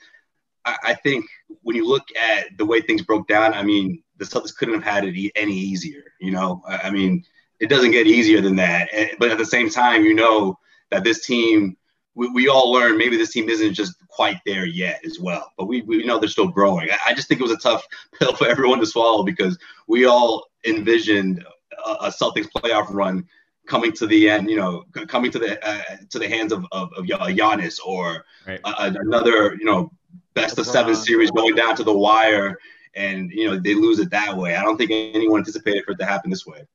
I, 0.65 0.77
I 0.91 0.95
think 0.95 1.25
when 1.63 1.77
you 1.77 1.87
look 1.89 2.05
at 2.31 2.57
the 2.59 2.67
way 2.67 2.81
things 2.81 3.03
broke 3.03 3.27
down, 3.29 3.55
I 3.55 3.63
mean 3.63 4.03
the 4.19 4.25
Celtics 4.25 4.57
couldn't 4.57 4.75
have 4.75 4.85
had 4.95 5.05
it 5.05 5.15
e- 5.17 5.33
any 5.37 5.55
easier. 5.55 6.05
You 6.21 6.33
know, 6.33 6.63
I, 6.69 6.77
I 6.85 6.91
mean 6.91 7.25
it 7.61 7.69
doesn't 7.69 7.93
get 7.93 8.07
easier 8.07 8.41
than 8.43 8.57
that. 8.57 8.89
Eh, 8.93 9.09
But 9.19 9.31
at 9.31 9.39
the 9.39 9.47
same 9.57 9.71
time, 9.71 10.05
you 10.05 10.15
know 10.15 10.59
that 10.91 11.05
this 11.05 11.25
team. 11.27 11.77
We, 12.17 12.29
we 12.31 12.49
all 12.49 12.73
learned 12.73 12.99
maybe 12.99 13.17
this 13.17 13.33
team 13.33 13.49
isn't 13.49 13.75
just 13.75 13.95
quite 14.09 14.39
there 14.45 14.67
yet 14.67 15.01
as 15.05 15.21
well, 15.21 15.53
but 15.57 15.67
we, 15.67 15.83
we 15.83 16.05
know 16.05 16.19
they're 16.19 16.29
still 16.29 16.49
growing. 16.49 16.91
I, 16.91 16.99
I 17.11 17.15
just 17.15 17.29
think 17.29 17.41
it 17.41 17.45
was 17.45 17.53
a 17.53 17.59
tough 17.59 17.87
pill 18.19 18.35
for 18.35 18.49
everyone 18.49 18.81
to 18.81 18.87
swallow 18.87 19.23
because 19.23 19.59
we 19.87 20.07
all 20.07 20.47
envisioned 20.67 21.45
a, 21.85 21.91
a 21.91 22.09
Celtics 22.09 22.49
playoff 22.57 22.87
run 22.93 23.25
coming 23.67 23.93
to 23.93 24.07
the 24.07 24.31
end, 24.31 24.49
you 24.49 24.57
know, 24.57 24.85
coming 25.09 25.31
to 25.31 25.39
the 25.39 25.65
uh, 25.69 25.83
to 26.11 26.19
the 26.19 26.29
hands 26.29 26.53
of 26.53 26.65
of, 26.73 26.91
of 26.97 27.05
Giannis 27.05 27.79
or 27.85 28.25
Right. 28.47 28.61
a, 28.65 28.69
a- 28.69 29.01
another, 29.01 29.55
you 29.57 29.65
know, 29.65 29.93
best 30.35 30.59
of 30.59 30.67
seven 30.67 30.95
series 30.95 31.31
going 31.33 31.55
down 31.55 31.77
to 31.77 31.83
the 31.85 31.93
wire, 31.93 32.57
and 32.95 33.31
you 33.31 33.49
know 33.51 33.59
they 33.59 33.75
lose 33.75 33.99
it 33.99 34.11
that 34.11 34.37
way. 34.37 34.55
I 34.57 34.63
don't 34.63 34.77
think 34.79 34.91
anyone 34.93 35.41
anticipated 35.41 35.85
for 35.85 35.93
it 35.93 35.99
to 35.99 36.07
happen 36.07 36.31
this 36.31 36.47
way. 36.47 36.67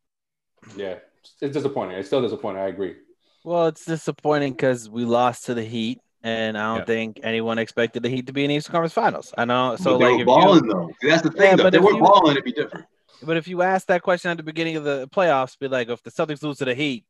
Yeah, 0.75 0.95
it's 1.41 1.53
disappointing. 1.53 1.97
It's 1.97 2.07
still 2.09 2.21
disappointing. 2.21 2.61
I 2.61 2.67
agree. 2.67 2.95
Well, 3.43 3.67
it's 3.67 3.85
disappointing 3.85 4.53
because 4.53 4.89
we 4.89 5.05
lost 5.05 5.45
to 5.45 5.53
the 5.53 5.63
Heat, 5.63 5.99
and 6.23 6.57
I 6.57 6.61
don't 6.69 6.77
Yep. 6.79 6.87
think 6.87 7.19
anyone 7.23 7.57
expected 7.57 8.03
the 8.03 8.09
Heat 8.09 8.27
to 8.27 8.33
be 8.33 8.43
in 8.43 8.49
the 8.49 8.55
Eastern 8.55 8.71
Conference 8.73 8.93
Finals. 8.93 9.33
I 9.37 9.45
know. 9.45 9.75
So 9.77 9.83
So 9.83 9.97
they 9.97 10.05
like, 10.05 10.13
were 10.15 10.21
if 10.21 10.25
balling 10.27 10.65
you, 10.65 10.71
though. 10.73 10.89
That's 11.01 11.23
the 11.23 11.31
Yeah, 11.35 11.41
thing 11.41 11.57
though. 11.57 11.63
but 11.63 11.73
If 11.73 11.81
they 11.81 11.85
were 11.85 11.93
you- 11.93 11.99
balling, 11.99 12.31
it'd 12.33 12.43
be 12.43 12.51
different. 12.51 12.85
but 13.23 13.37
if 13.37 13.47
you 13.47 13.61
ask 13.63 13.87
that 13.87 14.03
question 14.03 14.29
at 14.31 14.37
the 14.37 14.43
beginning 14.43 14.75
of 14.75 14.83
the 14.83 15.07
playoffs, 15.09 15.57
be 15.57 15.67
like, 15.67 15.89
if 15.89 16.03
the 16.03 16.11
Celtics 16.11 16.43
lose 16.43 16.57
to 16.59 16.65
the 16.65 16.75
Heat, 16.75 17.05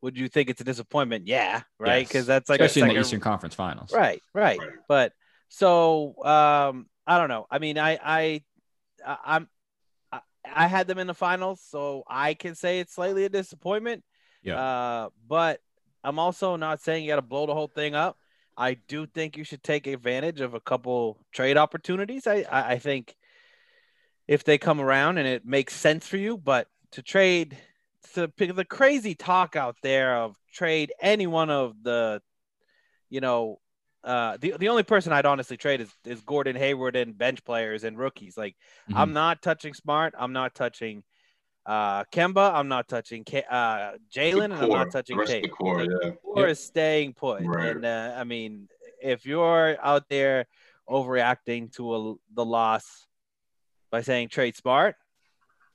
would 0.00 0.16
you 0.16 0.28
think 0.28 0.48
it's 0.48 0.60
a 0.60 0.64
disappointment? 0.64 1.26
Yeah, 1.26 1.62
right. 1.80 2.00
Yes. 2.00 2.08
Because 2.08 2.26
that's 2.26 2.48
like 2.48 2.60
a 2.60 2.64
especially 2.64 2.90
in 2.90 2.94
the 2.94 3.00
Eastern 3.00 3.20
Conference 3.20 3.56
Finals. 3.56 3.92
Right, 3.92 4.22
right. 4.32 4.60
Right. 4.60 4.68
But 4.86 5.12
so 5.48 6.14
um 6.24 6.86
I 7.04 7.18
don't 7.18 7.28
know. 7.28 7.46
I 7.50 7.58
mean, 7.58 7.78
I 7.78 7.98
I, 8.00 8.42
I 9.04 9.16
I'm 9.24 9.48
I, 10.12 10.20
I 10.44 10.66
had 10.68 10.86
them 10.86 10.98
in 10.98 11.08
the 11.08 11.14
finals, 11.14 11.60
so 11.68 12.04
I 12.06 12.34
can 12.34 12.54
say 12.54 12.78
it's 12.78 12.94
slightly 12.94 13.24
a 13.24 13.28
disappointment. 13.28 14.04
Yeah. 14.42 14.58
Uh, 14.58 15.08
but 15.26 15.60
I'm 16.04 16.18
also 16.18 16.56
not 16.56 16.80
saying 16.80 17.04
you 17.04 17.10
got 17.10 17.16
to 17.16 17.22
blow 17.22 17.46
the 17.46 17.54
whole 17.54 17.68
thing 17.68 17.94
up. 17.94 18.16
I 18.56 18.74
do 18.74 19.06
think 19.06 19.36
you 19.36 19.44
should 19.44 19.62
take 19.62 19.86
advantage 19.86 20.40
of 20.40 20.54
a 20.54 20.60
couple 20.60 21.18
trade 21.32 21.56
opportunities. 21.56 22.26
I, 22.26 22.44
I 22.50 22.72
I 22.72 22.78
think 22.78 23.14
if 24.26 24.44
they 24.44 24.58
come 24.58 24.80
around 24.80 25.18
and 25.18 25.26
it 25.26 25.46
makes 25.46 25.74
sense 25.74 26.06
for 26.06 26.16
you, 26.16 26.36
but 26.36 26.66
to 26.92 27.02
trade 27.02 27.56
to 28.14 28.28
pick 28.28 28.54
the 28.54 28.64
crazy 28.64 29.14
talk 29.14 29.56
out 29.56 29.76
there 29.82 30.16
of 30.16 30.36
trade 30.52 30.92
any 31.00 31.26
one 31.26 31.50
of 31.50 31.74
the, 31.82 32.20
you 33.10 33.20
know, 33.20 33.60
uh, 34.04 34.36
the 34.40 34.54
the 34.58 34.68
only 34.68 34.82
person 34.82 35.12
I'd 35.12 35.26
honestly 35.26 35.56
trade 35.56 35.80
is 35.80 35.92
is 36.04 36.20
Gordon 36.22 36.56
Hayward 36.56 36.96
and 36.96 37.16
bench 37.16 37.44
players 37.44 37.84
and 37.84 37.98
rookies. 37.98 38.36
Like 38.36 38.56
Mhm. 38.90 38.96
I'm 38.96 39.12
not 39.12 39.42
touching 39.42 39.74
Smart. 39.74 40.14
I'm 40.18 40.32
not 40.32 40.54
touching 40.54 41.02
uh 41.68 42.02
Kemba. 42.04 42.54
I'm 42.54 42.68
not 42.68 42.88
touching 42.88 43.22
K- 43.24 43.44
uh 43.48 43.92
Jaylen, 44.12 44.46
and 44.46 44.54
I'm 44.54 44.68
not 44.70 44.90
touching 44.90 45.16
the 45.16 45.20
rest 45.20 45.34
of 45.34 45.42
the 45.42 45.48
core, 45.48 45.82
yeah. 45.82 46.10
core 46.24 46.48
is 46.48 46.58
staying 46.58 47.12
put. 47.12 47.42
Right. 47.44 47.76
And 47.76 47.84
uh, 47.84 48.14
I 48.16 48.24
mean, 48.24 48.68
if 49.02 49.26
you're 49.26 49.76
out 49.82 50.08
there 50.08 50.46
overreacting 50.88 51.70
to 51.76 51.94
a, 51.94 52.14
the 52.34 52.44
loss 52.44 53.06
by 53.90 54.00
saying 54.00 54.28
trade 54.28 54.56
Smart, 54.56 54.96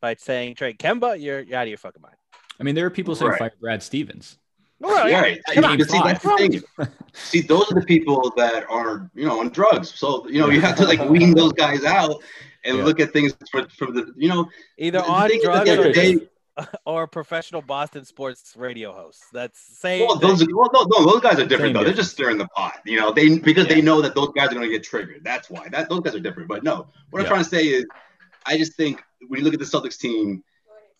by 0.02 0.16
saying 0.16 0.56
trade 0.56 0.80
Kemba, 0.80 1.22
you're, 1.22 1.42
you're 1.42 1.58
out 1.58 1.64
of 1.64 1.70
your 1.70 1.78
fucking 1.78 2.02
mind. 2.02 2.16
I 2.60 2.64
mean, 2.64 2.76
there 2.76 2.86
are 2.86 2.90
people 2.90 3.16
saying 3.16 3.32
Right. 3.32 3.40
fire 3.40 3.54
Brad 3.62 3.84
Stevens. 3.84 4.40
Well, 4.80 5.08
Yeah, 5.08 5.22
right. 5.22 5.42
Come 5.54 5.66
on, 5.66 5.80
see, 5.80 6.00
that's 6.04 6.24
the 6.24 6.36
thing. 6.78 6.88
See, 7.14 7.42
those 7.42 7.72
are 7.72 7.80
the 7.80 7.86
people 7.86 8.34
that 8.36 8.70
are, 8.70 9.10
you 9.14 9.26
know, 9.26 9.40
on 9.40 9.50
drugs. 9.50 9.94
So, 9.94 10.28
you 10.28 10.40
know, 10.40 10.50
you 10.50 10.60
have 10.62 10.76
to 10.78 10.86
like 10.86 11.00
wean 11.08 11.36
those 11.36 11.54
guys 11.54 11.86
out 11.86 12.24
and 12.64 12.78
Yeah. 12.78 12.84
look 12.86 13.00
at 13.00 13.12
things 13.14 13.34
from, 13.52 13.68
from 13.70 13.94
the, 13.94 14.14
you 14.18 14.30
know, 14.30 14.50
Either 14.78 15.00
the 15.00 15.06
on 15.06 15.30
thing 15.30 15.40
is 15.40 15.46
at 15.46 15.66
drugs 15.66 15.70
or, 15.86 15.92
day- 15.92 16.28
or 16.86 17.08
professional 17.08 17.62
Boston 17.62 18.06
sports 18.06 18.54
radio 18.56 18.92
hosts. 18.94 19.26
That's 19.34 19.60
same. 19.60 20.06
well, 20.06 20.18
those, 20.18 20.46
well, 20.54 20.70
no, 20.74 20.84
no, 20.84 21.12
those 21.12 21.22
guys 21.22 21.40
are 21.40 21.46
different 21.46 21.70
Same 21.70 21.74
though. 21.74 21.84
They're 21.84 21.94
just 21.94 22.12
stirring 22.12 22.38
the 22.38 22.48
pot, 22.50 22.76
you 22.86 23.00
know. 23.00 23.12
They 23.12 23.40
because 23.40 23.68
they 23.68 23.82
know 23.82 24.02
that 24.02 24.14
those 24.16 24.30
guys 24.36 24.50
are 24.50 24.54
going 24.54 24.68
to 24.68 24.72
get 24.72 24.84
triggered. 24.84 25.24
That's 25.24 25.50
why 25.50 25.68
that 25.70 25.90
those 25.90 26.02
guys 26.02 26.14
are 26.16 26.20
different. 26.20 26.48
But 26.50 26.64
no, 26.64 26.88
what 27.10 27.22
I'm 27.22 27.28
trying 27.28 27.44
to 27.44 27.50
say 27.50 27.64
is, 27.66 27.86
I 28.46 28.58
just 28.58 28.74
think 28.74 29.02
when 29.28 29.40
you 29.40 29.44
look 29.46 29.54
at 29.56 29.60
the 29.60 29.66
Celtics 29.66 29.98
team, 29.98 30.44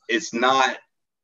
it's 0.10 0.34
not 0.34 0.78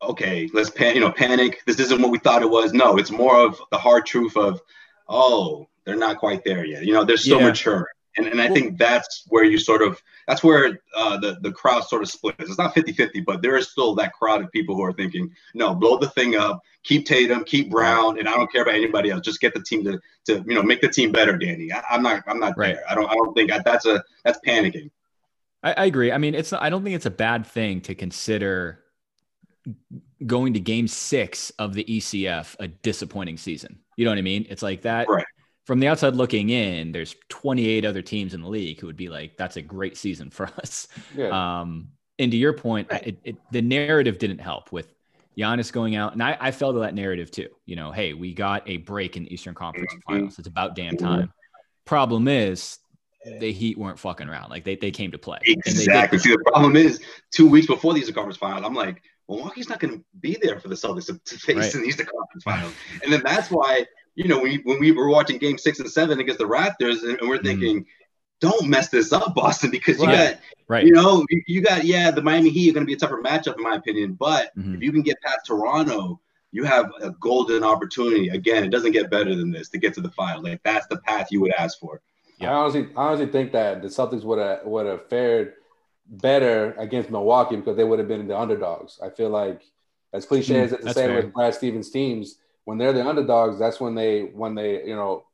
okay. 0.03 0.47
Let's 0.53 0.69
pan, 0.69 0.93
you 0.93 1.01
know, 1.01 1.11
panic. 1.11 1.61
This 1.65 1.79
isn't 1.79 1.99
what 1.99 2.11
we 2.11 2.19
thought 2.19 2.43
it 2.43 2.49
was. 2.49 2.71
No, 2.71 2.97
it's 2.97 3.09
more 3.11 3.37
of 3.43 3.59
the 3.71 3.77
hard 3.79 4.05
truth 4.05 4.37
of, 4.37 4.61
oh, 5.07 5.67
they're 5.85 5.95
not 5.95 6.17
quite 6.19 6.43
there 6.45 6.63
yet. 6.65 6.85
You 6.85 6.93
know, 6.93 7.03
they're 7.03 7.17
still 7.17 7.39
Yeah. 7.39 7.47
maturing. 7.47 7.85
And, 8.17 8.27
and 8.27 8.41
I 8.41 8.49
think 8.49 8.77
that's 8.77 9.23
where 9.27 9.43
you 9.43 9.57
sort 9.57 9.81
of 9.81 10.01
that's 10.27 10.43
where 10.43 10.79
uh, 10.95 11.17
the 11.19 11.37
the 11.41 11.51
crowd 11.51 11.83
sort 11.83 12.01
of 12.01 12.09
splits. 12.09 12.37
It's 12.39 12.57
not 12.57 12.75
50-50, 12.75 13.23
but 13.25 13.41
there 13.41 13.55
is 13.55 13.69
still 13.69 13.95
that 13.95 14.13
crowd 14.13 14.41
of 14.43 14.51
people 14.51 14.75
who 14.75 14.83
are 14.83 14.93
thinking, 14.93 15.31
no, 15.53 15.73
blow 15.75 15.97
the 15.97 16.09
thing 16.09 16.35
up, 16.35 16.59
keep 16.83 17.05
Tatum, 17.05 17.43
keep 17.43 17.69
Brown, 17.69 18.19
and 18.19 18.27
I 18.27 18.35
don't 18.35 18.51
care 18.51 18.63
about 18.63 18.75
anybody 18.75 19.11
else. 19.11 19.21
Just 19.21 19.41
get 19.41 19.53
the 19.53 19.61
team 19.61 19.83
to 19.85 19.99
to 20.25 20.43
you 20.47 20.55
know 20.55 20.63
make 20.63 20.81
the 20.81 20.89
team 20.89 21.11
better, 21.11 21.37
Danny. 21.37 21.71
I, 21.71 21.83
I'm 21.89 22.03
not 22.03 22.23
I'm 22.27 22.39
not 22.39 22.57
Right. 22.57 22.75
there. 22.75 22.83
I 22.89 22.95
don't 22.95 23.09
I 23.09 23.13
don't 23.13 23.33
think 23.35 23.51
I, 23.51 23.59
that's 23.59 23.85
a 23.85 24.03
that's 24.23 24.39
panicking. 24.45 24.89
I, 25.63 25.73
I 25.73 25.85
agree. 25.85 26.11
I 26.11 26.17
mean, 26.17 26.35
it's 26.35 26.51
I 26.53 26.69
don't 26.69 26.83
think 26.83 26.95
it's 26.95 27.05
a 27.05 27.11
bad 27.11 27.45
thing 27.45 27.81
to 27.81 27.95
consider 27.95 28.83
going 30.25 30.53
to 30.53 30.59
game 30.59 30.87
six 30.87 31.51
of 31.59 31.73
the 31.73 31.83
ECF 31.83 32.55
a 32.59 32.67
disappointing 32.67 33.37
season. 33.37 33.79
You 33.97 34.05
know 34.05 34.11
what 34.11 34.17
I 34.17 34.23
mean? 34.23 34.45
It's 34.49 34.63
like 34.63 34.81
that 34.83 35.07
Right. 35.07 35.25
From 35.69 35.79
the 35.79 35.87
outside 35.87 36.15
looking 36.15 36.49
in, 36.49 36.91
there's 36.91 37.15
28 37.29 37.85
other 37.85 38.01
teams 38.01 38.33
in 38.33 38.41
the 38.41 38.47
league 38.49 38.79
who 38.79 38.87
would 38.87 38.97
be 38.97 39.07
like, 39.07 39.37
that's 39.37 39.55
a 39.55 39.61
great 39.61 39.95
season 39.95 40.31
for 40.31 40.47
us. 40.57 40.87
Yeah. 41.15 41.27
Um, 41.59 41.89
and 42.17 42.31
to 42.31 42.37
your 42.39 42.53
point, 42.53 42.87
Right. 42.91 43.05
it, 43.05 43.17
it, 43.23 43.35
the 43.51 43.61
narrative 43.61 44.17
didn't 44.17 44.39
help 44.39 44.71
with 44.71 44.91
Giannis 45.37 45.71
going 45.71 45.95
out. 45.95 46.13
And 46.13 46.23
I, 46.23 46.35
I 46.41 46.49
fell 46.49 46.73
to 46.73 46.79
that 46.79 46.95
narrative 46.95 47.29
too. 47.29 47.49
You 47.67 47.75
know, 47.75 47.91
hey, 47.91 48.13
we 48.15 48.33
got 48.33 48.67
a 48.67 48.77
break 48.77 49.15
in 49.15 49.25
the 49.25 49.31
Eastern 49.31 49.53
Conference 49.53 49.93
Mhm. 49.93 50.01
finals. 50.07 50.39
It's 50.39 50.47
about 50.47 50.73
damn 50.75 50.97
time. 50.97 51.31
Problem 51.85 52.27
is, 52.27 52.79
the 53.39 53.51
Heat 53.51 53.77
weren't 53.77 53.99
fucking 53.99 54.27
around. 54.27 54.49
Like 54.49 54.63
they, 54.63 54.75
they 54.75 54.89
came 54.89 55.11
to 55.11 55.19
play. 55.19 55.37
And 55.45 55.61
they. 55.65 55.69
Exactly. 55.69 56.17
See, 56.17 56.31
the 56.31 56.43
problem 56.47 56.75
is 56.77 56.99
two 57.29 57.47
weeks 57.47 57.67
before 57.67 57.93
the 57.93 57.99
Eastern 57.99 58.15
Conference 58.15 58.37
Finals, 58.37 58.65
I'm 58.65 58.73
like, 58.73 59.03
Milwaukee's 59.29 59.69
not 59.69 59.79
going 59.79 59.99
to 59.99 60.03
be 60.19 60.35
there 60.41 60.59
for 60.59 60.67
the 60.69 60.73
Celtics 60.75 61.05
to, 61.05 61.19
to 61.25 61.37
face 61.37 61.55
Right. 61.55 61.75
in 61.75 61.81
the 61.81 61.87
Eastern 61.87 62.07
Conference 62.07 62.43
Finals, 62.43 62.73
and 63.03 63.13
then 63.13 63.21
that's 63.23 63.51
why 63.51 63.85
you 64.19 64.27
know 64.27 64.39
when, 64.41 64.51
we- 64.51 64.61
when 64.65 64.79
we 64.79 64.91
were 64.91 65.07
watching 65.09 65.37
Game 65.37 65.57
Six 65.57 65.79
and 65.79 65.89
Seven 65.89 66.19
against 66.19 66.39
the 66.39 66.45
Raptors, 66.45 67.03
and, 67.03 67.17
and 67.19 67.29
we're 67.29 67.37
Mhm. 67.37 67.43
thinking, 67.43 67.85
don't 68.41 68.67
mess 68.67 68.89
this 68.89 69.11
up, 69.13 69.33
Boston, 69.35 69.71
because 69.71 69.97
you 69.99 70.07
Right. 70.07 70.31
got 70.33 70.39
Right. 70.67 70.85
you 70.85 70.91
know 70.91 71.25
you, 71.29 71.41
you 71.47 71.61
got 71.61 71.85
yeah 71.85 72.11
the 72.11 72.21
Miami 72.21 72.49
Heat 72.49 72.69
are 72.69 72.73
going 72.73 72.85
to 72.85 72.87
be 72.87 72.93
a 72.93 72.97
tougher 72.97 73.21
matchup 73.23 73.55
in 73.57 73.63
my 73.63 73.75
opinion, 73.75 74.13
but 74.13 74.51
Mhm. 74.57 74.75
if 74.75 74.81
you 74.83 74.91
can 74.91 75.01
get 75.01 75.17
past 75.21 75.45
Toronto. 75.47 76.19
You 76.51 76.63
have 76.63 76.91
a 76.99 77.11
golden 77.11 77.63
opportunity. 77.63 78.29
Again, 78.29 78.63
it 78.63 78.71
doesn't 78.71 78.91
get 78.93 79.11
better 79.11 79.35
than 79.35 79.51
this 79.51 79.69
to 79.69 79.77
get 79.77 79.93
to 79.93 80.01
the 80.01 80.09
final. 80.09 80.41
Like 80.41 80.59
that's 80.63 80.87
the 80.87 80.97
path 80.97 81.27
you 81.31 81.41
would 81.41 81.51
ask 81.53 81.77
for. 81.77 82.01
Yeah. 82.39 82.49
I 82.51 82.53
honestly, 82.55 82.87
I 82.97 83.03
honestly 83.03 83.27
think 83.27 83.51
that 83.51 83.83
the 83.83 83.87
Celtics 83.87 84.23
would 84.23 84.39
have 84.39 84.65
would 84.65 84.87
have 84.87 85.07
fared 85.09 85.53
better 86.07 86.73
against 86.79 87.11
Milwaukee 87.11 87.55
because 87.57 87.77
they 87.77 87.83
would 87.83 87.99
have 87.99 88.07
been 88.07 88.27
the 88.27 88.35
underdogs. 88.35 88.99
I 88.99 89.09
feel 89.11 89.29
like, 89.29 89.61
as 90.11 90.25
cliche 90.25 90.55
Mm, 90.55 90.63
as 90.63 90.71
it 90.73 90.77
to 90.79 90.85
that's 90.85 90.97
say 90.97 91.05
fair. 91.05 91.17
with 91.17 91.33
Brad 91.33 91.53
Stevens 91.53 91.91
teams, 91.91 92.39
when 92.65 92.77
they're 92.77 92.93
the 92.93 93.05
underdogs, 93.07 93.57
that's 93.59 93.79
when 93.79 93.95
they 93.95 94.21
when 94.23 94.55
they 94.55 94.83
you 94.85 94.95
know 94.95 95.25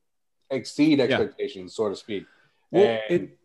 exceed 0.50 1.00
expectations, 1.00 1.76
so 1.76 1.90
to 1.90 1.96
speak. 1.96 2.26
Well, 2.72 2.84
And- 2.84 3.02
it- 3.24 3.38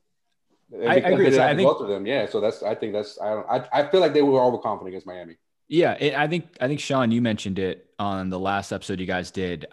and 0.72 0.88
I- 0.88 0.94
I 0.94 0.96
agree. 1.10 1.30
they 1.30 1.36
So 1.36 1.42
I 1.42 1.48
have 1.48 1.56
think- 1.56 1.68
both 1.68 1.80
of 1.80 1.88
them. 1.88 2.06
Yeah, 2.06 2.26
so 2.26 2.40
that's 2.40 2.62
I 2.62 2.74
think 2.74 2.92
that's 2.92 3.20
I 3.20 3.34
don't 3.34 3.46
I, 3.48 3.68
I 3.72 3.86
feel 3.90 4.00
like 4.00 4.12
they 4.12 4.22
were 4.22 4.40
overconfident 4.40 4.88
against 4.88 5.06
Miami. 5.06 5.36
Yeah, 5.68 5.96
it, 5.98 6.14
I 6.14 6.26
think 6.28 6.46
I 6.60 6.68
think 6.68 6.80
Sean, 6.80 7.10
you 7.10 7.20
mentioned 7.22 7.58
it 7.58 7.88
on 7.98 8.30
the 8.30 8.38
last 8.38 8.72
episode 8.72 9.00
you 9.00 9.06
guys 9.06 9.30
did. 9.30 9.66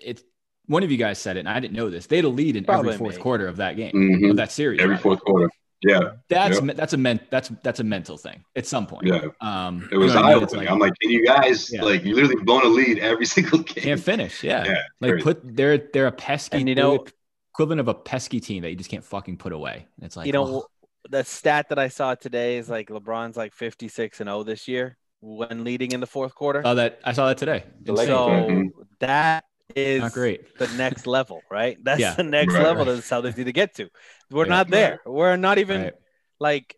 It's 0.00 0.22
one 0.66 0.82
of 0.82 0.90
you 0.90 0.96
guys 0.96 1.18
said 1.18 1.36
it, 1.36 1.40
and 1.40 1.48
I 1.48 1.60
didn't 1.60 1.74
know 1.74 1.90
this. 1.90 2.06
They 2.06 2.16
had 2.16 2.24
a 2.24 2.28
lead 2.28 2.56
in 2.56 2.64
Probably 2.64 2.94
every 2.94 2.98
fourth 2.98 3.16
me. 3.16 3.22
quarter 3.22 3.46
of 3.48 3.56
that 3.58 3.76
game, 3.76 3.92
Mhm. 3.92 4.30
of 4.30 4.36
that 4.36 4.50
series. 4.52 4.80
Every 4.80 4.92
rather. 4.94 5.02
fourth 5.02 5.20
quarter. 5.24 5.50
Yeah, 5.86 6.00
That's 6.28 6.60
Yep. 6.60 6.76
that's 6.76 6.92
a 6.92 6.96
men, 6.96 7.20
that's 7.30 7.50
that's 7.62 7.80
a 7.80 7.84
mental 7.84 8.16
thing 8.16 8.44
at 8.56 8.66
some 8.66 8.86
point. 8.86 9.06
yeah. 9.06 9.26
Um, 9.40 9.88
It 9.92 9.96
was 9.98 10.14
you 10.14 10.20
know 10.20 10.26
eye 10.26 10.34
opening. 10.34 10.56
Like, 10.64 10.70
I'm 10.70 10.78
like, 10.78 10.92
can 11.00 11.10
you 11.10 11.24
guys 11.24 11.70
Yeah. 11.72 11.82
like 11.82 12.04
you 12.04 12.14
literally 12.14 12.42
blown 12.42 12.64
a 12.64 12.68
lead 12.68 12.98
every 12.98 13.26
single 13.36 13.58
game? 13.60 13.84
can't 13.84 14.00
finish. 14.00 14.42
Yeah, 14.42 14.64
Yeah, 14.64 14.82
like 15.00 15.10
crazy. 15.12 15.24
put 15.24 15.56
they're 15.56 15.78
they're 15.92 16.06
a 16.06 16.12
pesky. 16.12 16.58
And 16.58 16.68
you 16.68 16.74
know- 16.74 17.04
equivalent 17.52 17.80
of 17.80 17.86
a 17.88 17.94
pesky 17.94 18.40
team 18.40 18.62
that 18.62 18.70
you 18.70 18.76
just 18.76 18.90
can't 18.90 19.04
fucking 19.04 19.36
put 19.36 19.52
away. 19.52 19.86
It's 20.02 20.16
like 20.16 20.26
you 20.26 20.32
know, 20.32 20.44
oh, 20.46 20.66
the 21.08 21.22
stat 21.22 21.68
that 21.68 21.78
I 21.78 21.86
saw 21.88 22.14
today 22.16 22.56
is 22.56 22.68
like 22.68 22.88
LeBron's 22.88 23.36
like 23.36 23.52
56 23.52 24.20
and 24.20 24.28
0 24.28 24.42
this 24.42 24.66
year 24.66 24.96
when 25.20 25.62
leading 25.64 25.92
in 25.92 26.00
the 26.00 26.06
fourth 26.06 26.34
quarter. 26.34 26.62
Oh, 26.64 26.74
that 26.74 26.98
I 27.04 27.12
saw 27.12 27.26
that 27.28 27.38
today. 27.38 27.62
The 27.82 27.92
Insane. 27.92 28.08
Lakers- 28.08 28.08
so 28.08 28.50
Mhm. 28.50 28.68
that 29.00 29.44
is 29.74 30.00
Not 30.02 30.12
great. 30.12 30.58
the 30.58 30.68
next 30.76 31.06
level, 31.06 31.42
right? 31.50 31.78
That's 31.82 32.00
Yeah. 32.00 32.14
the 32.14 32.22
next 32.22 32.54
Right, 32.54 32.62
level 32.62 32.84
right. 32.84 32.94
that 32.96 32.96
the 32.96 33.02
Celtics 33.02 33.36
need 33.36 33.44
to 33.44 33.52
get 33.52 33.74
to. 33.76 33.88
We're 34.30 34.44
Yeah. 34.44 34.50
not 34.50 34.68
there. 34.70 35.00
We're 35.06 35.36
not 35.36 35.58
even 35.58 35.82
Right. 35.84 35.94
like 36.38 36.76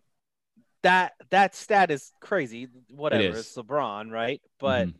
that. 0.83 1.13
That 1.29 1.55
stat 1.55 1.91
is 1.91 2.11
crazy. 2.21 2.67
Whatever. 2.89 3.23
is. 3.23 3.39
It's 3.39 3.55
LeBron, 3.57 4.11
right? 4.11 4.41
But 4.59 4.87
Mhm. 4.87 4.93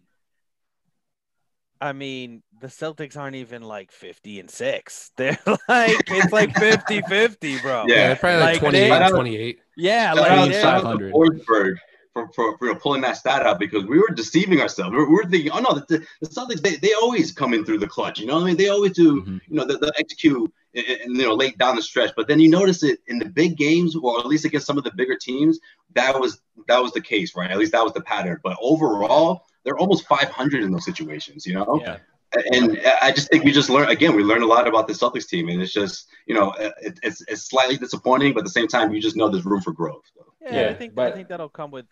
I 1.80 1.94
mean, 1.94 2.42
the 2.60 2.68
Celtics 2.68 3.16
aren't 3.16 3.36
even 3.36 3.62
like 3.62 3.92
50 3.92 4.40
and 4.40 4.50
6. 4.50 5.12
They're 5.16 5.38
like 5.70 5.96
it's 6.08 6.34
like 6.34 6.54
50-50, 6.56 7.60
bro. 7.62 7.86
Yeah. 7.88 7.96
Yeah, 7.96 8.08
they're 8.08 8.16
probably 8.16 8.40
like, 8.40 8.54
Like, 8.54 8.60
28 8.62 8.90
they- 8.90 8.92
and 8.96 9.14
28. 9.14 9.60
Yeah, 9.78 10.08
Shout 10.08 10.18
like 10.18 10.32
out, 10.32 10.50
they're- 10.50 10.62
shout 10.62 10.74
out 10.76 10.84
500. 10.84 11.14
Forsberg 11.14 11.76
for, 12.18 12.32
for, 12.34 12.58
for 12.58 12.68
you 12.68 12.74
know, 12.74 12.80
pulling 12.80 13.02
that 13.02 13.18
stat 13.18 13.46
out 13.46 13.60
because 13.60 13.86
we 13.86 14.00
were 14.00 14.10
deceiving 14.10 14.60
ourselves. 14.62 14.92
We 14.92 14.98
were, 14.98 15.10
we 15.10 15.16
were 15.16 15.26
thinking, 15.26 15.52
oh 15.52 15.60
no, 15.60 15.74
the, 15.76 16.06
the 16.22 16.28
Celtics 16.28 16.62
they, 16.62 16.76
they 16.76 16.94
always 16.94 17.32
come 17.32 17.54
in 17.54 17.64
through 17.66 17.80
the 17.80 17.88
clutch. 17.88 18.20
You 18.20 18.26
know 18.26 18.36
what 18.36 18.44
I 18.44 18.48
mean? 18.48 18.58
They 18.58 18.70
always 18.70 18.94
do. 18.94 19.22
Mhm. 19.22 19.42
You 19.48 19.56
know, 19.56 19.66
they, 19.66 19.76
they 19.76 19.92
execute 20.00 20.52
and, 20.74 20.86
and, 20.88 21.18
you 21.18 21.24
know 21.24 21.36
late 21.36 21.58
down 21.58 21.76
the 21.76 21.82
stretch. 21.82 22.14
But 22.16 22.28
then 22.28 22.40
you 22.40 22.50
notice 22.50 22.84
it 22.84 23.00
in 23.08 23.20
the 23.20 23.26
big 23.26 23.58
games, 23.58 23.96
or 23.96 24.20
at 24.20 24.26
least 24.26 24.46
against 24.46 24.68
some 24.68 24.78
of 24.78 24.84
the 24.84 24.92
bigger 24.92 25.16
teams. 25.16 25.60
That 25.94 26.20
was 26.20 26.42
that 26.68 26.82
was 26.82 26.92
the 26.94 27.02
case, 27.02 27.36
right? 27.36 27.52
At 27.52 27.58
least 27.58 27.74
that 27.74 27.84
was 27.84 27.94
the 27.94 28.02
pattern. 28.02 28.40
But 28.44 28.58
overall, 28.62 29.44
they're 29.64 29.78
almost 29.78 30.08
500 30.08 30.64
in 30.64 30.72
those 30.72 30.86
situations. 30.86 31.46
You 31.46 31.56
know. 31.56 31.82
Yeah. 31.84 31.98
And 32.52 32.82
I 33.02 33.14
just 33.14 33.30
think 33.30 33.46
we 33.46 33.54
just 33.54 33.70
learned 33.70 33.90
again. 33.90 34.14
We 34.14 34.22
learned 34.22 34.44
a 34.44 34.48
lot 34.48 34.68
about 34.68 34.88
the 34.88 34.94
Celtics 34.94 35.28
team, 35.30 35.48
and 35.48 35.62
it's 35.62 35.72
just 35.72 36.08
you 36.26 36.36
know 36.36 36.52
it, 36.60 37.00
it's 37.02 37.22
it's 37.28 37.44
slightly 37.44 37.78
disappointing, 37.78 38.34
but 38.34 38.40
at 38.40 38.46
the 38.46 38.52
same 38.52 38.68
time, 38.68 38.94
you 38.94 39.02
just 39.02 39.16
know 39.16 39.30
there's 39.30 39.46
room 39.46 39.62
for 39.62 39.72
growth. 39.72 40.04
So. 40.14 40.34
Yeah, 40.42 40.50
I 40.50 40.54
Yeah, 40.54 40.74
think 40.74 41.00
I 41.00 41.12
think 41.12 41.30
that'll 41.30 41.48
come 41.50 41.72
with 41.72 41.86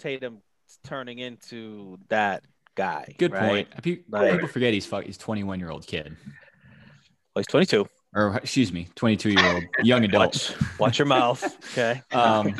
Tatum 0.00 0.42
turning 0.84 1.18
into 1.18 1.98
that 2.08 2.42
guy. 2.74 3.14
Good 3.18 3.32
right? 3.32 3.70
point. 3.70 3.82
People, 3.82 4.04
Like- 4.18 4.32
people 4.32 4.48
forget 4.48 4.72
he's 4.74 4.86
fuck, 4.86 5.04
he's 5.04 5.18
21 5.18 5.60
year 5.60 5.70
old 5.70 5.86
kid, 5.86 6.16
Well, 6.26 7.40
he's 7.40 7.46
22. 7.46 7.86
or 8.14 8.36
excuse 8.38 8.72
me, 8.72 8.88
22 8.96 9.30
year 9.30 9.54
old 9.54 9.64
young 9.82 10.04
adult. 10.04 10.54
Watch, 10.58 10.78
watch 10.80 10.98
your 10.98 11.06
mouth. 11.06 11.42
Okay. 11.72 12.02
Um, 12.12 12.54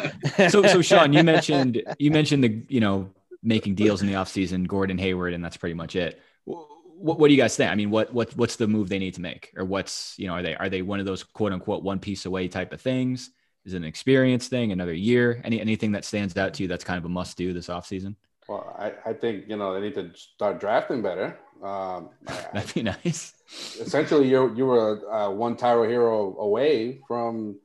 so 0.48 0.62
so 0.66 0.80
Sean, 0.82 1.12
you 1.12 1.24
mentioned 1.24 1.82
you 1.98 2.10
mentioned 2.10 2.44
the 2.44 2.62
you 2.68 2.80
know 2.80 3.10
making 3.42 3.74
deals 3.74 4.02
in 4.02 4.06
the 4.08 4.14
offseason, 4.14 4.66
Gordon 4.66 4.98
Hayward, 4.98 5.32
and 5.32 5.44
that's 5.44 5.56
pretty 5.56 5.74
much 5.74 5.96
it. 5.96 6.20
What, 6.44 7.18
what 7.18 7.28
do 7.28 7.34
you 7.34 7.40
guys 7.40 7.56
think? 7.56 7.70
I 7.70 7.74
mean, 7.74 7.90
what 7.90 8.12
what 8.12 8.36
what's 8.36 8.56
the 8.56 8.66
move 8.68 8.88
they 8.90 8.98
need 8.98 9.14
to 9.14 9.22
make, 9.22 9.52
or 9.56 9.64
what's 9.64 10.14
you 10.18 10.26
know 10.26 10.34
are 10.34 10.42
they 10.42 10.54
are 10.54 10.68
they 10.68 10.82
one 10.82 11.00
of 11.00 11.06
those 11.06 11.24
quote 11.24 11.52
unquote 11.52 11.82
one 11.82 11.98
piece 11.98 12.26
away 12.26 12.46
type 12.48 12.72
of 12.74 12.80
things? 12.80 13.30
Is 13.70 13.74
it 13.74 13.76
an 13.76 13.84
experience 13.84 14.48
thing, 14.48 14.72
another 14.72 14.92
year? 14.92 15.40
Any 15.44 15.60
anything 15.60 15.92
that 15.92 16.04
stands 16.04 16.36
out 16.36 16.54
to 16.54 16.62
you 16.64 16.68
that's 16.68 16.82
kind 16.82 16.98
of 16.98 17.04
a 17.04 17.08
must 17.08 17.36
do 17.36 17.52
this 17.52 17.68
offseason? 17.68 18.16
Well, 18.48 18.74
I, 18.76 18.94
I 19.10 19.12
think 19.12 19.44
you 19.48 19.56
know 19.56 19.72
they 19.72 19.80
need 19.80 19.94
to 19.94 20.10
start 20.12 20.58
drafting 20.58 21.02
better. 21.02 21.38
Um, 21.62 22.08
That'd 22.52 22.74
be 22.74 22.82
nice. 22.82 23.32
essentially, 23.80 24.28
you 24.28 24.52
you 24.56 24.66
were 24.66 25.08
uh, 25.08 25.30
one 25.30 25.56
Tyler 25.56 25.88
Herro 25.88 26.36
away 26.38 27.00
from 27.06 27.60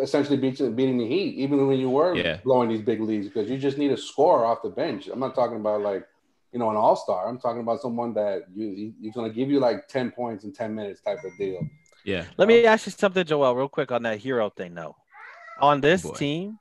essentially 0.00 0.38
beating 0.38 0.74
beating 0.74 0.96
the 0.96 1.06
Heat, 1.06 1.34
even 1.36 1.66
when 1.66 1.78
you 1.78 1.90
were 1.90 2.14
Yeah. 2.16 2.38
blowing 2.42 2.70
these 2.70 2.80
big 2.80 3.02
leads, 3.02 3.26
because 3.28 3.50
you 3.50 3.58
just 3.58 3.76
need 3.76 3.92
a 3.92 3.98
score 3.98 4.46
off 4.46 4.62
the 4.62 4.70
bench. 4.70 5.08
I'm 5.08 5.20
not 5.20 5.34
talking 5.34 5.58
about 5.58 5.82
like 5.82 6.06
you 6.54 6.58
know 6.58 6.70
an 6.70 6.76
All 6.76 6.96
Star. 6.96 7.28
I'm 7.28 7.38
talking 7.38 7.60
about 7.60 7.82
someone 7.82 8.14
that 8.14 8.44
you 8.54 8.66
he- 8.70 8.94
he's 9.02 9.12
going 9.12 9.28
to 9.30 9.36
give 9.36 9.50
you 9.50 9.60
like 9.60 9.88
ten 9.88 10.10
points 10.10 10.44
in 10.44 10.54
ten 10.54 10.74
minutes 10.74 11.02
type 11.02 11.18
of 11.22 11.36
deal. 11.36 11.60
Yeah. 12.02 12.24
Let 12.38 12.48
me 12.48 12.64
ask 12.64 12.86
you 12.86 12.92
something, 12.92 13.24
Joel, 13.24 13.54
real 13.54 13.68
quick 13.68 13.92
on 13.92 14.02
that 14.04 14.18
Herro 14.20 14.50
thing, 14.56 14.74
though. 14.74 14.96
On 15.60 15.78
oh, 15.78 15.80
this 15.80 16.02
Boy. 16.02 16.14
team, 16.14 16.58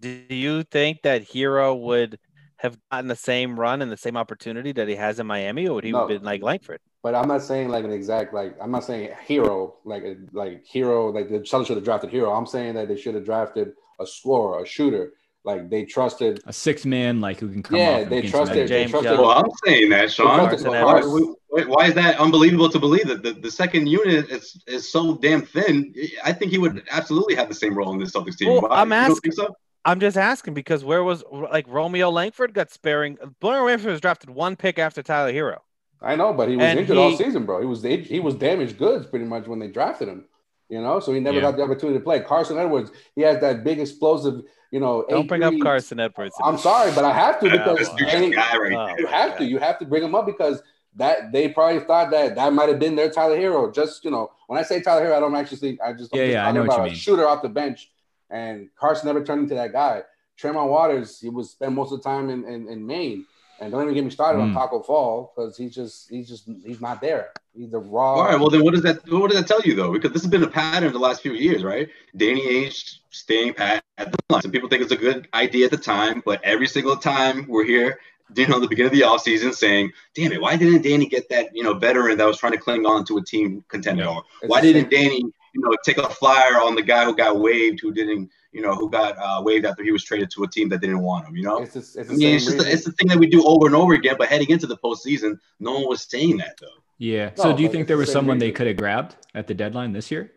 do 0.00 0.08
you 0.28 0.62
think 0.64 1.02
that 1.02 1.22
Herro 1.22 1.74
would 1.80 2.18
have 2.56 2.78
gotten 2.90 3.08
the 3.08 3.16
same 3.16 3.58
run 3.58 3.82
and 3.82 3.90
the 3.90 3.96
same 3.96 4.16
opportunity 4.16 4.72
that 4.72 4.88
he 4.88 4.94
has 4.94 5.18
in 5.18 5.26
Miami, 5.26 5.66
or 5.66 5.74
would 5.74 5.84
he 5.84 5.90
No. 5.90 6.00
have 6.00 6.08
been 6.08 6.22
like 6.22 6.42
Langford? 6.42 6.80
But 7.02 7.16
I'm 7.16 7.26
not 7.26 7.42
saying 7.42 7.68
like 7.68 7.84
an 7.84 7.90
exact 7.92 8.32
like 8.32 8.56
I'm 8.60 8.70
not 8.70 8.84
saying 8.84 9.10
Herro 9.28 9.74
like 9.84 10.04
like 10.32 10.64
Herro 10.72 11.12
like 11.12 11.28
the 11.28 11.40
Celtics 11.40 11.66
should 11.66 11.76
have 11.76 11.84
drafted 11.84 12.10
Herro. 12.10 12.36
I'm 12.36 12.46
saying 12.46 12.74
that 12.74 12.88
they 12.88 12.96
should 12.96 13.16
have 13.16 13.24
drafted 13.24 13.72
a 13.98 14.06
scorer, 14.06 14.62
a 14.62 14.66
shooter. 14.66 15.12
Like 15.44 15.70
they 15.70 15.84
trusted. 15.84 16.40
A 16.46 16.52
six 16.52 16.84
man 16.86 17.20
like 17.20 17.40
who 17.40 17.48
can 17.50 17.62
come 17.64 17.76
Yeah, 17.76 17.90
off. 17.90 18.02
and 18.02 18.12
they 18.12 18.22
trusted. 18.22 18.56
energy. 18.58 18.74
They 18.74 18.86
trusted. 18.86 19.18
Well, 19.18 19.30
I'm 19.30 19.50
saying 19.66 19.90
that, 19.90 20.10
Sean. 20.12 20.38
Carsen 20.48 20.70
Why, 20.70 21.00
why- 21.02 21.64
why 21.64 21.86
is 21.86 21.94
that 21.94 22.18
unbelievable 22.18 22.70
to 22.70 22.78
believe 22.78 23.06
that 23.08 23.22
the, 23.22 23.32
the 23.34 23.50
second 23.50 23.86
unit 23.86 24.30
is, 24.30 24.62
is 24.66 24.90
so 24.90 25.16
damn 25.16 25.42
thin? 25.42 25.94
I 26.24 26.32
think 26.32 26.50
he 26.50 26.56
would 26.58 26.82
absolutely 26.90 27.34
have 27.34 27.48
the 27.48 27.54
same 27.54 27.74
role 27.76 27.92
in 27.92 27.98
this 27.98 28.12
Celtics 28.12 28.38
team. 28.38 28.52
Well, 28.52 28.62
Why? 28.62 28.80
I'm 28.80 28.92
asking- 28.92 29.32
so? 29.32 29.54
I'm 29.84 29.98
just 29.98 30.16
asking 30.16 30.54
because 30.54 30.84
where 30.84 31.02
was 31.02 31.24
like 31.32 31.66
Romeo 31.68 32.08
Langford 32.08 32.54
got 32.54 32.70
sparing? 32.70 33.18
Romeo 33.42 33.64
Langford 33.64 33.90
was 33.90 34.00
drafted 34.00 34.30
one 34.30 34.54
pick 34.54 34.78
after 34.78 35.02
Tyler 35.02 35.32
Herro. 35.32 35.58
I 36.00 36.14
know, 36.14 36.32
but 36.32 36.48
he 36.48 36.54
was 36.56 36.64
And 36.64 36.78
injured 36.78 36.96
all 36.96 37.16
season, 37.16 37.44
bro. 37.46 37.58
He 37.60 37.66
was 37.66 37.82
he 37.82 38.20
was 38.20 38.34
damaged 38.36 38.78
goods 38.78 39.06
pretty 39.06 39.24
much 39.24 39.48
when 39.48 39.58
they 39.58 39.66
drafted 39.68 40.06
him. 40.08 40.24
You 40.68 40.80
know, 40.80 41.00
so 41.00 41.12
he 41.12 41.18
never 41.20 41.36
Yeah. 41.36 41.42
got 41.42 41.56
the 41.56 41.64
opportunity 41.64 41.98
to 41.98 42.02
play. 42.04 42.20
Carsen 42.20 42.58
Edwards, 42.58 42.92
he 43.16 43.22
has 43.22 43.40
that 43.40 43.64
big 43.64 43.80
explosive. 43.80 44.42
You 44.72 44.80
know, 44.80 45.04
Don't 45.08 45.20
eight 45.20 45.28
bring 45.28 45.42
up. 45.44 45.54
Carsen 45.62 46.00
Edwards. 46.00 46.34
I'm 46.42 46.58
sorry, 46.58 46.90
but 46.92 47.04
I 47.04 47.12
have 47.12 47.38
to 47.40 47.50
because 47.50 47.78
this 47.78 47.88
dude's 47.90 48.14
and 48.14 48.24
the 48.24 48.30
guy 48.36 48.56
right 48.56 48.72
Oh, 48.72 48.94
you 48.98 49.06
have 49.06 49.38
to. 49.38 49.44
You 49.44 49.58
have 49.58 49.78
to 49.78 49.84
bring 49.84 50.02
him 50.02 50.14
up 50.16 50.26
because 50.26 50.60
that 50.96 51.30
they 51.30 51.48
probably 51.50 51.80
thought 51.80 52.10
that 52.10 52.34
that 52.34 52.52
might 52.52 52.68
have 52.70 52.78
been 52.78 52.96
their 52.96 53.10
Tyler 53.10 53.36
Herro. 53.38 53.72
Just 53.72 54.04
you 54.04 54.10
know, 54.10 54.32
when 54.48 54.58
I 54.58 54.62
say 54.62 54.80
Tyler 54.82 55.04
Herro, 55.04 55.16
I 55.16 55.20
don't 55.20 55.36
actually 55.36 55.58
think 55.58 55.80
I 55.80 55.92
just 55.92 56.12
I'm 56.12 56.18
Yeah, 56.20 56.24
just 56.26 56.32
yeah, 56.32 56.40
I 56.40 56.44
talking 56.46 56.54
know 56.54 56.60
what 56.62 56.66
about 56.74 56.76
you 56.78 56.82
a 56.82 56.86
mean. 56.86 56.94
shooter 56.96 57.28
off 57.28 57.42
the 57.42 57.48
bench. 57.50 57.90
And 58.30 58.70
Carsen 58.76 59.06
never 59.06 59.22
turned 59.22 59.42
into 59.42 59.54
that 59.54 59.72
guy. 59.72 60.02
Tremont 60.38 60.70
Waters, 60.70 61.20
he 61.20 61.28
was 61.28 61.50
spent 61.50 61.72
most 61.74 61.92
of 61.92 61.98
the 62.02 62.08
time 62.08 62.30
in, 62.30 62.44
in, 62.46 62.66
in 62.66 62.86
Maine. 62.86 63.26
And 63.62 63.70
don't 63.70 63.82
even 63.82 63.94
get 63.94 64.04
me 64.04 64.10
started 64.10 64.40
Mm. 64.40 64.42
on 64.42 64.54
Tacko 64.54 64.84
Fall 64.84 65.32
because 65.34 65.56
he's 65.56 65.72
just 65.74 66.10
he's 66.10 66.28
just 66.28 66.48
he's 66.66 66.80
not 66.80 67.00
there. 67.00 67.30
He's 67.56 67.72
a 67.72 67.78
raw. 67.78 68.14
All 68.14 68.24
right. 68.24 68.38
Well, 68.38 68.50
then 68.50 68.64
what 68.64 68.72
does 68.74 68.82
that 68.82 69.08
what 69.08 69.30
does 69.30 69.38
that 69.38 69.46
tell 69.46 69.60
you 69.60 69.74
though? 69.76 69.92
Because 69.92 70.10
this 70.12 70.22
has 70.22 70.30
been 70.30 70.42
a 70.42 70.48
pattern 70.48 70.92
the 70.92 70.98
last 70.98 71.22
few 71.22 71.32
years, 71.32 71.62
right? 71.62 71.88
Danny 72.16 72.40
Ainge 72.40 72.96
staying 73.10 73.54
pat 73.54 73.84
at 73.98 74.10
the 74.10 74.18
line. 74.30 74.42
Some 74.42 74.50
people 74.50 74.68
think 74.68 74.82
it's 74.82 74.90
a 74.92 74.96
good 74.96 75.28
idea 75.32 75.66
at 75.66 75.70
the 75.70 75.76
time, 75.76 76.22
but 76.24 76.42
every 76.42 76.66
single 76.66 76.96
time 76.96 77.46
we're 77.48 77.64
here, 77.64 78.00
you 78.34 78.48
know, 78.48 78.58
the 78.58 78.66
beginning 78.66 78.92
of 78.92 78.98
the 78.98 79.04
offseason 79.04 79.54
saying, 79.54 79.92
"Damn 80.16 80.32
it, 80.32 80.40
why 80.40 80.56
didn't 80.56 80.82
Danny 80.82 81.06
get 81.06 81.28
that 81.28 81.54
you 81.54 81.62
know 81.62 81.74
veteran 81.74 82.18
that 82.18 82.26
was 82.26 82.38
trying 82.38 82.52
to 82.52 82.58
cling 82.58 82.84
on 82.84 83.04
to 83.04 83.18
a 83.18 83.22
team 83.24 83.64
contender? 83.68 84.08
It's 84.42 84.50
why 84.50 84.60
didn't 84.60 84.90
Danny, 84.90 85.22
you 85.54 85.60
know, 85.60 85.70
take 85.84 85.98
a 85.98 86.08
flyer 86.08 86.60
on 86.60 86.74
the 86.74 86.82
guy 86.82 87.04
who 87.04 87.14
got 87.14 87.38
waived, 87.38 87.80
who 87.80 87.92
didn't, 87.92 88.30
you 88.52 88.62
know, 88.62 88.74
who 88.74 88.90
got 88.90 89.16
uh, 89.18 89.40
waived 89.42 89.64
after 89.66 89.82
he 89.82 89.92
was 89.92 90.02
traded 90.04 90.30
to 90.32 90.44
a 90.44 90.48
team 90.48 90.68
that 90.70 90.80
didn't 90.80 91.00
want 91.02 91.26
him? 91.26 91.36
You 91.36 91.44
know, 91.44 91.58
It's, 91.58 91.74
just, 91.74 91.96
it's 91.96 92.10
I 92.10 92.12
the 92.12 92.18
mean, 92.18 92.34
it's 92.36 92.44
just 92.44 92.56
reason. 92.58 92.72
it's 92.72 92.84
the 92.84 92.92
thing 92.92 93.08
that 93.08 93.18
we 93.18 93.26
do 93.26 93.44
over 93.44 93.66
and 93.66 93.74
over 93.74 93.92
again. 93.94 94.16
But 94.18 94.28
heading 94.28 94.50
into 94.50 94.66
the 94.66 94.76
postseason, 94.76 95.38
no 95.60 95.72
one 95.74 95.88
was 95.88 96.02
saying 96.02 96.38
that 96.38 96.58
though. 96.60 96.66
Yeah. 96.98 97.30
No, 97.36 97.42
So 97.44 97.56
do 97.56 97.62
you 97.62 97.68
think 97.68 97.88
there 97.88 97.96
was 97.96 98.08
same 98.08 98.14
someone 98.14 98.38
they 98.38 98.52
could 98.52 98.66
have 98.66 98.76
grabbed 98.76 99.16
at 99.34 99.46
the 99.46 99.54
deadline 99.54 99.92
this 99.92 100.10
year? 100.10 100.30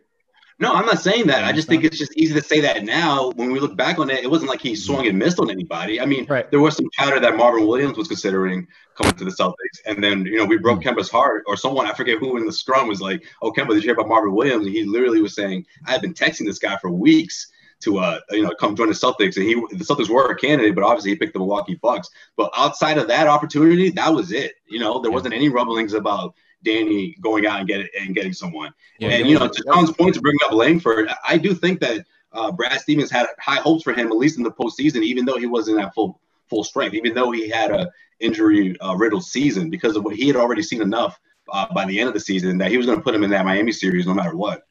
No, 0.57 0.73
I'm 0.73 0.86
not 0.86 0.99
saying 0.99 1.27
that. 1.27 1.44
I 1.44 1.52
just 1.52 1.68
think 1.68 1.84
it's 1.84 1.98
just 1.98 2.15
easy 2.15 2.34
to 2.34 2.41
say 2.41 2.61
that 2.61 2.86
now. 2.86 3.32
When 3.32 3.52
we 3.52 3.60
look 3.60 3.76
back 3.76 3.99
on 3.99 4.10
it, 4.10 4.23
it 4.23 4.32
wasn't 4.32 4.49
like 4.49 4.61
he 4.61 4.73
swung 4.73 5.06
and 5.06 5.19
missed 5.19 5.38
on 5.38 5.49
anybody. 5.52 5.99
I 5.99 6.06
mean, 6.06 6.26
Right. 6.30 6.49
there 6.49 6.61
was 6.61 6.77
some 6.77 6.90
chatter 6.94 7.19
that 7.19 7.36
Marvin 7.36 7.68
Williams 7.68 7.98
was 7.98 8.07
considering 8.07 8.65
coming 8.95 9.14
to 9.15 9.26
the 9.26 9.32
Celtics, 9.32 9.82
and 9.86 10.02
then 10.02 10.26
you 10.26 10.38
know 10.38 10.45
we 10.45 10.57
broke 10.57 10.82
Kemba's 10.82 11.10
heart, 11.10 11.44
or 11.48 11.57
someone 11.57 11.86
I 11.88 11.94
forget 11.94 12.19
who 12.19 12.38
in 12.38 12.45
the 12.45 12.53
scrum 12.53 12.88
was 12.88 13.02
like, 13.02 13.26
"Oh, 13.41 13.52
Kemba, 13.52 13.69
did 13.73 13.76
you 13.77 13.82
hear 13.82 13.94
about 13.95 14.07
Marvin 14.07 14.34
Williams?" 14.34 14.65
And 14.65 14.73
he 14.73 14.86
literally 14.86 15.22
was 15.22 15.36
saying, 15.36 15.65
"I've 15.86 16.02
been 16.02 16.14
texting 16.14 16.45
this 16.45 16.60
guy 16.60 16.77
for 16.77 16.90
weeks." 16.90 17.52
To 17.82 17.98
uh, 17.99 18.19
you 18.32 18.41
know, 18.41 18.52
come 18.57 18.73
join 18.77 18.88
the 18.88 18.94
Celtics, 18.94 19.36
and 19.36 19.45
he 19.45 19.56
the 19.56 19.84
Celtics 19.84 20.07
were 20.07 20.32
a 20.32 20.36
candidate, 20.38 20.73
but 20.73 20.86
obviously 20.86 21.11
he 21.11 21.18
picked 21.18 21.34
the 21.34 21.40
Milwaukee 21.40 21.76
Bucks. 21.76 22.10
But 22.38 22.49
outside 22.56 22.98
of 22.98 23.10
that 23.10 23.27
opportunity, 23.27 23.90
that 23.91 24.14
was 24.14 24.32
it. 24.32 24.53
You 24.65 24.80
know, 24.80 25.02
there 25.02 25.11
wasn't 25.11 25.34
any 25.34 25.49
rumblings 25.49 25.94
about 25.94 26.34
Danny 26.64 27.15
going 27.22 27.45
out 27.45 27.60
and 27.60 27.68
get 27.68 27.88
and 27.99 28.15
getting 28.15 28.34
someone. 28.34 28.73
Yeah. 28.99 29.10
and 29.10 29.27
you 29.27 29.38
know, 29.38 29.48
to 29.48 29.64
Tom's 29.64 29.91
point 29.91 30.15
to 30.15 30.22
bring 30.22 30.38
up 30.45 30.52
Langford, 30.52 31.10
I 31.27 31.38
do 31.38 31.53
think 31.53 31.80
that 31.82 32.06
uh, 32.32 32.52
Brad 32.52 32.80
Stevens 32.82 33.11
had 33.11 33.27
high 33.40 33.60
hopes 33.61 33.84
for 33.84 33.94
him, 33.94 34.07
at 34.07 34.18
least 34.18 34.38
in 34.38 34.44
the 34.44 34.52
postseason, 34.52 35.03
even 35.03 35.26
though 35.26 35.38
he 35.38 35.45
wasn't 35.45 35.80
at 35.80 35.94
full 35.94 36.19
full 36.49 36.64
strength, 36.64 36.94
even 36.94 37.14
though 37.14 37.32
he 37.32 37.49
had 37.49 37.72
a 37.72 37.91
injury 38.19 38.80
uh, 38.80 38.95
riddled 38.95 39.23
season 39.26 39.69
because 39.69 39.95
of 39.95 40.03
what 40.03 40.15
he 40.15 40.27
had 40.27 40.36
already 40.36 40.61
seen 40.61 40.82
enough 40.82 41.19
uh, 41.52 41.72
by 41.73 41.86
the 41.86 41.99
end 41.99 42.07
of 42.07 42.14
the 42.14 42.19
season 42.19 42.57
that 42.57 42.72
he 42.72 42.77
was 42.77 42.86
going 42.86 42.98
to 42.98 43.03
put 43.03 43.14
him 43.15 43.23
in 43.23 43.30
that 43.30 43.45
Miami 43.45 43.72
series 43.72 44.07
no 44.07 44.14
matter 44.14 44.36
what. 44.36 44.65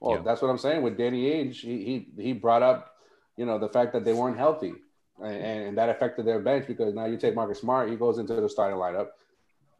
Well, 0.00 0.16
Yeah. 0.16 0.22
that's 0.22 0.42
what 0.42 0.48
I'm 0.48 0.58
saying 0.58 0.82
with 0.82 0.96
Danny 0.98 1.30
Ainge. 1.30 1.56
He, 1.56 2.06
he 2.16 2.22
he 2.22 2.32
brought 2.32 2.62
up, 2.62 2.94
you 3.36 3.46
know, 3.46 3.58
the 3.58 3.68
fact 3.68 3.92
that 3.92 4.04
they 4.04 4.12
weren't 4.12 4.36
healthy, 4.36 4.74
and, 5.22 5.34
and 5.34 5.78
that 5.78 5.88
affected 5.88 6.26
their 6.26 6.40
bench 6.40 6.66
because 6.66 6.94
now 6.94 7.06
you 7.06 7.16
take 7.16 7.34
Marcus 7.34 7.60
Smart, 7.60 7.88
he 7.88 7.96
goes 7.96 8.18
into 8.18 8.34
the 8.34 8.48
starting 8.48 8.78
lineup. 8.78 9.08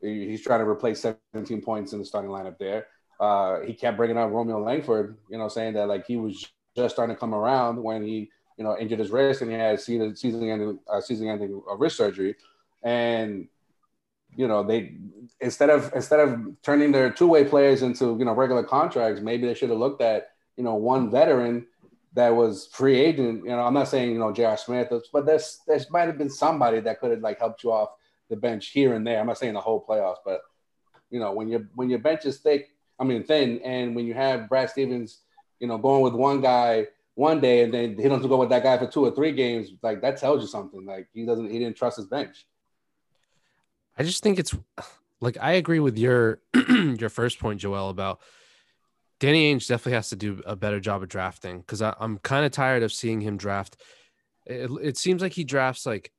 He- 0.03 0.29
He's 0.29 0.43
trying 0.43 0.61
to 0.61 0.69
replace 0.69 1.01
17 1.01 1.63
points 1.63 1.93
in 1.93 1.99
the 1.99 2.05
starting 2.05 2.31
lineup 2.31 2.59
there. 2.59 2.87
Uh, 3.21 3.61
he 3.61 3.73
kept 3.75 3.97
bringing 3.97 4.19
up 4.19 4.31
Romeo 4.31 4.61
Langford, 4.63 5.17
you 5.31 5.39
know, 5.39 5.49
saying 5.49 5.75
that 5.75 5.89
like 5.89 6.07
he 6.07 6.17
was 6.17 6.47
just 6.77 6.95
starting 6.95 7.15
to 7.15 7.21
come 7.21 7.35
around 7.35 7.83
when 7.83 8.03
he, 8.03 8.31
you 8.59 8.65
know, 8.65 8.77
injured 8.79 8.99
his 8.99 9.11
wrist 9.11 9.43
and 9.43 9.51
he 9.51 9.57
had 9.57 9.81
season 9.81 10.17
season 10.17 10.49
ending 10.49 10.79
uh, 10.91 11.01
season 11.01 11.29
ending 11.29 11.63
uh, 11.71 11.77
wrist 11.77 11.97
surgery, 11.97 12.35
and 12.83 13.49
you 14.35 14.49
know 14.49 14.63
they 14.63 14.95
instead 15.41 15.71
of 15.71 15.93
instead 15.95 16.21
of 16.21 16.41
turning 16.63 16.91
their 16.93 17.11
two 17.11 17.27
way 17.27 17.45
players 17.45 17.83
into 17.83 18.17
you 18.19 18.25
know 18.25 18.33
regular 18.33 18.63
contracts, 18.65 19.21
maybe 19.21 19.47
they 19.47 19.55
should 19.55 19.71
have 19.71 19.79
looked 19.79 20.03
at 20.03 20.29
you 20.57 20.65
know 20.65 20.75
one 20.75 21.11
veteran 21.11 21.67
that 22.15 22.31
was 22.31 22.67
free 22.73 22.99
agent. 22.99 23.45
You 23.45 23.51
know, 23.51 23.61
I'm 23.61 23.75
not 23.75 23.89
saying 23.89 24.11
you 24.11 24.19
know 24.19 24.33
J.R. 24.33 24.57
Smith, 24.57 24.93
but 25.13 25.27
there's 25.27 25.61
there 25.67 25.79
might 25.91 26.07
have 26.09 26.19
been 26.19 26.31
somebody 26.31 26.81
that 26.81 27.01
could 27.01 27.11
have 27.11 27.21
like 27.21 27.39
helped 27.39 27.63
you 27.63 27.73
off 27.73 27.91
the 28.33 28.37
bench 28.37 28.69
here 28.69 28.95
and 28.95 29.07
there. 29.07 29.21
I'm 29.21 29.27
not 29.27 29.39
saying 29.39 29.55
the 29.55 29.61
whole 29.61 29.85
playoffs, 29.89 30.17
but 30.25 30.41
you 31.11 31.21
know 31.21 31.33
when 31.33 31.49
your 31.49 31.69
when 31.75 31.91
your 31.91 32.01
bench 32.01 32.25
is 32.25 32.39
thick, 32.39 32.71
I 32.99 33.05
mean 33.05 33.23
thin, 33.23 33.61
and 33.65 33.95
when 33.95 34.07
you 34.07 34.15
have 34.15 34.49
Brad 34.49 34.71
Stevens, 34.71 35.21
you 35.61 35.69
know 35.69 35.79
going 35.79 36.03
with 36.03 36.15
one 36.15 36.41
guy 36.41 36.89
one 37.15 37.41
day 37.41 37.63
and 37.63 37.75
then 37.75 37.97
he 37.99 38.09
doesn't 38.09 38.29
go 38.29 38.39
with 38.39 38.49
that 38.49 38.63
guy 38.63 38.79
for 38.79 38.87
two 38.87 39.05
or 39.05 39.11
three 39.11 39.33
games, 39.33 39.71
like 39.83 40.01
that 40.01 40.17
tells 40.17 40.41
you 40.41 40.49
something. 40.49 40.85
Like 40.85 41.09
he 41.13 41.27
doesn't 41.27 41.51
he 41.51 41.59
didn't 41.59 41.77
trust 41.77 41.99
his 41.99 42.07
bench. 42.07 42.47
I 43.99 44.03
just 44.03 44.23
think 44.23 44.39
it's 44.39 44.55
like 45.21 45.37
I 45.41 45.53
agree 45.53 45.81
with 45.81 45.99
your 45.99 46.41
your 46.69 47.11
first 47.11 47.39
point, 47.39 47.61
Joel, 47.61 47.91
about 47.91 48.21
Danny 49.21 49.55
Ainge 49.55 49.69
definitely 49.69 49.93
has 49.93 50.09
to 50.09 50.17
do 50.17 50.43
a 50.47 50.57
better 50.57 50.81
job 50.81 51.03
of 51.03 51.09
drafting 51.09 51.61
because 51.61 51.83
I'm 51.83 52.19
kind 52.19 52.45
of 52.45 52.51
tired 52.51 52.83
of 52.83 52.93
seeing 52.93 53.21
him 53.21 53.37
draft. 53.37 53.77
It, 54.47 54.71
it 54.83 54.97
seems 54.97 55.23
like 55.23 55.33
he 55.33 55.45
drafts 55.45 55.87
like 55.87 56.11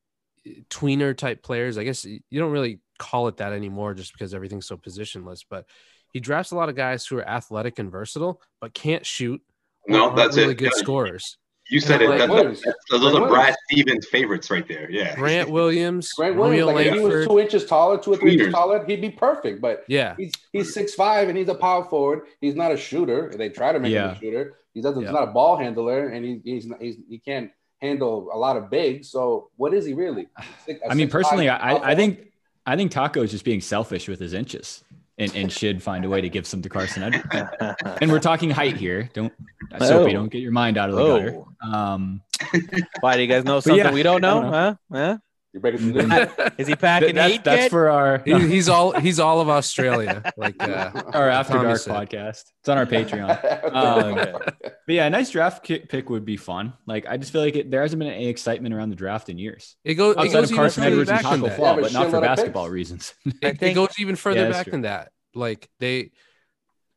tweener 0.70 1.16
type 1.16 1.44
players. 1.44 1.78
I 1.78 1.84
guess 1.84 2.06
you 2.06 2.20
don't 2.40 2.52
really 2.52 2.80
call 3.00 3.28
it 3.28 3.38
that 3.38 3.54
anymore 3.54 3.94
just 3.94 4.14
because 4.14 4.34
everything's 4.34 4.68
so 4.68 4.78
positionless, 4.78 5.40
but 5.50 5.66
he 6.12 6.20
drafts 6.20 6.52
a 6.52 6.56
lot 6.56 6.70
of 6.70 6.76
guys 6.76 7.06
who 7.06 7.18
are 7.18 7.28
athletic 7.28 7.80
and 7.80 7.92
versatile 7.92 8.42
but 8.62 8.74
can't 8.74 9.06
shoot. 9.06 9.42
No, 9.88 10.16
that's 10.16 10.38
really 10.38 10.52
it. 10.54 10.58
good 10.60 10.72
Yeah. 10.76 10.82
scorers. 10.84 11.38
You 11.70 11.80
said 11.80 12.02
And 12.02 12.04
it. 12.04 12.06
Grant 12.18 12.20
That, 12.20 12.30
Williams. 12.30 12.62
that- 12.62 12.76
those 12.92 13.04
are 13.16 13.20
Grant 13.20 13.30
Brad 13.30 13.56
Stevens 13.72 14.06
favorites 14.08 14.52
right 14.52 14.68
there. 14.68 14.92
Yeah. 14.92 15.16
Grant 15.16 15.50
Williams, 15.58 16.12
Grant 16.12 16.36
Williams, 16.36 16.68
like 16.74 16.86
if 16.88 16.94
he 16.94 17.00
was 17.00 17.26
two 17.26 17.40
inches 17.40 17.66
taller, 17.66 17.98
two 17.98 18.14
or 18.14 18.18
three 18.18 18.34
inches 18.34 18.54
taller, 18.54 18.84
he'd 18.86 19.02
be 19.02 19.10
perfect. 19.10 19.62
But 19.62 19.86
Yeah, 19.88 20.16
he's 20.18 20.34
he's 20.52 20.74
six 20.74 20.94
five 20.94 21.30
and 21.30 21.38
he's 21.38 21.48
a 21.50 21.56
power 21.56 21.86
forward. 21.86 22.28
He's 22.42 22.56
not 22.56 22.72
a 22.74 22.78
shooter. 22.78 23.32
They 23.36 23.50
try 23.50 23.72
to 23.72 23.80
make 23.80 23.94
him 23.94 24.10
a 24.10 24.20
shooter. 24.20 24.60
He 24.74 24.82
doesn't. 24.82 25.02
Yeah. 25.02 25.08
He's 25.10 25.14
not 25.14 25.30
a 25.30 25.32
ball 25.32 25.56
handler, 25.58 26.10
and 26.10 26.26
he, 26.26 26.42
he's 26.44 26.66
not, 26.68 26.82
he's 26.82 26.98
he 27.08 27.20
can't 27.20 27.50
handle 27.84 28.30
a 28.34 28.38
lot 28.38 28.56
of 28.58 28.70
bigs. 28.70 29.10
So 29.10 29.50
what 29.58 29.74
is 29.74 29.86
he 29.86 29.94
really? 29.94 30.28
Six- 30.66 30.80
a 30.82 30.92
I 30.92 30.94
mean, 30.96 31.10
personally, 31.10 31.50
I, 31.50 31.92
I 31.92 31.96
think 31.96 32.32
I 32.66 32.76
think 32.76 32.92
Tacko 32.92 33.24
is 33.24 33.32
just 33.32 33.44
being 33.46 33.62
selfish 33.62 34.08
with 34.08 34.20
his 34.20 34.34
inches, 34.34 34.84
and, 35.18 35.36
and 35.36 35.52
should 35.52 35.84
find 35.84 36.06
a 36.06 36.10
way 36.10 36.22
to 36.22 36.30
give 36.30 36.48
some 36.48 36.62
to 36.62 36.70
Carsen 36.70 37.04
and 38.02 38.12
we're 38.12 38.20
talking 38.20 38.50
height 38.50 38.78
here. 38.78 39.10
Don't 39.14 39.34
Sopee, 39.80 40.12
Oh. 40.12 40.14
don't 40.14 40.30
get 40.30 40.40
your 40.42 40.52
mind 40.54 40.78
out 40.78 40.90
of 40.90 40.96
the 40.96 41.02
Oh. 41.02 41.18
gutter. 41.18 41.44
Um, 41.76 42.22
Why 43.02 43.16
do 43.16 43.22
you 43.22 43.28
guys 43.28 43.44
know 43.44 43.60
something 43.60 43.84
yeah, 43.84 43.92
we 43.92 44.02
don't 44.04 44.22
know? 44.22 44.42
don't 44.42 44.52
Huh? 44.54 44.76
Huh? 44.92 45.18
You're 45.54 45.62
breaking 45.62 45.80
some 45.96 46.10
news. 46.10 46.30
Is 46.58 46.68
he 46.68 46.76
packing 46.76 47.14
that's, 47.16 47.32
heat? 47.32 47.44
that's 47.44 47.62
kid? 47.64 47.70
for 47.70 47.90
our 47.90 48.18
He- 48.26 48.48
he's 48.48 48.68
all 48.70 49.00
he's 49.00 49.20
all 49.20 49.40
of 49.40 49.50
Australia. 49.50 50.34
Like 50.36 50.56
uh, 50.62 50.92
our 51.14 51.30
After 51.30 51.54
Dark 51.54 51.78
said. 51.78 51.94
podcast. 51.94 52.44
It's 52.60 52.70
on 52.70 52.78
our 52.80 52.86
Patreon. 52.88 53.74
Um, 53.74 54.16
But 54.86 54.96
yeah, 54.96 55.06
a 55.06 55.10
nice 55.10 55.30
draft 55.30 55.64
pick 55.64 56.10
would 56.10 56.26
be 56.26 56.38
fun. 56.38 56.74
Like 56.88 57.06
I 57.08 57.18
just 57.18 57.32
feel 57.32 57.42
like 57.42 57.56
it, 57.56 57.70
there 57.72 57.82
hasn't 57.84 58.00
been 58.00 58.10
any 58.12 58.28
excitement 58.28 58.74
around 58.74 58.90
the 58.90 58.96
draft 58.96 59.30
in 59.30 59.38
years. 59.38 59.76
it 59.86 59.94
goes 59.94 60.16
it 60.16 60.20
Outside 60.20 60.34
goes 60.34 60.44
of 60.44 60.52
even 60.52 60.56
Carsen 60.58 60.84
further 60.84 60.92
Edwards 60.94 61.10
and 61.12 61.22
back 61.22 61.32
than 61.32 61.40
Tacko 61.42 61.48
that. 61.50 61.58
Fall, 61.58 61.66
Yeah, 61.66 61.76
but 61.76 61.82
but 61.84 61.94
not 61.94 62.04
for 62.04 62.10
shitload 62.10 62.16
of 62.18 62.22
picks. 62.24 62.36
basketball 62.36 62.70
reasons. 62.70 63.14
It, 63.26 63.64
I 63.64 63.66
it 63.68 63.74
goes 63.76 63.90
even 64.00 64.16
further 64.16 64.42
Yeah, 64.42 64.50
back 64.50 64.64
true. 64.66 64.72
than 64.72 64.82
that. 64.82 65.12
Like 65.36 65.70
they, 65.80 66.12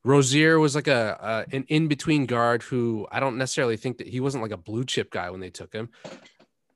Rozier 0.04 0.58
was 0.60 0.74
like 0.74 0.88
a, 0.88 1.44
a 1.52 1.56
an 1.56 1.64
in 1.68 1.88
between 1.88 2.26
guard 2.26 2.62
who 2.62 3.06
I 3.10 3.20
don't 3.20 3.38
necessarily 3.38 3.76
think 3.76 3.98
that 3.98 4.06
he 4.06 4.20
wasn't 4.20 4.42
like 4.42 4.52
a 4.52 4.56
blue 4.56 4.84
chip 4.84 5.10
guy 5.10 5.30
when 5.30 5.40
they 5.40 5.50
took 5.50 5.72
him. 5.72 5.90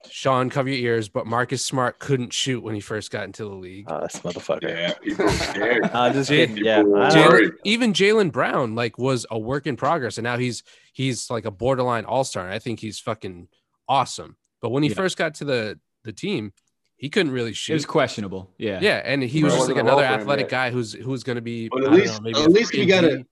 Sean, 0.09 0.49
cover 0.51 0.69
your 0.71 0.79
ears, 0.95 1.09
but 1.09 1.27
Marcus 1.27 1.65
Smart 1.65 1.99
couldn't 1.99 2.33
shoot 2.33 2.63
when 2.63 2.75
he 2.75 2.81
first 2.81 3.11
got 3.11 3.25
into 3.25 3.45
the 3.45 3.55
league. 3.55 3.87
Oh, 3.89 4.01
this 4.01 4.19
motherfucker. 4.21 4.63
Yeah, 4.69 4.95
people 5.03 5.29
scared. 5.29 5.85
I'm 5.95 6.13
just 6.15 6.31
Jay- 6.31 6.47
Yeah. 6.49 6.79
people 6.83 6.97
I 6.97 7.07
are 7.07 7.11
don't 7.11 7.15
know. 7.25 7.29
worried. 7.29 7.51
Jaylen, 7.53 7.57
even 7.65 7.93
Jaylen 7.93 8.33
Brown 8.33 8.75
like 8.75 8.99
was 8.99 9.27
a 9.31 9.39
work 9.39 9.67
in 9.67 9.77
progress, 9.77 10.17
and 10.19 10.25
now 10.25 10.39
he's 10.39 10.63
he's 10.93 11.31
like 11.31 11.45
a 11.45 11.51
borderline 11.51 12.05
all 12.07 12.25
star. 12.25 12.49
I 12.51 12.59
think 12.59 12.81
he's 12.81 12.99
fucking 12.99 13.49
awesome. 13.89 14.37
But 14.63 14.71
when 14.71 14.83
he 14.83 14.89
Yeah. 14.89 14.97
first 14.97 15.17
got 15.19 15.35
to 15.35 15.45
the 15.45 15.79
the 16.05 16.13
team, 16.13 16.53
he 16.97 17.09
couldn't 17.11 17.33
really 17.33 17.53
shoot. 17.53 17.73
It 17.73 17.77
was 17.77 17.87
questionable. 17.87 18.51
Yeah. 18.59 18.79
yeah, 18.81 19.03
and 19.05 19.23
he 19.23 19.45
was 19.45 19.53
Right. 19.53 19.59
just 19.59 19.69
like 19.69 19.79
another 19.79 20.03
role 20.03 20.09
for 20.09 20.15
him 20.15 20.21
athletic 20.23 20.49
guy 20.49 20.71
who's 20.71 20.95
who's 20.95 21.25
going 21.25 21.37
to 21.37 21.43
be. 21.43 21.69
But 21.69 21.83
at 21.83 21.87
I 21.89 21.91
don't 21.91 22.01
least- 22.01 22.13
know, 22.15 22.21
maybe 22.25 22.41
at 22.41 22.47
a 22.47 22.51
least 22.51 22.73
we 22.73 22.79
3 22.79 22.81
and 22.83 22.89
gotta- 23.03 23.17
D. 23.19 23.25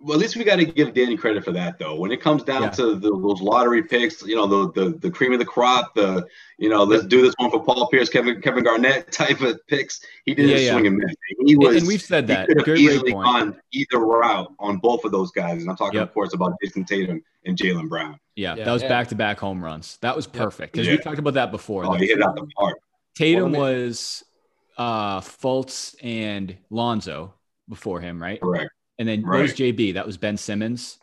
Well, 0.00 0.14
at 0.14 0.20
least 0.20 0.36
we 0.36 0.44
got 0.44 0.56
to 0.56 0.64
give 0.64 0.94
Danny 0.94 1.16
credit 1.16 1.44
for 1.44 1.50
that, 1.52 1.76
though. 1.80 1.96
When 1.96 2.12
it 2.12 2.20
comes 2.20 2.44
down 2.44 2.62
Yeah. 2.62 2.70
to 2.70 2.94
the, 2.94 3.10
those 3.10 3.40
lottery 3.40 3.82
picks, 3.82 4.22
you 4.22 4.36
know, 4.36 4.46
the, 4.46 4.70
the 4.90 4.98
the 4.98 5.10
cream 5.10 5.32
of 5.32 5.40
the 5.40 5.44
crop, 5.44 5.92
the 5.96 6.24
you 6.56 6.68
know, 6.68 6.84
let's 6.84 7.04
do 7.04 7.20
this 7.20 7.34
one 7.38 7.50
for 7.50 7.60
Paul 7.64 7.88
Pierce, 7.88 8.08
Kevin 8.08 8.40
Kevin 8.40 8.62
Garnett 8.62 9.10
type 9.12 9.40
of 9.40 9.58
picks. 9.66 10.00
He 10.24 10.34
didn't 10.34 10.52
Yeah, 10.52 10.56
yeah. 10.58 10.72
swing 10.72 10.86
and 10.86 10.96
miss. 10.98 11.14
He 11.46 11.56
was. 11.56 11.76
and 11.78 11.86
we've 11.88 12.00
said 12.00 12.24
he 12.28 12.34
that. 12.34 12.46
could 12.46 12.58
have 12.58 12.64
Good 12.66 12.76
great 12.76 12.80
easily 12.84 13.12
point. 13.12 13.24
gone 13.26 13.60
either 13.72 13.98
route 13.98 14.52
on 14.60 14.76
both 14.76 15.04
of 15.04 15.10
those 15.10 15.32
guys, 15.32 15.62
and 15.62 15.70
I'm 15.70 15.76
talking, 15.76 15.98
Yep. 15.98 16.08
of 16.08 16.14
course, 16.14 16.32
about 16.32 16.52
Jayson 16.62 16.84
Tatum 16.86 17.20
and 17.44 17.56
Jaylen 17.58 17.88
Brown. 17.88 18.20
Yeah, 18.36 18.54
Yeah. 18.54 18.64
that 18.66 18.72
was 18.72 18.84
back 18.84 19.08
to 19.08 19.16
back 19.16 19.40
home 19.40 19.64
runs. 19.64 19.98
That 20.02 20.14
was 20.14 20.28
perfect 20.28 20.74
because 20.74 20.86
Yeah. 20.86 20.92
we 20.94 20.98
talked 20.98 21.18
about 21.18 21.34
that 21.34 21.50
before. 21.50 21.84
Oh, 21.84 21.94
The- 21.94 21.98
he 21.98 22.06
hit 22.06 22.22
out 22.22 22.36
the 22.36 22.46
park. 22.56 22.78
Tatum 23.16 23.50
Well, 23.50 23.62
was 23.62 24.22
uh 24.76 25.20
Fultz 25.22 25.96
and 26.04 26.56
Lonzo 26.70 27.34
before 27.68 28.00
him, 28.00 28.22
right? 28.22 28.40
Correct. 28.40 28.70
And 28.98 29.08
then 29.08 29.22
Right. 29.22 29.36
what 29.38 29.42
was 29.42 29.54
JB? 29.54 29.94
That 29.94 30.06
was 30.06 30.16
Ben 30.16 30.36
Simmons. 30.36 30.98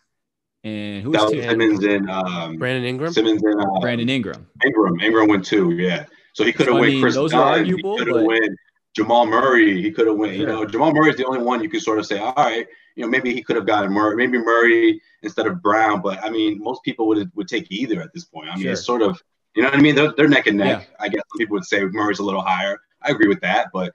And 0.64 1.04
who 1.04 1.12
was, 1.12 1.18
That 1.20 1.24
was 1.26 1.32
two? 1.34 1.42
Simmons 1.44 1.84
and 1.84 2.10
um, 2.10 2.58
Brandon 2.58 2.84
Ingram. 2.86 3.14
Simmons 3.14 3.44
and 3.44 3.62
uh, 3.62 3.80
Brandon 3.80 4.10
Ingram. 4.10 4.48
Ingram. 4.66 5.00
Ingram 5.00 5.28
went 5.28 5.46
two, 5.46 5.72
yeah. 5.72 6.06
So 6.34 6.44
he 6.44 6.52
could 6.52 6.66
have 6.68 6.74
So, 6.74 6.78
I 6.78 6.82
went 6.82 6.94
mean, 6.94 7.02
Kris 7.02 7.16
those 7.16 7.34
are 7.34 7.40
Dunn. 7.52 7.60
arguable, 7.60 7.94
he 7.94 7.98
could 8.00 8.08
have 8.08 8.18
but- 8.18 8.26
went 8.26 8.58
Jamal 8.96 9.26
Murray. 9.26 9.82
He 9.82 9.92
could 9.92 10.08
have 10.08 10.16
went. 10.18 10.34
You 10.38 10.46
know, 10.46 10.66
Jamal 10.66 10.94
Murray 10.94 11.12
is 11.12 11.18
the 11.18 11.26
only 11.26 11.42
one 11.44 11.62
you 11.62 11.70
could 11.70 11.82
sort 11.82 12.00
of 12.00 12.06
say, 12.06 12.18
all 12.18 12.34
right, 12.38 12.66
you 12.96 13.04
know, 13.04 13.10
maybe 13.10 13.34
he 13.34 13.42
could 13.44 13.58
have 13.58 13.66
gotten 13.66 13.92
Murray, 13.92 14.16
maybe 14.16 14.38
Murray 14.38 15.02
instead 15.22 15.48
of 15.48 15.62
Brown. 15.62 16.02
But 16.02 16.24
I 16.24 16.30
mean, 16.30 16.62
most 16.64 16.82
people 16.84 17.08
would 17.08 17.30
would 17.36 17.48
take 17.50 17.70
either 17.72 18.02
at 18.02 18.14
this 18.14 18.24
point. 18.26 18.50
I 18.50 18.56
mean, 18.56 18.64
Sure. 18.64 18.72
it's 18.72 18.86
sort 18.86 19.02
of, 19.02 19.22
you 19.54 19.62
know 19.64 19.70
what 19.70 19.78
I 19.78 19.82
mean? 19.82 19.96
They're, 19.96 20.14
they're 20.14 20.28
neck 20.30 20.48
and 20.48 20.58
neck. 20.58 20.88
Yeah. 20.90 20.96
I 21.06 21.10
guess 21.10 21.22
some 21.30 21.38
people 21.38 21.56
would 21.56 21.66
say 21.66 21.84
Murray's 21.84 22.20
a 22.20 22.24
little 22.24 22.42
higher. 22.42 22.80
I 23.02 23.12
agree 23.12 23.28
with 23.28 23.42
that, 23.42 23.68
but 23.74 23.92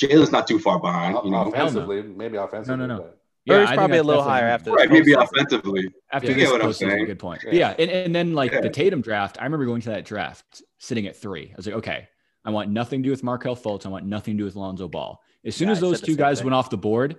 Jaylen's 0.00 0.30
not 0.32 0.46
too 0.46 0.58
far 0.60 0.78
behind. 0.80 1.18
You 1.24 1.32
know, 1.32 1.48
offensively, 1.48 2.02
maybe 2.02 2.36
offensively. 2.36 2.78
No, 2.78 2.86
no, 2.86 2.96
no. 2.96 3.02
but- 3.02 3.20
Yeah, 3.46 3.54
Murray's 3.56 3.66
I 3.66 3.70
think 3.72 3.78
probably 3.78 3.98
a 3.98 4.02
little 4.02 4.22
higher 4.22 4.46
after 4.46 4.72
right? 4.72 4.90
Maybe 4.90 5.12
offensively. 5.12 5.88
After 6.12 6.28
You 6.28 6.34
this 6.34 6.44
get 6.44 6.52
what 6.52 6.62
I'm 6.62 6.70
postseason, 6.70 6.90
saying? 6.90 7.04
good 7.06 7.18
point. 7.18 7.42
Yeah. 7.44 7.52
Yeah, 7.52 7.74
and, 7.78 7.90
and 7.90 8.14
then 8.14 8.32
like 8.34 8.52
Yeah. 8.52 8.60
the 8.62 8.70
Tatum 8.70 9.00
draft, 9.02 9.36
I 9.40 9.44
remember 9.44 9.66
going 9.66 9.82
to 9.82 9.90
that 9.90 10.04
draft 10.06 10.62
sitting 10.78 11.06
at 11.06 11.14
three. 11.16 11.50
I 11.52 11.56
was 11.56 11.66
like, 11.66 11.76
okay, 11.76 12.08
I 12.44 12.50
want 12.50 12.70
nothing 12.70 13.02
to 13.02 13.06
do 13.06 13.10
with 13.10 13.22
Markelle 13.22 13.56
Fultz. 13.56 13.84
I 13.84 13.90
want 13.90 14.06
nothing 14.06 14.34
to 14.36 14.38
do 14.38 14.44
with 14.44 14.56
Lonzo 14.56 14.88
Ball. 14.88 15.20
As 15.44 15.54
soon 15.54 15.68
Yeah, 15.68 15.72
as 15.72 15.80
those 15.80 16.00
two 16.00 16.16
guys 16.16 16.38
thing. 16.38 16.46
went 16.46 16.54
off 16.54 16.70
the 16.70 16.78
board, 16.78 17.16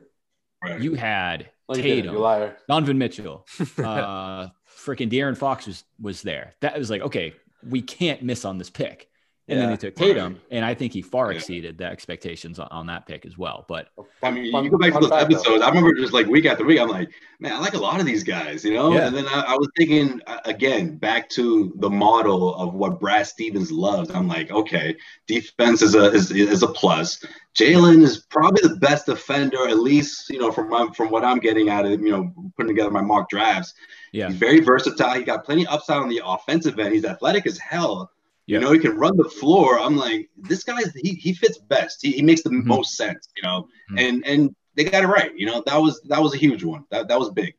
Right. 0.63 0.81
you 0.81 0.95
had 0.95 1.49
No, 1.69 1.75
you 1.75 1.81
Tatum, 1.83 2.13
You 2.15 2.19
liar. 2.19 2.57
Donovan 2.67 2.97
Mitchell, 2.97 3.45
uh, 3.77 4.47
freaking 4.67 5.11
De'Aaron 5.11 5.37
Fox 5.37 5.67
was 5.67 5.83
was 6.01 6.21
there. 6.23 6.53
That 6.61 6.75
was 6.77 6.89
like, 6.89 7.01
okay, 7.01 7.33
we 7.67 7.81
can't 7.81 8.23
miss 8.23 8.45
on 8.45 8.57
this 8.57 8.69
pick. 8.71 9.09
And 9.47 9.59
then 9.59 9.69
Yeah. 9.69 9.75
they 9.75 9.87
took 9.89 9.95
Tatum, 9.95 10.33
Right. 10.33 10.41
and 10.49 10.65
I 10.65 10.73
think 10.73 10.91
he 10.91 11.03
far 11.03 11.31
Yeah. 11.31 11.37
exceeded 11.37 11.77
the 11.77 11.85
expectations 11.85 12.57
on, 12.57 12.67
on 12.71 12.87
that 12.87 13.05
pick 13.05 13.27
as 13.27 13.37
well. 13.37 13.63
But 13.67 13.89
I 14.23 14.31
mean, 14.31 14.51
Fun- 14.51 14.63
you 14.63 14.71
go 14.71 14.77
back 14.79 14.93
to 14.93 14.99
those 14.99 15.09
fact, 15.09 15.29
though. 15.29 15.35
episodes. 15.37 15.61
I 15.63 15.67
remember 15.67 15.93
just 15.93 16.13
like 16.13 16.25
week 16.25 16.45
after 16.47 16.65
week, 16.65 16.79
I'm 16.79 16.87
like, 16.89 17.09
man, 17.39 17.53
I 17.53 17.59
like 17.59 17.75
a 17.75 17.79
lot 17.79 17.99
of 17.99 18.07
these 18.07 18.23
guys, 18.23 18.65
you 18.65 18.73
know. 18.73 18.93
Yeah. 18.93 19.05
And 19.05 19.15
then 19.15 19.27
I, 19.27 19.41
I 19.49 19.53
was 19.55 19.69
thinking 19.77 20.19
uh, 20.25 20.39
again 20.45 20.97
back 20.97 21.29
to 21.31 21.71
the 21.77 21.89
model 21.91 22.55
of 22.55 22.73
what 22.73 22.99
Brad 22.99 23.27
Stevens 23.27 23.71
loves. 23.71 24.09
I'm 24.09 24.27
like, 24.27 24.49
okay, 24.49 24.95
defense 25.27 25.83
is 25.83 25.93
a 25.93 26.11
is, 26.11 26.31
is 26.31 26.63
a 26.63 26.67
plus. 26.67 27.23
Jaylen 27.55 28.01
is 28.01 28.25
probably 28.31 28.67
the 28.67 28.75
best 28.77 29.05
defender, 29.05 29.67
at 29.67 29.77
least 29.79 30.27
you 30.31 30.39
know 30.39 30.51
from 30.51 30.69
my, 30.69 30.87
from 30.95 31.11
what 31.11 31.23
I'm 31.23 31.37
getting 31.37 31.69
out 31.69 31.85
of 31.85 32.01
you 32.01 32.09
know 32.11 32.33
putting 32.57 32.69
together 32.75 32.89
my 32.89 33.01
mock 33.01 33.29
drafts. 33.29 33.75
yeah, 34.11 34.27
He's 34.29 34.37
very 34.37 34.59
versatile. 34.59 35.13
He 35.13 35.23
got 35.23 35.45
plenty 35.45 35.67
of 35.67 35.73
upside 35.73 35.97
on 36.01 36.09
the 36.09 36.21
offensive 36.25 36.79
end. 36.79 36.95
He's 36.95 37.05
athletic 37.05 37.45
as 37.45 37.59
hell. 37.59 38.09
Yeah. 38.47 38.59
You 38.59 38.65
know, 38.65 38.71
he 38.73 38.79
can 38.79 38.95
run 38.97 39.17
the 39.17 39.27
floor. 39.29 39.79
I'm 39.79 39.97
like, 39.97 40.29
this 40.37 40.63
guy, 40.63 40.77
he, 40.95 41.11
he 41.15 41.33
fits 41.33 41.57
best. 41.57 41.99
He, 42.01 42.11
he 42.11 42.21
makes 42.21 42.43
the 42.43 42.51
Mhm. 42.51 42.63
most 42.65 42.95
sense, 42.95 43.27
you 43.35 43.43
know, 43.43 43.67
Mhm. 43.91 43.99
and 44.07 44.25
and 44.27 44.55
they 44.75 44.83
got 44.83 45.03
it 45.03 45.07
right. 45.07 45.31
You 45.35 45.47
know, 45.47 45.63
that 45.65 45.77
was 45.77 46.01
that 46.09 46.21
was 46.21 46.33
a 46.35 46.37
huge 46.37 46.63
one. 46.63 46.83
That 46.91 47.07
that 47.07 47.19
was 47.19 47.31
big. 47.31 47.55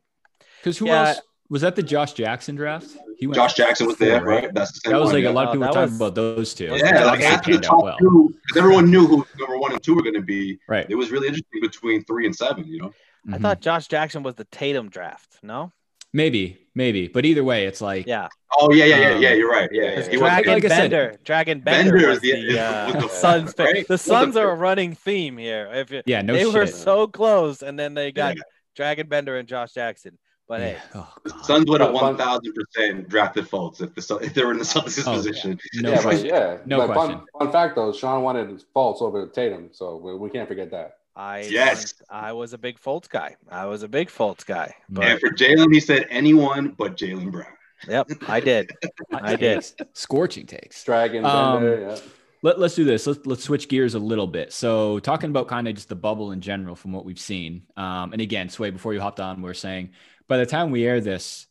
because 0.59 0.77
who 0.77 0.87
Yeah. 0.87 1.09
else? 1.09 1.21
Was 1.49 1.61
that 1.61 1.75
the 1.77 1.83
Josh 1.83 2.11
Jackson 2.13 2.55
draft? 2.55 2.87
He 3.17 3.25
went 3.27 3.35
Josh 3.35 3.53
Jackson 3.53 3.87
was 3.87 3.95
there, 3.97 4.19
four, 4.19 4.27
right? 4.27 4.53
That's 4.53 4.71
the 4.73 4.79
same 4.83 4.91
That 4.93 4.99
was 4.99 5.07
one, 5.07 5.15
like 5.15 5.23
yeah. 5.23 5.29
a 5.29 5.31
lot 5.31 5.43
of 5.45 5.49
Oh, 5.49 5.51
people 5.53 5.59
were 5.61 5.65
that 5.67 5.73
talking 5.79 5.91
was- 5.93 6.01
about 6.01 6.15
those 6.15 6.53
two. 6.53 6.65
Yeah, 6.65 7.05
like 7.05 7.21
after 7.21 7.53
the 7.55 7.61
top 7.61 7.83
well. 7.83 7.97
two, 7.99 8.33
because 8.47 8.57
everyone 8.57 8.89
knew 8.91 9.07
who 9.07 9.25
number 9.39 9.57
one 9.57 9.71
and 9.71 9.81
two 9.81 9.95
were 9.95 10.01
going 10.03 10.15
to 10.15 10.21
be. 10.21 10.57
Right. 10.67 10.85
It 10.89 10.95
was 10.95 11.09
really 11.11 11.27
interesting 11.27 11.61
between 11.61 12.03
three 12.03 12.25
and 12.25 12.35
seven. 12.35 12.65
You 12.67 12.79
know, 12.81 12.93
I 13.31 13.37
Mhm. 13.37 13.41
thought 13.41 13.61
Josh 13.61 13.87
Jackson 13.87 14.23
was 14.23 14.35
the 14.35 14.43
Tatum 14.45 14.89
draft. 14.89 15.39
No. 15.41 15.71
Maybe, 16.17 16.57
maybe, 16.73 17.07
but 17.07 17.25
either 17.25 17.43
way, 17.43 17.67
it's 17.67 17.79
like 17.79 18.07
Yeah. 18.07 18.27
oh 18.59 18.73
yeah, 18.73 18.85
yeah, 18.85 18.97
yeah, 18.99 19.15
Um, 19.15 19.21
yeah. 19.21 19.33
You're 19.33 19.51
right. 19.51 19.69
Yeah, 19.71 19.83
yeah. 19.83 19.89
Because 19.97 20.07
Dragan 20.07 20.47
like 20.47 20.65
I 20.65 20.67
said, 20.67 20.89
Bender, 20.91 21.15
Dragan 21.23 21.63
Bender, 21.63 21.91
Bender 21.91 22.07
was 22.09 22.17
is 22.17 22.21
the- 22.23 22.53
the, 22.53 22.59
uh, 22.59 22.99
the- 23.01 23.07
Suns 23.23 23.53
pick. 23.53 23.65
right? 23.67 23.87
The 23.87 23.97
Suns 23.99 24.35
are 24.35 24.49
a 24.49 24.55
running 24.55 24.95
theme 24.95 25.37
here. 25.37 25.69
If 25.71 25.91
you, 25.91 26.01
yeah, 26.07 26.23
no 26.23 26.33
they 26.33 26.43
shit. 26.45 26.53
were 26.55 26.65
so 26.65 27.05
close, 27.05 27.61
and 27.61 27.77
then 27.77 27.93
they 27.93 28.11
got 28.11 28.35
Yeah. 28.35 28.41
Dragan 28.77 29.07
Bender 29.09 29.37
and 29.37 29.47
Josh 29.47 29.73
Jackson. 29.73 30.17
But 30.47 30.61
hey, 30.61 30.71
Yeah. 30.71 31.01
Oh, 31.01 31.13
The 31.23 31.29
God. 31.29 31.45
Suns 31.45 31.65
would 31.69 31.81
have 31.81 31.93
But 31.93 32.01
one 32.01 32.17
thousand 32.17 32.53
percent 32.55 33.09
drafted 33.09 33.45
Fultz 33.47 33.79
if 33.81 33.93
the 33.93 34.15
if 34.17 34.33
they 34.33 34.43
were 34.43 34.53
in 34.53 34.57
the 34.57 34.65
Suns' 34.65 34.97
Oh, 35.05 35.13
position. 35.13 35.59
no 35.75 35.91
yeah, 35.91 36.01
but 36.01 36.23
yeah. 36.25 36.57
No 36.65 36.77
but 36.87 36.93
question. 36.93 37.17
Fun, 37.19 37.27
fun 37.41 37.51
fact 37.51 37.75
though, 37.75 37.93
Sean 37.93 38.23
wanted 38.23 38.63
Fultz 38.75 39.03
over 39.03 39.27
Tatum, 39.27 39.69
so 39.71 39.97
we, 39.97 40.15
we 40.15 40.29
can't 40.31 40.47
forget 40.47 40.71
that. 40.71 40.96
I 41.17 41.39
Yes. 41.41 41.95
I 42.11 42.31
was 42.33 42.53
a 42.53 42.59
big 42.59 42.79
Fultz 42.79 43.09
guy. 43.09 43.35
I 43.49 43.65
was 43.65 43.81
a 43.81 43.87
big 43.87 44.09
Fultz 44.09 44.45
guy. 44.45 44.75
But 44.87 45.05
And 45.05 45.19
for 45.19 45.29
Jaylen, 45.31 45.73
he 45.73 45.79
said 45.79 46.05
anyone 46.11 46.75
but 46.77 46.95
Jaylen 46.95 47.31
Brown. 47.31 47.47
yep, 47.87 48.07
I 48.27 48.39
did. 48.39 48.71
I 49.11 49.35
did. 49.35 49.65
Scorching 49.93 50.45
takes. 50.45 50.83
Dragan 50.85 51.25
Um, 51.25 51.63
yeah. 51.63 51.97
Let, 52.43 52.59
let's 52.59 52.75
do 52.75 52.85
this. 52.85 53.07
Let's 53.07 53.25
let's 53.25 53.43
switch 53.43 53.67
gears 53.67 53.95
a 53.95 53.99
little 53.99 54.27
bit. 54.27 54.53
So 54.53 54.99
talking 54.99 55.31
about 55.31 55.47
kind 55.47 55.67
of 55.67 55.73
just 55.73 55.89
the 55.89 55.95
bubble 55.95 56.31
in 56.31 56.39
general 56.39 56.75
from 56.75 56.91
what 56.91 57.03
we've 57.03 57.19
seen. 57.19 57.63
Um, 57.75 58.13
and 58.13 58.21
again, 58.21 58.49
Sway, 58.49 58.69
before 58.69 58.93
you 58.93 59.01
hopped 59.01 59.19
on, 59.19 59.41
we 59.41 59.49
are 59.49 59.55
saying 59.55 59.89
by 60.27 60.37
the 60.37 60.45
time 60.45 60.69
we 60.69 60.85
air 60.85 61.01
this, 61.01 61.47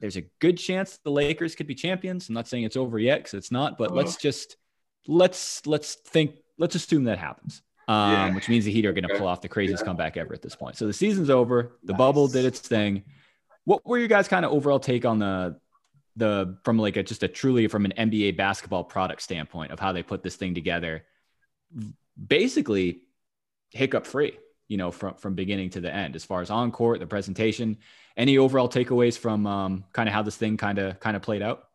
there's 0.00 0.16
a 0.16 0.22
good 0.38 0.56
chance 0.56 0.98
the 1.04 1.10
Lakers 1.10 1.54
could 1.54 1.66
be 1.66 1.74
champions. 1.74 2.30
I'm 2.30 2.34
not 2.34 2.48
saying 2.48 2.64
it's 2.64 2.76
over 2.76 2.98
yet 2.98 3.18
because 3.18 3.34
it's 3.34 3.52
not, 3.52 3.76
but 3.76 3.94
let's 3.94 4.16
just 4.16 4.56
let's 5.06 5.66
let's 5.66 5.94
think 5.94 6.36
let's 6.56 6.74
assume 6.74 7.04
that 7.04 7.18
happens. 7.18 7.60
Um, 7.90 8.12
Yeah. 8.12 8.34
which 8.36 8.48
means 8.48 8.64
the 8.64 8.70
Heat 8.70 8.86
are 8.86 8.92
going 8.92 9.08
to 9.08 9.16
pull 9.18 9.26
off 9.26 9.40
the 9.40 9.48
craziest 9.48 9.84
comeback 9.84 10.16
ever 10.16 10.32
at 10.32 10.42
this 10.42 10.54
point. 10.54 10.76
So 10.76 10.86
the 10.86 10.92
season's 10.92 11.28
over. 11.30 11.72
The 11.82 11.94
bubble 11.94 12.28
did 12.28 12.44
its 12.44 12.60
thing. 12.60 13.02
What 13.64 13.84
were 13.84 13.98
your 13.98 14.06
guys' 14.06 14.28
kind 14.28 14.44
of 14.44 14.52
overall 14.52 14.78
take 14.78 15.04
on 15.04 15.18
the 15.18 15.58
the 16.16 16.58
from 16.64 16.78
like 16.78 16.96
a 16.96 17.02
just 17.02 17.22
a 17.22 17.28
truly 17.28 17.66
from 17.68 17.84
an 17.84 17.92
NBA 17.96 18.36
basketball 18.36 18.84
product 18.84 19.22
standpoint 19.22 19.72
of 19.72 19.80
how 19.80 19.92
they 19.92 20.02
put 20.04 20.22
this 20.22 20.36
thing 20.36 20.54
together? 20.54 21.04
Basically, 22.26 23.02
hiccup 23.70 24.06
free. 24.06 24.38
You 24.68 24.76
know, 24.76 24.92
from 24.92 25.14
from 25.14 25.34
beginning 25.34 25.70
to 25.70 25.80
the 25.80 25.92
end, 25.92 26.14
as 26.14 26.24
far 26.24 26.42
as 26.42 26.50
on 26.50 26.70
court, 26.70 27.00
the 27.00 27.06
presentation. 27.06 27.78
Any 28.16 28.38
overall 28.38 28.68
takeaways 28.68 29.18
from 29.18 29.46
um, 29.46 29.84
kind 29.92 30.08
of 30.08 30.14
how 30.14 30.22
this 30.22 30.36
thing 30.36 30.56
kind 30.56 30.78
of 30.78 31.00
kind 31.00 31.16
of 31.16 31.22
played 31.22 31.42
out? 31.42 31.68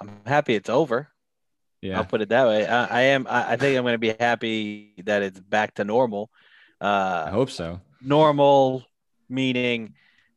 I'm 0.00 0.10
happy 0.26 0.54
it's 0.54 0.68
over. 0.68 1.08
Yeah, 1.82 1.98
I'll 1.98 2.04
put 2.04 2.20
it 2.22 2.30
that 2.30 2.46
way. 2.46 2.66
I, 2.66 2.86
I 2.86 3.00
am. 3.02 3.26
I, 3.28 3.52
I 3.52 3.56
think 3.56 3.76
I'm 3.76 3.84
going 3.84 3.94
to 3.94 3.98
be 3.98 4.14
happy 4.18 4.94
that 5.04 5.22
it's 5.22 5.38
back 5.40 5.74
to 5.74 5.84
normal. 5.84 6.30
Uh, 6.80 7.24
I 7.26 7.30
hope 7.30 7.50
so. 7.50 7.80
normal 8.00 8.84
meaning 9.28 9.94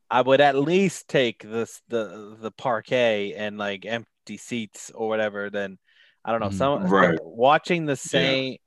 I 0.09 0.21
would 0.21 0.41
at 0.41 0.55
least 0.55 1.07
take 1.07 1.43
this 1.43 1.81
the 1.87 2.35
the 2.39 2.51
parquet 2.51 3.33
and 3.35 3.57
like 3.57 3.85
empty 3.85 4.37
seats 4.37 4.91
or 4.93 5.07
whatever. 5.07 5.49
Then 5.49 5.77
I 6.25 6.31
don't 6.31 6.41
know. 6.41 6.49
Mhm. 6.49 6.53
Some 6.53 6.83
Right. 6.83 7.19
watching 7.23 7.85
the 7.85 7.95
same 7.95 8.57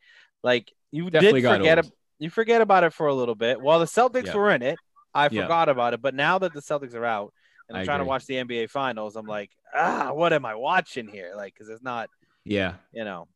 like 0.42 0.72
you 0.90 1.10
Definitely 1.10 1.42
did 1.42 1.48
forget 1.48 1.78
old. 1.78 1.86
ab- 1.86 1.92
you 2.18 2.30
forget 2.30 2.60
about 2.60 2.84
it 2.84 2.92
for 2.92 3.06
a 3.08 3.14
little 3.14 3.34
bit. 3.34 3.60
While 3.60 3.80
the 3.80 3.86
Celtics 3.86 4.26
Yeah. 4.26 4.34
were 4.34 4.50
in 4.50 4.62
it, 4.62 4.78
I 5.14 5.24
Yeah. 5.24 5.42
forgot 5.42 5.68
about 5.68 5.94
it. 5.94 6.02
But 6.02 6.14
now 6.14 6.38
that 6.38 6.52
the 6.52 6.60
Celtics 6.60 6.94
are 6.94 7.04
out 7.04 7.32
and 7.68 7.76
I'm 7.76 7.82
I 7.82 7.84
trying 7.84 7.98
to 7.98 8.04
watch 8.04 8.26
the 8.26 8.36
NBA 8.36 8.68
finals, 8.70 9.16
I'm 9.16 9.26
like, 9.26 9.50
ah, 9.74 10.12
what 10.12 10.32
am 10.32 10.44
I 10.44 10.54
watching 10.54 11.08
here? 11.08 11.32
Like, 11.36 11.54
because 11.54 11.68
it's 11.68 11.82
not 11.82 12.08
Yeah, 12.44 12.74
you 12.92 13.04
know, 13.04 13.28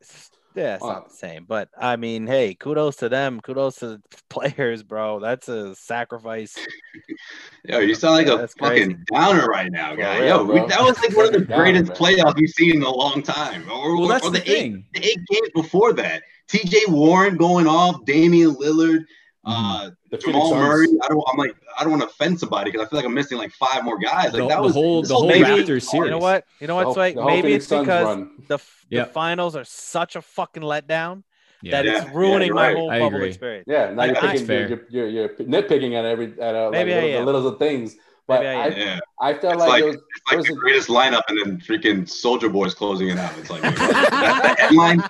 it's, 0.00 0.30
yeah, 0.54 0.74
it's 0.74 0.82
Wow. 0.82 0.92
not 0.92 1.08
the 1.10 1.14
same. 1.16 1.44
But 1.48 1.68
I 1.78 1.96
mean, 1.96 2.26
hey, 2.26 2.54
kudos 2.54 2.96
to 2.96 3.08
them. 3.08 3.40
Kudos 3.40 3.76
to 3.76 3.86
the 3.88 4.02
players, 4.28 4.82
bro. 4.82 5.20
That's 5.20 5.48
a 5.48 5.74
sacrifice. 5.74 6.54
Yo, 7.64 7.78
you 7.78 7.94
sound 7.94 8.14
like 8.14 8.26
a 8.26 8.48
fucking 8.48 8.56
crazy. 8.58 8.96
downer 9.12 9.46
right 9.46 9.70
now, 9.70 9.94
guy. 9.94 10.18
real, 10.18 10.26
Yo, 10.28 10.44
we, 10.44 10.68
that 10.68 10.82
was 10.82 10.98
like 11.00 11.16
one 11.16 11.26
of 11.26 11.32
the 11.32 11.40
greatest 11.56 11.88
man. 11.88 11.96
playoffs 11.96 12.34
we've 12.36 12.48
seen 12.50 12.76
in 12.76 12.82
a 12.82 12.90
long 12.90 13.22
time. 13.22 13.62
Or, 13.70 13.96
well, 13.96 14.04
or- 14.04 14.08
that's 14.08 14.26
or 14.26 14.30
the, 14.30 14.40
the, 14.40 14.50
eight, 14.52 14.84
the 14.92 15.06
eight 15.06 15.20
games 15.30 15.48
before 15.54 15.92
that. 15.94 16.22
TJ 16.48 16.88
Warren 16.88 17.36
going 17.36 17.66
off, 17.66 18.04
Damian 18.04 18.50
Lillard, 18.56 19.04
uh, 19.44 19.90
The 20.10 20.18
Jamal 20.18 20.54
Murray. 20.54 20.86
I 21.02 21.08
don't. 21.08 21.24
I'm 21.30 21.36
like, 21.36 21.56
I 21.78 21.82
don't 21.82 21.90
want 21.90 22.02
to 22.02 22.08
offend 22.08 22.38
somebody 22.38 22.70
because 22.70 22.86
I 22.86 22.88
feel 22.90 22.98
like 22.98 23.06
I'm 23.06 23.14
missing 23.14 23.38
like 23.38 23.52
five 23.52 23.84
more 23.84 23.98
guys. 23.98 24.32
Like 24.32 24.42
The- 24.42 24.48
that 24.48 24.56
the 24.56 24.62
was 24.62 24.74
whole- 24.74 25.02
the 25.02 25.14
whole 25.14 25.26
Maybe- 25.28 25.44
Raptors 25.44 25.82
series. 25.82 25.92
You 25.94 26.10
know 26.10 26.18
what? 26.18 26.44
You 26.60 26.66
know 26.68 26.74
The 26.74 26.76
what, 26.76 26.84
whole- 26.84 26.94
Sway? 26.94 27.14
Maybe 27.14 27.52
it's 27.54 27.66
Suns 27.66 27.86
because 27.86 28.04
run. 28.06 28.30
the 28.48 28.54
f- 28.54 28.86
Yeah. 28.88 29.04
the 29.04 29.10
finals 29.10 29.56
are 29.56 29.64
such 29.64 30.14
a 30.16 30.22
fucking 30.22 30.62
letdown 30.62 31.24
Yeah, 31.62 31.70
that 31.72 31.86
it's 31.86 31.98
Yeah, 32.04 32.04
yeah, 32.12 32.18
ruining 32.18 32.46
you're 32.48 32.54
my 32.56 32.68
right. 32.68 32.76
whole 32.76 32.90
I 32.90 32.98
bubble 33.00 33.16
agree. 33.16 33.28
experience. 33.28 33.66
Yeah, 33.68 33.90
now 33.90 34.04
you're 34.04 34.14
That's 34.14 34.26
picking, 34.32 34.46
fair. 34.46 34.68
you're, 34.68 34.86
you're, 34.90 35.08
you're 35.08 35.28
nitpicking 35.30 35.94
at 35.94 36.04
every 36.04 36.32
at 36.40 36.54
uh, 36.54 36.64
like 36.64 36.72
Maybe 36.72 36.94
I 36.94 37.00
little, 37.02 37.26
the 37.26 37.32
little 37.32 37.52
things. 37.58 37.96
But 38.28 38.46
I 38.46 38.52
I. 38.54 38.66
Yeah, 38.68 39.00
I, 39.20 39.34
felt 39.34 39.54
It's 39.54 39.60
like, 39.60 39.68
like- 39.70 39.82
it 39.82 39.86
was, 39.86 39.94
it's 39.96 40.04
like 40.30 40.36
was 40.38 40.46
the 40.46 40.52
a- 40.52 40.56
greatest 40.56 40.88
lineup, 40.88 41.22
and 41.28 41.38
then 41.40 41.58
freaking 41.60 42.02
Soulja 42.02 42.52
Boy's 42.52 42.72
closing 42.74 43.08
it 43.08 43.18
out. 43.18 43.32
It's 43.38 43.50
like 43.50 43.62
wait, 43.64 43.78
what? 43.78 43.90
that's 44.10 44.56
the 44.56 44.62
headline. 44.62 45.02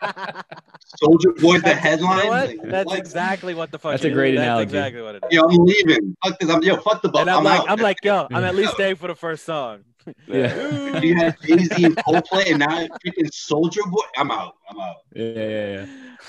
Soulja 1.02 1.40
Boy's 1.40 1.62
the 1.62 1.74
headline. 1.74 2.18
You 2.18 2.24
know 2.24 2.30
what? 2.30 2.48
Like, 2.48 2.62
That's 2.64 2.86
what? 2.86 2.98
exactly 2.98 3.54
what 3.54 3.70
the 3.70 3.78
fuck. 3.78 3.92
That's 3.92 4.04
it 4.04 4.08
a 4.08 4.10
is. 4.10 4.14
great 4.14 4.36
That's 4.36 4.44
analogy. 4.44 4.62
exactly 4.64 5.02
what 5.02 5.14
it 5.16 5.24
is. 5.24 5.32
Yo, 5.32 5.42
I'm 5.42 5.64
leaving. 5.64 6.16
Fuck 6.24 6.38
this. 6.38 6.50
I'm 6.50 6.62
yo. 6.62 6.76
Fuck 6.76 7.02
the 7.02 7.08
bubble. 7.08 7.20
and 7.20 7.30
I'm, 7.30 7.38
I'm, 7.38 7.44
like, 7.44 7.60
out. 7.60 7.70
I'm 7.70 7.78
like, 7.80 8.04
yo, 8.04 8.26
I'm 8.30 8.44
at 8.44 8.54
least 8.54 8.72
staying 8.74 8.96
for 8.96 9.08
the 9.08 9.14
first 9.14 9.44
song. 9.44 9.84
yeah, 10.26 10.98
you 11.02 11.16
had 11.16 11.36
Jay 11.42 11.58
Z 11.58 11.84
and 11.84 11.96
Coldplay, 11.96 12.50
and 12.50 12.58
now 12.58 12.86
freaking 13.06 13.30
Soulja 13.30 13.88
Boy. 13.90 14.02
I'm 14.16 14.30
out. 14.30 14.56
I'm 14.68 14.80
out. 14.80 14.96
yeah, 15.14 15.24
yeah, 15.24 15.86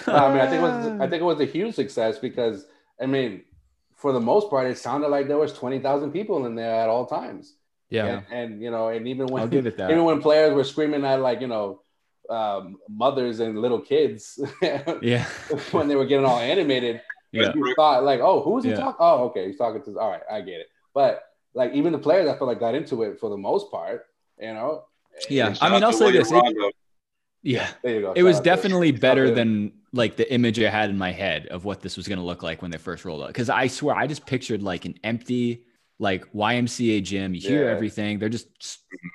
yeah. 0.08 0.14
I 0.14 0.32
mean, 0.32 0.42
I 0.42 0.48
think 0.50 0.60
it 0.60 0.62
was 0.62 0.86
I 1.02 1.10
think 1.10 1.22
it 1.22 1.26
was 1.26 1.40
a 1.40 1.46
huge 1.46 1.76
success 1.76 2.20
because 2.20 2.66
I 3.02 3.06
mean, 3.06 3.44
for 3.96 4.14
the 4.14 4.20
most 4.20 4.50
part, 4.50 4.70
it 4.70 4.78
sounded 4.78 5.10
like 5.10 5.28
there 5.28 5.38
was 5.38 5.54
twenty 5.54 5.80
thousand 5.80 6.12
people 6.12 6.46
in 6.46 6.56
there 6.56 6.76
at 6.76 6.90
all 6.90 7.06
times. 7.06 7.56
Yeah. 7.90 8.06
And, 8.06 8.26
and 8.32 8.62
you 8.62 8.72
know, 8.72 8.88
and 8.90 9.08
even 9.08 9.28
when 9.28 9.44
I'll 9.44 9.48
give 9.48 9.68
it 9.68 9.78
that. 9.78 9.92
even 9.92 10.04
when 10.04 10.22
players 10.22 10.54
were 10.54 10.64
screaming 10.64 11.06
at 11.06 11.22
like 11.22 11.42
you 11.42 11.48
know 11.48 11.83
um, 12.34 12.78
mothers 12.90 13.40
and 13.40 13.60
little 13.62 13.80
kids 13.80 14.40
Yeah, 15.02 15.26
when 15.72 15.88
they 15.88 15.96
were 15.96 16.06
getting 16.06 16.26
all 16.26 16.40
animated, 16.40 17.02
yeah, 17.32 17.52
you 17.56 17.74
thought 17.76 18.04
like, 18.04 18.20
oh, 18.22 18.42
who's 18.42 18.64
he 18.64 18.72
Yeah. 18.72 18.78
talking? 18.78 18.98
Oh, 19.00 19.24
okay, 19.26 19.48
he's 19.48 19.58
talking 19.58 19.82
to. 19.84 20.00
All 20.00 20.10
right, 20.10 20.22
I 20.32 20.42
get 20.42 20.60
it. 20.62 20.68
But 20.94 21.24
like 21.54 21.74
even 21.74 21.92
the 21.94 22.00
players, 22.00 22.28
I 22.28 22.38
feel 22.38 22.48
like 22.48 22.60
got 22.60 22.76
into 22.76 23.04
it 23.04 23.20
for 23.20 23.30
the 23.30 23.38
most 23.38 23.70
part. 23.72 24.06
You 24.40 24.54
know. 24.54 24.86
yeah. 25.30 25.54
I 25.62 25.70
mean, 25.70 25.84
I'll 25.84 25.94
say 25.94 26.12
this. 26.12 26.32
It- 26.32 26.76
yeah, 27.46 27.68
There 27.84 27.94
you 27.96 28.02
go. 28.02 28.14
it 28.14 28.24
was 28.24 28.38
Shout 28.38 28.40
out 28.40 28.44
to- 28.44 28.50
definitely 28.62 28.92
shout 28.94 29.02
better 29.02 29.30
than 29.30 29.74
like 29.92 30.16
the 30.16 30.32
image 30.34 30.60
I 30.62 30.70
had 30.70 30.90
in 30.90 30.98
my 30.98 31.12
head 31.12 31.48
of 31.48 31.66
what 31.66 31.82
this 31.82 31.98
was 31.98 32.08
going 32.08 32.18
to 32.20 32.24
look 32.26 32.42
like 32.42 32.62
when 32.62 32.72
they 32.72 32.78
first 32.78 33.04
rolled 33.04 33.22
out. 33.22 33.28
Because 33.28 33.50
I 33.50 33.68
swear, 33.68 33.96
I 33.96 34.08
just 34.08 34.26
pictured 34.26 34.64
like 34.64 34.86
an 34.86 34.96
empty 35.04 35.66
like 36.04 36.32
YMCA 36.34 37.02
gym. 37.04 37.34
You 37.34 37.42
hear 37.42 37.64
Yeah. 37.66 37.72
everything. 37.72 38.20
They're 38.20 38.30
just 38.30 38.48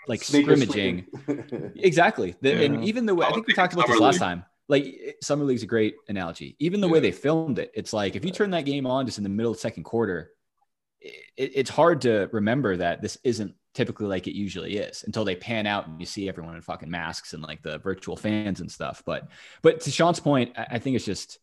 like 0.09 0.23
Sneaker 0.24 0.56
scrimmaging. 0.56 1.06
Exactly. 1.77 2.35
The, 2.40 2.65
And 2.65 2.85
even 2.85 3.06
the 3.06 3.15
way 3.15 3.27
I 3.27 3.28
I 3.31 3.32
think 3.32 3.47
we 3.47 3.55
talked 3.55 3.74
about 3.74 3.86
this 3.86 4.01
last 4.01 4.19
time. 4.19 4.44
Like 4.69 4.85
it- 4.86 5.23
summer 5.23 5.44
league's 5.44 5.62
a 5.62 5.66
great 5.66 5.94
analogy. 6.09 6.56
Even 6.59 6.81
the 6.81 6.89
way 6.89 7.01
they 7.01 7.12
filmed 7.12 7.59
it, 7.59 7.70
it's 7.74 7.93
like 7.93 8.16
if 8.16 8.24
you 8.24 8.31
turn 8.32 8.51
that 8.51 8.65
game 8.65 8.86
on 8.86 9.06
just 9.06 9.19
in 9.19 9.24
the 9.24 9.31
middle 9.31 9.52
of 9.52 9.59
the 9.59 9.60
second 9.60 9.85
quarter, 9.85 10.32
it, 11.01 11.20
it's 11.36 11.70
hard 11.70 12.01
to 12.02 12.28
remember 12.32 12.77
that 12.77 13.01
this 13.02 13.19
isn't 13.23 13.55
typically 13.74 14.06
like 14.06 14.27
it 14.27 14.35
usually 14.35 14.77
is 14.78 15.05
until 15.06 15.24
they 15.24 15.36
pan 15.36 15.66
out 15.66 15.86
and 15.86 16.01
you 16.01 16.06
see 16.06 16.28
everyone 16.28 16.56
in 16.56 16.62
fucking 16.62 16.90
masks 16.90 17.32
and 17.35 17.43
like 17.43 17.62
the 17.62 17.78
virtual 17.78 18.16
fans 18.16 18.60
and 18.60 18.70
stuff. 18.70 19.02
But 19.06 19.28
but 19.62 19.81
to 19.82 19.90
Sean's 19.90 20.20
point, 20.20 20.52
I, 20.59 20.66
I 20.73 20.78
think 20.78 20.97
it's 20.97 21.05
just 21.05 21.39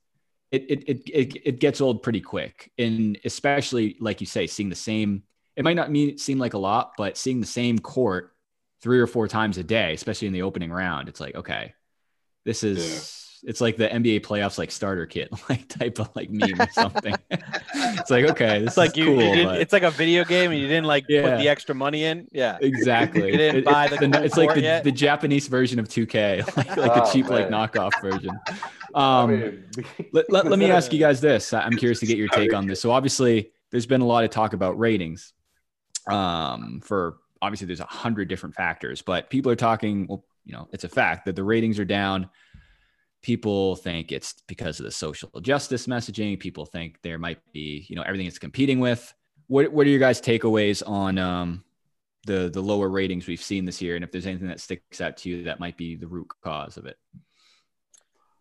it 0.51 0.63
it, 0.69 0.79
it 0.89 1.09
it 1.09 1.41
it 1.51 1.59
gets 1.59 1.81
old 1.81 2.03
pretty 2.03 2.21
quick, 2.21 2.71
and 2.77 3.17
especially 3.25 3.95
like 3.99 4.21
you 4.21 4.27
say, 4.27 4.47
seeing 4.47 4.69
the 4.69 4.75
same. 4.75 5.23
It 5.55 5.63
might 5.63 5.75
not 5.75 5.89
mean 5.91 6.17
seem 6.17 6.37
like 6.39 6.53
a 6.53 6.57
lot, 6.57 6.93
but 6.97 7.17
seeing 7.17 7.39
the 7.39 7.47
same 7.47 7.79
court 7.79 8.33
three 8.81 8.99
or 8.99 9.07
four 9.07 9.27
times 9.27 9.57
a 9.57 9.63
day, 9.63 9.93
especially 9.93 10.27
in 10.27 10.33
the 10.33 10.41
opening 10.43 10.71
round, 10.71 11.07
it's 11.09 11.19
like 11.19 11.35
okay, 11.35 11.73
this 12.45 12.63
is. 12.63 13.21
It's 13.47 13.61
like 13.61 13.77
the 13.77 13.87
NBA 13.87 14.21
playoffs, 14.21 14.57
like 14.57 14.71
starter 14.71 15.05
kit, 15.05 15.29
like 15.49 15.67
type 15.67 15.99
of 15.99 16.09
like 16.15 16.31
meme 16.31 16.59
or 16.59 16.67
something. 16.71 17.13
it's 17.29 18.09
like 18.09 18.25
okay, 18.31 18.59
this 18.61 18.69
It's 18.69 18.77
like 18.77 18.91
is 18.91 18.97
you, 18.97 19.05
cool. 19.05 19.35
you 19.35 19.43
but- 19.43 19.61
it's 19.61 19.71
like 19.71 19.83
a 19.83 19.91
video 19.91 20.23
game 20.25 20.49
and 20.51 20.59
you 20.59 20.67
didn't 20.67 20.85
like 20.87 21.05
Yeah. 21.07 21.21
put 21.21 21.37
the 21.43 21.49
extra 21.49 21.75
money 21.75 22.05
in. 22.05 22.27
Yeah. 22.31 22.57
Exactly. 22.59 23.31
You 23.31 23.37
didn't 23.37 23.57
It- 23.57 23.65
buy 23.65 23.85
it's 23.85 23.99
the 23.99 24.07
cool 24.09 24.15
it's 24.23 24.37
like 24.37 24.55
the, 24.55 24.81
the 24.85 24.91
Japanese 24.91 25.47
version 25.47 25.77
of 25.77 25.87
2K, 25.87 26.57
like, 26.57 26.75
like 26.75 26.91
Oh, 26.97 27.03
a 27.07 27.11
cheap 27.11 27.27
like 27.29 27.49
knockoff 27.49 27.91
version. 28.01 28.31
I 28.95 29.21
Um, 29.23 29.29
mean, 29.39 29.63
let, 30.11 30.31
let, 30.31 30.47
let 30.47 30.57
me 30.57 30.71
ask 30.71 30.91
you 30.91 30.99
guys 30.99 31.21
this. 31.21 31.53
I'm 31.53 31.73
curious 31.77 31.99
to 31.99 32.07
get 32.07 32.17
your 32.17 32.29
take 32.29 32.51
on 32.51 32.65
this. 32.65 32.81
So 32.81 32.89
obviously, 32.89 33.51
there's 33.69 33.85
been 33.85 34.01
a 34.01 34.07
lot 34.07 34.23
of 34.23 34.31
talk 34.31 34.53
about 34.53 34.79
ratings. 34.79 35.33
Um, 36.07 36.81
for 36.83 37.17
obviously, 37.41 37.67
there's 37.67 37.79
a 37.79 37.85
hundred 37.85 38.27
different 38.27 38.55
factors, 38.55 39.01
but 39.01 39.29
people 39.29 39.51
are 39.51 39.55
talking. 39.55 40.07
Well, 40.07 40.25
you 40.45 40.53
know, 40.53 40.67
it's 40.71 40.83
a 40.83 40.89
fact 40.89 41.25
that 41.25 41.35
the 41.35 41.43
ratings 41.43 41.79
are 41.79 41.85
down. 41.85 42.29
People 43.23 43.75
think 43.75 44.11
it's 44.11 44.35
because 44.47 44.79
of 44.79 44.85
the 44.85 44.91
social 44.91 45.29
justice 45.41 45.87
messaging. 45.87 46.39
People 46.39 46.65
think 46.65 46.99
there 47.01 47.17
might 47.17 47.39
be, 47.51 47.85
you 47.89 47.95
know, 47.95 48.03
everything 48.03 48.27
it's 48.27 48.37
competing 48.37 48.79
with. 48.79 49.13
what 49.47 49.71
what 49.71 49.87
are 49.87 49.89
your 49.89 49.99
guys' 49.99 50.21
takeaways 50.21 50.87
on 50.87 51.17
um, 51.17 51.63
the 52.25 52.49
the 52.49 52.61
lower 52.61 52.89
ratings 52.89 53.27
we've 53.27 53.41
seen 53.41 53.65
this 53.65 53.81
year, 53.81 53.95
and 53.95 54.03
if 54.03 54.11
there's 54.11 54.27
anything 54.27 54.47
that 54.47 54.59
sticks 54.59 55.01
out 55.01 55.17
to 55.17 55.29
you 55.29 55.43
that 55.43 55.59
might 55.59 55.77
be 55.77 55.95
the 55.95 56.07
root 56.07 56.27
cause 56.43 56.77
of 56.77 56.85
it? 56.85 56.97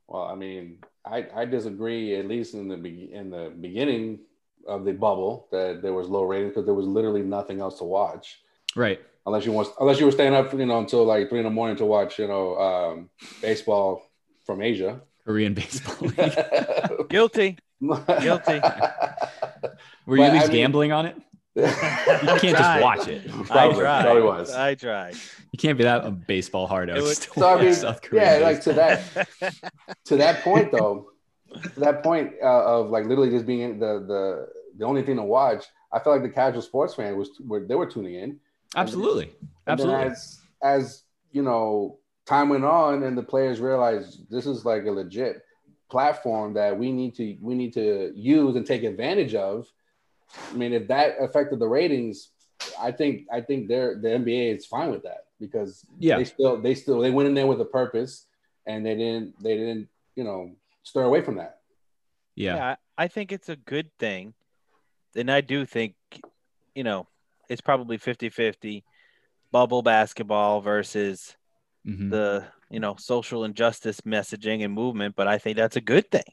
Well, 0.06 0.24
I 0.24 0.34
mean, 0.34 0.78
I, 1.04 1.26
I 1.34 1.44
disagree. 1.44 2.16
At 2.18 2.28
least 2.28 2.54
in 2.54 2.68
the 2.68 2.76
be- 2.76 3.10
in 3.12 3.30
the 3.30 3.52
beginning 3.58 4.20
of 4.66 4.84
the 4.84 4.92
bubble, 4.92 5.48
that 5.52 5.80
there 5.82 5.92
was 5.92 6.08
low 6.08 6.22
ratings 6.24 6.50
because 6.52 6.64
there 6.64 6.74
was 6.74 6.86
literally 6.86 7.22
nothing 7.22 7.60
else 7.60 7.78
to 7.78 7.84
watch. 7.84 8.40
Right. 8.76 9.00
Unless 9.26 9.46
you 9.46 9.52
want, 9.52 9.68
unless 9.80 9.98
you 10.00 10.06
were 10.06 10.12
staying 10.12 10.34
up, 10.34 10.52
you 10.52 10.66
know, 10.66 10.78
until 10.78 11.04
like 11.04 11.28
three 11.28 11.38
in 11.38 11.44
the 11.44 11.50
morning 11.50 11.76
to 11.76 11.84
watch, 11.86 12.18
you 12.18 12.26
know, 12.28 12.56
um, 12.58 13.10
baseball 13.40 14.02
from 14.44 14.60
Asia. 14.60 15.00
Korean 15.24 15.54
baseball. 15.54 16.08
Guilty. 17.08 17.58
Guilty. 17.80 18.60
Were 20.06 20.16
you 20.16 20.22
But, 20.22 20.28
at 20.28 20.32
least 20.34 20.44
I 20.44 20.48
mean- 20.48 20.50
gambling 20.56 20.92
on 20.92 21.06
it? 21.06 21.16
You 21.56 21.62
you 21.62 21.68
can't 21.70 22.58
just 22.58 22.82
watch 22.82 23.06
it. 23.06 23.22
I 23.30 23.42
Probably, 23.44 23.78
tried. 23.78 24.02
probably 24.02 24.22
was. 24.22 24.52
I 24.52 24.74
tried. 24.74 25.14
You 25.52 25.56
can't 25.58 25.78
be 25.78 25.84
that 25.84 26.04
a 26.04 26.10
baseball 26.10 26.66
hard 26.66 26.90
out. 26.90 26.98
It 26.98 27.02
would- 27.02 27.08
just 27.10 27.32
So 27.32 27.48
I 27.48 27.62
mean, 27.62 27.72
South 27.72 28.02
Korean 28.02 28.40
yeah, 28.40 28.44
like 28.44 28.60
to 28.62 28.72
that 28.72 29.28
to 30.06 30.16
that 30.16 30.42
point 30.42 30.72
though, 30.72 31.10
to 31.74 31.80
that 31.80 32.02
point 32.02 32.32
uh, 32.42 32.64
of 32.64 32.90
like 32.90 33.06
literally 33.06 33.30
just 33.30 33.46
being 33.46 33.78
the 33.78 34.04
the 34.06 34.48
the 34.78 34.84
only 34.84 35.02
thing 35.02 35.16
to 35.16 35.22
watch. 35.22 35.64
I 35.92 35.98
felt 36.00 36.14
like 36.16 36.22
the 36.22 36.34
casual 36.34 36.62
sports 36.62 36.94
fan 36.94 37.16
was 37.16 37.30
were 37.46 37.64
they 37.66 37.74
were 37.74 37.86
tuning 37.86 38.14
in. 38.14 38.40
Absolutely. 38.76 39.32
And 39.66 39.78
then 39.78 39.88
Absolutely. 39.90 40.06
as 40.10 40.40
as 40.62 41.02
you 41.32 41.42
know, 41.42 41.98
time 42.26 42.48
went 42.48 42.64
on 42.64 43.02
and 43.02 43.16
the 43.16 43.22
players 43.22 43.60
realized 43.60 44.28
this 44.30 44.46
is 44.46 44.64
like 44.64 44.84
a 44.86 44.90
legit 44.90 45.42
platform 45.90 46.54
that 46.54 46.76
we 46.78 46.90
need 46.92 47.14
to 47.16 47.36
we 47.40 47.54
need 47.54 47.72
to 47.74 48.12
use 48.14 48.56
and 48.56 48.66
take 48.66 48.82
advantage 48.82 49.34
of. 49.34 49.66
I 50.50 50.54
mean, 50.54 50.72
if 50.72 50.88
that 50.88 51.16
affected 51.20 51.60
the 51.60 51.68
ratings, 51.68 52.30
I 52.80 52.90
think 52.90 53.26
I 53.32 53.40
think 53.40 53.68
they're 53.68 53.94
the 54.00 54.08
NBA 54.08 54.56
is 54.56 54.66
fine 54.66 54.90
with 54.90 55.02
that 55.04 55.26
because 55.38 55.84
Yeah. 55.98 56.16
they 56.18 56.24
still 56.24 56.60
they 56.60 56.74
still 56.74 57.00
they 57.00 57.10
went 57.10 57.28
in 57.28 57.34
there 57.34 57.46
with 57.46 57.60
a 57.60 57.64
purpose 57.66 58.26
and 58.66 58.84
they 58.84 58.96
didn't 58.96 59.40
they 59.42 59.56
didn't 59.56 59.88
you 60.16 60.24
know 60.24 60.50
stir 60.84 61.02
away 61.02 61.22
from 61.22 61.36
that. 61.36 61.58
Yeah. 62.36 62.56
Yeah, 62.56 62.76
I 62.98 63.04
I 63.04 63.08
think 63.08 63.32
it's 63.32 63.48
a 63.48 63.56
good 63.56 63.90
thing. 63.98 64.34
And 65.16 65.30
I 65.30 65.40
do 65.40 65.66
think, 65.66 65.94
you 66.74 66.84
know, 66.84 67.08
it's 67.48 67.60
probably 67.60 67.98
50 67.98 68.28
50 68.28 68.84
bubble 69.50 69.82
basketball 69.82 70.60
versus 70.60 71.36
Mhm. 71.86 72.10
the, 72.10 72.46
you 72.70 72.80
know, 72.80 72.96
social 72.96 73.44
injustice 73.44 74.00
messaging 74.02 74.64
and 74.64 74.72
movement. 74.72 75.16
But 75.16 75.28
I 75.28 75.38
think 75.38 75.56
that's 75.56 75.76
a 75.76 75.80
good 75.80 76.10
thing. 76.10 76.24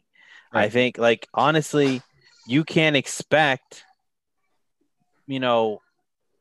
I 0.53 0.67
think, 0.67 0.97
like, 0.97 1.27
honestly, 1.33 2.01
you 2.45 2.65
can't 2.65 2.95
expect, 2.97 3.85
you 5.27 5.39
know, 5.39 5.81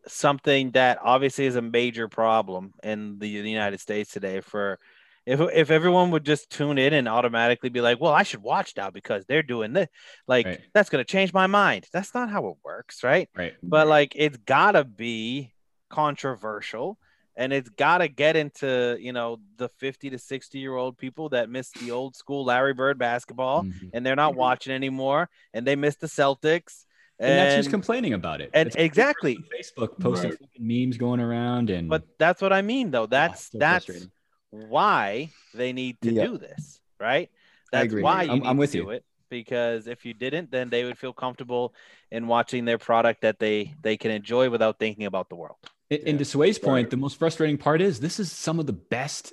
something 0.09 0.73
that 0.73 0.99
obviously 1.03 1.47
is 1.47 1.55
a 1.55 1.63
major 1.63 2.09
problem 2.09 2.75
in 2.83 3.19
the, 3.21 3.41
the 3.43 3.51
United 3.51 3.79
States 3.79 4.11
today 4.13 4.41
for 4.41 4.81
if 5.27 5.41
if 5.41 5.71
everyone 5.71 6.11
would 6.13 6.25
just 6.25 6.51
tune 6.51 6.79
in 6.79 6.93
and 6.93 7.09
automatically 7.09 7.69
be 7.69 7.81
like, 7.81 8.01
well, 8.01 8.13
I 8.13 8.23
should 8.23 8.43
watch 8.43 8.75
now 8.77 8.91
because 8.91 9.25
they're 9.27 9.43
doing 9.43 9.73
this, 9.73 9.89
like 10.27 10.47
Right. 10.47 10.61
that's 10.75 10.89
gonna 10.91 11.05
change 11.05 11.33
my 11.33 11.47
mind. 11.47 11.87
That's 11.93 12.15
not 12.15 12.31
how 12.31 12.49
it 12.49 12.57
works, 12.65 13.03
right? 13.05 13.29
Right. 13.37 13.55
But 13.63 13.87
like 13.87 14.13
it's 14.17 14.37
gotta 14.39 14.85
be 14.85 15.53
controversial 15.91 16.99
and 17.37 17.53
it's 17.53 17.69
gotta 17.71 18.09
get 18.09 18.35
into 18.37 18.97
you 19.01 19.13
know 19.13 19.39
the 19.57 19.69
50 19.69 20.11
to 20.11 20.19
60 20.19 20.59
year 20.59 20.75
old 20.75 20.99
people 20.99 21.29
that 21.31 21.49
miss 21.49 21.71
the 21.73 21.91
old 21.91 22.17
school 22.17 22.45
Larry 22.45 22.75
Bird 22.75 22.99
basketball 22.99 23.65
Mhm. 23.65 23.91
and 23.93 24.05
they're 24.05 24.17
not 24.17 24.35
watching 24.35 24.73
anymore 24.73 25.29
and 25.55 25.67
they 25.67 25.77
miss 25.77 25.97
the 25.97 26.07
Celtics. 26.09 26.85
And, 27.19 27.39
that's 27.39 27.55
who's 27.57 27.69
complaining 27.69 28.15
about 28.15 28.41
it. 28.41 28.51
and 28.55 28.67
It's 28.69 28.77
exactly. 28.77 29.37
Facebook 29.55 30.01
posting 30.01 30.31
Right. 30.31 30.39
memes 30.59 30.97
going 30.97 31.21
around 31.21 31.69
and 31.69 31.87
But 31.89 32.05
that's 32.19 32.41
what 32.41 32.51
I 32.53 32.63
mean, 32.63 32.91
though. 32.91 33.05
That's 33.07 33.51
so 33.51 33.59
that's 33.59 33.85
frustrating. 33.85 34.11
Why 34.51 35.31
they 35.55 35.73
need 35.73 36.01
to 36.03 36.13
Yeah. 36.13 36.27
do 36.27 36.39
this, 36.39 36.81
right? 36.99 37.31
That's 37.73 37.93
why 37.95 38.25
you 38.25 38.31
I'm- 38.31 38.39
need 38.41 38.47
I'm 38.49 38.57
with 38.57 38.73
to 38.73 38.79
you. 38.79 38.85
do 38.85 38.91
it 38.91 39.05
because 39.29 39.87
if 39.87 40.05
you 40.05 40.13
didn't, 40.13 40.51
then 40.51 40.71
they 40.71 40.85
would 40.85 40.99
feel 40.99 41.13
comfortable 41.13 41.75
in 42.11 42.27
watching 42.27 42.65
their 42.65 42.79
product 42.79 43.21
that 43.23 43.39
they 43.39 43.75
they 43.83 43.97
can 43.97 44.11
enjoy 44.11 44.51
without 44.51 44.79
thinking 44.79 45.07
about 45.07 45.29
the 45.29 45.37
world. 45.37 45.57
And, 45.91 46.01
and 46.07 46.19
to 46.19 46.25
Sway's 46.25 46.59
point, 46.59 46.91
the 46.91 46.97
most 46.97 47.19
frustrating 47.19 47.59
part 47.59 47.81
is 47.81 48.01
this 48.01 48.19
is 48.21 48.31
some 48.33 48.59
of 48.59 48.67
the 48.67 48.73
best 48.73 49.33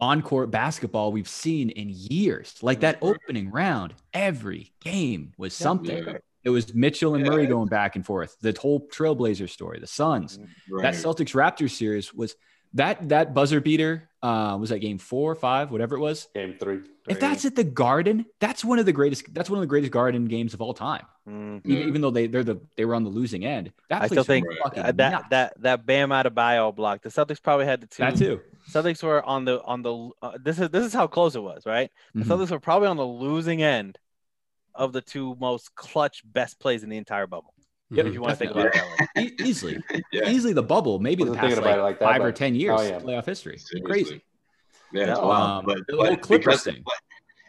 on-court 0.00 0.50
basketball 0.50 1.10
we've 1.10 1.28
seen 1.28 1.70
in 1.70 1.88
years. 1.90 2.54
Like 2.62 2.80
that 2.80 2.98
opening 3.02 3.50
round, 3.50 3.94
every 4.12 4.72
game 4.80 5.32
was 5.38 5.54
something. 5.54 6.04
Yeah. 6.06 6.18
It 6.44 6.50
was 6.50 6.72
Mitchell 6.72 7.14
and 7.16 7.24
Yeah. 7.24 7.32
Murray 7.32 7.46
going 7.46 7.68
back 7.68 7.96
and 7.96 8.06
forth. 8.06 8.36
The 8.40 8.56
whole 8.60 8.86
Trailblazer 8.88 9.50
story, 9.50 9.80
the 9.80 9.88
Suns. 9.88 10.38
Mm, 10.38 10.48
right. 10.70 10.82
That 10.82 10.94
Celtics 10.94 11.34
Raptors 11.34 11.70
series 11.72 12.14
was 12.14 12.36
that 12.78 13.08
that 13.10 13.34
buzzer 13.34 13.60
beater. 13.60 14.04
Uh, 14.20 14.56
was 14.58 14.70
that 14.70 14.80
game 14.80 14.98
four, 14.98 15.32
five, 15.36 15.70
whatever 15.70 15.94
it 15.94 16.00
was? 16.00 16.26
Game 16.34 16.56
three. 16.58 16.80
If 17.08 17.20
that's 17.20 17.44
at 17.44 17.54
the 17.54 17.62
Garden, 17.62 18.26
that's 18.40 18.64
one 18.64 18.80
of 18.80 18.84
the 18.86 18.92
greatest. 18.92 19.32
That's 19.32 19.48
one 19.48 19.58
of 19.58 19.60
the 19.60 19.68
greatest 19.68 19.92
Garden 19.92 20.24
games 20.26 20.54
of 20.54 20.60
all 20.60 20.74
time. 20.74 21.06
Mm. 21.28 21.60
Even, 21.64 21.88
even 21.88 22.00
though 22.00 22.10
they 22.10 22.26
they're 22.26 22.42
the 22.42 22.60
they 22.76 22.84
were 22.84 22.96
on 22.96 23.04
the 23.04 23.10
losing 23.10 23.44
end. 23.44 23.70
That 23.88 24.02
I 24.02 24.06
still 24.06 24.24
place 24.24 24.42
think 24.42 24.46
fucking 24.64 24.82
Uh, 24.82 24.92
that 24.96 25.30
that 25.30 25.62
that 25.62 25.86
Bam 25.86 26.08
Adebayo 26.10 26.74
block. 26.74 27.02
The 27.02 27.10
Celtics 27.10 27.40
probably 27.40 27.66
had 27.66 27.80
the 27.80 27.86
two. 27.86 28.02
that 28.02 28.16
too. 28.16 28.40
Celtics 28.68 29.02
were 29.04 29.22
on 29.22 29.44
the 29.44 29.62
on 29.62 29.82
the. 29.82 30.10
Uh, 30.20 30.38
this 30.42 30.58
is 30.58 30.68
this 30.70 30.84
is 30.84 30.92
how 30.92 31.06
close 31.06 31.36
it 31.36 31.42
was, 31.42 31.64
right? 31.64 31.90
The 32.14 32.24
Mhm. 32.24 32.26
Celtics 32.26 32.50
were 32.50 32.60
probably 32.60 32.88
on 32.88 32.96
the 32.96 33.06
losing 33.06 33.62
end 33.62 33.98
of 34.74 34.92
the 34.92 35.00
two 35.00 35.36
most 35.38 35.74
clutch 35.76 36.22
best 36.24 36.58
plays 36.58 36.82
in 36.82 36.88
the 36.90 36.96
entire 36.96 37.26
bubble. 37.28 37.54
Yep, 37.90 38.06
If 38.06 38.14
you 38.14 38.20
want 38.20 38.32
to 38.32 38.36
think 38.36 38.50
about 38.50 38.66
it 38.66 38.72
that 38.74 39.08
way. 39.16 39.22
E- 39.24 39.34
easily, 39.44 39.82
yeah. 40.12 40.28
easily 40.28 40.52
the 40.52 40.62
bubble, 40.62 40.98
maybe 40.98 41.24
the 41.24 41.30
Wasn't 41.30 41.48
past 41.48 41.62
like, 41.62 41.78
like 41.78 41.98
that, 41.98 42.04
five 42.04 42.22
or 42.22 42.32
ten 42.32 42.54
years 42.54 42.78
oh, 42.78 42.82
yeah. 42.82 42.98
playoff 42.98 43.24
history. 43.24 43.56
Seriously. 43.56 43.80
Crazy. 43.80 44.24
Yeah, 44.92 45.10
it's 45.10 45.18
Yeah. 45.18 45.24
wild. 45.24 45.60
Um, 45.60 45.64
but, 45.64 45.86
the 45.86 45.96
whole 45.96 46.06
but 46.10 46.20
Clippers 46.20 46.44
because- 46.44 46.64
thing. 46.64 46.82
but 46.84 46.94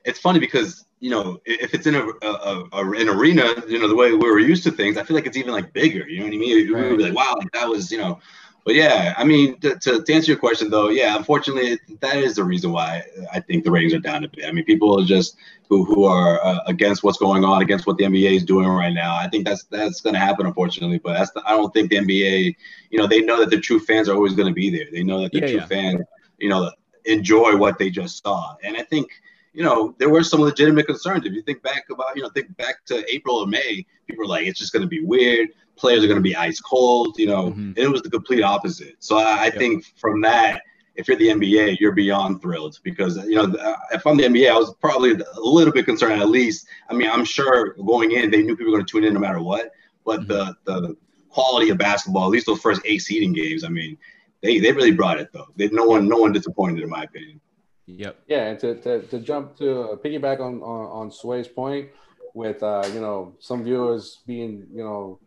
it's 0.06 0.20
funny 0.20 0.40
because 0.40 0.86
you 1.02 1.10
know 1.10 1.42
if 1.46 1.74
it's 1.74 1.88
in 1.88 1.96
a, 1.96 2.08
a, 2.22 2.68
a 2.72 2.90
an 2.92 3.10
arena, 3.10 3.54
you 3.68 3.80
know 3.80 3.88
the 3.90 3.96
way 3.96 4.12
we 4.12 4.18
were 4.18 4.40
used 4.40 4.64
to 4.64 4.72
things, 4.72 4.98
I 4.98 5.04
feel 5.04 5.16
like 5.16 5.26
it's 5.26 5.36
even 5.38 5.52
like 5.52 5.74
bigger. 5.74 6.08
You 6.08 6.20
know 6.20 6.26
what 6.26 6.34
I 6.34 6.38
mean? 6.38 6.74
We 6.74 6.90
would 6.90 6.98
be 6.98 7.04
like, 7.04 7.14
wow, 7.14 7.36
like, 7.38 7.52
that 7.52 7.68
was 7.68 7.92
you 7.92 7.98
know. 7.98 8.20
But 8.66 8.76
yeah, 8.76 9.14
I 9.18 9.24
mean, 9.24 9.60
to, 9.62 9.80
to, 9.80 10.04
to 10.04 10.14
answer 10.14 10.32
your 10.32 10.40
question 10.40 10.70
though, 10.70 10.90
yeah, 10.90 11.16
unfortunately, 11.16 11.80
that 12.02 12.18
is 12.18 12.36
the 12.36 12.44
reason 12.44 12.72
why 12.72 13.04
I 13.34 13.40
think 13.40 13.64
the 13.64 13.72
ratings 13.72 13.94
are 13.94 14.00
down 14.00 14.24
a 14.24 14.28
bit. 14.28 14.46
I 14.46 14.52
mean, 14.52 14.66
people 14.66 15.00
are 15.00 15.06
just 15.06 15.38
who 15.70 15.86
who 15.86 16.06
are 16.06 16.44
uh, 16.44 16.60
against 16.68 17.04
what's 17.04 17.18
going 17.18 17.44
on, 17.44 17.62
against 17.62 17.88
what 17.88 17.98
the 17.98 18.04
NBA 18.04 18.36
is 18.36 18.44
doing 18.44 18.68
right 18.68 18.94
now. 18.94 19.16
I 19.16 19.28
think 19.30 19.46
that's 19.46 19.64
that's 19.66 20.02
going 20.02 20.14
to 20.14 20.20
happen, 20.20 20.46
unfortunately. 20.46 21.00
But 21.00 21.14
that's 21.14 21.32
the, 21.32 21.42
I 21.46 21.52
don't 21.52 21.74
think 21.74 21.90
the 21.90 21.98
NBA, 21.98 22.56
you 22.90 23.00
know, 23.00 23.08
they 23.08 23.22
know 23.22 23.40
that 23.40 23.50
the 23.50 23.60
true 23.60 23.80
fans 23.80 24.10
are 24.10 24.16
always 24.16 24.34
going 24.34 24.48
to 24.48 24.54
be 24.54 24.70
there. 24.70 24.86
They 24.92 25.04
know 25.04 25.22
that 25.22 25.32
the 25.32 25.40
Yeah, 25.40 25.48
true 25.48 25.60
yeah. 25.60 25.66
fans, 25.66 26.02
you 26.38 26.50
know, 26.50 26.72
enjoy 27.06 27.56
what 27.56 27.78
they 27.78 27.90
just 27.90 28.22
saw. 28.24 28.56
And 28.64 28.78
I 28.78 28.84
think, 28.84 29.10
you 29.54 29.64
know, 29.64 29.96
there 29.98 30.10
were 30.10 30.24
some 30.24 30.42
legitimate 30.42 30.86
concerns. 30.86 31.26
If 31.26 31.34
you 31.34 31.42
think 31.42 31.62
back 31.64 31.86
about, 31.90 32.16
you 32.16 32.22
know, 32.22 32.30
think 32.30 32.56
back 32.58 32.86
to 32.86 33.04
April 33.14 33.38
or 33.38 33.48
May, 33.48 33.86
people 34.08 34.24
were 34.24 34.28
like, 34.28 34.46
it's 34.48 34.60
just 34.60 34.74
going 34.74 34.84
to 34.84 34.88
be 34.88 35.04
weird. 35.04 35.50
Players 35.80 36.04
are 36.04 36.08
going 36.08 36.18
to 36.18 36.22
be 36.22 36.36
ice 36.36 36.60
cold, 36.60 37.18
you 37.18 37.28
know, 37.28 37.52
Mhm. 37.52 37.76
and 37.76 37.78
it 37.78 37.90
was 37.90 38.02
the 38.02 38.10
complete 38.10 38.44
opposite. 38.44 38.96
So 39.00 39.18
I, 39.18 39.24
I 39.24 39.46
Yeah. 39.46 39.52
think 39.52 39.86
from 39.96 40.22
that, 40.22 40.62
if 40.96 41.08
you're 41.08 41.16
the 41.18 41.30
NBA, 41.30 41.78
you're 41.80 41.94
beyond 41.94 42.42
thrilled 42.42 42.78
because, 42.84 43.16
you 43.26 43.36
know, 43.36 43.46
uh, 43.58 43.78
if 43.94 44.06
I'm 44.06 44.18
the 44.18 44.26
NBA, 44.26 44.50
I 44.52 44.58
was 44.58 44.74
probably 44.82 45.12
a 45.12 45.40
little 45.40 45.72
bit 45.72 45.86
concerned 45.86 46.22
at 46.22 46.30
least. 46.30 46.68
I 46.90 46.94
mean, 46.94 47.10
I'm 47.10 47.24
sure 47.24 47.74
going 47.86 48.12
in, 48.12 48.30
they 48.30 48.42
knew 48.44 48.58
people 48.58 48.72
were 48.74 48.78
going 48.80 48.86
to 48.86 48.92
tune 48.92 49.06
in 49.06 49.14
no 49.14 49.20
matter 49.22 49.42
what, 49.42 49.72
but 50.06 50.28
the, 50.28 50.54
the 50.66 50.98
quality 51.30 51.70
of 51.70 51.78
basketball, 51.78 52.26
at 52.26 52.32
least 52.32 52.48
those 52.48 52.60
first 52.60 52.82
eight 52.84 53.00
seeding 53.00 53.32
games, 53.32 53.64
I 53.64 53.70
mean, 53.70 53.98
they, 54.42 54.60
they 54.60 54.74
really 54.74 54.92
brought 54.92 55.20
it 55.20 55.30
though. 55.32 55.48
They, 55.56 55.70
no 55.70 55.86
one, 55.86 56.10
no 56.10 56.18
one 56.18 56.34
disappointed 56.34 56.84
in 56.84 56.90
my 56.90 57.04
opinion. 57.04 57.40
Yep. 57.86 58.18
Yeah, 58.28 58.44
and 58.48 58.60
to, 58.60 58.76
to, 58.82 59.02
to 59.04 59.20
jump 59.20 59.56
to 59.58 59.82
uh, 59.82 59.96
piggyback 59.96 60.40
on, 60.42 60.62
on 60.62 60.86
on 61.00 61.12
Sway's 61.12 61.48
point 61.48 61.90
with 62.36 62.62
uh, 62.62 62.88
you 62.94 63.02
know 63.02 63.34
some 63.40 63.64
viewers 63.64 64.20
being 64.28 64.68
you 64.72 64.84
know 64.84 65.20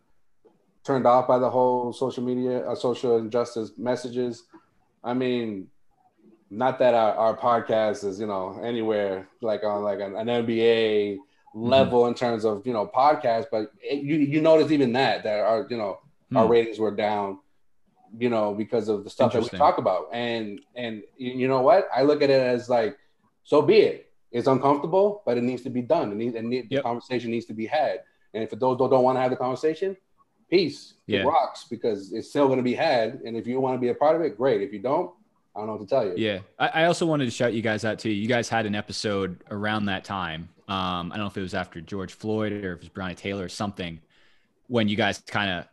turned 0.83 1.05
off 1.05 1.27
by 1.27 1.39
the 1.39 1.49
whole 1.49 1.93
social 1.93 2.23
media 2.23 2.67
uh, 2.67 2.75
social 2.75 3.17
injustice 3.17 3.71
messages. 3.77 4.43
I 5.03 5.13
mean, 5.13 5.67
not 6.49 6.79
that 6.79 6.93
our, 6.93 7.13
our 7.15 7.37
podcast 7.37 8.03
is 8.03 8.19
you 8.19 8.27
know 8.27 8.59
anywhere 8.63 9.27
like 9.41 9.63
on 9.63 9.83
like 9.83 9.99
an, 9.99 10.15
an 10.15 10.27
NBA 10.27 11.17
level 11.55 12.07
in 12.07 12.13
terms 12.13 12.45
of 12.45 12.65
you 12.65 12.73
know 12.73 12.85
podcast, 12.87 13.45
but 13.51 13.71
it, 13.81 14.03
you 14.03 14.17
you 14.17 14.41
notice 14.41 14.71
even 14.71 14.93
that 14.93 15.23
that 15.23 15.39
our 15.39 15.67
you 15.69 15.77
know 15.77 15.99
our 16.35 16.45
Hmm. 16.45 16.51
ratings 16.51 16.79
were 16.79 16.95
down 16.95 17.39
you 18.17 18.29
know 18.29 18.53
because 18.53 18.89
of 18.89 19.03
the 19.03 19.09
stuff 19.09 19.33
that 19.33 19.39
we 19.41 19.49
talk 19.59 19.77
about. 19.77 20.07
And 20.11 20.59
and 20.75 21.03
you 21.17 21.47
know 21.47 21.61
what? 21.61 21.87
I 21.95 22.03
look 22.03 22.21
at 22.21 22.29
it 22.29 22.41
as 22.41 22.69
like 22.69 22.97
so 23.43 23.61
be 23.61 23.77
it. 23.77 24.09
It's 24.31 24.47
uncomfortable 24.47 25.21
but 25.25 25.37
it 25.37 25.43
needs 25.43 25.61
to 25.63 25.69
be 25.69 25.81
done. 25.81 26.11
It 26.11 26.15
needs, 26.15 26.35
it 26.35 26.43
need, 26.43 26.69
the 26.69 26.81
conversation 26.81 27.29
needs 27.31 27.45
to 27.47 27.53
be 27.53 27.67
had. 27.67 27.99
And 28.33 28.43
if 28.43 28.49
those 28.51 28.77
don't 28.77 29.03
want 29.03 29.15
to 29.17 29.21
have 29.21 29.29
the 29.29 29.37
conversation 29.37 29.95
peace 30.49 30.93
Yeah. 31.07 31.21
it 31.21 31.25
rocks 31.25 31.65
because 31.69 32.13
it's 32.13 32.29
still 32.29 32.47
going 32.47 32.57
to 32.59 32.63
be 32.63 32.73
had 32.73 33.21
and 33.25 33.35
if 33.35 33.47
you 33.47 33.59
want 33.59 33.75
to 33.75 33.79
be 33.79 33.89
a 33.89 33.93
part 33.95 34.15
of 34.15 34.21
it 34.21 34.37
great 34.37 34.61
if 34.61 34.71
you 34.73 34.79
don't 34.79 35.11
i 35.55 35.59
don't 35.59 35.67
know 35.67 35.73
what 35.73 35.81
to 35.81 35.87
tell 35.87 36.05
you 36.05 36.13
Yeah. 36.17 36.39
I, 36.59 36.67
I 36.67 36.85
also 36.85 37.05
wanted 37.05 37.25
to 37.25 37.31
shout 37.31 37.53
you 37.53 37.61
guys 37.61 37.85
out 37.85 37.99
too. 37.99 38.09
You 38.09 38.27
guys 38.27 38.49
had 38.49 38.65
an 38.65 38.75
episode 38.75 39.39
around 39.51 39.85
that 39.85 40.03
time. 40.03 40.49
Um, 40.67 41.11
I 41.11 41.15
don't 41.17 41.19
know 41.25 41.27
if 41.27 41.37
it 41.37 41.41
was 41.41 41.53
after 41.53 41.81
George 41.81 42.13
Floyd 42.13 42.51
or 42.53 42.73
if 42.73 42.79
it 42.79 42.79
was 42.79 42.89
Breonna 42.89 43.15
Taylor 43.17 43.43
or 43.45 43.49
something, 43.49 43.99
when 44.67 44.87
you 44.87 44.95
guys 44.95 45.19
kind 45.27 45.51
of 45.51 45.65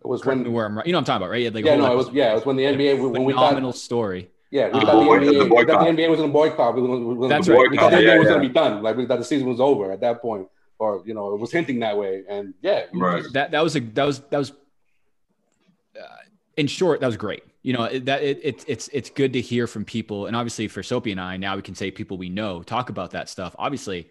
It 0.00 0.06
was 0.06 0.24
when 0.24 0.52
where 0.52 0.66
I'm 0.66 0.76
right. 0.76 0.86
You 0.86 0.92
know 0.92 0.98
what 0.98 1.00
I'm 1.00 1.04
talking 1.06 1.22
about, 1.24 1.30
right? 1.30 1.38
You 1.38 1.44
had, 1.46 1.54
Like 1.54 1.64
yeah, 1.64 1.72
whole 1.76 1.86
no, 1.86 1.92
it 1.92 1.96
was 1.96 2.10
yeah, 2.12 2.32
it 2.32 2.34
was 2.34 2.46
when 2.46 2.56
the 2.56 2.64
NBA 2.64 3.10
when 3.10 3.24
we 3.24 3.32
thought 3.32 3.48
phenomenal 3.48 3.72
story. 3.72 4.30
yeah, 4.50 4.66
we 4.68 4.74
Uh, 4.80 4.80
thought 4.86 4.98
the 5.00 5.04
boy- 5.06 5.18
the 5.20 5.26
NBA, 5.32 5.50
we 5.50 5.64
thought 5.64 5.84
the 5.84 5.90
NBA 6.02 6.10
was 6.10 6.20
gonna 6.20 6.32
boycott. 6.32 6.74
We, 6.76 6.82
was- 6.82 7.00
we, 7.00 7.14
was- 7.14 7.28
That's 7.30 7.48
we, 7.48 7.54
right. 7.54 7.70
we 7.70 7.76
thought 7.78 7.90
the 7.92 8.02
Yeah, 8.02 8.10
NBA 8.14 8.18
was 8.18 8.26
yeah. 8.28 8.34
gonna 8.34 8.48
be 8.48 8.54
done. 8.54 8.82
Like 8.82 8.96
we 8.96 9.06
thought 9.06 9.18
the 9.18 9.24
season 9.24 9.48
was 9.48 9.60
over 9.60 9.90
at 9.90 10.00
that 10.00 10.20
point, 10.20 10.46
or 10.82 11.02
you 11.06 11.14
know, 11.14 11.32
it 11.34 11.38
was 11.40 11.52
hinting 11.52 11.78
that 11.80 11.96
way. 11.96 12.24
And 12.28 12.54
yeah, 12.60 12.86
Right. 12.92 13.22
That 13.32 13.52
that 13.52 13.62
was 13.62 13.76
a 13.76 13.80
that 13.80 14.04
was 14.04 14.18
that 14.30 14.38
was. 14.38 14.50
Uh, 15.98 16.06
in 16.56 16.66
short, 16.66 17.00
that 17.00 17.06
was 17.06 17.16
great. 17.16 17.42
You 17.62 17.72
know 17.74 17.84
it, 17.84 18.04
that 18.06 18.22
it, 18.22 18.40
it 18.42 18.64
it's 18.66 18.88
it's 18.92 19.08
good 19.10 19.32
to 19.34 19.40
hear 19.40 19.66
from 19.68 19.84
people, 19.84 20.26
and 20.26 20.34
obviously 20.34 20.66
for 20.68 20.82
Sopee 20.82 21.12
and 21.12 21.20
I, 21.20 21.36
now 21.36 21.54
we 21.54 21.62
can 21.62 21.74
say 21.76 21.90
people 21.90 22.18
we 22.18 22.28
know 22.28 22.62
talk 22.62 22.90
about 22.90 23.12
that 23.12 23.28
stuff. 23.28 23.54
Obviously, 23.58 24.10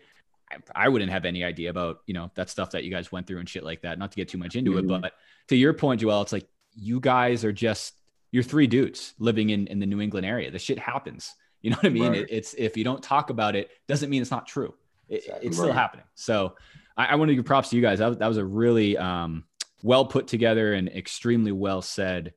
I, 0.49 0.85
I 0.85 0.89
wouldn't 0.89 1.11
have 1.11 1.25
any 1.25 1.43
idea 1.43 1.69
about 1.69 2.01
you 2.07 2.13
know 2.13 2.31
that 2.35 2.49
stuff 2.49 2.71
that 2.71 2.83
you 2.85 2.91
guys 2.91 3.11
went 3.11 3.27
through 3.27 3.39
and 3.39 3.49
shit 3.49 3.63
like 3.63 3.81
that. 3.81 3.99
Not 3.99 4.11
to 4.11 4.15
get 4.15 4.29
too 4.29 4.37
much 4.37 4.55
into 4.55 4.71
Mhm. 4.71 4.95
it, 4.95 5.01
but 5.01 5.13
to 5.49 5.55
your 5.57 5.73
point, 5.73 5.99
Joel, 5.99 6.21
it's 6.21 6.31
like 6.31 6.47
you 6.73 6.99
guys 7.01 7.43
are 7.43 7.51
just 7.51 7.93
you're 8.31 8.43
three 8.43 8.67
dudes 8.67 9.13
living 9.19 9.49
in 9.49 9.67
in 9.67 9.79
the 9.79 9.85
New 9.85 9.99
England 9.99 10.25
area. 10.25 10.49
The 10.49 10.59
shit 10.59 10.79
happens. 10.79 11.33
You 11.61 11.69
know 11.71 11.75
what 11.77 11.85
I 11.85 11.89
mean? 11.89 12.11
Right. 12.13 12.21
It, 12.21 12.27
it's 12.31 12.53
if 12.55 12.75
you 12.77 12.83
don't 12.83 13.03
talk 13.03 13.29
about 13.29 13.55
it, 13.55 13.69
doesn't 13.87 14.09
mean 14.09 14.21
it's 14.23 14.31
not 14.31 14.47
true. 14.47 14.73
It, 15.11 15.17
Exactly. 15.17 15.47
it's 15.47 15.57
still 15.57 15.67
Right. 15.69 15.75
happening. 15.77 16.05
So 16.15 16.55
I, 16.97 17.05
I 17.07 17.15
want 17.15 17.29
to 17.29 17.35
give 17.35 17.45
props 17.45 17.69
to 17.69 17.75
you 17.75 17.81
guys. 17.83 17.99
That 17.99 18.07
was, 18.07 18.17
that 18.17 18.27
was 18.27 18.37
a 18.37 18.45
really 18.45 18.97
um, 18.97 19.43
well 19.83 20.05
put 20.05 20.27
together 20.27 20.73
and 20.73 20.87
extremely 20.89 21.51
well 21.51 21.81
said 21.83 22.33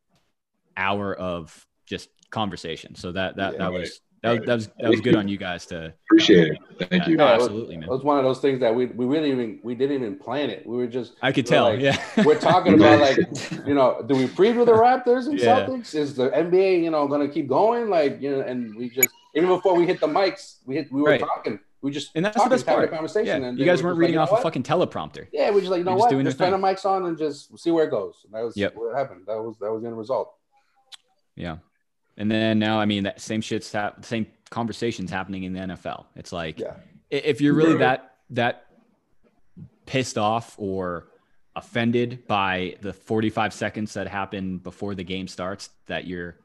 hour 0.77 1.15
of 1.15 1.67
just 1.87 2.09
conversation. 2.31 2.95
So 2.97 3.13
that 3.13 3.37
that 3.37 3.53
Yeah, 3.55 3.59
that 3.59 3.71
right, 3.71 3.81
was 3.81 4.01
that 4.23 4.31
was 4.31 4.39
right. 4.39 4.47
that 4.47 4.55
was 4.55 4.69
that 4.81 4.91
was 4.91 5.01
good 5.03 5.15
on 5.17 5.29
you 5.29 5.37
guys 5.37 5.67
to 5.67 5.93
Appreciate 6.11 6.49
it. 6.49 6.89
Thank 6.91 7.07
you. 7.07 7.17
No, 7.17 7.27
Yeah, 7.27 7.35
it 7.35 7.37
was- 7.37 7.45
absolutely, 7.47 7.77
It 7.77 7.89
was 7.89 8.03
one 8.03 8.19
of 8.19 8.25
those 8.25 8.41
things 8.41 8.59
that 8.61 8.75
we 8.75 8.87
we 8.87 9.05
really 9.07 9.31
even 9.31 9.61
we 9.63 9.75
didn't 9.75 9.97
even 9.97 10.17
plan 10.19 10.51
it. 10.51 10.67
We 10.67 10.77
were 10.77 10.87
just 10.87 11.13
I 11.23 11.31
could 11.31 11.47
tell. 11.47 11.65
like- 11.65 11.81
yeah, 11.81 11.97
we're 12.25 12.39
talking 12.41 12.75
about 12.75 12.99
like 13.01 13.19
you 13.67 13.75
know, 13.75 14.03
do 14.07 14.17
we 14.17 14.27
preview 14.27 14.65
the 14.67 14.73
Raptors 14.73 15.27
and 15.29 15.39
Yeah. 15.39 15.67
Celtics? 15.67 15.95
Is 15.95 16.17
the 16.17 16.31
NBA 16.31 16.83
you 16.83 16.91
know 16.91 17.07
gonna 17.07 17.29
keep 17.29 17.47
going? 17.49 17.89
Like 17.91 18.21
you 18.21 18.31
know, 18.33 18.41
and 18.41 18.75
we 18.75 18.89
just 18.89 19.11
even 19.37 19.49
before 19.49 19.75
we 19.77 19.87
hit 19.87 20.01
the 20.01 20.09
mics, 20.09 20.57
we 20.67 20.77
hit 20.77 20.91
we 20.93 21.03
were 21.03 21.11
Right. 21.11 21.21
talking. 21.21 21.61
We 21.85 21.91
just 21.91 22.13
and 22.15 22.25
that's 22.25 22.43
the 22.43 22.49
best 22.49 22.65
part. 22.65 22.83
a 22.83 22.89
conversation. 22.89 23.43
Yeah. 23.43 23.51
You 23.51 23.67
guys 23.67 23.83
we're 23.83 23.91
weren't 23.91 23.99
reading 23.99 24.17
like, 24.17 24.23
off 24.23 24.29
you 24.31 24.37
a 24.37 24.41
know 24.41 24.45
what? 24.45 24.55
fucking 24.55 24.63
teleprompter. 24.63 25.27
Yeah, 25.35 25.51
we're 25.51 25.61
just 25.61 25.71
like 25.71 25.81
you 25.81 25.85
know 25.85 25.91
You're 25.91 25.99
just 25.99 26.05
what? 26.07 26.11
doing 26.11 26.25
Just 26.25 26.39
turn 26.39 26.51
the 26.53 26.57
mics 26.57 26.87
on 26.87 27.05
and 27.05 27.19
just 27.19 27.59
see 27.59 27.71
where 27.71 27.85
it 27.85 27.91
goes. 27.91 28.23
And 28.25 28.33
that 28.33 28.43
was 28.43 28.57
Yep. 28.57 28.75
what 28.75 28.97
happened. 28.97 29.25
That 29.27 29.37
was 29.43 29.59
that 29.59 29.71
was 29.71 29.83
the 29.83 29.89
end 29.89 29.99
result. 29.99 30.33
Yeah. 31.37 31.59
And 32.17 32.31
then 32.31 32.59
now, 32.59 32.81
I 32.81 32.87
mean, 32.87 33.03
that 33.03 33.21
same 33.21 33.43
shit's 33.43 33.71
hap- 33.71 34.03
same 34.05 34.27
conversations 34.49 35.11
happening 35.11 35.43
in 35.43 35.53
the 35.53 35.61
NFL. 35.61 36.07
It's 36.17 36.33
like, 36.33 36.59
Yeah. 36.59 36.77
if 37.11 37.43
you're 37.43 37.53
really 37.55 37.77
that 37.77 38.15
that 38.31 38.65
pissed 39.85 40.17
off 40.17 40.55
or 40.57 41.09
offended 41.55 42.27
by 42.27 42.77
the 42.81 42.95
45 42.95 43.53
seconds 43.53 43.93
that 43.93 44.09
happen 44.09 44.57
before 44.57 44.95
the 44.95 45.05
game 45.05 45.29
starts, 45.29 45.69
that 45.87 46.07
you're 46.07 46.37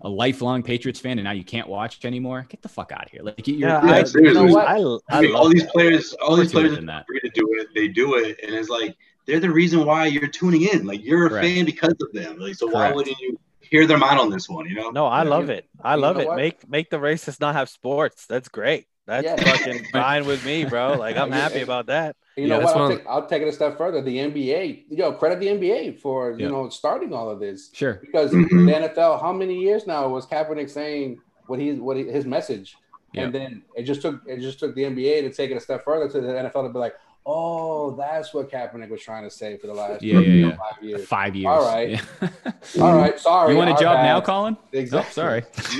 a 0.00 0.08
lifelong 0.08 0.62
Patriots 0.62 0.98
fan 1.00 1.18
and 1.18 1.24
now 1.24 1.30
you 1.32 1.44
can't 1.44 1.68
watch 1.68 2.04
anymore, 2.04 2.46
get 2.48 2.62
the 2.62 2.68
fuck 2.68 2.90
out 2.92 3.04
of 3.04 3.10
here. 3.10 3.22
Like, 3.22 3.46
you're, 3.46 3.58
Yeah, 3.58 3.84
Yeah, 3.84 3.92
I, 3.92 4.04
seriously. 4.04 4.22
you 4.22 4.34
know 4.34 4.52
what? 4.52 4.66
I- 4.66 4.76
I, 4.78 4.80
I 4.80 5.18
I 5.18 5.20
mean, 5.22 5.34
all 5.34 5.48
these 5.48 5.64
players, 5.66 6.12
all 6.14 6.36
these 6.36 6.52
course 6.52 6.54
you 6.54 6.58
would 6.60 6.62
players 6.70 6.76
than 6.76 6.90
are 6.90 6.98
that. 7.00 7.06
free 7.06 7.20
to 7.20 7.28
do 7.30 7.48
it. 7.60 7.68
They 7.74 7.88
do 7.88 8.16
it, 8.16 8.40
and 8.42 8.54
it's 8.54 8.68
like 8.68 8.96
they're 9.26 9.38
the 9.40 9.50
reason 9.50 9.84
why 9.84 10.06
you're 10.06 10.26
tuning 10.28 10.62
in. 10.62 10.84
Like 10.86 11.04
you're 11.04 11.26
a 11.26 11.28
Correct. 11.28 11.46
fan 11.46 11.64
because 11.64 11.94
of 12.00 12.12
them. 12.12 12.38
Like 12.38 12.54
so, 12.56 12.66
why 12.66 12.90
wouldn't 12.92 13.18
you 13.20 13.38
hear 13.60 13.86
them 13.86 14.02
out 14.02 14.18
on 14.18 14.30
this 14.30 14.48
one? 14.48 14.68
You 14.68 14.74
know? 14.74 14.90
No, 14.90 15.06
I 15.06 15.22
love 15.22 15.48
you- 15.48 15.54
it. 15.56 15.68
I 15.80 15.94
you 15.94 16.00
love 16.00 16.16
know 16.16 16.22
it. 16.22 16.26
what? 16.28 16.36
Make 16.36 16.68
make 16.68 16.90
the 16.90 16.98
racists 16.98 17.40
not 17.40 17.54
have 17.54 17.68
sports. 17.68 18.26
That's 18.26 18.48
great. 18.48 18.86
That's 19.06 19.24
Yeah. 19.24 19.36
fucking 19.36 19.84
fine 19.92 20.26
with 20.26 20.44
me, 20.44 20.64
bro. 20.64 20.94
Like 20.94 21.16
I'm 21.16 21.30
happy 21.32 21.60
about 21.60 21.86
that. 21.86 22.16
You 22.36 22.44
Yeah, 22.44 22.48
know 22.48 22.60
that's 22.60 22.72
what? 22.72 22.76
I'll 22.82 22.88
one- 22.88 22.96
take, 22.98 23.06
I'll 23.06 23.26
take 23.26 23.42
it 23.42 23.48
a 23.48 23.52
step 23.52 23.76
further. 23.76 24.00
The 24.00 24.18
NBA, 24.18 24.84
yo, 24.90 25.12
credit 25.12 25.38
the 25.40 25.48
NBA 25.48 25.92
for 26.00 26.30
you 26.32 26.46
Yeah. 26.46 26.48
know 26.48 26.68
starting 26.70 27.12
all 27.12 27.28
of 27.28 27.40
this 27.40 27.70
sure. 27.74 27.94
because 28.00 28.32
Mhm. 28.32 28.66
the 28.66 28.72
NFL, 28.74 29.18
how 29.20 29.32
many 29.32 29.54
years 29.58 29.86
now 29.86 30.08
was 30.08 30.26
Kaepernick 30.26 30.70
saying 30.70 31.18
what 31.46 31.58
he 31.58 31.72
what 31.72 31.96
he, 31.96 32.04
his 32.04 32.24
message, 32.24 32.76
Yeah. 33.12 33.24
and 33.24 33.34
then 33.34 33.62
it 33.76 33.82
just 33.82 34.00
took 34.00 34.20
it 34.26 34.40
just 34.40 34.58
took 34.60 34.74
the 34.74 34.84
NBA 34.84 35.20
to 35.22 35.30
take 35.30 35.50
it 35.50 35.56
a 35.56 35.60
step 35.60 35.84
further 35.84 36.08
to 36.08 36.20
the 36.22 36.28
NFL 36.38 36.62
to 36.62 36.68
be 36.70 36.78
like, 36.78 36.94
oh, 37.26 37.92
that's 37.96 38.32
what 38.34 38.50
Kaepernick 38.50 38.88
was 38.88 39.00
trying 39.00 39.22
to 39.24 39.30
say 39.30 39.56
for 39.56 39.66
the 39.68 39.74
last 39.74 40.02
Yeah, 40.02 40.14
yeah, 40.14 40.20
you 40.20 40.42
know, 40.42 40.48
yeah. 40.48 40.56
five 40.56 40.82
years. 40.82 41.04
Five 41.06 41.36
years. 41.36 41.46
All 41.48 41.64
right. 41.64 41.90
Yeah. 41.90 42.82
All 42.82 42.96
right, 42.96 43.18
sorry. 43.20 43.52
you 43.52 43.58
want 43.58 43.70
a 43.70 43.74
job 43.74 43.96
bad. 43.98 44.02
now, 44.04 44.20
Colin? 44.22 44.56
Exactly. 44.72 45.08
Oh, 45.08 45.12
sorry. 45.12 45.42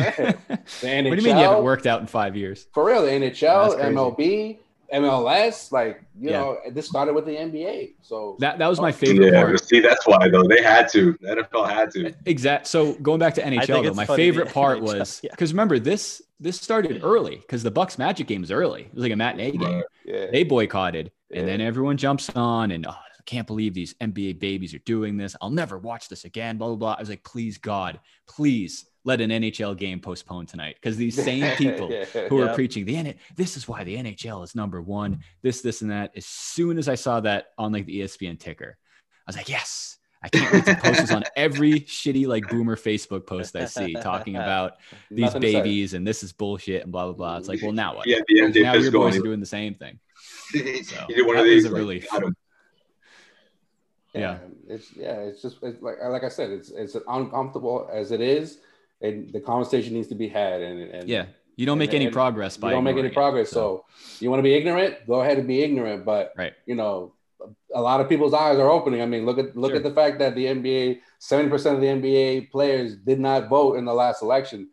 Man, 0.85 1.05
the 1.05 1.11
what 1.11 1.17
do 1.19 1.23
you 1.23 1.29
mean 1.29 1.39
you 1.39 1.43
haven't 1.49 1.65
worked 1.65 1.87
out 1.87 2.01
in 2.01 2.07
five 2.07 2.37
years? 2.37 2.67
For 2.75 2.85
real, 2.85 3.03
the 3.03 3.11
NHL, 3.11 3.71
That's. 3.77 3.83
MLB, 3.91 4.59
MLS, 4.93 5.73
like 5.73 6.03
you 6.21 6.31
Yeah. 6.31 6.39
know, 6.41 6.59
this 6.71 6.87
started 6.87 7.15
with 7.15 7.25
the 7.25 7.33
NBA. 7.37 7.95
So 8.03 8.37
That 8.41 8.59
that 8.59 8.69
was 8.69 8.81
my 8.81 8.93
favorite 8.93 9.33
Yeah, 9.33 9.43
part. 9.45 9.65
see, 9.65 9.81
that's 9.81 10.07
why 10.07 10.29
though 10.29 10.45
they 10.45 10.63
had 10.63 10.89
to. 10.91 11.17
The 11.21 11.29
NFL 11.37 11.69
had 11.69 11.91
to. 11.93 12.13
Exact. 12.27 12.67
So 12.67 12.95
going 12.95 13.19
back 13.19 13.35
to 13.35 13.43
NHL, 13.43 13.83
though, 13.85 13.95
my 13.95 14.07
favorite 14.07 14.53
part 14.53 14.79
NHL 14.81 14.83
was 14.99 15.21
yeah. 15.23 15.31
because 15.31 15.53
remember 15.53 15.79
this 15.79 16.21
this 16.41 16.61
started 16.61 17.03
early 17.05 17.37
because 17.37 17.63
the 17.63 17.71
Bucks 17.71 17.99
Magic 17.99 18.27
game 18.27 18.41
was 18.43 18.51
early. 18.51 18.83
It 18.83 18.95
was 18.95 19.03
like 19.03 19.13
a 19.13 19.17
matinee 19.17 19.53
game. 19.53 19.83
Yeah, 20.05 20.27
They 20.31 20.43
boycotted, 20.45 21.11
and 21.33 21.47
then 21.49 21.61
everyone 21.61 21.97
jumps 21.97 22.29
on 22.31 22.73
and 22.73 22.87
oh, 22.87 22.91
I 22.91 23.23
can't 23.25 23.47
believe 23.47 23.73
these 23.73 23.95
NBA 23.95 24.41
babies 24.41 24.75
are 24.75 24.81
doing 24.81 25.17
this. 25.17 25.37
I'll 25.41 25.51
never 25.51 25.79
watch 25.79 26.09
this 26.09 26.25
again. 26.25 26.59
Blah 26.59 26.69
blah 26.69 26.77
blah. 26.77 26.95
I 26.95 27.01
was 27.01 27.09
like, 27.09 27.23
please 27.25 27.57
God, 27.59 28.01
please 28.27 28.87
let 29.05 29.21
an 29.21 29.31
NHL 29.31 29.77
game 29.77 29.99
postpone 30.01 30.47
tonight 30.47 30.77
because 30.81 30.97
these 30.97 31.17
same 31.23 31.57
people 31.57 31.91
Yeah. 31.91 32.05
who 32.29 32.41
are 32.41 32.55
preaching 32.55 32.85
the 32.85 32.97
N- 32.97 33.15
this 33.37 33.57
is 33.57 33.67
why 33.67 33.83
the 33.85 33.97
NHL 33.97 34.45
is 34.45 34.55
number 34.55 34.81
one. 34.81 35.21
This, 35.43 35.61
this, 35.61 35.83
and 35.83 35.91
that. 35.91 36.13
As 36.17 36.25
soon 36.27 36.79
as 36.79 36.89
I 36.89 36.95
saw 36.95 37.21
that 37.21 37.47
on 37.59 37.73
like 37.73 37.87
the 37.87 38.01
ESPN 38.01 38.39
ticker, 38.39 38.77
I 39.27 39.29
was 39.29 39.37
like, 39.37 39.49
yes. 39.49 39.99
I 40.25 40.29
can't 40.29 40.53
wait 40.53 40.65
to 40.67 40.77
post 40.77 41.01
this 41.01 41.11
on 41.11 41.25
every 41.37 41.81
shitty 41.81 42.29
like 42.29 42.49
boomer 42.49 42.77
Facebook 42.77 43.27
post 43.27 43.57
I 43.57 43.65
see 43.65 43.93
talking 43.95 44.37
about 44.37 44.75
these 45.11 45.23
Nothing 45.25 45.41
to 45.43 45.47
say. 45.49 45.55
babies 45.55 45.95
and 45.95 46.07
this 46.07 46.23
is 46.23 46.33
bullshit 46.33 46.85
and 46.85 46.93
blah 46.93 47.07
blah 47.07 47.15
blah. 47.15 47.37
It's 47.39 47.49
like, 47.49 47.61
well, 47.61 47.73
now 47.73 47.97
what? 47.97 48.07
Yeah, 48.07 48.19
the 48.29 48.41
end 48.41 48.55
now 48.55 48.75
is 48.77 48.85
your 48.85 48.93
going. 48.93 49.11
boys 49.11 49.19
are 49.19 49.25
doing 49.25 49.41
the 49.41 49.47
same 49.47 49.75
thing. 49.75 49.99
He 50.53 50.85
So, 50.85 51.05
did 51.09 51.27
one 51.27 51.37
of 51.39 51.45
these. 51.45 51.65
a 51.65 51.71
like, 51.71 51.77
relief. 51.77 52.09
got 52.09 52.23
him. 52.23 52.37
Yeah. 54.15 54.39
it's 54.69 54.95
yeah, 54.95 55.21
it's 55.23 55.43
just 55.43 55.57
it's 55.63 55.83
like 55.83 55.97
like 56.01 56.23
I 56.23 56.29
said, 56.29 56.51
it's 56.51 56.71
it's 56.71 56.97
uncomfortable 57.09 57.89
as 57.93 58.13
it 58.13 58.21
is, 58.21 58.59
and 59.03 59.33
the 59.33 59.41
conversation 59.41 59.95
needs 59.95 60.09
to 60.09 60.15
be 60.15 60.29
had. 60.29 60.61
And, 60.63 60.81
and 60.81 61.09
Yeah, 61.09 61.27
you 61.57 61.67
don't 61.67 61.79
make 61.79 61.91
And- 61.91 61.97
any 61.97 62.05
and 62.07 62.15
progress 62.15 62.57
by 62.57 62.69
you 62.69 62.75
don't 62.77 62.85
make 62.85 62.93
any 62.93 63.09
ignoring 63.09 63.13
it. 63.13 63.15
progress. 63.15 63.51
So, 63.51 63.85
you 64.21 64.31
want 64.31 64.39
to 64.39 64.45
be 64.45 64.55
ignorant, 64.55 65.07
go 65.07 65.21
ahead 65.23 65.39
and 65.39 65.47
be 65.49 65.63
ignorant. 65.63 66.05
But 66.05 66.33
Right. 66.37 66.53
you 66.67 66.75
know, 66.75 67.15
a 67.75 67.83
lot 67.83 68.01
of 68.01 68.09
people's 68.09 68.33
eyes 68.35 68.59
are 68.59 68.71
opening. 68.71 69.03
I 69.03 69.07
mean, 69.07 69.27
look 69.27 69.39
at 69.39 69.57
look 69.57 69.71
Sure. 69.73 69.79
at 69.79 69.83
the 69.83 69.91
fact 69.93 70.19
that 70.21 70.35
the 70.37 70.47
NBA, 70.47 71.01
seventy 71.19 71.51
percent 71.51 71.75
of 71.77 71.81
the 71.83 71.89
NBA 71.89 72.43
players 72.53 72.97
did 72.97 73.19
not 73.19 73.49
vote 73.49 73.75
in 73.79 73.85
the 73.85 73.95
last 73.95 74.23
election, 74.23 74.71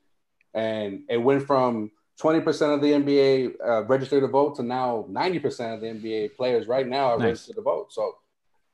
and 0.53 1.03
it 1.09 1.17
went 1.17 1.43
from. 1.45 1.91
20% 2.21 2.73
of 2.73 2.81
the 2.81 2.91
NBA 2.91 3.55
uh, 3.65 3.85
registered 3.85 4.19
to 4.21 4.27
vote 4.27 4.53
to 4.57 4.61
now 4.61 5.05
90% 5.09 5.73
of 5.75 5.79
the 5.79 5.87
NBA 5.87 6.35
players 6.35 6.67
right 6.67 6.85
now 6.85 7.11
are 7.11 7.17
Nice. 7.17 7.25
registered 7.27 7.55
to 7.55 7.61
vote. 7.61 7.93
So 7.93 8.11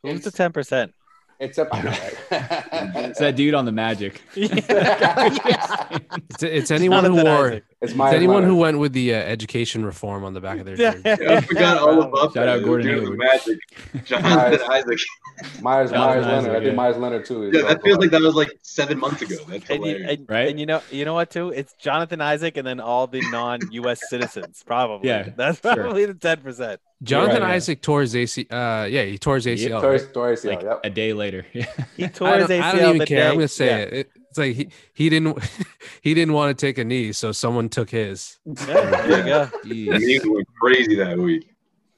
Who's 0.02 0.23
the 0.23 0.32
ten 0.32 0.52
percent? 0.52 0.95
It's 1.39 1.57
a, 1.57 1.67
It's 1.71 3.19
that 3.19 3.35
dude 3.35 3.53
on 3.53 3.65
the 3.65 3.71
Magic. 3.71 4.21
It's, 6.29 6.43
it's 6.43 6.71
anyone 6.71 7.03
who 7.05 7.15
Jonathan 7.15 7.33
wore. 7.33 7.61
Isaac. 7.85 7.91
it's 7.91 7.91
It's 7.91 7.97
my 7.97 8.13
anyone 8.13 8.43
who 8.43 8.55
went 8.55 8.79
with 8.79 8.93
the 8.93 9.13
uh, 9.13 9.17
education 9.17 9.85
reform 9.85 10.23
on 10.23 10.33
the 10.33 10.41
back 10.41 10.59
of 10.59 10.65
their 10.65 10.75
Yeah. 10.79 10.91
jersey. 10.95 11.23
Yeah, 11.23 11.33
I 11.37 11.41
forgot 11.41 11.77
all 11.77 12.01
about 12.01 12.33
Shout 12.33 12.47
out 12.47 12.63
Gordon 12.63 12.87
Hayward. 12.99 13.17
Magic. 13.17 13.57
Jonathan 14.05 14.59
Isaac. 14.71 14.99
Meyers, 15.61 15.91
Jonathan 15.91 15.91
Meyers 15.91 16.25
Isaac, 16.25 16.27
Leonard. 16.27 16.49
I 16.49 16.53
yeah. 16.53 16.59
think 16.63 16.75
Meyers 16.75 16.97
Leonard 16.97 17.25
too. 17.25 17.51
Yeah, 17.53 17.61
that 17.63 17.81
feels 17.83 17.97
like 17.99 18.11
that 18.11 18.21
was 18.21 18.35
like 18.35 18.51
seven 18.61 18.99
months 18.99 19.21
ago. 19.21 19.35
That's 19.49 19.69
And 19.69 19.85
you, 19.85 20.05
and, 20.07 20.25
Right? 20.29 20.47
and 20.49 20.59
you 20.59 20.65
know, 20.65 20.81
you 20.91 21.03
know 21.05 21.13
what 21.13 21.29
too? 21.29 21.49
It's 21.49 21.73
Jonathan 21.73 22.21
Isaac 22.21 22.57
and 22.57 22.65
then 22.65 22.79
all 22.79 23.07
the 23.07 23.21
non-U.S. 23.31 24.01
citizens. 24.09 24.63
Probably. 24.65 25.09
Yeah, 25.09 25.29
that's 25.35 25.59
sure. 25.61 25.75
probably 25.75 26.05
the 26.05 26.13
ten 26.13 26.37
percent. 26.41 26.79
Jonathan 27.03 27.41
right, 27.41 27.49
yeah. 27.49 27.55
Isaac 27.55 27.81
tore 27.81 28.01
his 28.01 28.15
AC. 28.15 28.47
Uh, 28.49 28.85
yeah, 28.89 29.03
he 29.03 29.17
tore 29.17 29.35
his 29.35 29.45
ACL. 29.45 29.81
Torres, 29.81 30.03
right? 30.03 30.13
Torres, 30.13 30.45
like 30.45 30.61
yep. 30.61 30.79
a 30.83 30.89
day 30.89 31.11
later. 31.13 31.45
Yeah. 31.53 31.65
He 31.97 32.07
tore 32.07 32.29
I 32.29 32.37
his 32.39 32.47
don't, 32.47 32.61
ACL 32.61 32.63
I 32.63 32.71
don't 32.71 32.81
even 32.87 32.97
the 32.99 33.05
care. 33.05 33.17
day- 33.19 33.27
I'm 33.27 33.35
gonna 33.35 33.47
say 33.49 33.65
yeah. 33.67 33.77
it. 33.77 33.93
it. 33.93 34.11
It's 34.35 34.37
like 34.37 34.55
he, 34.55 34.69
he 34.93 35.09
didn't 35.09 35.39
he 36.01 36.13
didn't 36.13 36.33
want 36.33 36.57
to 36.57 36.65
take 36.65 36.77
a 36.77 36.83
knee, 36.83 37.13
so 37.13 37.31
someone 37.31 37.69
took 37.69 37.89
his. 37.89 38.37
Yeah, 38.45 38.53
there 38.65 39.17
you 39.19 39.23
go. 39.25 39.49
The 39.63 39.87
Jeez. 39.87 40.23
memes 40.23 40.35
went 40.35 40.47
crazy 40.59 40.95
that 40.95 41.17
week. 41.17 41.49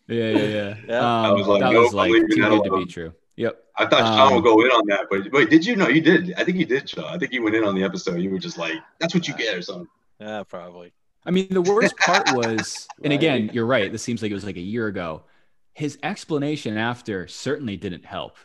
Yeah, 0.07 0.29
yeah, 0.29 0.37
yeah. 0.37 0.75
Yeah. 0.87 0.99
Um, 0.99 1.25
I 1.25 1.31
was 1.31 1.47
like, 1.47 1.61
that 1.61 1.71
nope, 1.73 1.83
was 1.85 1.91
I'm 1.93 1.97
like 1.97 2.11
too 2.29 2.41
that 2.41 2.49
good 2.49 2.63
to 2.65 2.77
be 2.77 2.85
true. 2.85 3.13
Yep. 3.37 3.57
I 3.79 3.85
thought 3.87 4.01
Um, 4.01 4.15
Sean 4.17 4.35
would 4.35 4.43
go 4.43 4.61
in 4.61 4.67
on 4.67 4.85
that, 4.87 5.07
but 5.09 5.31
wait, 5.31 5.49
did 5.49 5.65
you? 5.65 5.75
No, 5.75 5.87
you 5.87 6.01
did. 6.01 6.33
I 6.37 6.43
think 6.43 6.57
you 6.57 6.65
did, 6.65 6.87
Sean. 6.89 7.05
I 7.05 7.17
think 7.17 7.33
you 7.33 7.41
went 7.41 7.55
in 7.55 7.63
on 7.63 7.73
the 7.75 7.83
episode. 7.83 8.17
You 8.21 8.29
were 8.29 8.39
just 8.39 8.57
like, 8.59 8.73
"That's 8.99 9.15
what 9.15 9.27
you 9.27 9.33
get," 9.35 9.55
or 9.55 9.61
something. 9.63 9.87
Yeah, 10.19 10.43
probably. 10.43 10.93
I 11.25 11.31
mean, 11.31 11.47
the 11.49 11.61
worst 11.61 11.97
part 11.97 12.29
was, 12.33 12.87
and 13.03 13.13
again, 13.13 13.49
you're 13.51 13.65
right. 13.65 13.91
This 13.91 14.03
seems 14.03 14.21
like 14.21 14.29
it 14.29 14.35
was 14.35 14.45
like 14.45 14.57
a 14.57 14.61
year 14.61 14.85
ago. 14.87 15.23
His 15.73 15.97
explanation 16.03 16.77
after 16.77 17.27
certainly 17.27 17.77
didn't 17.77 18.05
help. 18.05 18.37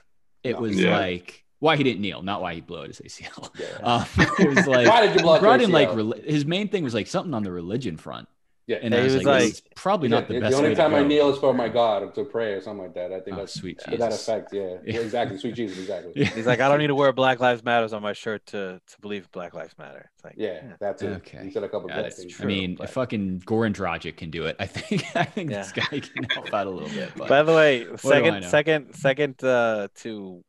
It 0.44 0.58
was 0.58 0.78
Yeah. 0.80 0.98
like 0.98 1.41
why 1.62 1.76
he 1.76 1.84
didn't 1.84 2.00
kneel, 2.00 2.22
not 2.22 2.42
why 2.42 2.54
he 2.54 2.60
blew 2.60 2.80
out 2.80 2.88
his 2.88 3.00
ACL. 3.00 3.48
Yeah. 3.58 3.66
Um, 3.82 4.04
it 4.40 4.48
was 4.56 4.66
like 4.66 4.88
Why 4.88 5.06
did 5.06 5.14
you 5.14 5.22
blow 5.22 5.34
out 5.34 5.40
brought 5.40 5.60
your 5.60 5.68
in 5.68 5.72
like 5.72 5.90
ACL? 5.90 6.12
reli- 6.14 6.24
his 6.28 6.44
main 6.44 6.68
thing 6.68 6.82
was 6.82 6.92
like 6.92 7.06
something 7.06 7.32
on 7.34 7.44
the 7.44 7.52
religion 7.52 7.96
front. 7.96 8.28
Yeah. 8.66 8.78
And 8.82 8.94
Yeah, 8.94 9.00
I 9.00 9.04
was 9.04 9.12
he 9.14 9.18
like, 9.20 9.26
was 9.26 9.44
like- 9.44 9.52
is 9.54 9.62
probably 9.76 10.08
not 10.08 10.28
the 10.28 10.34
Yeah, 10.34 10.40
best 10.40 10.54
only 10.56 10.68
way 10.70 10.74
time 10.76 10.90
to 10.92 10.96
I 10.98 11.02
kneel 11.04 11.30
is 11.30 11.38
for 11.38 11.52
my 11.54 11.68
God 11.68 12.14
to 12.14 12.24
pray 12.24 12.52
or 12.54 12.60
something 12.60 12.84
like 12.84 12.94
that. 12.94 13.12
I 13.12 13.20
think 13.20 13.36
Oh, 13.36 13.40
that's 13.40 13.54
sweet 13.54 13.78
to 13.80 13.96
that 13.96 14.12
effect. 14.12 14.52
Yeah. 14.52 14.76
Yeah. 14.84 15.00
exactly. 15.00 15.36
Sweet 15.38 15.54
Jesus, 15.54 15.78
exactly. 15.78 16.12
Yeah. 16.16 16.26
He's 16.26 16.46
like, 16.46 16.60
I 16.60 16.68
don't 16.68 16.78
need 16.78 16.86
to 16.88 16.94
wear 16.94 17.12
Black 17.12 17.38
Lives 17.40 17.62
Matters 17.64 17.92
on 17.92 18.02
my 18.02 18.12
shirt 18.12 18.44
to 18.46 18.80
to 18.84 19.00
believe 19.00 19.30
Black 19.32 19.52
Lives 19.54 19.74
Matter. 19.78 20.10
It's 20.14 20.24
like, 20.24 20.34
Yeah, 20.36 20.62
that's 20.80 21.02
it. 21.02 21.08
Okay. 21.18 21.44
He 21.44 21.50
said 21.50 21.62
a 21.64 21.68
couple 21.68 21.88
Yeah, 21.90 21.98
of 21.98 22.02
that's 22.04 22.18
things. 22.20 22.40
I 22.40 22.44
mean, 22.44 22.76
but- 22.76 22.84
if 22.84 22.90
fucking 22.90 23.42
Goran 23.46 23.72
Dragic 23.74 24.16
can 24.16 24.30
do 24.30 24.46
it, 24.46 24.56
I 24.58 24.66
think 24.66 25.04
I 25.16 25.24
think 25.24 25.50
Yeah. 25.50 25.58
this 25.58 25.72
guy 25.72 26.00
can 26.00 26.24
help 26.30 26.52
out 26.54 26.66
a 26.66 26.70
little 26.70 26.88
bit. 26.88 27.10
But 27.16 27.28
By 27.28 27.42
the 27.44 27.52
way, 27.54 27.86
second, 27.96 28.44
second, 28.44 28.94
second 28.94 29.42
uh, 29.44 29.88
to 30.02 30.42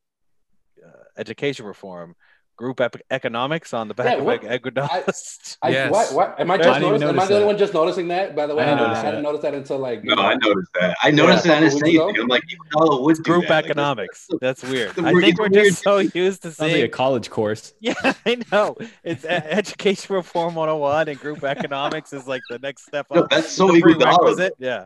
education 1.18 1.66
reform, 1.66 2.16
group 2.56 2.80
ep- 2.82 2.98
economics 3.10 3.74
on 3.74 3.88
the 3.88 3.96
back 3.96 4.06
Yeah, 4.06 4.18
of 4.20 4.26
what- 4.26 4.44
Ecuador. 4.44 4.84
I, 5.64 5.70
Yes. 5.70 5.92
what, 5.92 6.14
what, 6.14 6.40
am 6.40 6.52
I 6.52 6.54
I 6.54 6.58
just 6.58 6.68
didn't 6.80 6.82
noticing, 6.84 7.10
am 7.10 7.20
I 7.20 7.26
the 7.26 7.34
only 7.34 7.40
that. 7.42 7.46
one 7.48 7.58
just 7.58 7.74
noticing 7.74 8.08
that? 8.10 8.36
By 8.36 8.46
the 8.46 8.56
way, 8.56 8.64
I 8.64 8.68
didn't 8.68 8.80
I, 8.80 8.84
notice 8.84 8.98
hadn't 9.02 9.16
that. 9.16 9.22
noticed 9.24 9.42
that 9.42 9.54
until 9.56 9.78
like 9.80 10.04
No, 10.04 10.16
I 10.16 10.36
noticed 10.36 10.70
that. 10.80 10.96
I 11.02 11.10
noticed 11.12 11.46
Yeah, 11.48 11.52
that. 11.54 11.58
I 11.58 11.60
didn't 11.68 11.80
say 11.80 11.98
anything. 11.98 12.22
I'm 12.22 12.28
like, 12.28 12.44
Iguodala 12.44 13.02
would 13.02 13.16
do 13.18 13.24
group 13.24 13.48
that. 13.48 13.50
Like, 13.56 13.66
economics. 13.66 14.28
That's 14.40 14.62
weird. 14.64 14.92
I 15.00 15.14
think 15.20 15.40
we're 15.40 15.50
weird. 15.50 15.66
just 15.66 15.82
so 15.84 15.98
used 15.98 16.44
to 16.44 16.52
seeing 16.52 16.74
like 16.74 16.84
a 16.84 16.90
college 16.90 17.30
course. 17.32 17.74
Yeah, 17.82 17.94
I 18.26 18.38
know. 18.52 18.78
It's 19.04 19.26
education 19.26 20.16
reform 20.16 20.54
101 20.54 21.08
and 21.10 21.20
group 21.20 21.44
economics 21.44 22.14
is 22.14 22.28
like 22.28 22.42
the 22.52 22.60
next 22.60 22.86
step 22.86 23.08
No, 23.12 23.24
up. 23.24 23.30
that's 23.32 23.50
so 23.50 23.68
the 23.68 23.82
Iguodala. 23.82 24.00
prerequisite. 24.00 24.54
Yeah. 24.60 24.86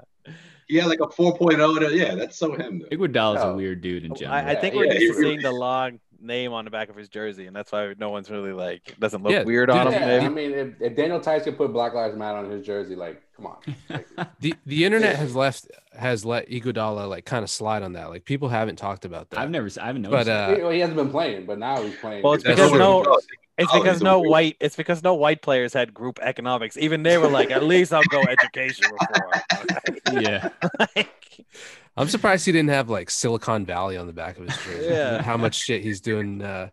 He 0.70 0.76
had 0.78 0.88
like 0.88 1.00
a 1.00 1.08
4.0. 1.08 1.80
to- 1.80 1.96
Yeah, 1.96 2.16
that's 2.16 2.38
so 2.38 2.54
him. 2.54 2.80
Though. 2.80 2.98
Iguodala's 2.98 3.42
a 3.42 3.48
oh. 3.48 3.56
weird 3.56 3.82
dude 3.82 4.04
in 4.06 4.16
general. 4.16 4.36
I, 4.38 4.42
I 4.42 4.52
Yeah, 4.54 4.60
think 4.62 4.76
we're 4.76 4.86
yeah, 4.86 4.94
used 4.94 5.02
he 5.02 5.08
to 5.08 5.14
really 5.14 5.30
seeing 5.36 5.42
the 5.42 5.52
long 5.52 6.00
name 6.22 6.54
on 6.54 6.66
the 6.66 6.72
back 6.72 6.90
of 6.90 6.96
his 6.96 7.10
jersey, 7.10 7.48
and 7.48 7.56
that's 7.56 7.72
why 7.72 7.94
no 7.98 8.10
one's 8.10 8.30
really 8.30 8.54
like 8.54 8.96
doesn't 9.00 9.24
look 9.24 9.32
Yeah, 9.32 9.44
weird 9.44 9.70
dude, 9.70 9.78
on 9.78 9.88
him. 9.88 9.94
Yeah, 9.94 10.06
maybe. 10.06 10.26
I 10.26 10.30
mean, 10.30 10.52
if, 10.52 10.82
if 10.82 10.96
Daniel 10.96 11.20
Theis 11.20 11.44
could 11.44 11.58
put 11.58 11.74
Black 11.74 11.94
Lives 11.94 12.16
Matter 12.16 12.38
on 12.38 12.50
his 12.50 12.66
jersey, 12.66 12.96
like, 12.96 13.22
come 13.36 13.48
on. 13.48 13.58
Like, 13.90 14.08
The 14.40 14.56
the 14.66 14.86
internet 14.86 15.16
has 15.16 15.36
left 15.36 15.68
has 15.98 16.26
let 16.26 16.50
Iguodala 16.50 17.10
like 17.10 17.26
kind 17.26 17.44
of 17.44 17.50
slide 17.50 17.84
on 17.84 17.94
that. 17.94 18.10
Like 18.10 18.26
people 18.26 18.50
haven't 18.50 18.78
talked 18.78 19.06
about 19.06 19.30
that. 19.32 19.40
I've 19.40 19.50
never, 19.50 19.70
I 19.82 19.88
haven't 19.88 20.04
noticed. 20.04 20.26
But 20.26 20.26
that. 20.26 20.50
uh, 20.50 20.56
he, 20.56 20.62
well, 20.62 20.72
he 20.72 20.80
hasn't 20.80 20.98
been 20.98 21.10
playing, 21.10 21.46
but 21.46 21.60
now 21.60 21.82
he's 21.82 21.96
playing. 21.96 22.24
Well, 22.24 22.34
it's 22.34 22.44
because 22.44 22.72
no, 22.72 23.18
it's 23.58 23.72
because 23.74 24.02
no 24.02 24.20
white. 24.20 24.56
It's 24.60 24.76
because 24.76 25.02
no 25.04 25.16
white 25.16 25.42
players 25.42 25.74
had 25.74 25.94
group 25.94 26.20
economics. 26.22 26.78
Even 26.78 27.02
they 27.02 27.18
were 27.18 27.28
like, 27.28 27.50
at 27.50 27.64
least 27.64 27.92
I'll 27.92 28.04
go 28.04 28.22
education 28.22 28.86
reform. 28.92 30.22
yeah, 30.24 30.50
Like, 30.96 31.10
I'm 31.98 32.08
surprised 32.10 32.46
he 32.46 32.52
didn't 32.52 32.70
have 32.70 32.90
like 32.90 33.10
Silicon 33.10 33.66
Valley 33.66 33.98
on 33.98 34.08
the 34.08 34.14
back 34.14 34.38
of 34.38 34.48
his 34.48 34.58
jersey. 34.64 34.86
Yeah. 34.90 35.22
How 35.22 35.36
much 35.38 35.56
shit 35.56 35.82
he's 35.84 36.00
doing 36.02 36.42
uh, 36.42 36.70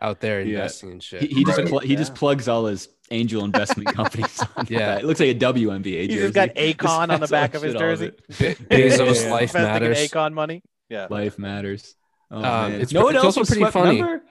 out 0.00 0.20
there 0.20 0.40
Yeah. 0.42 0.56
investing 0.58 0.92
in 0.92 1.00
shit. 1.00 1.22
he, 1.22 1.28
he 1.28 1.44
just 1.44 1.58
Right. 1.58 1.68
pl- 1.68 1.78
he 1.80 1.96
just 1.96 2.14
plugs 2.14 2.46
all 2.48 2.66
his 2.66 2.88
angel 3.10 3.44
investment 3.44 3.88
companies. 3.94 4.42
On 4.56 4.66
Yeah. 4.68 4.96
it 4.98 5.04
looks 5.04 5.18
like 5.20 5.30
a 5.30 5.34
WNBA 5.34 5.82
jersey. 5.82 6.00
he 6.00 6.08
jersey. 6.08 6.20
just 6.20 6.34
got 6.34 6.48
Akon 6.54 7.10
on 7.12 7.20
the 7.20 7.26
back 7.28 7.54
of 7.54 7.62
his 7.62 7.74
jersey. 7.74 8.06
it. 8.06 8.28
Be- 8.38 8.54
Bezos' 8.66 9.24
Yeah. 9.24 9.30
life 9.32 9.42
Investing 9.54 9.60
in 9.60 9.62
matters. 9.64 9.98
Akon 9.98 10.32
money. 10.34 10.62
Yeah. 10.88 11.06
Life 11.10 11.38
matters. 11.38 11.94
Oh, 12.30 12.36
Um, 12.36 12.42
man. 12.72 12.80
it's 12.80 12.92
no 12.92 13.00
pre- 13.00 13.04
one 13.06 13.16
it's 13.16 13.24
else 13.24 13.36
also 13.36 13.40
was 13.40 13.48
pretty 13.48 13.62
swept. 13.62 13.72
funny. 13.72 14.02
Remember, 14.02 14.24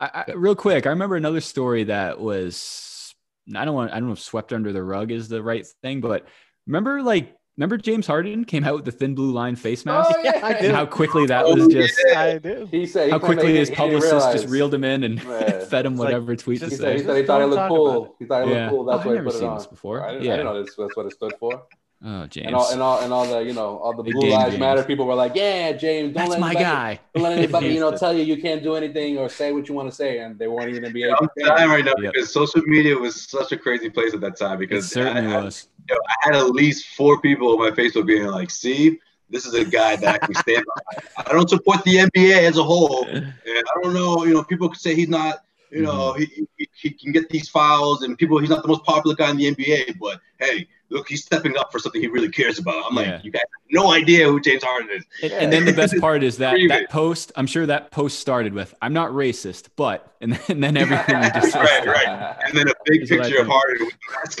I, 0.00 0.24
I, 0.28 0.32
real 0.32 0.54
quick, 0.56 0.86
I 0.86 0.90
remember 0.90 1.16
another 1.16 1.40
story 1.40 1.84
that 1.84 2.18
was 2.20 3.14
I 3.54 3.64
don't 3.64 3.74
want 3.74 3.92
I 3.92 3.94
don't 4.00 4.06
know 4.08 4.12
if 4.14 4.20
swept 4.20 4.52
under 4.52 4.72
the 4.72 4.82
rug 4.82 5.10
is 5.12 5.28
the 5.28 5.42
right 5.42 5.64
thing, 5.82 6.00
but 6.00 6.26
remember 6.66 7.02
like 7.02 7.34
remember 7.56 7.76
James 7.76 8.06
Harden 8.06 8.44
came 8.44 8.64
out 8.64 8.74
with 8.76 8.84
the 8.84 8.92
thin 8.92 9.14
blue 9.14 9.30
line 9.32 9.56
face 9.56 9.84
oh, 9.86 9.92
mask 9.92 10.10
Oh, 10.16 10.20
yeah, 10.22 10.40
I 10.42 10.52
and 10.54 10.66
do. 10.68 10.72
how 10.72 10.86
quickly 10.86 11.26
that 11.26 11.44
Oh, 11.46 11.54
was 11.54 11.68
just 11.68 11.98
yeah. 12.08 12.20
I 12.20 12.38
do. 12.38 12.68
He 12.70 12.86
said 12.86 13.06
he 13.06 13.10
how 13.12 13.18
quickly 13.18 13.52
he 13.52 13.56
his 13.58 13.68
didn't- 13.68 13.84
he 13.84 13.90
publicist 13.96 14.32
just 14.32 14.48
reeled 14.48 14.74
him 14.74 14.84
in 14.84 15.04
and 15.04 15.22
Yeah. 15.22 15.64
fed 15.64 15.86
him 15.86 15.92
It's 15.94 16.00
like, 16.00 16.06
whatever 16.08 16.36
tweet 16.36 16.60
to 16.60 16.66
just 16.66 16.72
He 16.80 16.84
said, 16.84 16.96
he 16.98 17.04
say. 17.04 17.20
he 17.20 17.26
thought 17.26 17.42
it 17.42 17.46
looked 17.46 17.68
cool. 17.68 18.16
He 18.18 18.24
thought 18.24 18.42
it 18.42 18.46
looked 18.46 18.56
Yeah. 18.56 18.68
cool. 18.70 18.84
That's 18.84 19.04
Oh, 19.04 19.08
why 19.08 19.12
he 19.12 19.18
never 19.18 19.24
put 19.26 19.34
it 19.34 19.38
seen 19.38 19.48
on. 19.48 19.58
this 19.58 19.66
before. 19.66 20.02
I 20.04 20.12
didn't, 20.12 20.24
Yeah. 20.24 20.32
I 20.32 20.36
didn't 20.38 20.52
know 20.52 20.62
this, 20.64 20.74
that's 20.76 20.96
what 20.96 21.06
it 21.06 21.12
stood 21.12 21.34
for. 21.38 21.62
Oh, 22.06 22.26
James. 22.26 22.48
And 22.48 22.54
all, 22.54 22.70
and 22.70 22.82
all, 22.82 23.00
and 23.02 23.12
all 23.14 23.26
the, 23.26 23.38
you 23.40 23.54
know, 23.54 23.78
all 23.78 23.96
the 23.96 24.02
Big 24.02 24.12
Blue 24.12 24.22
game, 24.28 24.32
Lives 24.32 24.50
James. 24.50 24.60
Matter 24.60 24.82
people 24.84 25.06
were 25.06 25.14
like, 25.14 25.34
"Yeah, 25.34 25.72
James, 25.72 26.08
don't 26.12 26.14
That's 26.14 26.30
let 26.32 26.40
my 26.40 26.48
anybody, 26.50 26.64
guy. 26.64 27.00
don't 27.14 27.22
let 27.24 27.38
anybody, 27.38 27.68
you 27.68 27.80
know, 27.80 27.96
tell 27.96 28.12
you 28.12 28.22
you 28.24 28.42
can't 28.42 28.62
do 28.62 28.74
anything 28.74 29.16
or 29.16 29.30
say 29.30 29.52
what 29.52 29.68
you 29.68 29.74
want 29.74 29.88
to 29.88 29.94
say," 29.94 30.18
and 30.18 30.38
they 30.38 30.46
weren't 30.46 30.68
even 30.68 30.84
NBA. 30.92 31.14
I'm 31.18 31.28
dying 31.38 31.70
right 31.70 31.82
now 31.84 31.94
Yep. 31.98 32.12
because 32.12 32.30
social 32.32 32.60
media 32.66 32.94
was 32.96 33.22
such 33.22 33.52
a 33.52 33.56
crazy 33.56 33.88
place 33.88 34.12
at 34.12 34.20
that 34.20 34.36
time 34.36 34.56
It 34.56 34.68
because 34.68 34.90
certainly 34.90 35.32
I, 35.34 35.40
I- 35.40 35.44
was. 35.44 35.68
yo, 35.88 35.96
I 35.96 36.14
had 36.26 36.34
at 36.36 36.50
least 36.50 36.88
four 36.94 37.20
people 37.22 37.48
on 37.52 37.58
my 37.58 37.70
Facebook 37.70 38.06
being 38.06 38.26
like, 38.26 38.50
"See, 38.50 38.98
this 39.30 39.46
is 39.46 39.54
a 39.54 39.64
guy 39.64 39.96
that 39.96 40.14
I 40.22 40.26
can 40.26 40.34
stand 40.34 40.62
behind. 40.76 41.08
I 41.26 41.32
don't 41.32 41.48
support 41.48 41.82
the 41.84 41.96
NBA 41.96 42.42
as 42.42 42.58
a 42.58 42.62
whole, 42.62 43.06
and 43.06 43.32
I 43.46 43.62
don't 43.82 43.94
know. 43.94 44.24
You 44.26 44.34
know, 44.34 44.44
people 44.44 44.68
could 44.68 44.78
say 44.80 44.94
he's 44.94 45.08
not. 45.08 45.40
You 45.70 45.82
know, 45.82 46.12
Mm-hmm. 46.12 46.20
he, 46.22 46.46
he, 46.58 46.68
he 46.82 46.90
can 46.90 47.10
get 47.12 47.30
these 47.30 47.48
fouls, 47.48 48.02
and 48.02 48.16
people. 48.18 48.38
He's 48.38 48.50
not 48.50 48.60
the 48.62 48.68
most 48.68 48.84
popular 48.84 49.16
guy 49.16 49.30
in 49.30 49.38
the 49.38 49.52
NBA, 49.54 49.98
but 49.98 50.20
hey, 50.38 50.68
look, 50.94 51.08
he's 51.08 51.22
stepping 51.24 51.56
up 51.58 51.70
for 51.72 51.78
something 51.78 52.00
he 52.00 52.06
really 52.06 52.30
cares 52.30 52.58
about. 52.58 52.84
I'm 52.90 52.96
Yeah. 52.96 53.14
like, 53.16 53.24
you 53.24 53.30
guys 53.32 53.40
have 53.42 53.82
no 53.84 53.92
idea 53.92 54.26
who 54.28 54.40
James 54.40 54.62
Harden 54.62 54.88
is. 54.96 55.04
And, 55.22 55.32
and 55.32 55.52
then 55.52 55.64
the 55.66 55.72
best 55.82 55.98
part 56.00 56.22
is 56.22 56.38
that 56.38 56.56
that 56.68 56.88
post. 56.88 57.32
I'm 57.36 57.46
sure 57.46 57.66
that 57.66 57.90
post 57.90 58.20
started 58.20 58.54
with 58.54 58.72
"I'm 58.80 58.92
not 58.94 59.10
racist, 59.10 59.68
but," 59.76 60.14
and 60.22 60.32
then, 60.32 60.40
and 60.48 60.62
then 60.64 60.76
everything 60.84 61.22
you 61.22 61.30
just 61.32 61.52
said. 61.52 61.60
Right, 61.84 61.86
right. 61.86 62.36
And 62.46 62.56
then 62.56 62.68
a 62.68 62.72
big 62.86 63.02
Is 63.02 63.10
what 63.10 63.20
I 63.20 63.22
picture 63.24 63.42
of. 63.42 63.48
Harden 63.48 63.86
with 63.86 63.94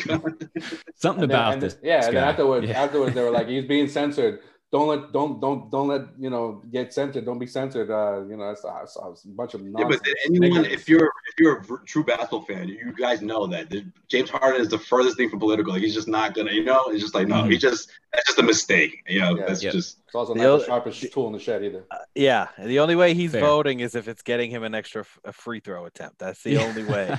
the 0.06 0.14
mask 0.16 0.24
on. 0.24 0.82
Something 0.94 1.24
And 1.24 1.32
about 1.32 1.52
and 1.54 1.62
this. 1.62 1.76
yeah, 1.82 1.98
this 1.98 2.06
and 2.08 2.16
then 2.16 2.24
afterwards, 2.24 2.66
Yeah. 2.68 2.82
afterwards 2.82 3.14
they 3.14 3.22
were 3.22 3.30
like, 3.30 3.48
"He's 3.48 3.64
being 3.66 3.88
censored. 3.88 4.40
Don't 4.74 4.88
let, 4.88 5.12
don't, 5.12 5.40
don't, 5.40 5.70
don't 5.70 5.86
let 5.86 6.02
you 6.18 6.30
know 6.30 6.60
get 6.72 6.92
censored. 6.92 7.24
Don't 7.24 7.38
be 7.38 7.46
censored." 7.46 7.90
Uh, 7.92 8.22
you 8.28 8.36
know, 8.36 8.48
that's, 8.48 8.64
it's, 8.82 8.96
it's 9.12 9.24
a 9.24 9.28
bunch 9.28 9.54
of 9.54 9.62
nonsense. 9.62 9.78
Yeah, 9.78 9.84
nonsense. 9.84 10.14
but 10.26 10.44
anyone, 10.44 10.64
if 10.64 10.88
you're 10.88 11.12
if 11.30 11.34
you're 11.38 11.58
a 11.58 11.62
v- 11.62 11.84
true 11.86 12.02
basketball 12.02 12.42
fan, 12.42 12.66
you 12.66 12.92
guys 12.98 13.22
know 13.22 13.46
that 13.46 13.66
James 14.08 14.30
Harden 14.30 14.60
is 14.60 14.68
the 14.68 14.78
furthest 14.78 15.16
thing 15.16 15.30
from 15.30 15.38
political. 15.38 15.74
He's 15.74 15.94
just 15.94 16.08
not 16.08 16.34
gonna, 16.34 16.50
you 16.50 16.64
know, 16.64 16.82
it's 16.88 17.00
just 17.00 17.14
like 17.14 17.28
no, 17.28 17.36
Mhm. 17.44 17.52
he's 17.52 17.60
just 17.60 17.88
that's 18.12 18.26
just 18.26 18.38
a 18.40 18.42
mistake. 18.42 19.04
You 19.06 19.20
know, 19.20 19.36
Yeah. 19.36 19.46
that's 19.46 19.62
Yep. 19.62 19.72
just 19.74 19.98
it's 20.03 20.03
also 20.14 20.34
The 20.34 20.40
not 20.40 20.46
other- 20.48 20.58
the 20.58 20.64
sharpest 20.66 21.12
tool 21.12 21.26
in 21.28 21.32
the 21.32 21.38
shed 21.38 21.64
either. 21.64 21.84
Yeah, 22.14 22.48
the 22.58 22.78
only 22.80 22.94
way 22.96 23.14
he's 23.14 23.32
Fair. 23.32 23.40
voting 23.40 23.80
is 23.80 23.94
if 23.94 24.08
it's 24.08 24.22
getting 24.22 24.50
him 24.50 24.62
an 24.62 24.74
extra 24.74 25.00
f- 25.02 25.18
a 25.24 25.32
free 25.32 25.60
throw 25.60 25.84
attempt. 25.86 26.18
That's 26.18 26.42
the 26.42 26.58
only 26.58 26.84
way. 26.92 27.14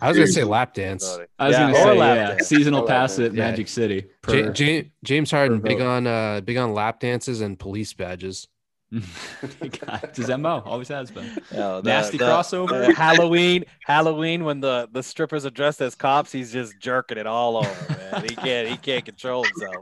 I 0.00 0.08
was 0.08 0.16
gonna 0.16 0.26
say 0.26 0.44
lap 0.44 0.74
dance. 0.74 1.04
I 1.38 1.48
was 1.48 1.56
Yeah, 1.56 1.60
gonna 1.72 1.74
say, 1.74 1.98
lap 1.98 2.16
yeah, 2.16 2.28
dance. 2.36 2.46
seasonal 2.48 2.82
pass 2.84 3.16
dance, 3.16 3.28
at 3.30 3.34
yeah. 3.34 3.50
Magic 3.50 3.68
City. 3.68 3.96
Ja- 3.96 4.02
Per- 4.22 4.52
Ja- 4.54 4.82
James 5.04 5.30
Harden 5.30 5.60
big 5.60 5.78
vote. 5.78 5.86
on 5.86 6.06
uh 6.06 6.40
big 6.40 6.56
on 6.56 6.72
lap 6.74 7.00
dances 7.00 7.40
and 7.40 7.58
police 7.58 7.92
badges. 7.94 8.48
God, 8.92 10.00
it's 10.02 10.18
his 10.18 10.28
mo. 10.30 10.62
Always 10.66 10.88
has 10.88 11.10
been. 11.10 11.26
No, 11.52 11.80
the- 11.80 11.88
Nasty 11.90 12.18
the- 12.18 12.24
crossover. 12.24 12.86
the 12.86 12.92
Halloween, 12.96 13.64
Halloween 13.84 14.44
when 14.44 14.60
the 14.60 14.88
the 14.92 15.02
strippers 15.02 15.46
are 15.46 15.50
dressed 15.50 15.80
as 15.80 15.94
cops, 15.94 16.32
he's 16.32 16.52
just 16.52 16.78
jerking 16.80 17.18
it 17.18 17.26
all 17.26 17.58
over, 17.58 17.96
man. 18.12 18.24
He 18.24 18.34
can't 18.34 18.68
he 18.68 18.76
can't 18.76 19.04
control 19.04 19.44
himself. 19.44 19.76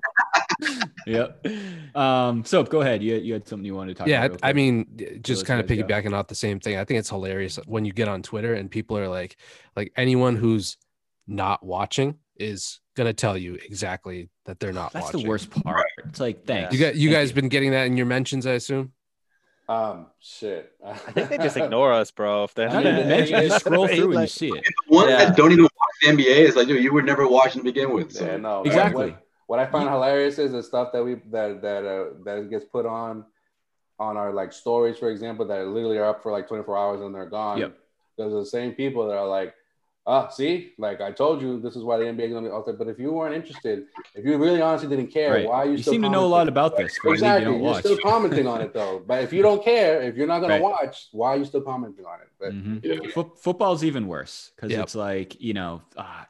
Yep. 1.07 1.47
Um. 1.95 2.45
So 2.45 2.65
go 2.65 2.81
ahead. 2.83 3.03
You 3.03 3.15
you 3.17 3.33
had 3.33 3.47
something 3.47 3.65
you 3.65 3.75
wanted 3.75 3.95
to 3.95 3.99
talk 4.01 4.09
yeah, 4.09 4.25
about. 4.25 4.41
I, 4.43 4.51
I 4.51 4.53
mean, 4.53 5.21
just 5.23 5.47
kind 5.47 5.61
of 5.61 5.67
guys 5.67 5.79
go. 5.79 5.85
piggybacking 5.85 6.13
off 6.13 6.27
the 6.27 6.35
same 6.35 6.59
thing. 6.61 6.77
I 6.77 6.85
think 6.85 6.99
it's 6.99 7.09
hilarious 7.09 7.57
when 7.67 7.85
you 7.85 7.93
get 7.93 8.09
on 8.09 8.23
Twitter 8.23 8.55
and 8.55 8.71
people 8.71 8.99
are 8.99 9.09
like, 9.09 9.37
like 9.77 9.93
anyone 9.97 10.37
who's 10.37 10.77
not 11.27 11.65
watching 11.65 12.17
is 12.37 12.81
gonna 12.97 13.13
tell 13.15 13.39
you 13.39 13.55
exactly 13.55 14.29
that 14.47 14.59
they're 14.61 14.73
not 14.73 14.93
that's 14.93 15.07
watching. 15.07 15.23
the 15.23 15.29
worst 15.29 15.51
part. 15.51 15.87
It's 16.09 16.21
like 16.21 16.45
thanks. 16.45 16.75
You 16.75 16.81
got 16.81 16.97
you 16.97 17.09
Thank 17.11 17.21
guys 17.21 17.33
been 17.33 17.49
getting 17.49 17.71
that 17.71 17.87
in 17.87 17.97
your 17.97 18.07
mentions, 18.07 18.47
I 18.47 18.53
assume. 18.53 18.93
Um, 19.69 20.07
shit. 20.19 20.73
I 20.85 20.95
think 20.95 21.29
they 21.29 21.37
just 21.39 21.57
ignore 21.65 21.93
us, 21.93 22.11
bro. 22.11 22.45
If 22.45 22.55
they're 22.55 22.71
Not 22.71 22.87
even 22.87 23.07
mention, 23.09 23.43
just 23.49 23.61
scroll 23.67 23.87
through 23.87 24.13
and 24.13 24.21
you 24.23 24.27
see 24.27 24.49
it. 24.49 24.65
the 24.65 24.73
one 24.95 25.09
Yeah. 25.09 25.27
that 25.27 25.37
don't 25.37 25.53
even 25.53 25.65
watch 25.65 25.73
the 26.01 26.09
NBA 26.09 26.49
is 26.49 26.57
like, 26.57 26.69
dude, 26.69 26.83
you 26.83 26.93
were 26.93 27.03
never 27.03 27.29
watching 27.29 27.61
to 27.61 27.65
begin 27.65 27.93
with. 27.93 28.13
So. 28.13 28.25
Yeah, 28.25 28.37
no, 28.39 28.63
Exactly. 28.63 29.11
What, 29.11 29.23
what 29.47 29.59
I 29.59 29.67
find 29.67 29.89
hilarious 29.89 30.39
is 30.39 30.53
the 30.53 30.63
stuff 30.63 30.93
that 30.93 31.05
we 31.05 31.17
that 31.31 31.61
that 31.63 31.85
uh, 31.85 32.05
that 32.25 32.49
gets 32.51 32.65
put 32.65 32.87
on 32.87 33.25
on 33.99 34.17
our 34.17 34.33
like 34.33 34.53
stories, 34.53 34.97
for 34.97 35.11
example, 35.11 35.47
that 35.47 35.67
literally 35.67 35.99
are 35.99 36.05
up 36.07 36.23
for 36.23 36.33
like 36.33 36.47
24 36.49 36.77
hours 36.79 37.01
and 37.03 37.15
they're 37.15 37.27
gone. 37.29 37.59
Yep. 37.59 37.77
Those 38.17 38.33
are 38.33 38.41
the 38.41 38.47
same 38.47 38.73
people 38.73 39.07
that 39.09 39.17
are 39.17 39.27
like, 39.29 39.55
ah, 40.09 40.27
see, 40.29 40.73
like 40.79 41.01
I 41.03 41.13
told 41.13 41.43
you, 41.43 41.61
this 41.61 41.77
is 41.77 41.83
why 41.85 41.99
the 41.99 42.05
NBA 42.05 42.23
is 42.29 42.33
gonna 42.33 42.49
be 42.49 42.53
out 42.55 42.65
there. 42.65 42.75
But 42.75 42.89
if 42.89 42.99
you 42.99 43.13
weren't 43.13 43.35
interested, 43.35 43.85
if 44.15 44.25
you 44.25 44.39
really 44.39 44.63
honestly 44.63 44.89
didn't 44.89 45.09
care, 45.13 45.35
Right. 45.35 45.47
why 45.47 45.57
are 45.59 45.67
you, 45.67 45.73
You 45.73 45.79
still 45.83 45.93
seem 45.93 46.03
to 46.03 46.09
know 46.09 46.25
a 46.25 46.33
lot 46.39 46.49
about 46.49 46.77
this. 46.79 46.99
but 47.05 47.11
Exactly. 47.11 47.45
You 47.45 47.51
don't 47.59 47.63
You're 47.63 47.81
still 47.81 47.99
commenting 47.99 48.47
on 48.47 48.63
it 48.63 48.73
though. 48.73 49.03
But 49.07 49.23
if 49.23 49.33
you 49.35 49.43
don't 49.43 49.63
care, 49.63 50.01
if 50.03 50.17
you're 50.17 50.27
not 50.27 50.41
gonna 50.41 50.61
watch, 50.61 51.09
why 51.13 51.29
are 51.35 51.37
you 51.37 51.45
still 51.45 51.61
commenting 51.61 52.07
on 52.07 52.21
it? 52.23 52.29
But 52.41 52.53
Mhm. 52.55 52.85
Yeah. 52.85 53.11
Fo- 53.11 53.35
football's 53.37 53.85
even 53.85 54.07
worse 54.09 54.51
because 54.57 54.73
Yep. 54.73 54.83
it's 54.85 54.95
like 54.95 55.41
you 55.41 55.53
know 55.55 55.83
uh, 55.97 56.25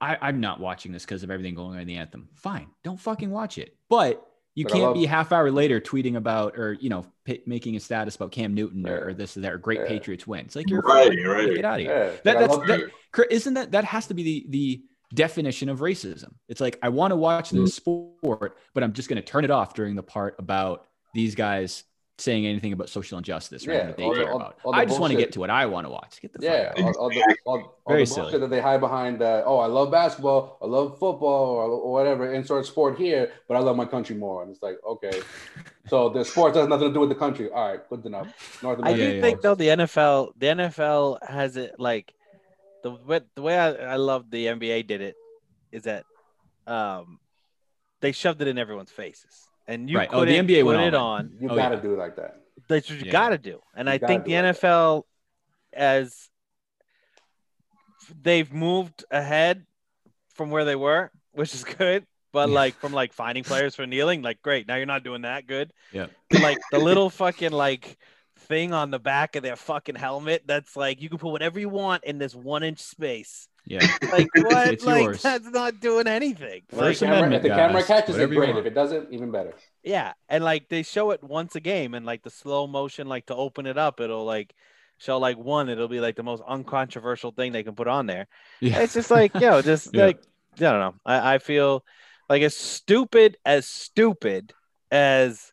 I, 0.00 0.18
i'm 0.22 0.40
not 0.40 0.60
watching 0.60 0.92
this 0.92 1.04
because 1.04 1.22
of 1.22 1.30
everything 1.30 1.54
going 1.54 1.74
on 1.76 1.80
in 1.80 1.86
the 1.86 1.96
anthem 1.96 2.28
fine 2.34 2.66
don't 2.82 2.98
fucking 3.00 3.30
watch 3.30 3.56
it 3.58 3.76
but 3.88 4.26
you 4.54 4.64
But 4.64 4.72
I 4.72 4.76
can't 4.76 4.84
love- 4.86 4.94
be 4.94 5.04
a 5.04 5.08
half 5.08 5.32
hour 5.32 5.50
later 5.50 5.80
tweeting 5.80 6.16
about 6.16 6.56
or 6.58 6.74
you 6.74 6.88
know 6.90 7.04
p- 7.24 7.42
making 7.46 7.76
a 7.76 7.80
status 7.80 8.16
about 8.16 8.30
cam 8.32 8.54
newton 8.54 8.86
or, 8.86 8.90
Yeah. 8.90 9.04
or 9.06 9.14
this 9.14 9.36
or 9.36 9.40
that 9.40 9.52
or 9.52 9.58
great 9.58 9.80
Yeah. 9.80 9.88
patriots 9.88 10.26
win 10.26 10.44
it's 10.46 10.56
like 10.56 10.68
you're 10.70 10.80
Right, 10.80 11.08
right. 11.26 11.54
get 11.54 11.64
out 11.64 11.80
of 11.80 11.86
here 11.86 12.04
yeah, 12.12 12.20
that, 12.24 12.36
I 12.36 12.40
that's 12.40 12.56
love 12.56 12.66
that, 12.68 12.80
it. 12.80 12.90
Cur- 13.12 13.22
isn't 13.30 13.54
that 13.54 13.72
that 13.72 13.84
has 13.84 14.06
to 14.08 14.14
be 14.14 14.22
the 14.22 14.46
the 14.50 14.82
definition 15.14 15.68
of 15.68 15.78
racism 15.80 16.32
it's 16.48 16.60
like 16.60 16.78
i 16.82 16.88
want 16.88 17.12
to 17.12 17.16
watch 17.16 17.50
the 17.50 17.58
mm-hmm. 17.58 17.66
sport 17.66 18.56
but 18.74 18.82
i'm 18.82 18.92
just 18.92 19.08
going 19.08 19.20
to 19.20 19.22
turn 19.22 19.44
it 19.44 19.50
off 19.50 19.74
during 19.74 19.94
the 19.94 20.02
part 20.02 20.34
about 20.38 20.86
these 21.14 21.34
guys 21.36 21.84
saying 22.16 22.46
anything 22.46 22.72
about 22.72 22.88
social 22.88 23.18
injustice 23.18 23.66
right? 23.66 23.74
Yeah, 23.76 23.86
that 23.86 23.96
they 23.96 24.04
all 24.04 24.14
the- 24.14 24.20
care 24.22 24.30
all- 24.30 24.36
about. 24.36 24.58
all 24.62 24.72
the 24.72 24.78
I 24.78 24.84
just 24.84 25.00
want 25.00 25.12
to 25.12 25.18
get 25.18 25.32
to 25.32 25.40
what 25.40 25.50
I 25.50 25.66
want 25.66 25.84
to 25.86 25.90
watch. 25.90 26.20
Get 26.20 26.32
the 26.32 26.38
fuck 26.38 26.44
Yeah, 26.44 26.72
out. 26.76 26.80
all, 26.80 26.94
all 27.02 27.08
the, 27.08 27.36
all, 27.44 27.58
all 27.84 27.92
Very 27.92 28.02
the 28.02 28.06
silly. 28.06 28.22
bullshit 28.22 28.40
that 28.42 28.50
they 28.50 28.60
hide 28.60 28.80
behind. 28.80 29.20
Uh, 29.20 29.42
oh, 29.44 29.58
I 29.58 29.66
love 29.66 29.90
basketball, 29.90 30.58
I 30.62 30.66
love 30.66 30.92
football, 30.92 31.46
or, 31.56 31.64
or 31.64 31.92
whatever 31.92 32.32
insert 32.32 32.66
sport 32.66 32.96
here, 32.98 33.32
but 33.48 33.56
I 33.56 33.60
love 33.60 33.76
my 33.76 33.84
country 33.84 34.14
more. 34.14 34.42
And 34.42 34.52
it's 34.52 34.62
like, 34.62 34.76
okay, 34.86 35.22
so 35.88 36.08
the 36.08 36.24
sport 36.24 36.54
has 36.54 36.68
nothing 36.68 36.88
to 36.88 36.94
do 36.94 37.00
with 37.00 37.08
the 37.08 37.14
country. 37.16 37.50
All 37.50 37.68
right, 37.68 37.80
good 37.88 38.06
enough. 38.06 38.62
North 38.62 38.78
I 38.82 38.92
do 38.94 39.00
yeah, 39.00 39.20
think 39.20 39.38
sports. 39.38 39.42
though 39.42 39.54
the 39.56 39.68
NFL, 39.68 40.32
the 40.38 40.46
NFL 40.46 41.18
has 41.28 41.56
it 41.56 41.74
like 41.80 42.14
the 42.84 42.92
way, 42.92 43.20
the 43.34 43.42
way 43.42 43.58
I, 43.58 43.70
I 43.72 43.96
love 43.96 44.30
the 44.30 44.46
NBA 44.46 44.86
did 44.86 45.00
it 45.00 45.16
is 45.72 45.82
that 45.84 46.04
um 46.68 47.18
they 48.00 48.12
shoved 48.12 48.40
it 48.42 48.46
in 48.48 48.56
everyone's 48.58 48.90
faces, 48.92 49.48
and 49.66 49.88
you 49.90 49.98
Right. 49.98 50.08
Oh, 50.12 50.20
the 50.20 50.26
couldn't 50.26 50.46
NBA 50.48 50.60
put 50.62 50.66
went 50.76 50.82
it 50.82 50.94
all 50.94 51.08
on. 51.08 51.36
you 51.40 51.48
Oh, 51.50 51.56
gotta 51.56 51.76
yeah. 51.76 51.80
do 51.82 51.92
it 51.94 51.98
like 51.98 52.16
that. 52.16 52.40
That's 52.68 52.88
what 52.88 52.98
you 52.98 53.06
Yeah. 53.06 53.12
got 53.12 53.28
to 53.30 53.38
do, 53.38 53.60
and 53.74 53.88
You 53.88 53.94
I 53.94 53.98
think 53.98 54.24
the 54.24 54.34
it 54.34 54.42
like 54.44 54.56
NFL 54.56 55.04
as 55.72 56.28
they've 58.22 58.52
moved 58.52 59.04
ahead 59.10 59.66
from 60.34 60.50
where 60.50 60.64
they 60.64 60.76
were, 60.76 61.10
which 61.32 61.54
is 61.54 61.64
good. 61.64 62.06
But 62.32 62.48
Yeah. 62.48 62.54
like 62.54 62.74
from 62.76 62.92
like 62.92 63.12
finding 63.12 63.44
players 63.44 63.74
for 63.76 63.86
kneeling, 63.86 64.22
like 64.22 64.42
great. 64.42 64.66
Now 64.66 64.76
you're 64.76 64.86
not 64.86 65.04
doing 65.04 65.22
that 65.22 65.46
good. 65.46 65.72
Yeah. 65.92 66.06
Like 66.32 66.58
the 66.72 66.78
little 66.78 67.08
fucking 67.10 67.52
like 67.52 67.96
thing 68.40 68.72
on 68.72 68.90
the 68.90 68.98
back 68.98 69.36
of 69.36 69.42
their 69.42 69.56
fucking 69.56 69.94
helmet 69.94 70.42
that's 70.46 70.76
like 70.76 71.00
you 71.00 71.08
can 71.08 71.18
put 71.18 71.30
whatever 71.30 71.60
you 71.60 71.68
want 71.68 72.04
in 72.04 72.18
this 72.18 72.34
one 72.34 72.62
inch 72.64 72.80
space. 72.80 73.48
Yeah. 73.66 73.80
Like 74.12 74.28
what? 74.36 74.68
It's 74.68 74.84
like 74.84 75.02
yours. 75.04 75.22
that's 75.22 75.46
not 75.48 75.80
doing 75.80 76.06
anything. 76.06 76.62
If 76.68 76.72
Like, 76.76 76.80
First 76.88 77.00
the 77.00 77.06
camera, 77.06 77.18
Amendment, 77.18 77.44
if 77.44 77.50
the 77.50 77.56
camera 77.56 77.82
catches 77.82 78.16
it, 78.16 78.28
Whatever 78.28 78.34
great. 78.52 78.56
If 78.56 78.66
it 78.66 78.74
doesn't, 78.74 79.12
even 79.12 79.30
better. 79.30 79.54
Yeah, 79.82 80.12
and 80.28 80.44
like 80.44 80.68
they 80.68 80.82
show 80.82 81.10
it 81.12 81.22
once 81.22 81.54
a 81.56 81.60
game, 81.60 81.94
and 81.94 82.04
like 82.06 82.22
the 82.22 82.30
slow 82.30 82.66
motion, 82.66 83.08
like 83.08 83.26
to 83.26 83.34
open 83.34 83.66
it 83.66 83.78
up, 83.78 84.00
it'll 84.00 84.24
like 84.24 84.54
show 84.98 85.18
like 85.18 85.36
one. 85.38 85.68
It'll 85.68 85.88
be 85.88 86.00
like 86.00 86.16
the 86.16 86.22
most 86.22 86.42
uncontroversial 86.46 87.32
thing 87.32 87.52
they 87.52 87.62
can 87.62 87.74
put 87.74 87.88
on 87.88 88.06
there. 88.06 88.26
Yeah. 88.60 88.80
It's 88.80 88.94
just 88.94 89.10
like 89.10 89.34
you 89.34 89.40
know, 89.50 89.62
just 89.62 89.90
Yeah. 89.94 90.06
like 90.06 90.18
I 90.56 90.60
don't 90.60 90.80
know. 90.80 90.94
I, 91.04 91.34
I 91.34 91.38
feel 91.38 91.84
like 92.28 92.42
as 92.42 92.56
stupid 92.56 93.36
as 93.44 93.66
stupid 93.66 94.52
as 94.90 95.52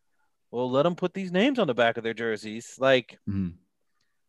well. 0.52 0.70
Let 0.70 0.84
them 0.84 0.96
put 0.96 1.14
these 1.14 1.32
names 1.32 1.58
on 1.60 1.68
the 1.68 1.74
back 1.74 1.98
of 1.98 2.04
their 2.04 2.14
jerseys. 2.14 2.76
Like, 2.78 3.18
Mhm. 3.28 3.54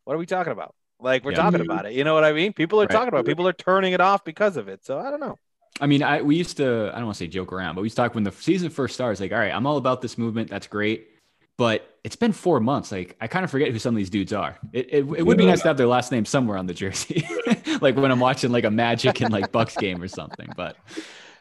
what 0.04 0.14
are 0.14 0.18
we 0.18 0.26
talking 0.26 0.52
about? 0.52 0.74
Like 1.02 1.24
we're 1.24 1.32
Yeah. 1.32 1.38
talking 1.38 1.60
about 1.60 1.86
it. 1.86 1.92
You 1.92 2.04
know 2.04 2.14
what 2.14 2.24
I 2.24 2.32
mean? 2.32 2.52
People 2.52 2.80
are 2.80 2.84
Right. 2.84 2.90
talking 2.90 3.08
about. 3.08 3.20
it. 3.20 3.26
People 3.26 3.46
are 3.48 3.52
turning 3.52 3.92
it 3.92 4.00
off 4.00 4.24
because 4.24 4.56
of 4.56 4.68
it. 4.68 4.84
So 4.84 4.98
I 4.98 5.10
don't 5.10 5.20
know. 5.20 5.38
I 5.80 5.86
mean, 5.86 6.02
I 6.02 6.22
we 6.22 6.36
used 6.36 6.56
to 6.58 6.90
I 6.92 6.96
don't 6.96 7.06
want 7.06 7.16
to 7.16 7.24
say 7.24 7.28
joke 7.28 7.52
around, 7.52 7.74
but 7.74 7.80
we 7.82 7.86
used 7.86 7.96
to 7.96 8.02
talk 8.02 8.14
when 8.14 8.24
the 8.24 8.32
season 8.32 8.70
first 8.70 8.94
starts. 8.94 9.20
Like, 9.20 9.32
all 9.32 9.38
right, 9.38 9.52
I'm 9.52 9.66
all 9.66 9.78
about 9.78 10.02
this 10.02 10.16
movement. 10.18 10.50
That's 10.50 10.66
great, 10.66 11.08
but 11.56 11.96
it's 12.04 12.14
been 12.16 12.32
four 12.32 12.60
months. 12.60 12.92
Like, 12.92 13.16
I 13.20 13.26
kind 13.26 13.42
of 13.44 13.50
forget 13.50 13.70
who 13.72 13.78
some 13.78 13.94
of 13.94 13.96
these 13.96 14.10
dudes 14.10 14.32
are. 14.32 14.58
It 14.72 14.86
it, 14.90 14.96
it 15.16 15.22
would 15.22 15.38
be 15.38 15.46
nice 15.46 15.62
to 15.62 15.68
have 15.68 15.78
their 15.78 15.86
last 15.86 16.12
name 16.12 16.24
somewhere 16.26 16.58
on 16.58 16.66
the 16.66 16.74
jersey, 16.74 17.24
like 17.80 17.96
when 17.96 18.10
I'm 18.10 18.20
watching 18.20 18.52
like 18.52 18.64
a 18.64 18.70
Magic 18.70 19.20
and 19.22 19.32
like 19.32 19.50
Bucks 19.50 19.76
game 19.76 20.02
or 20.02 20.08
something. 20.08 20.52
But 20.54 20.76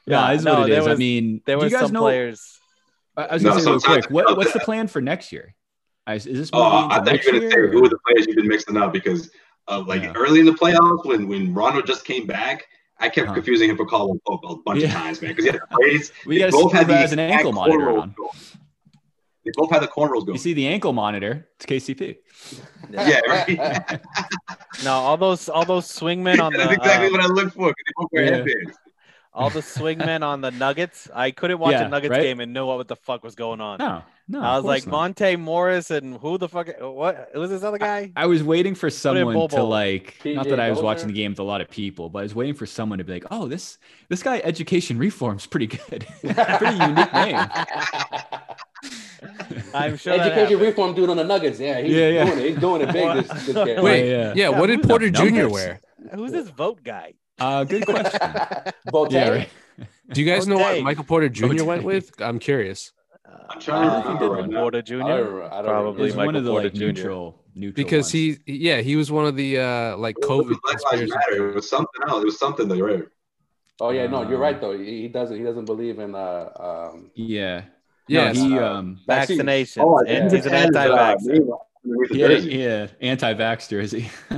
yeah, 0.08 0.30
Yeah, 0.30 0.34
is 0.34 0.46
no, 0.46 0.60
what 0.62 0.70
it 0.70 0.72
there 0.72 0.80
is. 0.82 0.88
I 0.88 0.96
mean, 0.96 1.42
There 1.46 1.58
do 1.58 1.60
were 1.60 1.66
you 1.66 1.72
guys 1.72 1.82
some 1.82 1.92
know? 1.92 2.02
players. 2.02 2.58
I 3.18 3.24
I 3.26 3.34
was 3.34 3.44
No, 3.44 3.50
gonna 3.52 3.62
say 3.62 3.72
real 3.72 3.80
quick. 3.82 4.10
What 4.10 4.38
what's 4.38 4.54
the 4.54 4.60
plan 4.62 4.88
for 4.88 5.02
next 5.02 5.32
year? 5.34 5.54
Is, 6.10 6.26
is 6.26 6.38
this 6.38 6.50
Oh, 6.54 6.64
moving 6.64 6.80
I 6.80 6.82
into 6.84 6.96
thought 6.96 7.06
next 7.06 7.28
you 7.28 7.34
were 7.34 7.40
gonna 7.40 7.52
say 7.52 7.72
who 7.72 7.86
are 7.86 7.90
the 7.90 8.00
players 8.08 8.28
you've 8.28 8.36
been 8.38 8.48
mixing 8.48 8.78
up 8.78 8.94
because 8.94 9.30
uh, 9.68 9.84
like 9.88 10.04
Yeah. 10.04 10.14
early 10.16 10.40
in 10.40 10.46
the 10.46 10.52
playoffs 10.54 11.06
when 11.06 11.28
when 11.28 11.54
Rondo 11.54 11.82
just 11.82 12.06
came 12.06 12.26
back, 12.28 12.66
I 13.00 13.10
kept 13.10 13.28
Huh. 13.30 13.34
confusing 13.36 13.70
him 13.70 13.78
for 13.78 13.86
Caldwell 13.86 14.20
Pope 14.28 14.42
a 14.48 14.56
bunch 14.58 14.84
of 14.84 14.92
times, 14.92 15.22
man, 15.22 15.32
because 15.32 15.46
he 15.46 15.52
had 15.52 15.62
the 15.62 15.76
braids. 15.76 16.12
We 16.26 16.36
They 16.38 16.44
got 16.44 16.52
both 16.52 16.72
had 16.72 16.88
the 16.88 17.12
an 17.14 17.20
ankle 17.20 17.54
monitor 17.54 17.90
on. 17.90 18.14
going. 18.18 18.32
They 19.46 19.52
both 19.56 19.72
had 19.72 19.82
the 19.82 19.88
cornrows 19.88 20.26
going. 20.26 20.34
You 20.34 20.38
see 20.38 20.54
the 20.54 20.68
ankle 20.68 20.94
monitor? 20.94 21.48
It's 21.56 21.66
KCP. 21.66 22.18
yeah, 22.92 23.20
right. 23.28 24.00
No, 24.84 24.94
all 24.94 25.16
those 25.18 25.48
all 25.48 25.64
those 25.66 25.86
swingmen 25.86 26.40
on 26.44 26.54
the 26.54 26.60
That's 26.60 26.74
exactly 26.74 27.08
um, 27.08 27.14
what 27.14 27.22
I 27.22 27.28
look 27.28 27.54
for. 27.54 27.68
They 27.70 27.94
both 27.96 28.10
wear 28.14 28.24
Yeah. 28.24 28.32
headbands. 28.38 28.78
All 29.34 29.50
the 29.50 29.60
swingmen 29.62 30.22
on 30.24 30.42
the 30.42 30.52
Nuggets. 30.52 31.10
I 31.14 31.32
couldn't 31.32 31.60
watch 31.60 31.72
Yeah, 31.74 31.86
a 31.86 31.90
Nuggets 31.90 32.12
right? 32.12 32.22
game 32.22 32.40
and 32.40 32.54
know 32.54 32.66
what 32.68 32.88
the 32.88 32.96
fuck 32.96 33.24
was 33.24 33.36
going 33.36 33.62
on. 33.62 33.80
No, 33.80 34.04
no. 34.28 34.42
I 34.42 34.56
was 34.58 34.66
like 34.66 34.86
not. 34.86 34.92
Monte 34.92 35.36
Morris 35.38 35.90
and 35.92 36.16
who 36.18 36.38
the 36.38 36.48
fuck? 36.50 36.68
What 36.80 37.34
was 37.36 37.50
this 37.50 37.64
other 37.64 37.78
guy? 37.78 38.12
I 38.16 38.26
was 38.26 38.44
waiting 38.44 38.76
for 38.76 38.90
someone 38.90 39.28
to 39.34 39.34
Bobo. 39.34 39.66
like, 39.66 40.18
not 40.26 40.48
that 40.50 40.60
I 40.60 40.70
was 40.70 40.78
Dozier? 40.78 40.86
watching 40.86 41.08
the 41.08 41.14
game 41.14 41.32
with 41.32 41.40
a 41.40 41.44
lot 41.44 41.62
of 41.62 41.70
people, 41.70 42.10
but 42.10 42.20
I 42.20 42.24
was 42.24 42.36
waiting 42.36 42.54
for 42.56 42.66
someone 42.66 42.98
to 43.00 43.04
be 43.04 43.14
like, 43.14 43.26
"Oh, 43.32 43.48
this 43.48 43.78
this 44.10 44.22
guy 44.24 44.40
education 44.44 44.98
reform's 44.98 45.46
pretty 45.46 45.68
good, 45.68 46.06
pretty 46.22 46.78
unique 46.78 47.14
name." 47.14 47.46
I'm 49.74 49.96
sure 49.98 50.18
that 50.18 50.32
Education 50.32 50.60
reform 50.60 50.94
dude 50.96 51.10
on 51.10 51.18
the 51.18 51.24
Nuggets. 51.24 51.60
Yeah, 51.60 51.80
he's 51.82 51.96
Yeah, 51.96 52.08
yeah. 52.10 52.26
doing 52.26 52.40
it. 52.40 52.50
He's 52.50 52.58
doing 52.60 52.82
it 52.82 52.92
big. 52.92 53.26
This, 53.28 53.46
this. 53.46 53.82
Wait, 53.82 54.10
yeah. 54.10 54.34
yeah. 54.36 54.50
Yeah, 54.50 54.50
what 54.60 54.68
did 54.68 54.82
Porter 54.84 55.10
Jr. 55.10 55.48
wear? 55.48 55.80
Who's 56.14 56.32
this 56.32 56.50
vote 56.50 56.84
guy? 56.84 57.14
Uh, 57.40 57.64
good 57.64 57.86
question. 57.86 58.20
Bote? 58.92 59.12
yeah, 59.12 59.30
right. 59.30 59.50
Do 60.12 60.22
you 60.22 60.28
guys 60.32 60.48
know 60.48 60.58
what 60.58 60.82
Michael 60.84 61.04
Porter 61.06 61.30
Jr. 61.30 61.46
O'Day. 61.46 61.62
went 61.62 61.84
with? 61.84 62.12
I'm 62.22 62.40
curious 62.40 62.92
I'm 63.50 63.60
trying 63.60 63.90
to 63.90 63.96
Uh, 63.96 64.02
remember 64.14 64.30
right 64.30 64.50
now. 64.50 64.60
Porter 64.62 64.78
I 64.80 64.82
Jr. 64.82 64.98
don't, 65.00 65.44
I 65.44 65.56
don't 65.56 65.66
Probably 65.66 66.04
He's 66.06 66.12
remember. 66.14 66.26
one 66.26 66.36
of 66.36 66.44
the 66.44 66.52
Michael 66.52 66.64
like 66.64 66.74
Porter 66.74 66.78
Jr. 66.78 66.86
neutral, 66.86 67.44
neutral 67.56 67.74
because 67.76 68.06
ones. 68.06 68.12
he, 68.12 68.38
yeah, 68.46 68.82
he 68.82 68.96
was 68.96 69.12
one 69.12 69.26
of 69.26 69.36
the 69.36 69.60
uh 69.60 69.98
like 69.98 70.18
It 70.20 70.24
COVID 70.26 70.50
was 70.50 70.58
Black 70.64 70.76
Lives 70.92 71.12
conspiracy. 71.12 71.14
Matter. 71.32 71.50
It 71.50 71.56
was 71.56 71.70
something 71.70 72.02
else. 72.08 72.22
It 72.22 72.26
was 72.26 72.40
something 72.40 72.68
though, 72.68 72.80
right? 72.80 73.04
Oh 73.80 73.90
yeah, 73.90 74.06
no, 74.08 74.22
you're 74.24 74.36
Um, 74.36 74.42
right 74.42 74.62
though. 74.62 74.78
He, 74.78 75.02
he 75.04 75.08
doesn't. 75.08 75.36
He 75.38 75.44
doesn't 75.44 75.66
believe 75.66 75.98
in 76.00 76.14
uh 76.14 76.50
um. 76.94 77.10
yeah, 77.16 77.64
Yeah, 78.08 78.32
no, 78.34 78.40
he 78.44 78.60
uh, 78.60 78.74
um, 78.74 79.00
vaccines. 79.08 79.38
Vaccination. 79.40 79.84
Oh, 79.84 79.98
and 80.06 80.32
he's 80.32 80.46
an 80.46 80.54
anti-vaxxer. 80.54 81.48
Yeah, 81.84 82.28
yeah, 82.30 82.88
anti-vax 83.02 83.70
jersey. 83.70 84.10
no, 84.30 84.38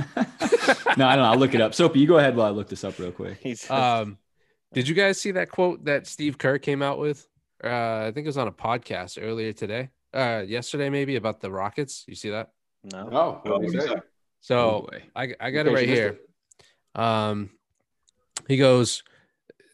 I 1.06 1.14
don't 1.16 1.22
know. 1.24 1.24
I'll 1.24 1.36
look 1.38 1.54
it 1.54 1.60
up. 1.60 1.74
Sopee, 1.74 2.00
you 2.00 2.06
go 2.06 2.18
ahead 2.18 2.36
while 2.36 2.46
I 2.46 2.50
look 2.50 2.68
this 2.68 2.84
up 2.84 2.98
real 2.98 3.12
quick. 3.12 3.38
He's 3.40 3.68
Um, 3.70 4.18
did 4.72 4.88
you 4.88 4.94
guys 4.94 5.20
see 5.20 5.32
that 5.32 5.50
quote 5.50 5.84
that 5.84 6.06
Steve 6.06 6.38
Kerr 6.38 6.58
came 6.58 6.82
out 6.82 6.98
with? 6.98 7.26
Uh, 7.62 8.06
I 8.08 8.12
think 8.14 8.24
it 8.24 8.28
was 8.28 8.38
on 8.38 8.48
a 8.48 8.52
podcast 8.52 9.18
earlier 9.22 9.52
today, 9.52 9.90
uh, 10.14 10.42
yesterday 10.46 10.88
maybe 10.90 11.16
about 11.16 11.40
the 11.40 11.50
Rockets. 11.50 12.04
You 12.08 12.14
see 12.14 12.30
that? 12.30 12.50
no. 12.84 13.08
No, 13.08 13.42
Oh, 13.44 13.50
what 13.50 13.62
did 13.62 13.82
he? 13.82 13.94
So 14.40 14.88
Oh. 14.92 14.98
I, 15.16 15.34
I 15.40 15.50
got 15.50 15.66
it 15.66 15.72
right 15.72 15.86
you 15.88 15.94
missed 15.94 16.00
here. 16.02 16.18
Um, 16.94 17.50
he 18.48 18.56
goes, 18.56 19.02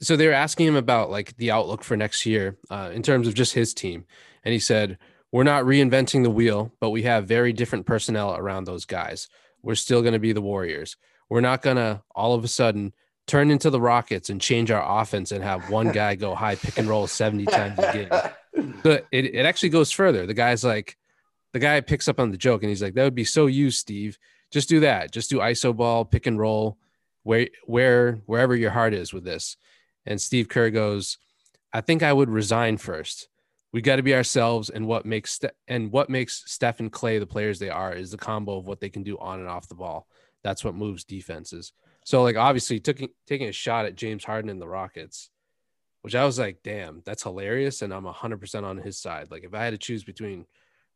so 0.01 0.17
they 0.17 0.27
were 0.27 0.33
asking 0.33 0.67
him 0.67 0.77
about 0.77 1.11
like 1.11 1.37
the 1.37 1.51
outlook 1.51 1.83
for 1.85 1.97
next 1.97 2.25
year 2.27 2.57
uh, 2.71 2.91
in 2.93 3.03
terms 3.03 3.27
of 3.29 3.35
just 3.35 3.55
his 3.55 3.75
team, 3.75 4.05
and 4.45 4.53
he 4.53 4.59
said, 4.59 4.99
"We're 5.33 5.45
not 5.45 5.65
reinventing 5.65 6.23
the 6.23 6.31
wheel, 6.31 6.73
but 6.81 6.91
we 6.91 7.03
have 7.03 7.27
very 7.27 7.53
different 7.53 7.87
personnel 7.87 8.35
around 8.35 8.65
those 8.65 8.85
guys. 8.85 9.29
We're 9.63 9.75
still 9.75 10.01
going 10.01 10.15
to 10.15 10.19
be 10.19 10.33
the 10.33 10.43
Warriors. 10.43 10.97
We're 11.29 11.41
not 11.41 11.63
gonna 11.63 12.03
all 12.15 12.35
of 12.35 12.45
a 12.45 12.49
sudden." 12.49 12.93
Turn 13.27 13.53
into 13.53 13.71
the 13.71 13.81
Rockets 13.81 14.29
and 14.29 14.41
change 14.41 14.73
our 14.73 15.01
offense 15.01 15.31
and 15.31 15.45
have 15.45 15.71
one 15.71 15.93
guy 15.93 16.17
go 16.17 16.35
high 16.35 16.57
pick 16.57 16.79
and 16.79 16.89
roll 16.89 17.07
70 17.07 17.45
times 17.47 17.79
a 17.79 17.93
game. 17.93 18.09
But 18.83 19.07
it, 19.13 19.27
it 19.27 19.47
actually 19.47 19.69
goes 19.69 19.93
further. 19.93 20.27
The 20.27 20.35
guy's 20.35 20.65
like, 20.65 20.97
the 21.53 21.59
guy 21.59 21.81
picks 21.81 22.09
up 22.09 22.21
on 22.21 22.31
the 22.31 22.37
joke 22.37 22.63
and 22.63 22.71
he's 22.71 22.83
like, 22.83 22.95
that 22.95 23.05
would 23.05 23.15
be 23.15 23.25
so 23.25 23.47
you, 23.47 23.71
Steve. 23.71 24.19
Just 24.51 24.69
do 24.69 24.81
that. 24.81 25.13
Just 25.13 25.31
do 25.31 25.39
ISO 25.39 25.77
ball, 25.77 26.05
pick 26.05 26.27
and 26.27 26.39
roll, 26.39 26.79
where 27.23 27.49
where 27.65 28.21
wherever 28.27 28.57
your 28.57 28.71
heart 28.71 28.95
is 28.95 29.13
with 29.13 29.25
this. 29.25 29.57
And 30.07 30.21
Steve 30.21 30.49
Kerr 30.49 30.71
goes, 30.71 31.19
I 31.73 31.81
think 31.81 32.03
I 32.03 32.13
would 32.13 32.31
resign 32.31 32.79
first. 32.79 33.29
We 33.73 33.81
got 33.81 33.97
to 33.97 34.03
be 34.03 34.15
ourselves, 34.15 34.69
and 34.71 34.87
what 34.87 35.07
makes 35.07 35.33
Ste- 35.35 35.55
and 35.69 35.93
what 35.93 36.11
makes 36.11 36.43
Steph 36.47 36.81
and 36.81 36.91
Clay 36.91 37.19
the 37.19 37.27
players 37.27 37.59
they 37.59 37.71
are 37.71 37.93
is 37.93 38.11
the 38.11 38.17
combo 38.19 38.59
of 38.59 38.67
what 38.67 38.81
they 38.81 38.89
can 38.91 39.03
do 39.05 39.17
on 39.19 39.39
and 39.39 39.49
off 39.49 39.69
the 39.69 39.77
ball. 39.77 40.09
That's 40.43 40.65
what 40.65 40.75
moves 40.75 41.05
defenses. 41.05 41.73
So, 42.05 42.23
like, 42.23 42.37
obviously, 42.37 42.81
taking 42.81 43.11
taking 43.27 43.49
a 43.49 43.53
shot 43.53 43.87
at 43.87 43.95
James 43.95 44.25
Harden 44.25 44.51
and 44.51 44.61
the 44.61 44.67
Rockets, 44.67 45.31
which 46.03 46.17
I 46.17 46.25
was 46.25 46.39
like, 46.39 46.59
damn, 46.65 47.03
that's 47.05 47.23
hilarious, 47.23 47.83
and 47.83 47.95
I'm 47.95 48.05
hundred 48.07 48.41
percent 48.41 48.67
on 48.67 48.79
his 48.79 48.99
side. 48.99 49.31
Like, 49.31 49.45
if 49.45 49.55
I 49.55 49.63
had 49.63 49.71
to 49.71 49.79
choose 49.79 50.03
between 50.03 50.47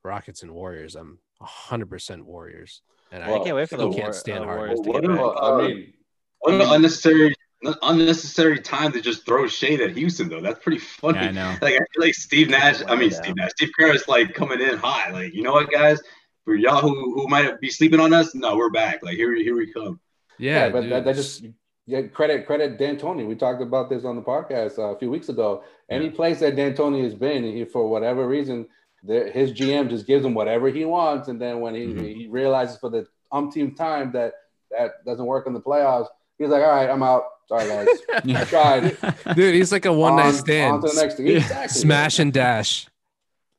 Rockets 0.02 0.42
and 0.42 0.52
Warriors, 0.52 0.96
I'm 0.96 1.18
hundred 1.40 1.90
percent 1.90 2.24
Warriors. 2.26 2.82
And 3.12 3.22
I 3.22 3.38
can't 3.38 3.54
wait 3.54 3.68
for 3.68 3.76
the 3.76 3.90
can't 3.90 4.04
War- 4.04 4.12
stand 4.12 4.42
uh, 4.42 4.46
Harden. 4.48 4.76
Warriors 4.76 4.80
to 4.80 4.92
get 4.92 5.02
back. 5.02 5.18
Well, 5.20 5.60
I 5.60 5.66
mean, 5.68 5.92
What 6.40 6.54
an 6.54 6.60
unnecessary, 6.62 7.34
unnecessary 7.82 8.58
time 8.60 8.92
to 8.92 9.00
just 9.00 9.24
throw 9.26 9.46
shade 9.46 9.80
at 9.80 9.96
Houston, 9.96 10.28
though. 10.28 10.40
That's 10.40 10.58
pretty 10.62 10.78
funny. 10.78 11.18
Yeah, 11.18 11.28
I 11.28 11.30
know. 11.32 11.48
Like 11.62 11.74
I 11.74 11.78
feel 11.78 12.00
like 12.06 12.14
Steve 12.14 12.50
Nash. 12.50 12.82
I 12.86 12.96
mean, 12.96 13.10
Yeah. 13.10 13.16
Steve 13.16 13.36
Nash. 13.36 13.50
Steve 13.52 13.70
Kerr 13.78 13.92
is 13.94 14.06
like 14.08 14.34
coming 14.34 14.60
in 14.60 14.76
hot. 14.78 15.12
Like 15.12 15.34
you 15.34 15.42
know 15.42 15.52
what, 15.52 15.70
guys? 15.70 16.00
For 16.44 16.54
y'all 16.54 16.80
who, 16.80 17.14
who 17.14 17.26
might 17.28 17.58
be 17.60 17.70
sleeping 17.70 18.00
on 18.00 18.12
us, 18.12 18.34
no, 18.34 18.56
we're 18.56 18.70
back. 18.70 19.02
Like 19.02 19.16
here, 19.16 19.34
here 19.34 19.56
we 19.56 19.72
come. 19.72 19.98
yeah, 20.38 20.66
yeah, 20.66 20.68
but 20.68 20.88
that, 20.90 21.04
that 21.06 21.16
just 21.16 21.44
yeah, 21.86 22.02
credit 22.02 22.46
credit 22.46 22.78
D'Antoni. 22.78 23.26
We 23.26 23.34
talked 23.34 23.62
about 23.62 23.88
this 23.88 24.04
on 24.04 24.16
the 24.16 24.22
podcast 24.22 24.78
uh, 24.78 24.94
a 24.94 24.98
few 24.98 25.10
weeks 25.10 25.28
ago. 25.30 25.64
Any 25.90 26.10
place 26.10 26.40
that 26.40 26.56
D'Antoni 26.56 27.02
has 27.04 27.14
been, 27.14 27.44
he, 27.44 27.64
for 27.64 27.88
whatever 27.88 28.26
reason, 28.28 28.66
the, 29.02 29.30
his 29.32 29.52
GM 29.52 29.88
just 29.90 30.06
gives 30.06 30.24
him 30.24 30.32
whatever 30.34 30.68
he 30.68 30.84
wants, 30.86 31.28
and 31.28 31.40
then 31.40 31.60
when 31.60 31.74
he, 31.74 31.86
Mhm. 31.86 32.14
he 32.16 32.26
realizes 32.28 32.78
for 32.78 32.88
the 32.90 33.06
umpteenth 33.32 33.76
time 33.76 34.12
that 34.12 34.32
that 34.70 35.04
doesn't 35.06 35.26
work 35.26 35.46
in 35.46 35.52
the 35.52 35.60
playoffs, 35.60 36.08
he's 36.38 36.48
like, 36.48 36.62
"All 36.62 36.68
right, 36.70 36.88
I'm 36.90 37.02
out. 37.02 37.24
Sorry, 37.48 37.68
guys. 37.68 37.88
I 38.36 38.44
tried. 38.44 38.96
dude, 39.36 39.54
he's 39.54 39.70
like 39.72 39.84
a 39.84 39.92
one 39.92 40.16
night 40.16 40.26
On- 40.28 40.32
stand. 40.34 40.72
On 40.74 40.80
to 40.82 40.88
the 40.88 41.00
next 41.02 41.16
thing. 41.16 41.28
Exactly. 41.28 41.68
Smash 41.80 42.18
and 42.18 42.32
dash. 42.32 42.86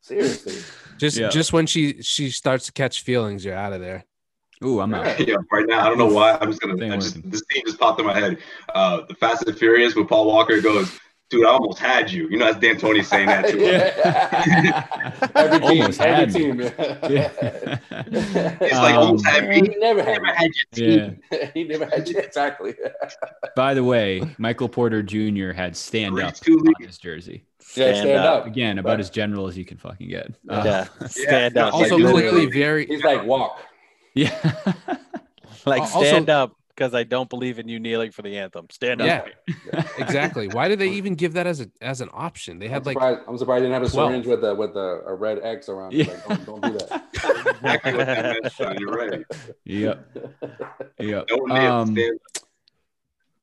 Seriously. 0.01 0.55
Just 0.97 1.17
Yeah. 1.17 1.29
just 1.29 1.51
when 1.53 1.65
she 1.67 2.01
she 2.01 2.29
starts 2.29 2.65
to 2.67 2.71
catch 2.71 3.01
feelings, 3.01 3.43
you're 3.43 3.55
out 3.55 3.73
of 3.73 3.81
there. 3.81 4.05
Ooh, 4.63 4.79
I'm 4.79 4.93
out. 4.93 5.19
yeah, 5.19 5.35
right 5.51 5.65
now 5.67 5.85
I 5.85 5.89
don't 5.89 5.97
know 5.97 6.05
why. 6.07 6.37
I'm 6.39 6.49
just 6.49 6.61
gonna. 6.61 6.73
I 6.93 6.97
just, 6.97 7.21
this 7.29 7.43
scene 7.51 7.63
just 7.65 7.79
popped 7.79 7.99
in 7.99 8.05
my 8.05 8.17
head. 8.17 8.37
Uh, 8.73 9.01
the 9.07 9.13
Fast 9.15 9.45
and 9.47 9.57
Furious 9.57 9.95
with 9.95 10.07
Paul 10.07 10.25
Walker 10.27 10.61
goes, 10.61 10.97
"Dude, 11.29 11.45
I 11.45 11.49
almost 11.49 11.79
had 11.79 12.11
you." 12.11 12.27
You 12.29 12.37
know, 12.37 12.51
that's 12.53 12.57
D'Antoni 12.63 13.03
saying 13.03 13.27
that 13.27 13.47
to 13.47 13.57
him. 13.57 15.31
every 15.35 15.59
team, 15.59 15.81
Almost 15.81 16.01
every 16.01 16.15
had 16.15 16.33
me. 16.33 16.39
team. 16.39 16.59
Yeah. 17.09 17.79
It's 18.61 18.73
like 18.75 18.95
almost 18.95 19.25
had 19.25 19.47
me. 19.47 19.55
He 19.55 19.75
never 19.79 20.03
had 20.03 20.21
Never 20.21 20.33
had 20.33 20.51
your 20.75 20.89
Yeah. 21.31 21.47
he 21.53 21.63
never 21.63 21.85
had 21.85 22.07
you. 22.07 22.17
Exactly. 22.19 22.73
By 23.55 23.73
the 23.73 23.83
way, 23.83 24.21
Michael 24.37 24.69
Porter 24.69 25.01
Jr. 25.01 25.51
had 25.51 25.75
stand 25.75 26.19
up 26.19 26.35
two 26.35 26.57
on 26.59 26.73
his 26.85 26.97
jersey. 26.97 27.43
Yeah, 27.75 27.91
Stand 27.91 27.97
stand 27.97 28.19
up. 28.25 28.41
up. 28.41 28.47
Again, 28.47 28.77
about 28.79 28.99
as 28.99 29.09
general 29.09 29.47
as 29.47 29.57
you 29.57 29.65
can 29.65 29.77
fucking 29.77 30.07
get. 30.09 30.27
Uh, 30.49 30.61
yeah, 30.65 31.07
stand 31.07 31.57
up. 31.57 31.73
Also, 31.73 31.97
like, 31.97 32.13
quickly, 32.13 32.31
literally. 32.31 32.45
very 32.59 32.85
He's 32.85 33.03
like 33.03 33.25
walk. 33.25 33.59
yeah. 34.13 34.33
like 35.65 35.81
Also- 35.81 36.03
stand 36.03 36.29
up 36.29 36.55
because 36.75 36.93
I 36.93 37.03
don't 37.03 37.29
believe 37.29 37.57
in 37.59 37.67
you 37.67 37.79
kneeling 37.79 38.11
for 38.11 38.21
the 38.21 38.37
anthem. 38.37 38.67
Stand 38.69 39.01
up. 39.01 39.27
Yeah. 39.47 39.83
exactly. 39.97 40.47
Why 40.47 40.67
did 40.67 40.79
they 40.79 40.89
even 40.91 41.15
give 41.15 41.33
that 41.33 41.47
as 41.47 41.61
a 41.61 41.69
as 41.81 42.01
an 42.01 42.09
option? 42.13 42.59
They 42.59 42.65
I'm 42.65 42.71
had 42.73 42.85
like 42.85 42.95
surprised. 42.95 43.21
I'm 43.27 43.37
surprised 43.37 43.63
they 43.63 43.67
didn't 43.67 43.81
have 43.81 43.89
a 43.89 43.91
12. 43.91 44.09
syringe 44.09 44.27
with 44.27 44.43
a 44.43 44.55
with 44.55 44.75
a, 44.75 45.03
a 45.07 45.13
red 45.13 45.39
X 45.41 45.69
around. 45.69 45.93
Yeah. 45.93 46.05
Like, 46.27 46.45
don't, 46.45 46.61
don't 46.61 46.63
do 46.63 46.77
that. 46.79 47.01
Exactly 47.55 47.93
what 47.93 48.05
that 48.05 48.23
meant, 48.23 48.53
Sean. 48.53 48.77
You're 48.79 48.91
right. 48.91 49.25
Yep. 49.63 50.17
Yep. 50.99 51.25
No 51.29 51.37
one 51.37 51.49
may 51.49 51.67
Um. 51.67 51.97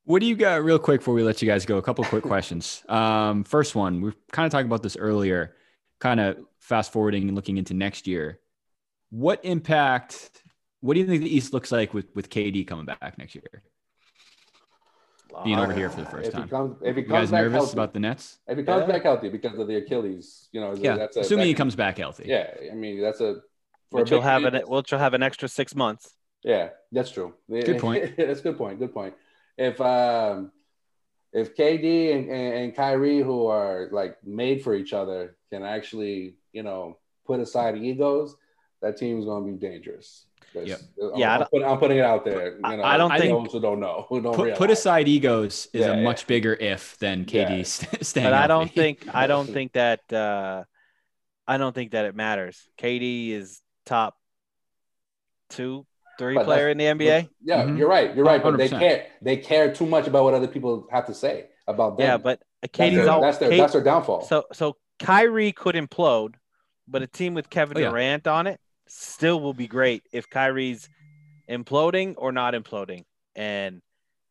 What 0.05 0.21
do 0.21 0.27
you 0.27 0.35
got 0.35 0.65
real 0.65 0.79
quick 0.79 1.01
before 1.01 1.15
we 1.15 1.23
let 1.23 1.41
you 1.41 1.49
guys 1.49 1.65
go? 1.65 1.79
A 1.79 1.83
couple 1.83 2.05
quick 2.05 2.25
questions. 2.25 2.83
Um, 2.89 3.45
first 3.45 3.75
one, 3.75 4.01
we 4.01 4.11
are 4.11 4.15
kind 4.33 4.47
of 4.47 4.53
talking 4.53 4.67
about 4.67 4.83
this 4.83 4.97
earlier, 4.97 5.55
kind 6.01 6.19
of 6.19 6.39
fast 6.59 6.93
forwarding 6.93 7.29
and 7.29 7.37
looking 7.37 7.57
into 7.57 7.73
next 7.73 8.09
year. 8.09 8.41
What 9.11 9.45
impact, 9.45 10.42
what 10.83 10.95
do 10.95 11.01
you 11.01 11.07
think 11.07 11.23
the 11.23 11.35
East 11.35 11.53
looks 11.55 11.73
like 11.73 11.95
with, 11.95 12.07
with 12.15 12.29
KD 12.29 12.67
coming 12.67 12.85
back 12.85 13.17
next 13.17 13.35
year? 13.35 13.63
Being 15.45 15.59
over 15.59 15.73
here 15.73 15.89
for 15.89 16.01
the 16.01 16.07
first 16.07 16.29
if 16.29 16.35
time. 16.35 16.43
He 16.45 16.51
comes, 16.51 16.77
if 16.83 16.97
he 16.97 17.03
You 17.03 17.09
guys 17.09 17.31
back 17.31 17.41
nervous 17.41 17.57
healthy, 17.57 17.73
about 17.73 17.95
the 17.95 18.01
Nets? 18.01 18.39
if 18.47 18.59
he 18.59 18.65
comes 18.65 18.83
Yeah. 18.83 18.93
back 18.93 19.03
healthy 19.03 19.29
because 19.31 19.59
of 19.59 19.67
the 19.67 19.77
Achilles, 19.77 20.49
you 20.53 20.61
know, 20.61 20.75
Yeah. 20.75 20.97
that's 20.97 21.17
a, 21.17 21.21
Assuming 21.21 21.45
that 21.45 21.47
he 21.49 21.55
comes 21.55 21.75
back 21.75 21.97
healthy. 21.97 22.25
Yeah, 22.27 22.53
I 22.71 22.75
mean 22.75 23.01
that's 23.01 23.21
a 23.21 23.41
for 23.91 23.99
a 23.99 24.03
Which 24.03 24.11
will 24.11 24.21
have 24.21 24.43
team, 24.43 24.55
an 24.55 24.63
which 24.67 24.93
will 24.93 24.99
have 24.99 25.15
an 25.15 25.23
extra 25.23 25.49
six 25.49 25.75
months. 25.75 26.15
Yeah, 26.43 26.71
that's 26.91 27.11
true. 27.13 27.35
Good 27.49 27.79
point. 27.81 28.17
that's 28.17 28.41
a 28.41 28.43
good 28.43 28.59
point. 28.59 28.79
Good 28.79 28.93
point. 28.93 29.15
If 29.57 29.81
um 29.81 30.53
if 31.33 31.57
KD 31.57 32.15
and, 32.15 32.29
and, 32.29 32.55
and 32.55 32.75
Kyrie, 32.77 33.21
who 33.21 33.47
are 33.47 33.89
like 33.91 34.23
made 34.23 34.63
for 34.63 34.75
each 34.75 34.93
other, 34.93 35.37
can 35.51 35.63
actually, 35.63 36.37
you 36.53 36.63
know, 36.63 36.99
put 37.25 37.41
aside 37.41 37.79
egos, 37.79 38.37
that 38.83 38.99
team's 38.99 39.25
gonna 39.25 39.47
be 39.47 39.53
dangerous. 39.53 40.27
Yep. 40.55 40.81
Yeah, 41.17 41.35
I'm, 41.39 41.47
putting, 41.47 41.67
I'm 41.69 41.79
putting 41.79 41.99
it 41.99 42.05
out 42.05 42.25
there. 42.25 42.53
You 42.57 42.61
I- 42.65 42.77
know, 42.77 42.83
I 42.85 42.97
don't 42.97 43.11
think- 43.19 43.45
those 43.45 43.53
who 43.53 43.61
don't 43.61 43.81
know, 43.81 44.07
who 44.09 44.21
don't 44.21 44.35
Put, 44.35 44.43
realize. 44.45 44.59
put 44.59 44.71
aside 44.71 45.09
egos 45.09 45.69
is 45.73 45.81
Yeah, 45.81 45.93
a 45.93 45.97
yeah. 45.97 46.03
much 46.03 46.27
bigger 46.27 46.55
if 46.55 46.99
than 46.99 47.25
KD 47.25 47.57
Yeah. 47.59 47.63
st- 47.63 48.05
staying 48.05 48.27
But 48.27 48.35
I 48.35 48.47
don't 48.47 48.67
healthy. 48.69 48.75
think 48.81 49.15
I 49.15 49.27
don't 49.27 49.47
think 49.47 49.73
that 49.73 50.01
uh 50.13 50.65
I 51.47 51.59
don't 51.59 51.75
think 51.75 51.93
that 51.93 52.05
it 52.05 52.15
matters. 52.15 52.69
KD 52.79 53.31
is 53.33 53.61
top 53.87 54.17
two, 55.51 55.87
three 56.19 56.35
But 56.35 56.45
player 56.45 56.69
in 56.69 56.79
the 56.79 56.85
NBA. 56.87 57.29
Yeah, 57.43 57.65
Mhm. 57.65 57.79
you're 57.79 57.89
right. 57.89 58.15
You're 58.15 58.25
right. 58.25 58.43
But 58.43 58.57
they 58.57 58.69
100%. 58.69 58.79
care. 58.81 59.07
They 59.23 59.37
care 59.39 59.73
too 59.75 59.87
much 59.87 60.07
about 60.07 60.25
what 60.25 60.35
other 60.35 60.49
people 60.49 60.87
have 60.91 61.07
to 61.07 61.15
say 61.15 61.47
about 61.67 61.97
them. 61.99 62.07
Yeah, 62.07 62.17
but 62.17 62.41
that's 62.61 62.73
KD's 62.73 62.97
their, 62.97 63.11
all 63.11 63.21
that's 63.21 63.39
their 63.39 63.51
K- 63.51 63.59
that's 63.59 63.73
their 63.73 63.83
downfall. 63.83 64.23
so 64.23 64.45
so 64.53 64.77
Kyrie 64.99 65.53
could 65.53 65.75
implode, 65.75 66.35
but 66.87 67.03
a 67.03 67.07
team 67.07 67.35
with 67.35 67.51
Kevin 67.51 67.77
Oh. 67.79 67.91
Durant 67.91 68.27
on 68.27 68.47
it 68.47 68.61
still 68.93 69.41
will 69.41 69.55
be 69.55 69.67
great 69.67 70.03
if 70.13 70.29
Kyrie's 70.29 70.89
imploding 71.49 72.15
or 72.19 72.31
not 72.33 72.55
imploding. 72.55 73.05
And 73.35 73.81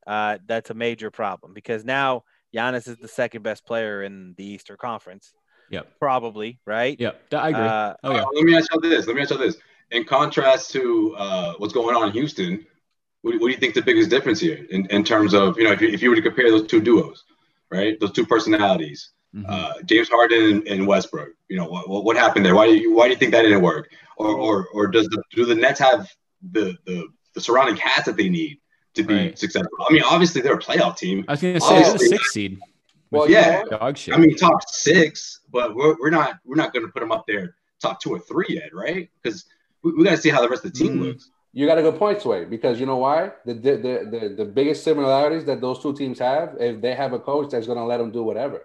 uh, 0.06 0.38
that's 0.46 0.70
a 0.70 0.74
major 0.74 1.10
problem 1.10 1.54
because 1.54 1.84
now 1.84 2.24
Giannis 2.54 2.88
is 2.88 2.98
the 2.98 3.08
second 3.08 3.44
best 3.44 3.66
player 3.66 4.04
in 4.04 4.36
the 4.38 4.46
Eastern 4.46 4.78
Conference, 4.78 5.34
Yep. 5.70 6.00
probably, 6.00 6.60
right? 6.66 7.00
Yep. 7.00 7.34
I 7.34 7.50
agree. 7.50 7.62
Uh, 7.62 7.94
oh 8.04 8.14
yeah. 8.14 8.22
Uh, 8.22 8.26
let 8.34 8.44
me 8.44 8.56
ask 8.56 8.74
you 8.74 8.82
this. 8.82 9.08
Let 9.08 9.16
me 9.16 9.22
ask 9.22 9.32
you 9.32 9.38
this. 9.38 9.58
In 9.92 10.06
contrast 10.06 10.72
to 10.72 11.16
uh, 11.18 11.54
what's 11.58 11.74
going 11.74 11.96
on 11.96 12.08
in 12.08 12.14
Houston, 12.14 12.66
what, 13.22 13.34
what 13.40 13.48
do 13.48 13.52
you 13.52 13.58
think 13.58 13.74
the 13.74 13.82
biggest 13.82 14.10
difference 14.10 14.40
here 14.40 14.66
in, 14.70 14.86
in 14.88 15.04
terms 15.04 15.34
of 15.34 15.58
you 15.58 15.64
know 15.64 15.72
if 15.72 15.82
you, 15.82 15.90
if 15.90 16.02
you 16.02 16.10
were 16.10 16.16
to 16.16 16.22
compare 16.22 16.50
those 16.50 16.68
two 16.68 16.82
duos, 16.82 17.24
right? 17.70 18.00
Those 18.00 18.12
two 18.12 18.26
personalities, 18.26 19.12
Mhm. 19.36 19.46
uh, 19.48 19.74
James 19.86 20.10
Harden 20.10 20.44
and, 20.44 20.68
and 20.68 20.88
Westbrook. 20.88 21.30
You 21.48 21.58
know 21.58 21.66
what, 21.66 21.88
what, 21.88 22.04
what 22.04 22.18
happened 22.18 22.46
there? 22.46 22.54
Why 22.56 22.68
do 22.68 22.74
you 22.76 22.94
why 22.94 23.06
do 23.06 23.12
you 23.12 23.16
think 23.18 23.32
that 23.32 23.44
didn't 23.44 23.62
work? 23.62 23.90
Or 24.18 24.28
or, 24.30 24.68
or 24.74 24.88
does 24.88 25.08
the 25.08 25.24
do 25.32 25.46
the 25.46 25.56
Nets 25.56 25.80
have 25.80 26.10
the 26.52 26.78
the, 26.86 27.08
the 27.34 27.42
surrounding 27.42 27.78
cast 27.78 28.06
that 28.08 28.18
they 28.18 28.28
need 28.30 28.60
to 28.96 29.04
be 29.04 29.14
Right. 29.16 29.40
successful? 29.40 29.72
I 29.90 29.94
mean, 29.94 30.04
obviously 30.04 30.42
they're 30.42 30.56
a 30.56 30.60
playoff 30.60 30.98
team. 30.98 31.24
I 31.28 31.34
was 31.34 31.42
gonna 31.42 31.60
say 31.62 31.70
they're 31.70 31.80
the 31.84 31.88
Obviously- 31.92 32.08
sixth 32.18 32.32
seed. 32.34 32.60
Well, 33.10 33.30
yeah. 33.30 33.64
dog 33.70 33.98
shit. 33.98 34.14
I 34.14 34.18
mean, 34.18 34.36
top 34.38 34.64
six, 34.70 35.42
but 35.52 35.76
we're, 35.76 35.96
we're 36.00 36.10
not 36.10 36.40
we're 36.46 36.56
not 36.56 36.74
going 36.74 36.86
to 36.86 36.92
put 36.94 37.02
them 37.02 37.12
up 37.12 37.26
there 37.28 37.56
top 37.82 38.00
two 38.02 38.10
or 38.12 38.20
three 38.20 38.46
yet, 38.50 38.74
right? 38.74 39.10
Because 39.22 39.44
we, 39.84 39.92
we 39.94 40.04
got 40.06 40.12
to 40.12 40.18
see 40.18 40.30
how 40.30 40.42
the 40.42 40.48
rest 40.48 40.64
of 40.64 40.72
the 40.72 40.80
team 40.80 40.98
Mm. 40.98 41.02
looks. 41.08 41.30
You 41.54 41.66
got 41.68 41.78
a 41.78 41.82
good 41.82 41.98
point, 42.00 42.22
Sway, 42.22 42.46
because 42.46 42.80
you 42.80 42.86
know 42.86 42.96
why? 42.98 43.32
The, 43.46 43.54
the 43.54 43.72
the 43.76 44.18
the 44.20 44.36
the 44.38 44.46
biggest 44.46 44.86
similarities 44.86 45.44
that 45.46 45.60
those 45.60 45.82
two 45.82 45.94
teams 45.94 46.20
have, 46.20 46.56
if 46.62 46.80
they 46.82 46.96
have 46.96 47.12
a 47.12 47.20
coach 47.20 47.50
that's 47.52 47.66
going 47.68 47.78
to 47.80 47.84
let 47.84 47.98
them 47.98 48.12
do 48.12 48.24
whatever. 48.24 48.62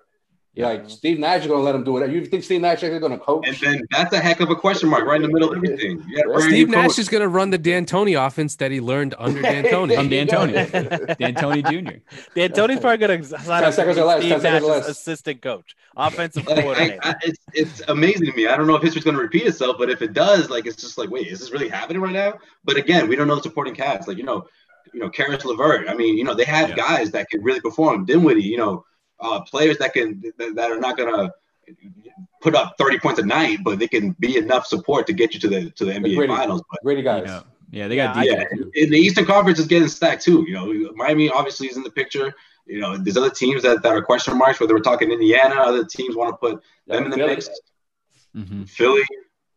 Yeah. 0.57 0.69
Like 0.69 0.89
Steve 0.89 1.19
Nash 1.19 1.43
is 1.43 1.47
going 1.49 1.61
to 1.61 1.65
let 1.65 1.75
him 1.75 1.85
do 1.85 1.93
whatever. 1.93 2.11
You 2.13 2.25
think 2.25 2.43
Steve 2.43 2.63
Nash 2.63 2.83
is 2.83 2.99
going 2.99 3.13
to 3.13 3.19
coach? 3.19 3.47
And 3.47 3.57
then 3.59 3.83
that's 3.91 4.13
a 4.15 4.19
heck 4.19 4.41
of 4.41 4.49
a 4.49 4.57
question 4.57 4.89
mark 4.89 5.05
right 5.05 5.17
in 5.17 5.23
the 5.23 5.29
middle 5.29 5.51
of 5.53 5.57
everything. 5.57 6.03
You 6.09 6.17
got 6.17 6.25
a 6.27 6.29
brand 6.31 6.43
Steve 6.51 6.69
Nash 6.71 6.87
coach. 6.89 6.99
is 6.99 7.09
going 7.11 7.21
to 7.21 7.29
run 7.29 7.51
the 7.51 7.59
D'Antoni 7.59 8.27
offense 8.27 8.57
that 8.57 8.71
he 8.71 8.81
learned 8.81 9.15
under 9.19 9.43
D'Antoni. 9.43 9.99
I'm 9.99 10.09
There 10.09 10.21
you 10.21 10.27
D'Antoni. 10.27 11.07
go. 11.09 11.15
D'Antoni 11.15 11.63
Jr. 11.63 11.99
D'Antoni's 12.35 12.81
probably 12.81 13.07
going 13.07 13.23
to 13.23 13.39
sign 13.41 13.65
up 13.65 13.75
seconds 13.75 13.97
be 13.97 14.03
or 14.03 14.05
less, 14.07 14.21
Steve 14.21 14.31
10 14.33 14.41
seconds 14.41 14.65
or 14.65 14.69
Nash's 14.69 14.87
less. 14.87 14.89
assistant 14.99 15.43
coach, 15.43 15.77
offensive 15.97 16.47
Like, 16.47 16.65
I. 16.65 16.99
I, 17.11 17.15
it's, 17.23 17.39
it's 17.53 17.83
amazing 17.89 18.25
to 18.27 18.33
me. 18.33 18.47
I 18.47 18.57
don't 18.57 18.67
know 18.67 18.77
if 18.77 18.83
history's 18.83 19.05
going 19.05 19.17
to 19.17 19.23
repeat 19.23 19.47
itself, 19.47 19.77
but 19.79 19.91
if 19.91 20.01
it 20.01 20.15
does, 20.15 20.49
like 20.49 20.65
it's 20.67 20.77
just 20.77 20.97
like, 20.97 21.11
wait, 21.11 21.27
is 21.27 21.39
this 21.41 21.51
really 21.51 21.69
happening 21.69 22.01
right 22.01 22.13
now? 22.15 22.35
But 22.65 22.79
again, 22.79 23.09
we 23.09 23.17
don't 23.17 23.29
know 23.29 23.37
the 23.37 23.43
supporting 23.43 23.75
cast. 23.75 24.09
Like 24.09 24.17
you 24.17 24.25
know, 24.25 24.47
you 24.95 25.01
know, 25.01 25.11
Caris 25.11 25.45
LeVert. 25.45 25.87
I 25.89 25.95
mean, 25.95 26.17
you 26.17 26.25
know, 26.25 26.33
they 26.35 26.45
have 26.45 26.71
Yeah. 26.71 26.77
guys 26.77 27.11
that 27.11 27.29
can 27.29 27.43
really 27.43 27.61
perform. 27.61 28.07
Dinwiddie, 28.07 28.43
you 28.43 28.57
know, 28.57 28.87
uh, 29.21 29.41
players 29.43 29.79
that 29.79 29.93
can 29.95 30.23
that, 30.39 30.55
that 30.55 30.71
are 30.71 30.79
not 30.79 30.97
going 30.97 31.13
to 31.15 31.33
put 32.41 32.55
up 32.55 32.75
30 32.79 32.99
points 33.01 33.19
a 33.21 33.25
night, 33.27 33.59
but 33.65 33.79
they 33.79 33.89
can 33.89 34.13
be 34.21 34.37
enough 34.37 34.67
support 34.67 35.07
to 35.09 35.13
get 35.13 35.35
you 35.35 35.41
to 35.41 35.49
the 35.49 35.71
to 35.71 35.85
the 35.85 35.93
NBA 35.93 36.15
Gritty. 36.17 36.35
finals. 36.35 36.63
But 36.71 36.83
Gritty 36.83 37.03
guys. 37.03 37.25
Yeah. 37.27 37.43
Yeah, 37.73 37.89
they 37.89 37.97
got 37.97 38.15
Yeah, 38.15 38.21
I- 38.23 38.25
DJ 38.25 38.39
yeah, 38.39 38.45
too. 38.57 38.71
in 38.75 38.91
the 38.91 38.97
Eastern 38.99 39.25
Conference 39.25 39.59
is 39.59 39.67
getting 39.67 39.89
stacked 39.89 40.23
too. 40.23 40.45
You 40.47 40.55
know, 40.55 40.93
Miami 40.95 41.29
obviously 41.29 41.67
is 41.67 41.77
in 41.77 41.83
the 41.83 41.91
picture. 41.91 42.33
You 42.67 42.81
know, 42.81 42.97
there's 42.97 43.17
other 43.17 43.31
teams 43.31 43.63
that, 43.65 43.83
that 43.83 43.93
are 43.93 44.03
question 44.03 44.39
marks. 44.39 44.61
Whether 44.61 44.75
we're 44.75 44.81
talking 44.81 45.11
Indiana, 45.11 45.57
other 45.57 45.85
teams 45.85 46.15
want 46.15 46.33
to 46.33 46.37
put 46.37 46.63
them 46.87 47.05
in 47.05 47.11
the 47.11 47.17
Philly, 47.17 47.35
mix. 47.35 47.49
hmm 48.35 48.63
Philly, 48.65 49.03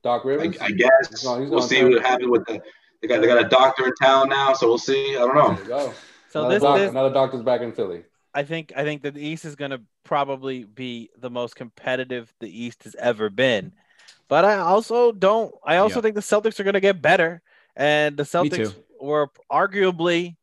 Doc 0.03 0.23
I, 0.25 0.27
Rivers. 0.27 0.57
I 0.59 0.71
guess 0.71 0.89
He's 1.09 1.23
going- 1.23 1.41
he's 1.43 1.51
we'll 1.51 1.61
see 1.61 1.79
to- 1.81 1.89
what 1.89 2.01
happens 2.05 2.29
with 2.29 2.45
the. 2.47 2.59
They 3.01 3.07
got 3.07 3.21
they 3.21 3.27
got 3.27 3.45
a 3.45 3.47
doctor 3.47 3.85
in 3.85 3.93
town 4.01 4.27
now, 4.29 4.53
so 4.53 4.67
we'll 4.67 4.77
see. 4.77 5.15
I 5.15 5.19
don't 5.19 5.35
know. 5.35 5.53
There 5.53 5.63
you 5.63 5.69
go. 5.69 5.93
so 6.29 6.39
another, 6.41 6.55
this, 6.55 6.63
doc- 6.63 6.77
this 6.79 6.89
another 6.91 7.13
doctor's 7.13 7.43
back 7.43 7.61
in 7.61 7.71
Philly. 7.71 8.03
I 8.33 8.43
think 8.43 8.73
I 8.75 8.83
think 8.83 9.03
that 9.03 9.13
the 9.13 9.25
East 9.25 9.45
is 9.45 9.55
going 9.55 9.71
to 9.71 9.81
probably 10.03 10.63
be 10.63 11.09
the 11.17 11.29
most 11.29 11.55
competitive 11.55 12.33
the 12.39 12.49
East 12.49 12.83
has 12.83 12.95
ever 12.95 13.29
been. 13.29 13.73
But 14.27 14.45
I 14.45 14.57
also 14.57 15.11
don't. 15.11 15.53
I 15.65 15.77
also 15.77 15.95
Yeah. 15.95 16.01
think 16.01 16.15
the 16.15 16.21
Celtics 16.21 16.59
are 16.59 16.63
going 16.63 16.75
to 16.75 16.79
get 16.79 17.01
better, 17.01 17.41
and 17.75 18.15
the 18.15 18.23
Celtics 18.23 18.75
were 18.99 19.29
arguably 19.51 20.35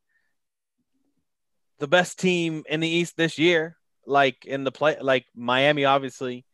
the 1.79 1.87
best 1.87 2.19
team 2.19 2.65
in 2.69 2.81
the 2.81 2.89
East 2.89 3.17
this 3.17 3.39
year. 3.39 3.77
Like 4.05 4.45
in 4.45 4.65
the 4.65 4.73
play, 4.73 4.97
like 5.01 5.27
Miami, 5.35 5.85
obviously. 5.85 6.45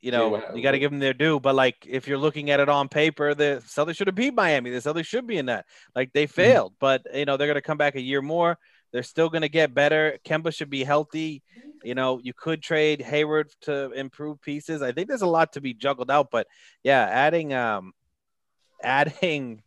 You 0.00 0.10
know, 0.10 0.30
what- 0.30 0.56
you 0.56 0.64
got 0.64 0.72
to 0.72 0.80
give 0.80 0.90
them 0.90 0.98
their 0.98 1.14
due. 1.14 1.38
But 1.38 1.54
like, 1.54 1.86
if 1.88 2.08
you're 2.08 2.18
looking 2.18 2.50
at 2.50 2.58
it 2.58 2.68
on 2.68 2.88
paper, 2.88 3.34
the 3.34 3.62
Celtics 3.66 3.96
should 3.96 4.08
have 4.08 4.16
beat 4.16 4.34
Miami. 4.34 4.70
The 4.70 4.78
Celtics 4.78 5.06
should 5.06 5.28
be 5.28 5.38
in 5.38 5.46
that. 5.46 5.64
Like 5.94 6.12
they 6.12 6.24
mm-hmm. 6.24 6.32
failed, 6.32 6.74
but 6.80 7.06
you 7.14 7.24
know 7.24 7.36
they're 7.36 7.46
going 7.46 7.54
to 7.56 7.62
come 7.62 7.78
back 7.78 7.94
a 7.94 8.00
year 8.00 8.22
more. 8.22 8.58
They're 8.92 9.02
still 9.02 9.28
going 9.28 9.42
to 9.42 9.48
get 9.48 9.74
better. 9.74 10.18
Kemba 10.24 10.54
should 10.54 10.70
be 10.70 10.84
healthy. 10.84 11.42
You 11.82 11.94
know, 11.94 12.18
you 12.22 12.32
could 12.32 12.62
trade 12.62 13.00
Hayward 13.02 13.50
to 13.62 13.92
improve 13.92 14.40
pieces. 14.40 14.82
I 14.82 14.92
think 14.92 15.08
there's 15.08 15.22
a 15.22 15.26
lot 15.26 15.52
to 15.52 15.60
be 15.60 15.74
juggled 15.74 16.10
out, 16.10 16.28
but 16.30 16.46
yeah, 16.82 17.02
adding 17.10 17.52
um 17.52 17.92
adding 18.82 19.62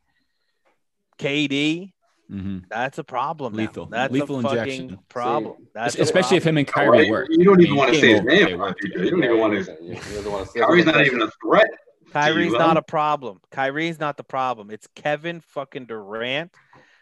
KD, 1.20 1.91
hmm 2.30 2.60
that's 2.70 2.98
a 2.98 3.04
problem. 3.04 3.54
now. 3.54 3.60
Lethal. 3.64 3.86
That's 3.88 4.14
Lethal 4.14 4.40
a 4.40 4.41
fucking 4.44 4.60
injection. 4.62 5.00
problem. 5.10 5.68
That's 5.74 5.96
a 5.96 6.02
Especially 6.02 6.38
if 6.38 6.46
him 6.46 6.58
and 6.58 6.68
Kyrie 6.68 6.90
Right? 6.90 7.10
work. 7.10 7.28
You 7.32 7.44
don't 7.44 7.60
I 7.60 7.64
even 7.64 7.72
mean, 7.72 7.78
want 7.80 7.94
to 7.94 8.00
say 8.00 8.10
his 8.10 8.20
over 8.20 8.30
if 8.30 8.40
they 8.40 8.46
name. 8.46 8.60
work 8.60 8.78
You 8.84 9.10
don't 9.12 9.24
even 9.24 9.40
want 9.40 9.54
to. 9.66 9.78
You- 9.82 9.90
you 9.90 10.24
don't 10.24 10.32
wanna- 10.32 10.46
Kyrie's 10.46 10.86
not 10.86 11.06
even 11.06 11.22
a 11.22 11.30
threat. 11.44 11.68
Kyrie's 12.12 12.54
not 12.54 12.78
a 12.78 12.82
problem. 12.82 13.40
Kyrie's 13.52 14.00
not 14.00 14.18
the 14.18 14.24
problem. 14.24 14.70
It's 14.72 14.88
Kevin 14.96 15.41
fucking 15.41 15.86
Durant 15.86 16.52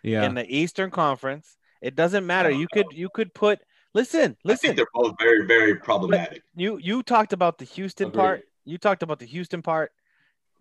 Yeah. 0.04 0.26
in 0.26 0.34
the 0.36 0.46
Eastern 0.54 0.92
Conference. 0.92 1.58
It 1.82 1.96
doesn't 1.96 2.26
matter. 2.26 2.50
You 2.50 2.68
could 2.72 2.88
you 2.92 3.10
could 3.10 3.34
put 3.34 3.60
listen, 3.94 4.22
I 4.22 4.26
think 4.26 4.64
listen. 4.64 4.76
they're 4.76 4.86
both 4.94 5.16
very, 5.20 5.46
very 5.46 5.76
problematic. 5.76 6.44
You 6.56 6.78
you 6.78 7.04
talked 7.04 7.34
about 7.34 7.58
the 7.58 7.66
Houston 7.66 8.08
Agreed. 8.08 8.20
part. 8.20 8.44
You 8.66 8.78
talked 8.78 9.04
about 9.04 9.20
the 9.20 9.26
Houston 9.26 9.62
part. 9.62 9.92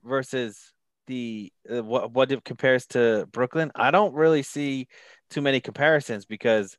versus 0.05 0.73
the 1.07 1.53
uh, 1.71 1.83
what 1.83 2.13
what 2.13 2.33
it 2.33 2.45
compares 2.45 2.87
to 2.87 3.29
Brooklyn, 3.33 3.71
I 3.75 3.91
don't 3.91 4.15
really 4.15 4.43
see 4.43 4.89
too 5.31 5.41
many 5.41 5.61
comparisons 5.61 6.25
because 6.25 6.77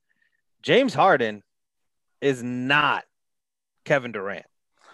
James 0.61 0.93
Harden 0.93 1.43
is 2.21 2.43
not 2.43 3.03
Kevin 3.85 4.11
Durant. 4.11 4.45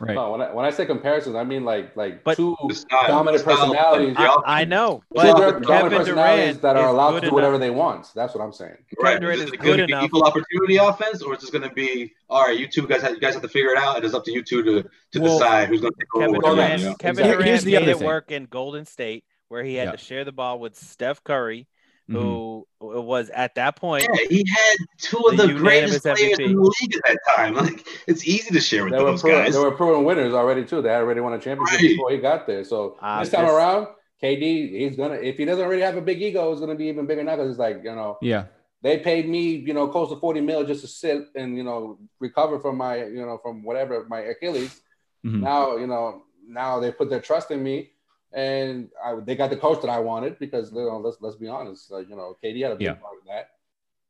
Right. 0.07 0.15
No, 0.15 0.31
when 0.31 0.41
I, 0.41 0.51
when 0.53 0.65
I 0.65 0.69
say 0.71 0.85
comparisons, 0.85 1.35
I 1.35 1.43
mean 1.43 1.63
like 1.65 1.95
like 1.95 2.23
But- 2.23 2.35
two 2.37 2.55
The 2.67 2.75
style- 2.75 3.07
dominant 3.07 3.41
style- 3.41 3.55
personalities. 3.57 4.15
Yeah. 4.19 4.35
I, 4.45 4.61
I 4.61 4.65
know, 4.65 4.97
two 4.99 5.03
but 5.15 5.23
dominant 5.33 5.65
Kevin 5.67 5.89
personalities 5.97 6.45
Durant 6.57 6.61
that 6.63 6.75
are 6.77 6.87
allowed 6.89 7.19
to 7.19 7.29
do 7.29 7.33
whatever 7.33 7.55
enough- 7.55 7.61
they 7.61 7.69
want. 7.69 8.07
That's 8.15 8.35
what 8.35 8.43
I'm 8.43 8.51
saying. 8.53 8.75
Right. 9.01 9.19
Durant 9.19 9.39
Is 9.41 9.45
is 9.47 9.53
it 9.53 9.59
good 9.59 9.65
going 9.65 9.77
to 9.79 9.85
be 9.87 9.93
enough. 9.93 10.05
equal 10.05 10.23
opportunity 10.23 10.77
offense, 10.77 11.21
or 11.21 11.33
is 11.35 11.41
this 11.41 11.49
going 11.49 11.67
to 11.67 11.73
be 11.73 12.13
all 12.29 12.43
right? 12.43 12.57
You 12.59 12.67
two 12.67 12.87
guys, 12.87 13.01
have, 13.01 13.11
you 13.13 13.19
guys 13.19 13.33
have 13.33 13.41
to 13.43 13.49
figure 13.49 13.69
it 13.71 13.77
out. 13.77 13.97
It 13.97 14.05
is 14.05 14.13
up 14.13 14.25
to 14.25 14.31
you 14.31 14.43
two 14.43 14.61
to 14.63 14.83
to 15.13 15.19
Well, 15.19 15.37
decide 15.39 15.69
who's 15.69 15.81
going 15.81 15.93
to 15.93 15.99
take 15.99 16.15
over. 16.15 16.25
Kevin 16.25 16.41
what 16.41 16.55
Durant, 16.55 16.83
want. 16.83 16.99
Kevin 16.99 17.19
Exactly. 17.23 17.45
Here's 17.45 17.63
Durant 17.63 17.65
the 17.65 17.71
made 17.71 17.81
other 17.83 17.91
it 17.91 17.97
thing. 17.99 18.07
work 18.07 18.31
in 18.31 18.45
Golden 18.45 18.85
State, 18.85 19.23
where 19.47 19.63
he 19.63 19.75
had 19.75 19.85
Yeah. 19.87 19.91
to 19.93 19.97
share 19.97 20.25
the 20.25 20.31
ball 20.31 20.59
with 20.59 20.75
Steph 20.75 21.23
Curry, 21.23 21.67
Mhm. 22.09 22.21
who 22.21 22.65
was 22.79 23.29
at 23.29 23.55
that 23.55 23.75
point. 23.77 24.03
Yeah, 24.13 24.27
he 24.29 24.45
had 24.49 24.77
two 24.99 25.17
of 25.19 25.37
The 25.37 25.47
the, 25.47 25.53
greatest 25.53 26.03
unanimous 26.05 26.19
players 26.21 26.37
MVP. 26.39 26.45
in 26.45 26.55
the 26.55 26.61
league 26.81 26.95
at 26.95 27.01
that 27.05 27.19
time. 27.35 27.53
Like 27.63 27.87
it's 28.07 28.27
easy 28.27 28.51
to 28.53 28.59
share 28.59 28.83
with 28.83 28.93
They 28.93 28.99
those 28.99 29.21
proven, 29.21 29.39
guys. 29.43 29.53
they 29.53 29.59
were 29.59 29.71
proven 29.71 30.03
winners 30.03 30.33
already 30.33 30.65
too. 30.65 30.81
They 30.81 30.89
had 30.89 31.01
already 31.01 31.21
won 31.21 31.33
a 31.33 31.39
championship 31.39 31.79
Right. 31.79 31.87
before 31.89 32.11
he 32.11 32.17
got 32.17 32.45
there. 32.45 32.63
So 32.65 32.97
Uh, 33.01 33.21
this 33.21 33.29
time 33.31 33.45
this- 33.45 33.53
around, 33.55 33.87
KD, 34.21 34.69
he's 34.79 34.95
gonna 34.97 35.15
if 35.15 35.37
he 35.37 35.45
doesn't 35.45 35.63
already 35.63 35.81
have 35.81 35.95
a 35.97 36.01
big 36.01 36.21
ego, 36.21 36.51
it's 36.51 36.59
gonna 36.59 36.75
be 36.75 36.87
even 36.87 37.05
bigger 37.05 37.23
now 37.23 37.35
because 37.37 37.51
it's 37.51 37.59
like 37.59 37.77
you 37.83 37.95
know 37.95 38.17
Yeah. 38.21 38.45
they 38.81 38.97
paid 38.99 39.27
me 39.29 39.43
you 39.67 39.73
know 39.73 39.87
close 39.87 40.09
to 40.09 40.17
forty 40.17 40.41
mil 40.41 40.65
just 40.65 40.81
to 40.81 40.87
sit 40.87 41.27
and 41.35 41.55
you 41.57 41.63
know 41.63 41.97
recover 42.19 42.59
from 42.59 42.77
my 42.77 42.97
you 43.05 43.25
know 43.25 43.37
from 43.41 43.63
whatever 43.63 44.05
my 44.09 44.19
Achilles. 44.21 44.81
Mhm. 45.25 45.39
Now 45.41 45.77
you 45.77 45.87
know 45.87 46.23
now 46.45 46.79
they 46.81 46.91
put 46.91 47.09
their 47.09 47.21
trust 47.21 47.49
in 47.51 47.63
me. 47.63 47.91
And 48.33 48.89
I, 49.03 49.15
they 49.23 49.35
got 49.35 49.51
the 49.51 49.57
coach 49.57 49.81
that 49.81 49.89
I 49.89 49.99
wanted 49.99 50.39
because 50.39 50.71
you 50.71 50.79
know, 50.79 50.97
let's 50.97 51.17
let's 51.21 51.35
be 51.35 51.47
honest, 51.47 51.91
like 51.91 52.09
you 52.09 52.15
know, 52.15 52.35
KD 52.43 52.63
had 52.63 52.71
a 52.71 52.75
big 52.75 52.85
Yeah. 52.85 52.93
part 52.95 53.17
of 53.21 53.27
that. 53.27 53.51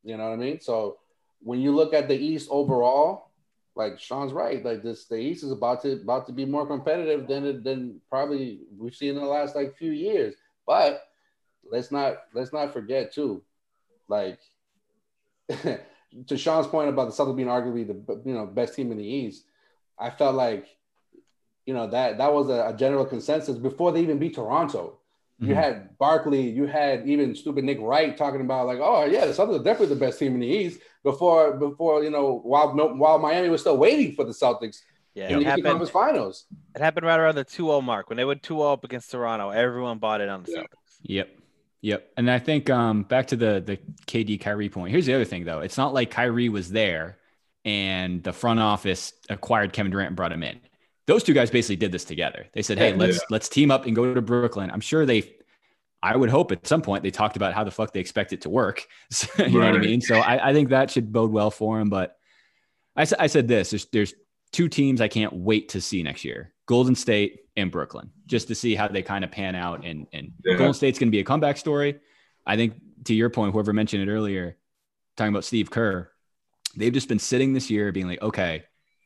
You 0.04 0.18
know 0.18 0.30
what 0.30 0.34
I 0.34 0.38
mean? 0.38 0.60
So 0.60 1.00
when 1.41 1.60
you 1.60 1.76
look 1.76 1.94
at 1.94 2.08
the 2.08 2.16
East 2.16 2.48
overall, 2.52 3.32
like 3.76 4.00
Sean's 4.00 4.32
right, 4.32 4.64
like 4.64 4.82
this, 4.84 5.06
the 5.06 5.16
East 5.18 5.44
is 5.44 5.52
about 5.52 5.82
to 5.82 5.94
about 5.94 6.26
to 6.28 6.32
be 6.34 6.45
more 6.45 6.66
competitive 6.66 7.28
than 7.28 7.45
it 7.45 7.64
than 7.64 8.00
probably 8.10 8.62
we've 8.78 8.95
seen 8.95 9.10
in 9.16 9.22
the 9.22 9.26
last 9.26 9.56
like 9.56 9.76
few 9.78 9.91
years. 9.91 10.36
But 10.66 11.04
let's 11.70 11.91
not 11.91 12.18
let's 12.34 12.54
not 12.54 12.72
forget 12.72 13.14
too, 13.14 13.44
like 14.08 14.40
to 15.50 16.38
Sean's 16.38 16.68
point 16.68 16.90
about 16.90 17.06
the 17.06 17.24
Celtics 17.24 17.36
being 17.36 17.48
arguably 17.50 17.86
the 17.88 18.22
you 18.26 18.34
know 18.34 18.45
best 18.45 18.76
team 18.76 18.91
in 18.91 18.98
the 18.98 19.06
East. 19.06 19.45
I 20.00 20.10
felt 20.10 20.36
like 20.36 20.68
you 21.65 21.73
know 21.73 21.88
that 21.88 22.18
that 22.18 22.34
was 22.34 22.49
a, 22.49 22.69
a 22.69 22.73
general 22.77 23.06
consensus 23.06 23.57
before 23.57 23.91
they 23.91 24.02
even 24.02 24.19
beat 24.19 24.35
Toronto. 24.35 24.99
You 25.40 25.49
Mhm. 25.49 25.56
had 25.56 25.98
Barkley, 25.98 26.49
you 26.49 26.65
had 26.68 27.07
even 27.07 27.35
stupid 27.35 27.64
Nick 27.65 27.80
Wright 27.81 28.15
talking 28.15 28.41
about 28.41 28.68
like, 28.68 28.80
oh 28.81 29.06
yeah, 29.06 29.26
the 29.26 29.34
Celtics 29.34 29.60
are 29.60 29.64
definitely 29.64 29.95
the 29.95 29.99
best 29.99 30.19
team 30.19 30.34
in 30.35 30.40
the 30.41 30.48
East. 30.48 30.80
Before 31.03 31.57
before 31.57 32.03
you 32.03 32.11
know 32.11 32.40
while 32.44 32.73
no, 32.76 32.88
while 32.94 33.18
Miami 33.19 33.49
was 33.49 33.61
still 33.61 33.77
waiting 33.77 34.15
for 34.15 34.23
the 34.26 34.31
Celtics 34.31 34.77
Yeah, 35.15 35.30
in 35.30 35.35
it 35.35 35.40
the 35.40 35.45
happened. 35.45 35.65
Conference 35.65 35.90
Finals. 35.91 36.45
It 36.76 36.81
happened 36.81 37.06
right 37.06 37.19
around 37.19 37.35
the 37.35 37.44
2-0 37.45 37.84
mark 37.84 38.10
when 38.10 38.18
they 38.18 38.26
went 38.26 38.41
2-0 38.41 38.73
up 38.73 38.84
against 38.84 39.11
Toronto. 39.11 39.49
Everyone 39.49 39.98
bought 39.98 40.22
it 40.22 40.30
on 40.30 40.44
the 40.44 40.52
Yeah. 40.52 40.60
Celtics. 40.61 40.99
Yep. 41.03 41.30
Yep. 41.81 42.11
And 42.15 42.31
I 42.31 42.40
think 42.40 42.69
um, 42.69 43.03
back 43.03 43.27
to 43.27 43.35
the 43.35 43.61
the 43.65 43.77
KD 44.07 44.40
Kyrie 44.40 44.69
point. 44.69 44.91
Here's 44.91 45.06
the 45.06 45.14
other 45.15 45.26
thing 45.26 45.44
though. 45.44 45.60
It's 45.60 45.77
not 45.77 45.94
like 45.94 46.11
Kyrie 46.11 46.48
was 46.49 46.69
there 46.69 47.18
and 47.65 48.23
the 48.23 48.31
front 48.34 48.60
office 48.61 49.11
acquired 49.30 49.73
Kevin 49.73 49.91
Durant 49.91 50.07
and 50.07 50.15
brought 50.15 50.31
him 50.31 50.44
in. 50.44 50.60
Those 51.05 51.23
two 51.23 51.34
guys 51.34 51.51
basically 51.51 51.75
did 51.75 51.91
this 51.91 52.05
together. 52.05 52.47
They 52.53 52.61
said, 52.61 52.77
"Hey, 52.77 52.91
Yeah. 52.91 52.97
let's 52.97 53.19
let's 53.30 53.49
team 53.49 53.71
up 53.71 53.85
and 53.85 53.95
go 53.95 54.13
to 54.13 54.21
Brooklyn." 54.21 54.71
I'm 54.71 54.80
sure 54.81 55.05
they 55.05 55.35
I 56.01 56.17
would 56.17 56.30
hope 56.30 56.51
at 56.51 56.67
some 56.67 56.81
point 56.81 57.01
they 57.03 57.11
talked 57.11 57.38
about 57.38 57.53
how 57.53 57.63
the 57.63 57.71
fuck 57.71 57.93
they 57.93 58.01
expect 58.01 58.34
it 58.34 58.41
to 58.41 58.49
work. 58.49 58.85
So, 59.09 59.27
you 59.45 59.59
know 59.59 59.65
what 59.67 59.75
I 59.75 59.80
mean? 59.80 60.01
So 60.01 60.15
I, 60.19 60.49
I 60.49 60.53
think 60.53 60.69
that 60.69 60.91
should 60.91 61.13
bode 61.13 61.31
well 61.31 61.49
for 61.49 61.80
him. 61.80 61.89
But 61.89 62.17
I, 62.95 63.05
I 63.19 63.27
said 63.27 63.47
this: 63.47 63.69
there's, 63.71 63.85
there's 63.88 64.13
two 64.51 64.67
teams 64.69 65.01
I 65.01 65.07
can't 65.07 65.34
wait 65.34 65.69
to 65.69 65.81
see 65.81 66.03
next 66.03 66.25
year: 66.25 66.53
Golden 66.65 66.95
State 66.95 67.39
and 67.55 67.71
Brooklyn, 67.71 68.11
just 68.25 68.47
to 68.49 68.55
see 68.55 68.75
how 68.75 68.88
they 68.88 69.01
kind 69.01 69.23
of 69.23 69.31
pan 69.31 69.55
out. 69.55 69.85
And 69.85 70.07
and 70.13 70.31
Yeah. 70.43 70.55
Golden 70.57 70.73
State's 70.73 70.99
going 70.99 71.07
to 71.07 71.11
be 71.11 71.19
a 71.19 71.23
comeback 71.23 71.57
story. 71.57 71.99
I 72.45 72.57
think 72.57 72.73
to 73.05 73.13
your 73.13 73.30
point, 73.30 73.53
whoever 73.53 73.71
mentioned 73.73 74.07
it 74.07 74.11
earlier, 74.11 74.57
talking 75.15 75.34
about 75.34 75.45
Steve 75.45 75.71
Kerr, 75.71 76.09
they've 76.75 76.91
just 76.93 77.07
been 77.07 77.19
sitting 77.19 77.53
this 77.53 77.69
year 77.69 77.91
being 77.93 78.07
like, 78.07 78.21
okay, 78.21 78.63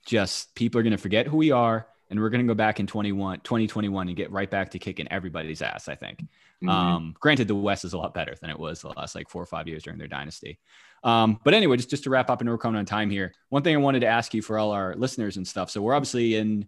just 0.08 0.56
people 0.56 0.80
are 0.80 0.84
going 0.84 0.92
to 0.92 0.98
forget 0.98 1.28
who 1.28 1.38
we 1.38 1.52
are. 1.52 1.88
And 2.10 2.22
we're 2.22 2.30
going 2.30 2.42
to 2.42 2.50
go 2.50 2.56
back 2.56 2.80
in 2.80 2.88
21, 2.88 3.42
2021 3.42 4.08
and 4.08 4.16
get 4.16 4.32
right 4.32 4.50
back 4.50 4.72
to 4.72 4.80
kicking 4.80 5.10
everybody's 5.12 5.62
ass, 5.62 5.90
I 5.90 5.96
think. 5.96 6.24
Mhm. 6.64 6.70
Um, 6.70 7.16
granted, 7.20 7.50
the 7.50 7.56
West 7.56 7.84
is 7.84 7.92
a 7.92 7.98
lot 7.98 8.14
better 8.14 8.34
than 8.40 8.50
it 8.50 8.58
was 8.58 8.80
the 8.80 8.88
last 8.88 9.14
like 9.14 9.30
four 9.30 9.44
or 9.44 9.46
five 9.46 9.68
years 9.68 9.84
during 9.84 10.00
their 10.00 10.08
dynasty. 10.08 10.58
Um, 11.04 11.38
but 11.44 11.54
anyway, 11.54 11.76
just, 11.76 11.90
just 11.90 12.06
to 12.06 12.10
wrap 12.10 12.30
up, 12.30 12.40
and 12.40 12.50
we're 12.50 12.58
coming 12.58 12.80
on 12.80 12.86
time 12.86 13.10
here. 13.10 13.34
One 13.50 13.62
thing 13.62 13.76
I 13.76 13.80
wanted 13.80 14.00
to 14.00 14.08
ask 14.08 14.34
you 14.34 14.42
for 14.42 14.58
all 14.58 14.72
our 14.72 14.96
listeners 14.96 15.36
and 15.36 15.46
stuff. 15.46 15.70
So 15.70 15.82
we're 15.82 15.94
obviously 15.94 16.36
in, 16.36 16.66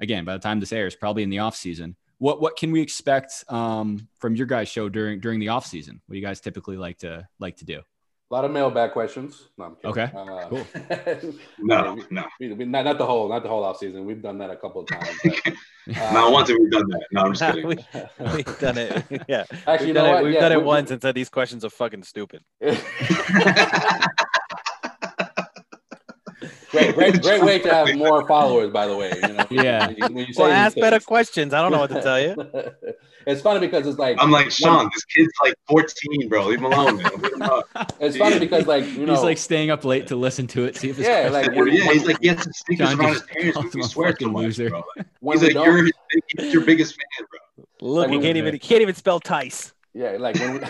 again, 0.00 0.24
by 0.24 0.32
the 0.32 0.38
time 0.38 0.58
this 0.58 0.72
airs, 0.72 0.96
probably 0.96 1.22
in 1.22 1.28
the 1.28 1.40
off 1.40 1.54
season. 1.54 1.94
What 2.16 2.40
what 2.40 2.56
can 2.56 2.72
we 2.72 2.80
expect 2.80 3.44
um, 3.48 4.08
from 4.18 4.34
your 4.34 4.46
guys' 4.46 4.68
show 4.68 4.88
during 4.88 5.20
during 5.20 5.38
the 5.38 5.50
off 5.50 5.66
season? 5.66 6.00
What 6.06 6.14
do 6.14 6.18
you 6.18 6.26
guys 6.26 6.40
typically 6.40 6.78
like 6.78 6.98
to 7.00 7.28
like 7.38 7.58
to 7.58 7.64
do? 7.66 7.82
A 8.30 8.34
lot 8.34 8.44
of 8.44 8.50
mailbag 8.50 8.92
questions. 8.92 9.48
No, 9.56 9.64
I'm 9.64 9.76
kidding. 9.76 9.90
Okay, 9.90 10.10
Uh, 10.14 10.48
cool. 10.50 10.66
no, 11.60 11.94
we- 11.94 12.04
no, 12.10 12.24
we- 12.38 12.52
we- 12.52 12.64
not, 12.66 12.84
not 12.84 12.98
the 12.98 13.06
whole 13.06 13.26
not 13.28 13.42
the 13.42 13.48
whole 13.48 13.64
off 13.64 13.78
season. 13.78 14.04
We've 14.04 14.20
done 14.20 14.36
that 14.38 14.50
a 14.50 14.56
couple 14.56 14.82
of 14.82 14.86
times. 14.88 15.08
but, 15.24 15.34
uh, 15.96 16.12
not 16.12 16.30
once 16.30 16.50
have 16.50 16.58
we 16.60 16.68
done 16.68 16.86
that. 16.90 17.06
No, 17.10 17.22
I'm 17.22 17.32
just 17.32 17.42
kidding. 17.54 17.66
we, 17.68 17.76
we've 18.34 18.58
done 18.58 18.76
it. 18.76 19.02
Yeah. 19.26 19.44
Actually, 19.66 19.88
you 19.88 19.94
we've 19.94 19.94
know 19.94 20.02
done 20.02 20.12
what? 20.12 20.20
it, 20.20 20.24
we've 20.24 20.34
Yeah, 20.34 20.40
done 20.40 20.52
it 20.52 20.58
we- 20.58 20.64
once 20.64 20.90
and 20.90 21.00
said 21.00 21.14
these 21.14 21.30
questions 21.30 21.64
are 21.64 21.70
fucking 21.70 22.02
stupid. 22.02 22.42
Great, 26.78 26.94
great, 26.94 27.22
great 27.22 27.42
way 27.42 27.58
to 27.60 27.68
have 27.74 27.94
more 27.96 28.26
followers, 28.26 28.70
by 28.70 28.86
the 28.86 28.96
way. 28.96 29.12
You 29.22 29.28
know, 29.34 29.46
Yeah. 29.50 29.86
When 29.88 29.96
you, 29.96 30.04
when 30.14 30.26
you 30.26 30.32
say 30.32 30.42
Well, 30.42 30.48
these 30.50 30.56
ask 30.56 30.76
better 30.76 31.00
questions. 31.00 31.52
I 31.54 31.60
don't 31.62 31.72
know 31.72 31.80
what 31.80 31.90
to 31.90 32.02
tell 32.02 32.20
you. 32.20 32.34
it's 33.26 33.40
funny 33.42 33.60
because 33.60 33.86
it's 33.86 33.98
like 33.98 34.16
I'm 34.20 34.30
like 34.30 34.50
Sean. 34.50 34.88
This 34.94 35.04
kid's 35.04 35.32
like 35.42 35.54
14, 35.68 36.28
bro. 36.28 36.46
Leave 36.46 36.58
him 36.58 36.64
alone, 36.66 36.96
man. 37.02 37.10
Leave 37.18 37.32
him 37.34 37.42
up. 37.42 37.68
it's 38.00 38.16
funny 38.16 38.38
because 38.38 38.66
like 38.66 38.84
you 38.86 39.06
know 39.06 39.14
He's 39.14 39.22
like 39.22 39.38
staying 39.38 39.70
up 39.70 39.84
late 39.84 40.06
to 40.08 40.16
listen 40.16 40.46
to 40.48 40.64
it, 40.64 40.76
see 40.76 40.90
if 40.90 40.96
his 40.96 41.06
Yeah, 41.06 41.28
questions- 41.28 41.56
like, 41.56 41.72
Yeah, 41.72 41.92
he's 41.92 42.06
like 42.06 42.20
he 42.20 42.28
has 42.28 42.42
some 42.42 42.52
sneakers 42.52 42.88
John 42.90 43.00
around 43.00 43.12
his 43.14 43.22
parents. 43.22 43.54
calls 43.56 43.74
him 43.74 43.80
He 43.80 43.86
a 43.86 43.88
swears 43.88 44.12
fucking 44.12 44.32
much, 44.32 44.42
loser. 44.42 44.68
bro. 44.70 44.84
when 45.20 45.38
He's 45.38 45.54
like 45.54 45.64
you're 45.64 45.76
his, 45.84 45.92
he's 46.38 46.52
your 46.52 46.64
biggest 46.64 46.94
fan, 46.94 47.26
bro. 47.30 47.64
Look, 47.80 48.08
Like 48.08 48.16
he 48.16 48.20
can't 48.24 48.36
even 48.36 48.54
he 48.54 48.58
can't 48.58 48.82
even 48.82 48.94
spell 48.94 49.20
Tice. 49.20 49.72
yeah, 49.94 50.16
like 50.18 50.36
when 50.36 50.54
we, 50.54 50.60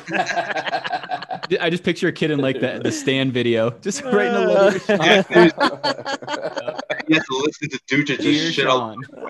I 1.60 1.70
just 1.70 1.82
picture 1.84 2.08
a 2.08 2.12
kid 2.12 2.30
in 2.30 2.38
like 2.40 2.60
the, 2.60 2.80
the 2.82 2.92
Stan 2.92 3.30
video, 3.32 3.70
just 3.80 4.02
writing 4.04 4.34
a 4.34 4.40
letter. 4.40 4.78
to 4.78 4.96
Yeah, 4.96 5.22
Sean. 5.22 5.42
dude, 5.44 5.52
he 7.08 7.14
has 7.14 7.24
to 7.26 7.36
listen 7.44 7.68
to 7.70 7.78
Dutra 7.88 8.18
Dear 8.18 8.32
just 8.42 8.54
shit 8.54 8.66
on. 8.66 8.96
Sean. 9.10 9.28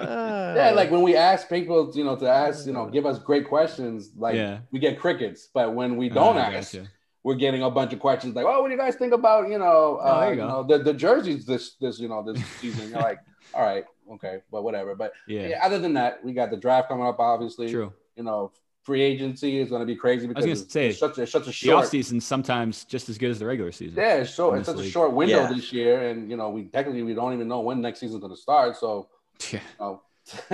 yeah, 0.57 0.73
like 0.75 0.91
when 0.91 1.03
we 1.03 1.17
ask 1.17 1.49
people, 1.49 1.91
you 1.95 2.05
know, 2.05 2.17
to 2.17 2.29
ask, 2.29 2.67
you 2.67 2.73
know, 2.73 2.87
give 2.87 3.07
us 3.07 3.19
great 3.19 3.49
questions, 3.49 4.11
like 4.17 4.35
Yeah. 4.35 4.59
we 4.71 4.79
get 4.79 4.99
crickets. 4.99 5.49
But 5.53 5.75
when 5.75 5.97
we 5.97 6.09
don't 6.09 6.37
Oh, 6.37 6.41
ask, 6.41 6.73
gotcha. 6.75 6.89
we're 7.23 7.35
getting 7.37 7.63
a 7.63 7.71
bunch 7.71 7.93
of 7.93 8.01
questions 8.01 8.35
like, 8.35 8.47
"Oh, 8.47 8.61
what 8.63 8.69
do 8.69 8.75
you 8.75 8.81
guys 8.81 8.95
think 8.97 9.13
about 9.13 9.49
you 9.49 9.59
know, 9.59 9.99
Oh, 10.03 10.07
uh, 10.07 10.21
there 10.21 10.35
you 10.35 10.41
you 10.43 10.47
know 10.49 10.63
the, 10.63 10.79
the 10.79 10.95
jerseys 10.95 11.45
this 11.47 11.75
this 11.81 11.99
you 11.99 12.09
know 12.09 12.23
this 12.23 12.45
season?" 12.61 12.91
You're 12.91 13.01
like, 13.01 13.19
"All 13.55 13.63
right, 13.63 13.85
okay, 14.15 14.39
but 14.51 14.63
whatever." 14.63 14.95
But 14.95 15.13
Yeah, 15.27 15.49
yeah, 15.49 15.65
other 15.65 15.79
than 15.79 15.95
that, 15.95 16.25
we 16.25 16.33
got 16.33 16.51
the 16.51 16.57
draft 16.57 16.89
coming 16.89 17.07
up. 17.07 17.19
Obviously, 17.21 17.71
true. 17.71 17.93
you 18.17 18.23
know, 18.25 18.53
free 18.89 19.03
agency 19.03 19.59
is 19.61 19.69
going 19.69 19.81
to 19.81 19.87
be 19.87 19.95
crazy 19.95 20.27
because 20.27 20.45
gonna 20.47 20.53
it's, 20.53 20.73
say, 20.73 20.89
it's 20.89 20.99
such 20.99 21.19
a, 21.19 21.23
it's 21.25 21.33
such 21.33 21.43
a 21.43 21.47
The 21.47 21.53
short. 21.53 21.85
off 21.85 21.91
season's 21.91 22.25
sometimes 22.25 22.87
just 22.87 23.11
as 23.11 23.19
good 23.19 23.31
as 23.31 23.39
the 23.39 23.45
regular 23.45 23.71
season. 23.71 23.99
Yeah, 23.99 24.15
it's 24.23 24.33
short. 24.33 24.59
It's 24.59 24.67
this 24.67 24.77
such 24.77 24.87
a 24.87 24.91
short 24.91 25.13
window 25.13 25.43
Yeah. 25.43 25.53
this 25.53 25.71
year, 25.75 26.09
and 26.09 26.31
you 26.31 26.39
know, 26.39 26.49
we 26.49 26.65
technically 26.65 27.03
we 27.03 27.13
don't 27.13 27.35
even 27.35 27.49
know 27.49 27.61
when 27.61 27.83
next 27.83 28.01
season's 28.01 28.21
going 28.21 28.35
to 28.35 28.41
start. 28.41 28.79
So, 28.79 29.09
Yeah. 29.53 29.61
you 29.61 29.61
know, 29.79 30.03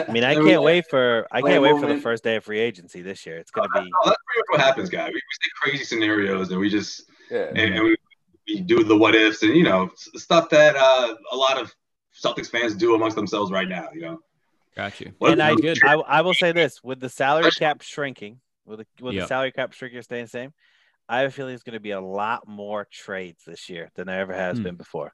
I 0.08 0.10
mean, 0.10 0.24
I 0.24 0.34
can't 0.46 0.62
wait 0.64 0.84
for 0.90 1.28
I 1.30 1.42
can't 1.42 1.62
wait 1.62 1.78
for 1.80 1.86
the 1.86 2.00
first 2.00 2.24
day 2.24 2.34
of 2.34 2.42
free 2.42 2.58
agency 2.58 3.02
this 3.02 3.24
year. 3.24 3.38
It's 3.38 3.52
gonna 3.52 3.68
be 3.72 3.78
No, 3.78 3.86
that's 4.04 4.16
pretty 4.26 4.40
much 4.40 4.46
what 4.50 4.60
happens, 4.60 4.90
guys. 4.90 5.08
We, 5.08 5.14
we 5.14 5.20
say 5.20 5.50
crazy 5.62 5.84
scenarios 5.84 6.50
and 6.50 6.58
we 6.58 6.68
just 6.68 7.04
yeah. 7.30 7.50
and, 7.54 7.74
and 7.76 7.84
we, 7.84 7.96
we 8.48 8.60
do 8.62 8.82
the 8.82 8.96
what 8.96 9.14
ifs 9.14 9.42
and 9.44 9.54
you 9.54 9.62
know 9.62 9.90
stuff 10.16 10.48
that 10.50 10.74
uh, 10.76 11.14
a 11.30 11.36
lot 11.36 11.56
of 11.60 11.72
Celtics 12.20 12.48
fans 12.48 12.74
do 12.74 12.94
amongst 12.96 13.14
themselves 13.16 13.52
right 13.52 13.68
now. 13.68 13.88
You 13.94 14.00
know, 14.02 14.18
Got 14.76 15.00
you. 15.00 15.12
And 15.20 15.40
I, 15.42 15.52
if- 15.52 15.58
good. 15.60 15.78
I 15.84 15.94
I 15.94 16.20
will 16.22 16.34
say 16.34 16.52
this 16.52 16.82
with 16.82 17.00
the 17.00 17.08
salary 17.08 17.50
cap 17.52 17.82
shrinking, 17.82 18.40
with 18.66 18.80
the 18.80 18.86
with 19.04 19.14
Yep. 19.14 19.24
the 19.24 19.28
salary 19.28 19.52
cap 19.52 19.72
shrinking 19.72 20.02
staying 20.02 20.24
the 20.24 20.30
same, 20.30 20.52
I 21.08 21.18
have 21.20 21.28
a 21.28 21.30
feeling 21.30 21.54
it's 21.54 21.62
going 21.62 21.74
to 21.74 21.80
be 21.80 21.92
a 21.92 22.00
lot 22.00 22.48
more 22.48 22.86
trades 22.90 23.44
this 23.46 23.68
year 23.68 23.90
than 23.94 24.06
there 24.08 24.20
ever 24.20 24.32
has 24.34 24.56
Hmm. 24.58 24.64
been 24.64 24.74
before. 24.76 25.12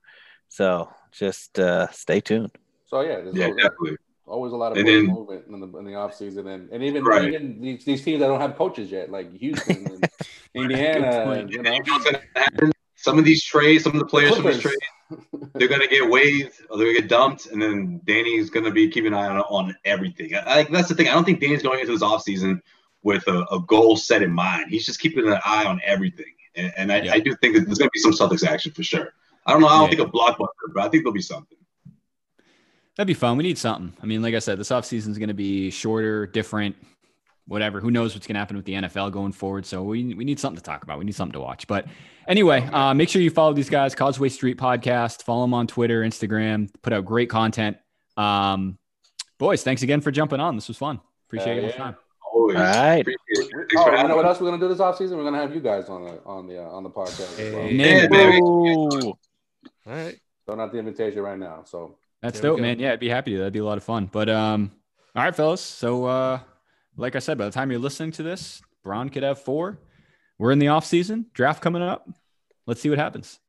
So 0.48 0.90
just 1.12 1.58
uh, 1.58 1.88
stay 1.90 2.20
tuned. 2.20 2.52
So 2.86 3.02
yeah, 3.02 3.20
there's 3.20 3.34
yeah, 3.36 3.44
always, 3.46 3.62
definitely. 3.62 3.96
always 4.26 4.52
a 4.52 4.56
lot 4.56 4.72
of 4.72 4.78
And 4.78 4.86
movement 4.86 5.06
then- 5.06 5.14
movement 5.14 5.44
in 5.64 5.72
the 5.72 5.78
in 5.78 5.84
the 5.84 5.94
off 5.94 6.14
season, 6.14 6.46
and 6.48 6.70
and 6.70 6.82
even 6.82 7.04
Right. 7.04 7.24
even 7.28 7.60
these, 7.60 7.84
these 7.84 8.02
teams 8.04 8.20
that 8.20 8.26
don't 8.28 8.40
have 8.40 8.56
coaches 8.56 8.90
yet, 8.90 9.10
like 9.10 9.32
Houston 9.36 9.86
and 9.86 10.08
Indiana, 10.54 11.06
and, 11.32 11.50
you 11.50 11.62
know, 11.62 11.70
you 11.72 11.82
know 11.84 11.92
what's 11.92 12.04
gonna 12.04 12.22
happen? 12.34 12.72
Some 12.96 13.18
of 13.18 13.24
these 13.24 13.44
trades, 13.44 13.84
some 13.84 13.92
of 13.92 13.98
the 14.00 14.06
players 14.06 14.34
from 14.36 14.46
these 14.46 14.58
trades, 14.60 14.76
they're 15.54 15.68
gonna 15.68 15.86
get 15.88 16.08
waived 16.08 16.52
or 16.68 16.78
they're 16.78 16.88
gonna 16.88 17.00
get 17.00 17.08
dumped, 17.08 17.46
and 17.46 17.60
then 17.60 18.00
Danny's 18.04 18.50
gonna 18.50 18.70
be 18.70 18.88
keeping 18.88 19.12
an 19.12 19.14
eye 19.14 19.26
on, 19.28 19.38
on 19.40 19.76
everything. 19.84 20.34
I, 20.34 20.60
I, 20.60 20.62
that's 20.64 20.88
the 20.88 20.94
thing. 20.94 21.08
I 21.08 21.12
don't 21.12 21.24
think 21.24 21.40
Danny's 21.40 21.62
going 21.62 21.80
into 21.80 21.92
this 21.92 22.02
offseason 22.02 22.60
with 23.02 23.26
a, 23.28 23.44
a 23.52 23.60
goal 23.66 23.96
set 23.96 24.22
in 24.22 24.30
mind. 24.32 24.70
He's 24.70 24.84
just 24.86 25.00
keeping 25.00 25.26
an 25.26 25.38
eye 25.44 25.64
on 25.64 25.80
everything, 25.84 26.32
and, 26.54 26.72
and 26.76 26.92
I, 26.92 27.02
Yeah. 27.02 27.12
I 27.14 27.20
do 27.20 27.34
think 27.36 27.54
that 27.56 27.66
there's 27.66 27.78
gonna 27.78 27.90
be 27.92 28.00
some 28.00 28.12
Celtics 28.12 28.46
action 28.46 28.72
for 28.72 28.82
sure. 28.82 29.12
I 29.46 29.52
don't 29.52 29.62
know. 29.62 29.68
I 29.68 29.78
don't 29.78 29.90
Yeah. 29.90 29.96
think 29.96 30.08
a 30.08 30.12
blockbuster, 30.12 30.72
but 30.74 30.84
I 30.84 30.88
think 30.88 31.02
there'll 31.04 31.12
be 31.12 31.22
something. 31.22 31.56
That'd 32.96 33.06
be 33.06 33.14
fun. 33.14 33.36
We 33.38 33.44
need 33.44 33.56
something. 33.56 33.94
I 34.02 34.06
mean, 34.06 34.20
like 34.20 34.34
I 34.34 34.40
said, 34.40 34.58
this 34.58 34.68
offseason 34.68 35.08
is 35.10 35.16
going 35.18 35.28
to 35.28 35.34
be 35.34 35.70
shorter, 35.70 36.26
different, 36.26 36.76
whatever. 37.46 37.80
Who 37.80 37.90
knows 37.90 38.14
what's 38.14 38.26
going 38.26 38.34
to 38.34 38.38
happen 38.40 38.56
with 38.56 38.64
the 38.64 38.74
NFL 38.74 39.12
going 39.12 39.32
forward? 39.32 39.66
So 39.66 39.82
we, 39.82 40.14
we 40.14 40.24
need 40.24 40.38
something 40.40 40.56
to 40.58 40.62
talk 40.62 40.82
about. 40.82 40.98
We 40.98 41.04
need 41.04 41.14
something 41.14 41.32
to 41.34 41.40
watch. 41.40 41.66
But 41.66 41.86
anyway, 42.28 42.62
uh, 42.72 42.94
make 42.94 43.08
sure 43.08 43.20
you 43.22 43.30
follow 43.30 43.52
these 43.52 43.70
guys, 43.70 43.94
Causeway 43.94 44.28
Street 44.28 44.56
Podcast. 44.58 45.22
Follow 45.22 45.42
them 45.42 45.54
on 45.54 45.66
Twitter, 45.66 46.02
Instagram. 46.02 46.70
Put 46.82 46.92
out 46.92 47.04
great 47.04 47.28
content. 47.30 47.76
Um, 48.16 48.78
boys, 49.38 49.62
thanks 49.62 49.82
again 49.82 50.00
for 50.00 50.10
jumping 50.10 50.40
on. 50.40 50.54
This 50.54 50.68
was 50.68 50.76
fun. 50.76 51.00
Appreciate 51.28 51.54
Hell 51.54 51.62
your 51.62 51.70
yeah. 51.70 51.76
time. 51.76 51.96
Always. 52.32 52.56
All 52.56 52.62
right. 52.62 53.00
Appreciate 53.00 53.50
Oh, 53.76 53.84
for 53.84 53.90
I 53.92 53.96
having 53.96 54.08
know 54.10 54.16
what 54.16 54.26
else 54.26 54.40
we're 54.40 54.50
gonna 54.50 54.60
do 54.62 54.68
this 54.68 54.78
offseason. 54.78 55.16
We're 55.16 55.24
gonna 55.24 55.38
have 55.38 55.54
you 55.54 55.60
guys 55.60 55.88
on 55.88 56.04
the 56.04 56.20
on 56.24 56.46
the 56.46 56.62
uh, 56.62 56.68
on 56.68 56.82
the 56.84 56.90
podcast. 56.90 57.38
As 57.38 57.54
well. 57.54 57.62
Hey. 57.64 57.76
Name 57.76 58.02
Yeah, 58.02 58.06
baby. 58.08 58.40
All 58.40 59.18
right. 59.86 60.16
Throwing 60.46 60.60
out 60.60 60.72
the 60.72 60.78
invitation 60.78 61.20
right 61.22 61.38
now. 61.38 61.62
So 61.64 61.96
That's 62.22 62.40
There 62.40 62.50
dope, 62.50 62.58
go. 62.58 62.62
man. 62.62 62.78
Yeah, 62.78 62.92
I'd 62.92 63.00
be 63.00 63.08
happy 63.08 63.32
to. 63.32 63.38
That'd 63.38 63.52
be 63.52 63.58
a 63.60 63.64
lot 63.64 63.78
of 63.78 63.84
fun. 63.84 64.06
But 64.10 64.28
um, 64.28 64.70
all 65.16 65.22
right, 65.24 65.34
fellas. 65.34 65.60
So 65.60 66.04
uh, 66.04 66.40
like 67.00 67.16
I 67.16 67.18
said, 67.18 67.38
by 67.38 67.46
the 67.46 67.50
time 67.50 67.70
you're 67.70 67.80
listening 67.80 68.12
to 68.12 68.22
this, 68.22 68.62
Bron 68.84 69.08
could 69.08 69.22
have 69.22 69.40
four. 69.40 69.78
We're 70.38 70.52
in 70.52 70.58
the 70.58 70.68
off 70.68 70.84
season, 70.84 71.26
draft 71.32 71.62
coming 71.62 71.82
up. 71.82 72.08
Let's 72.66 72.80
see 72.80 72.90
what 72.90 72.98
happens. 72.98 73.39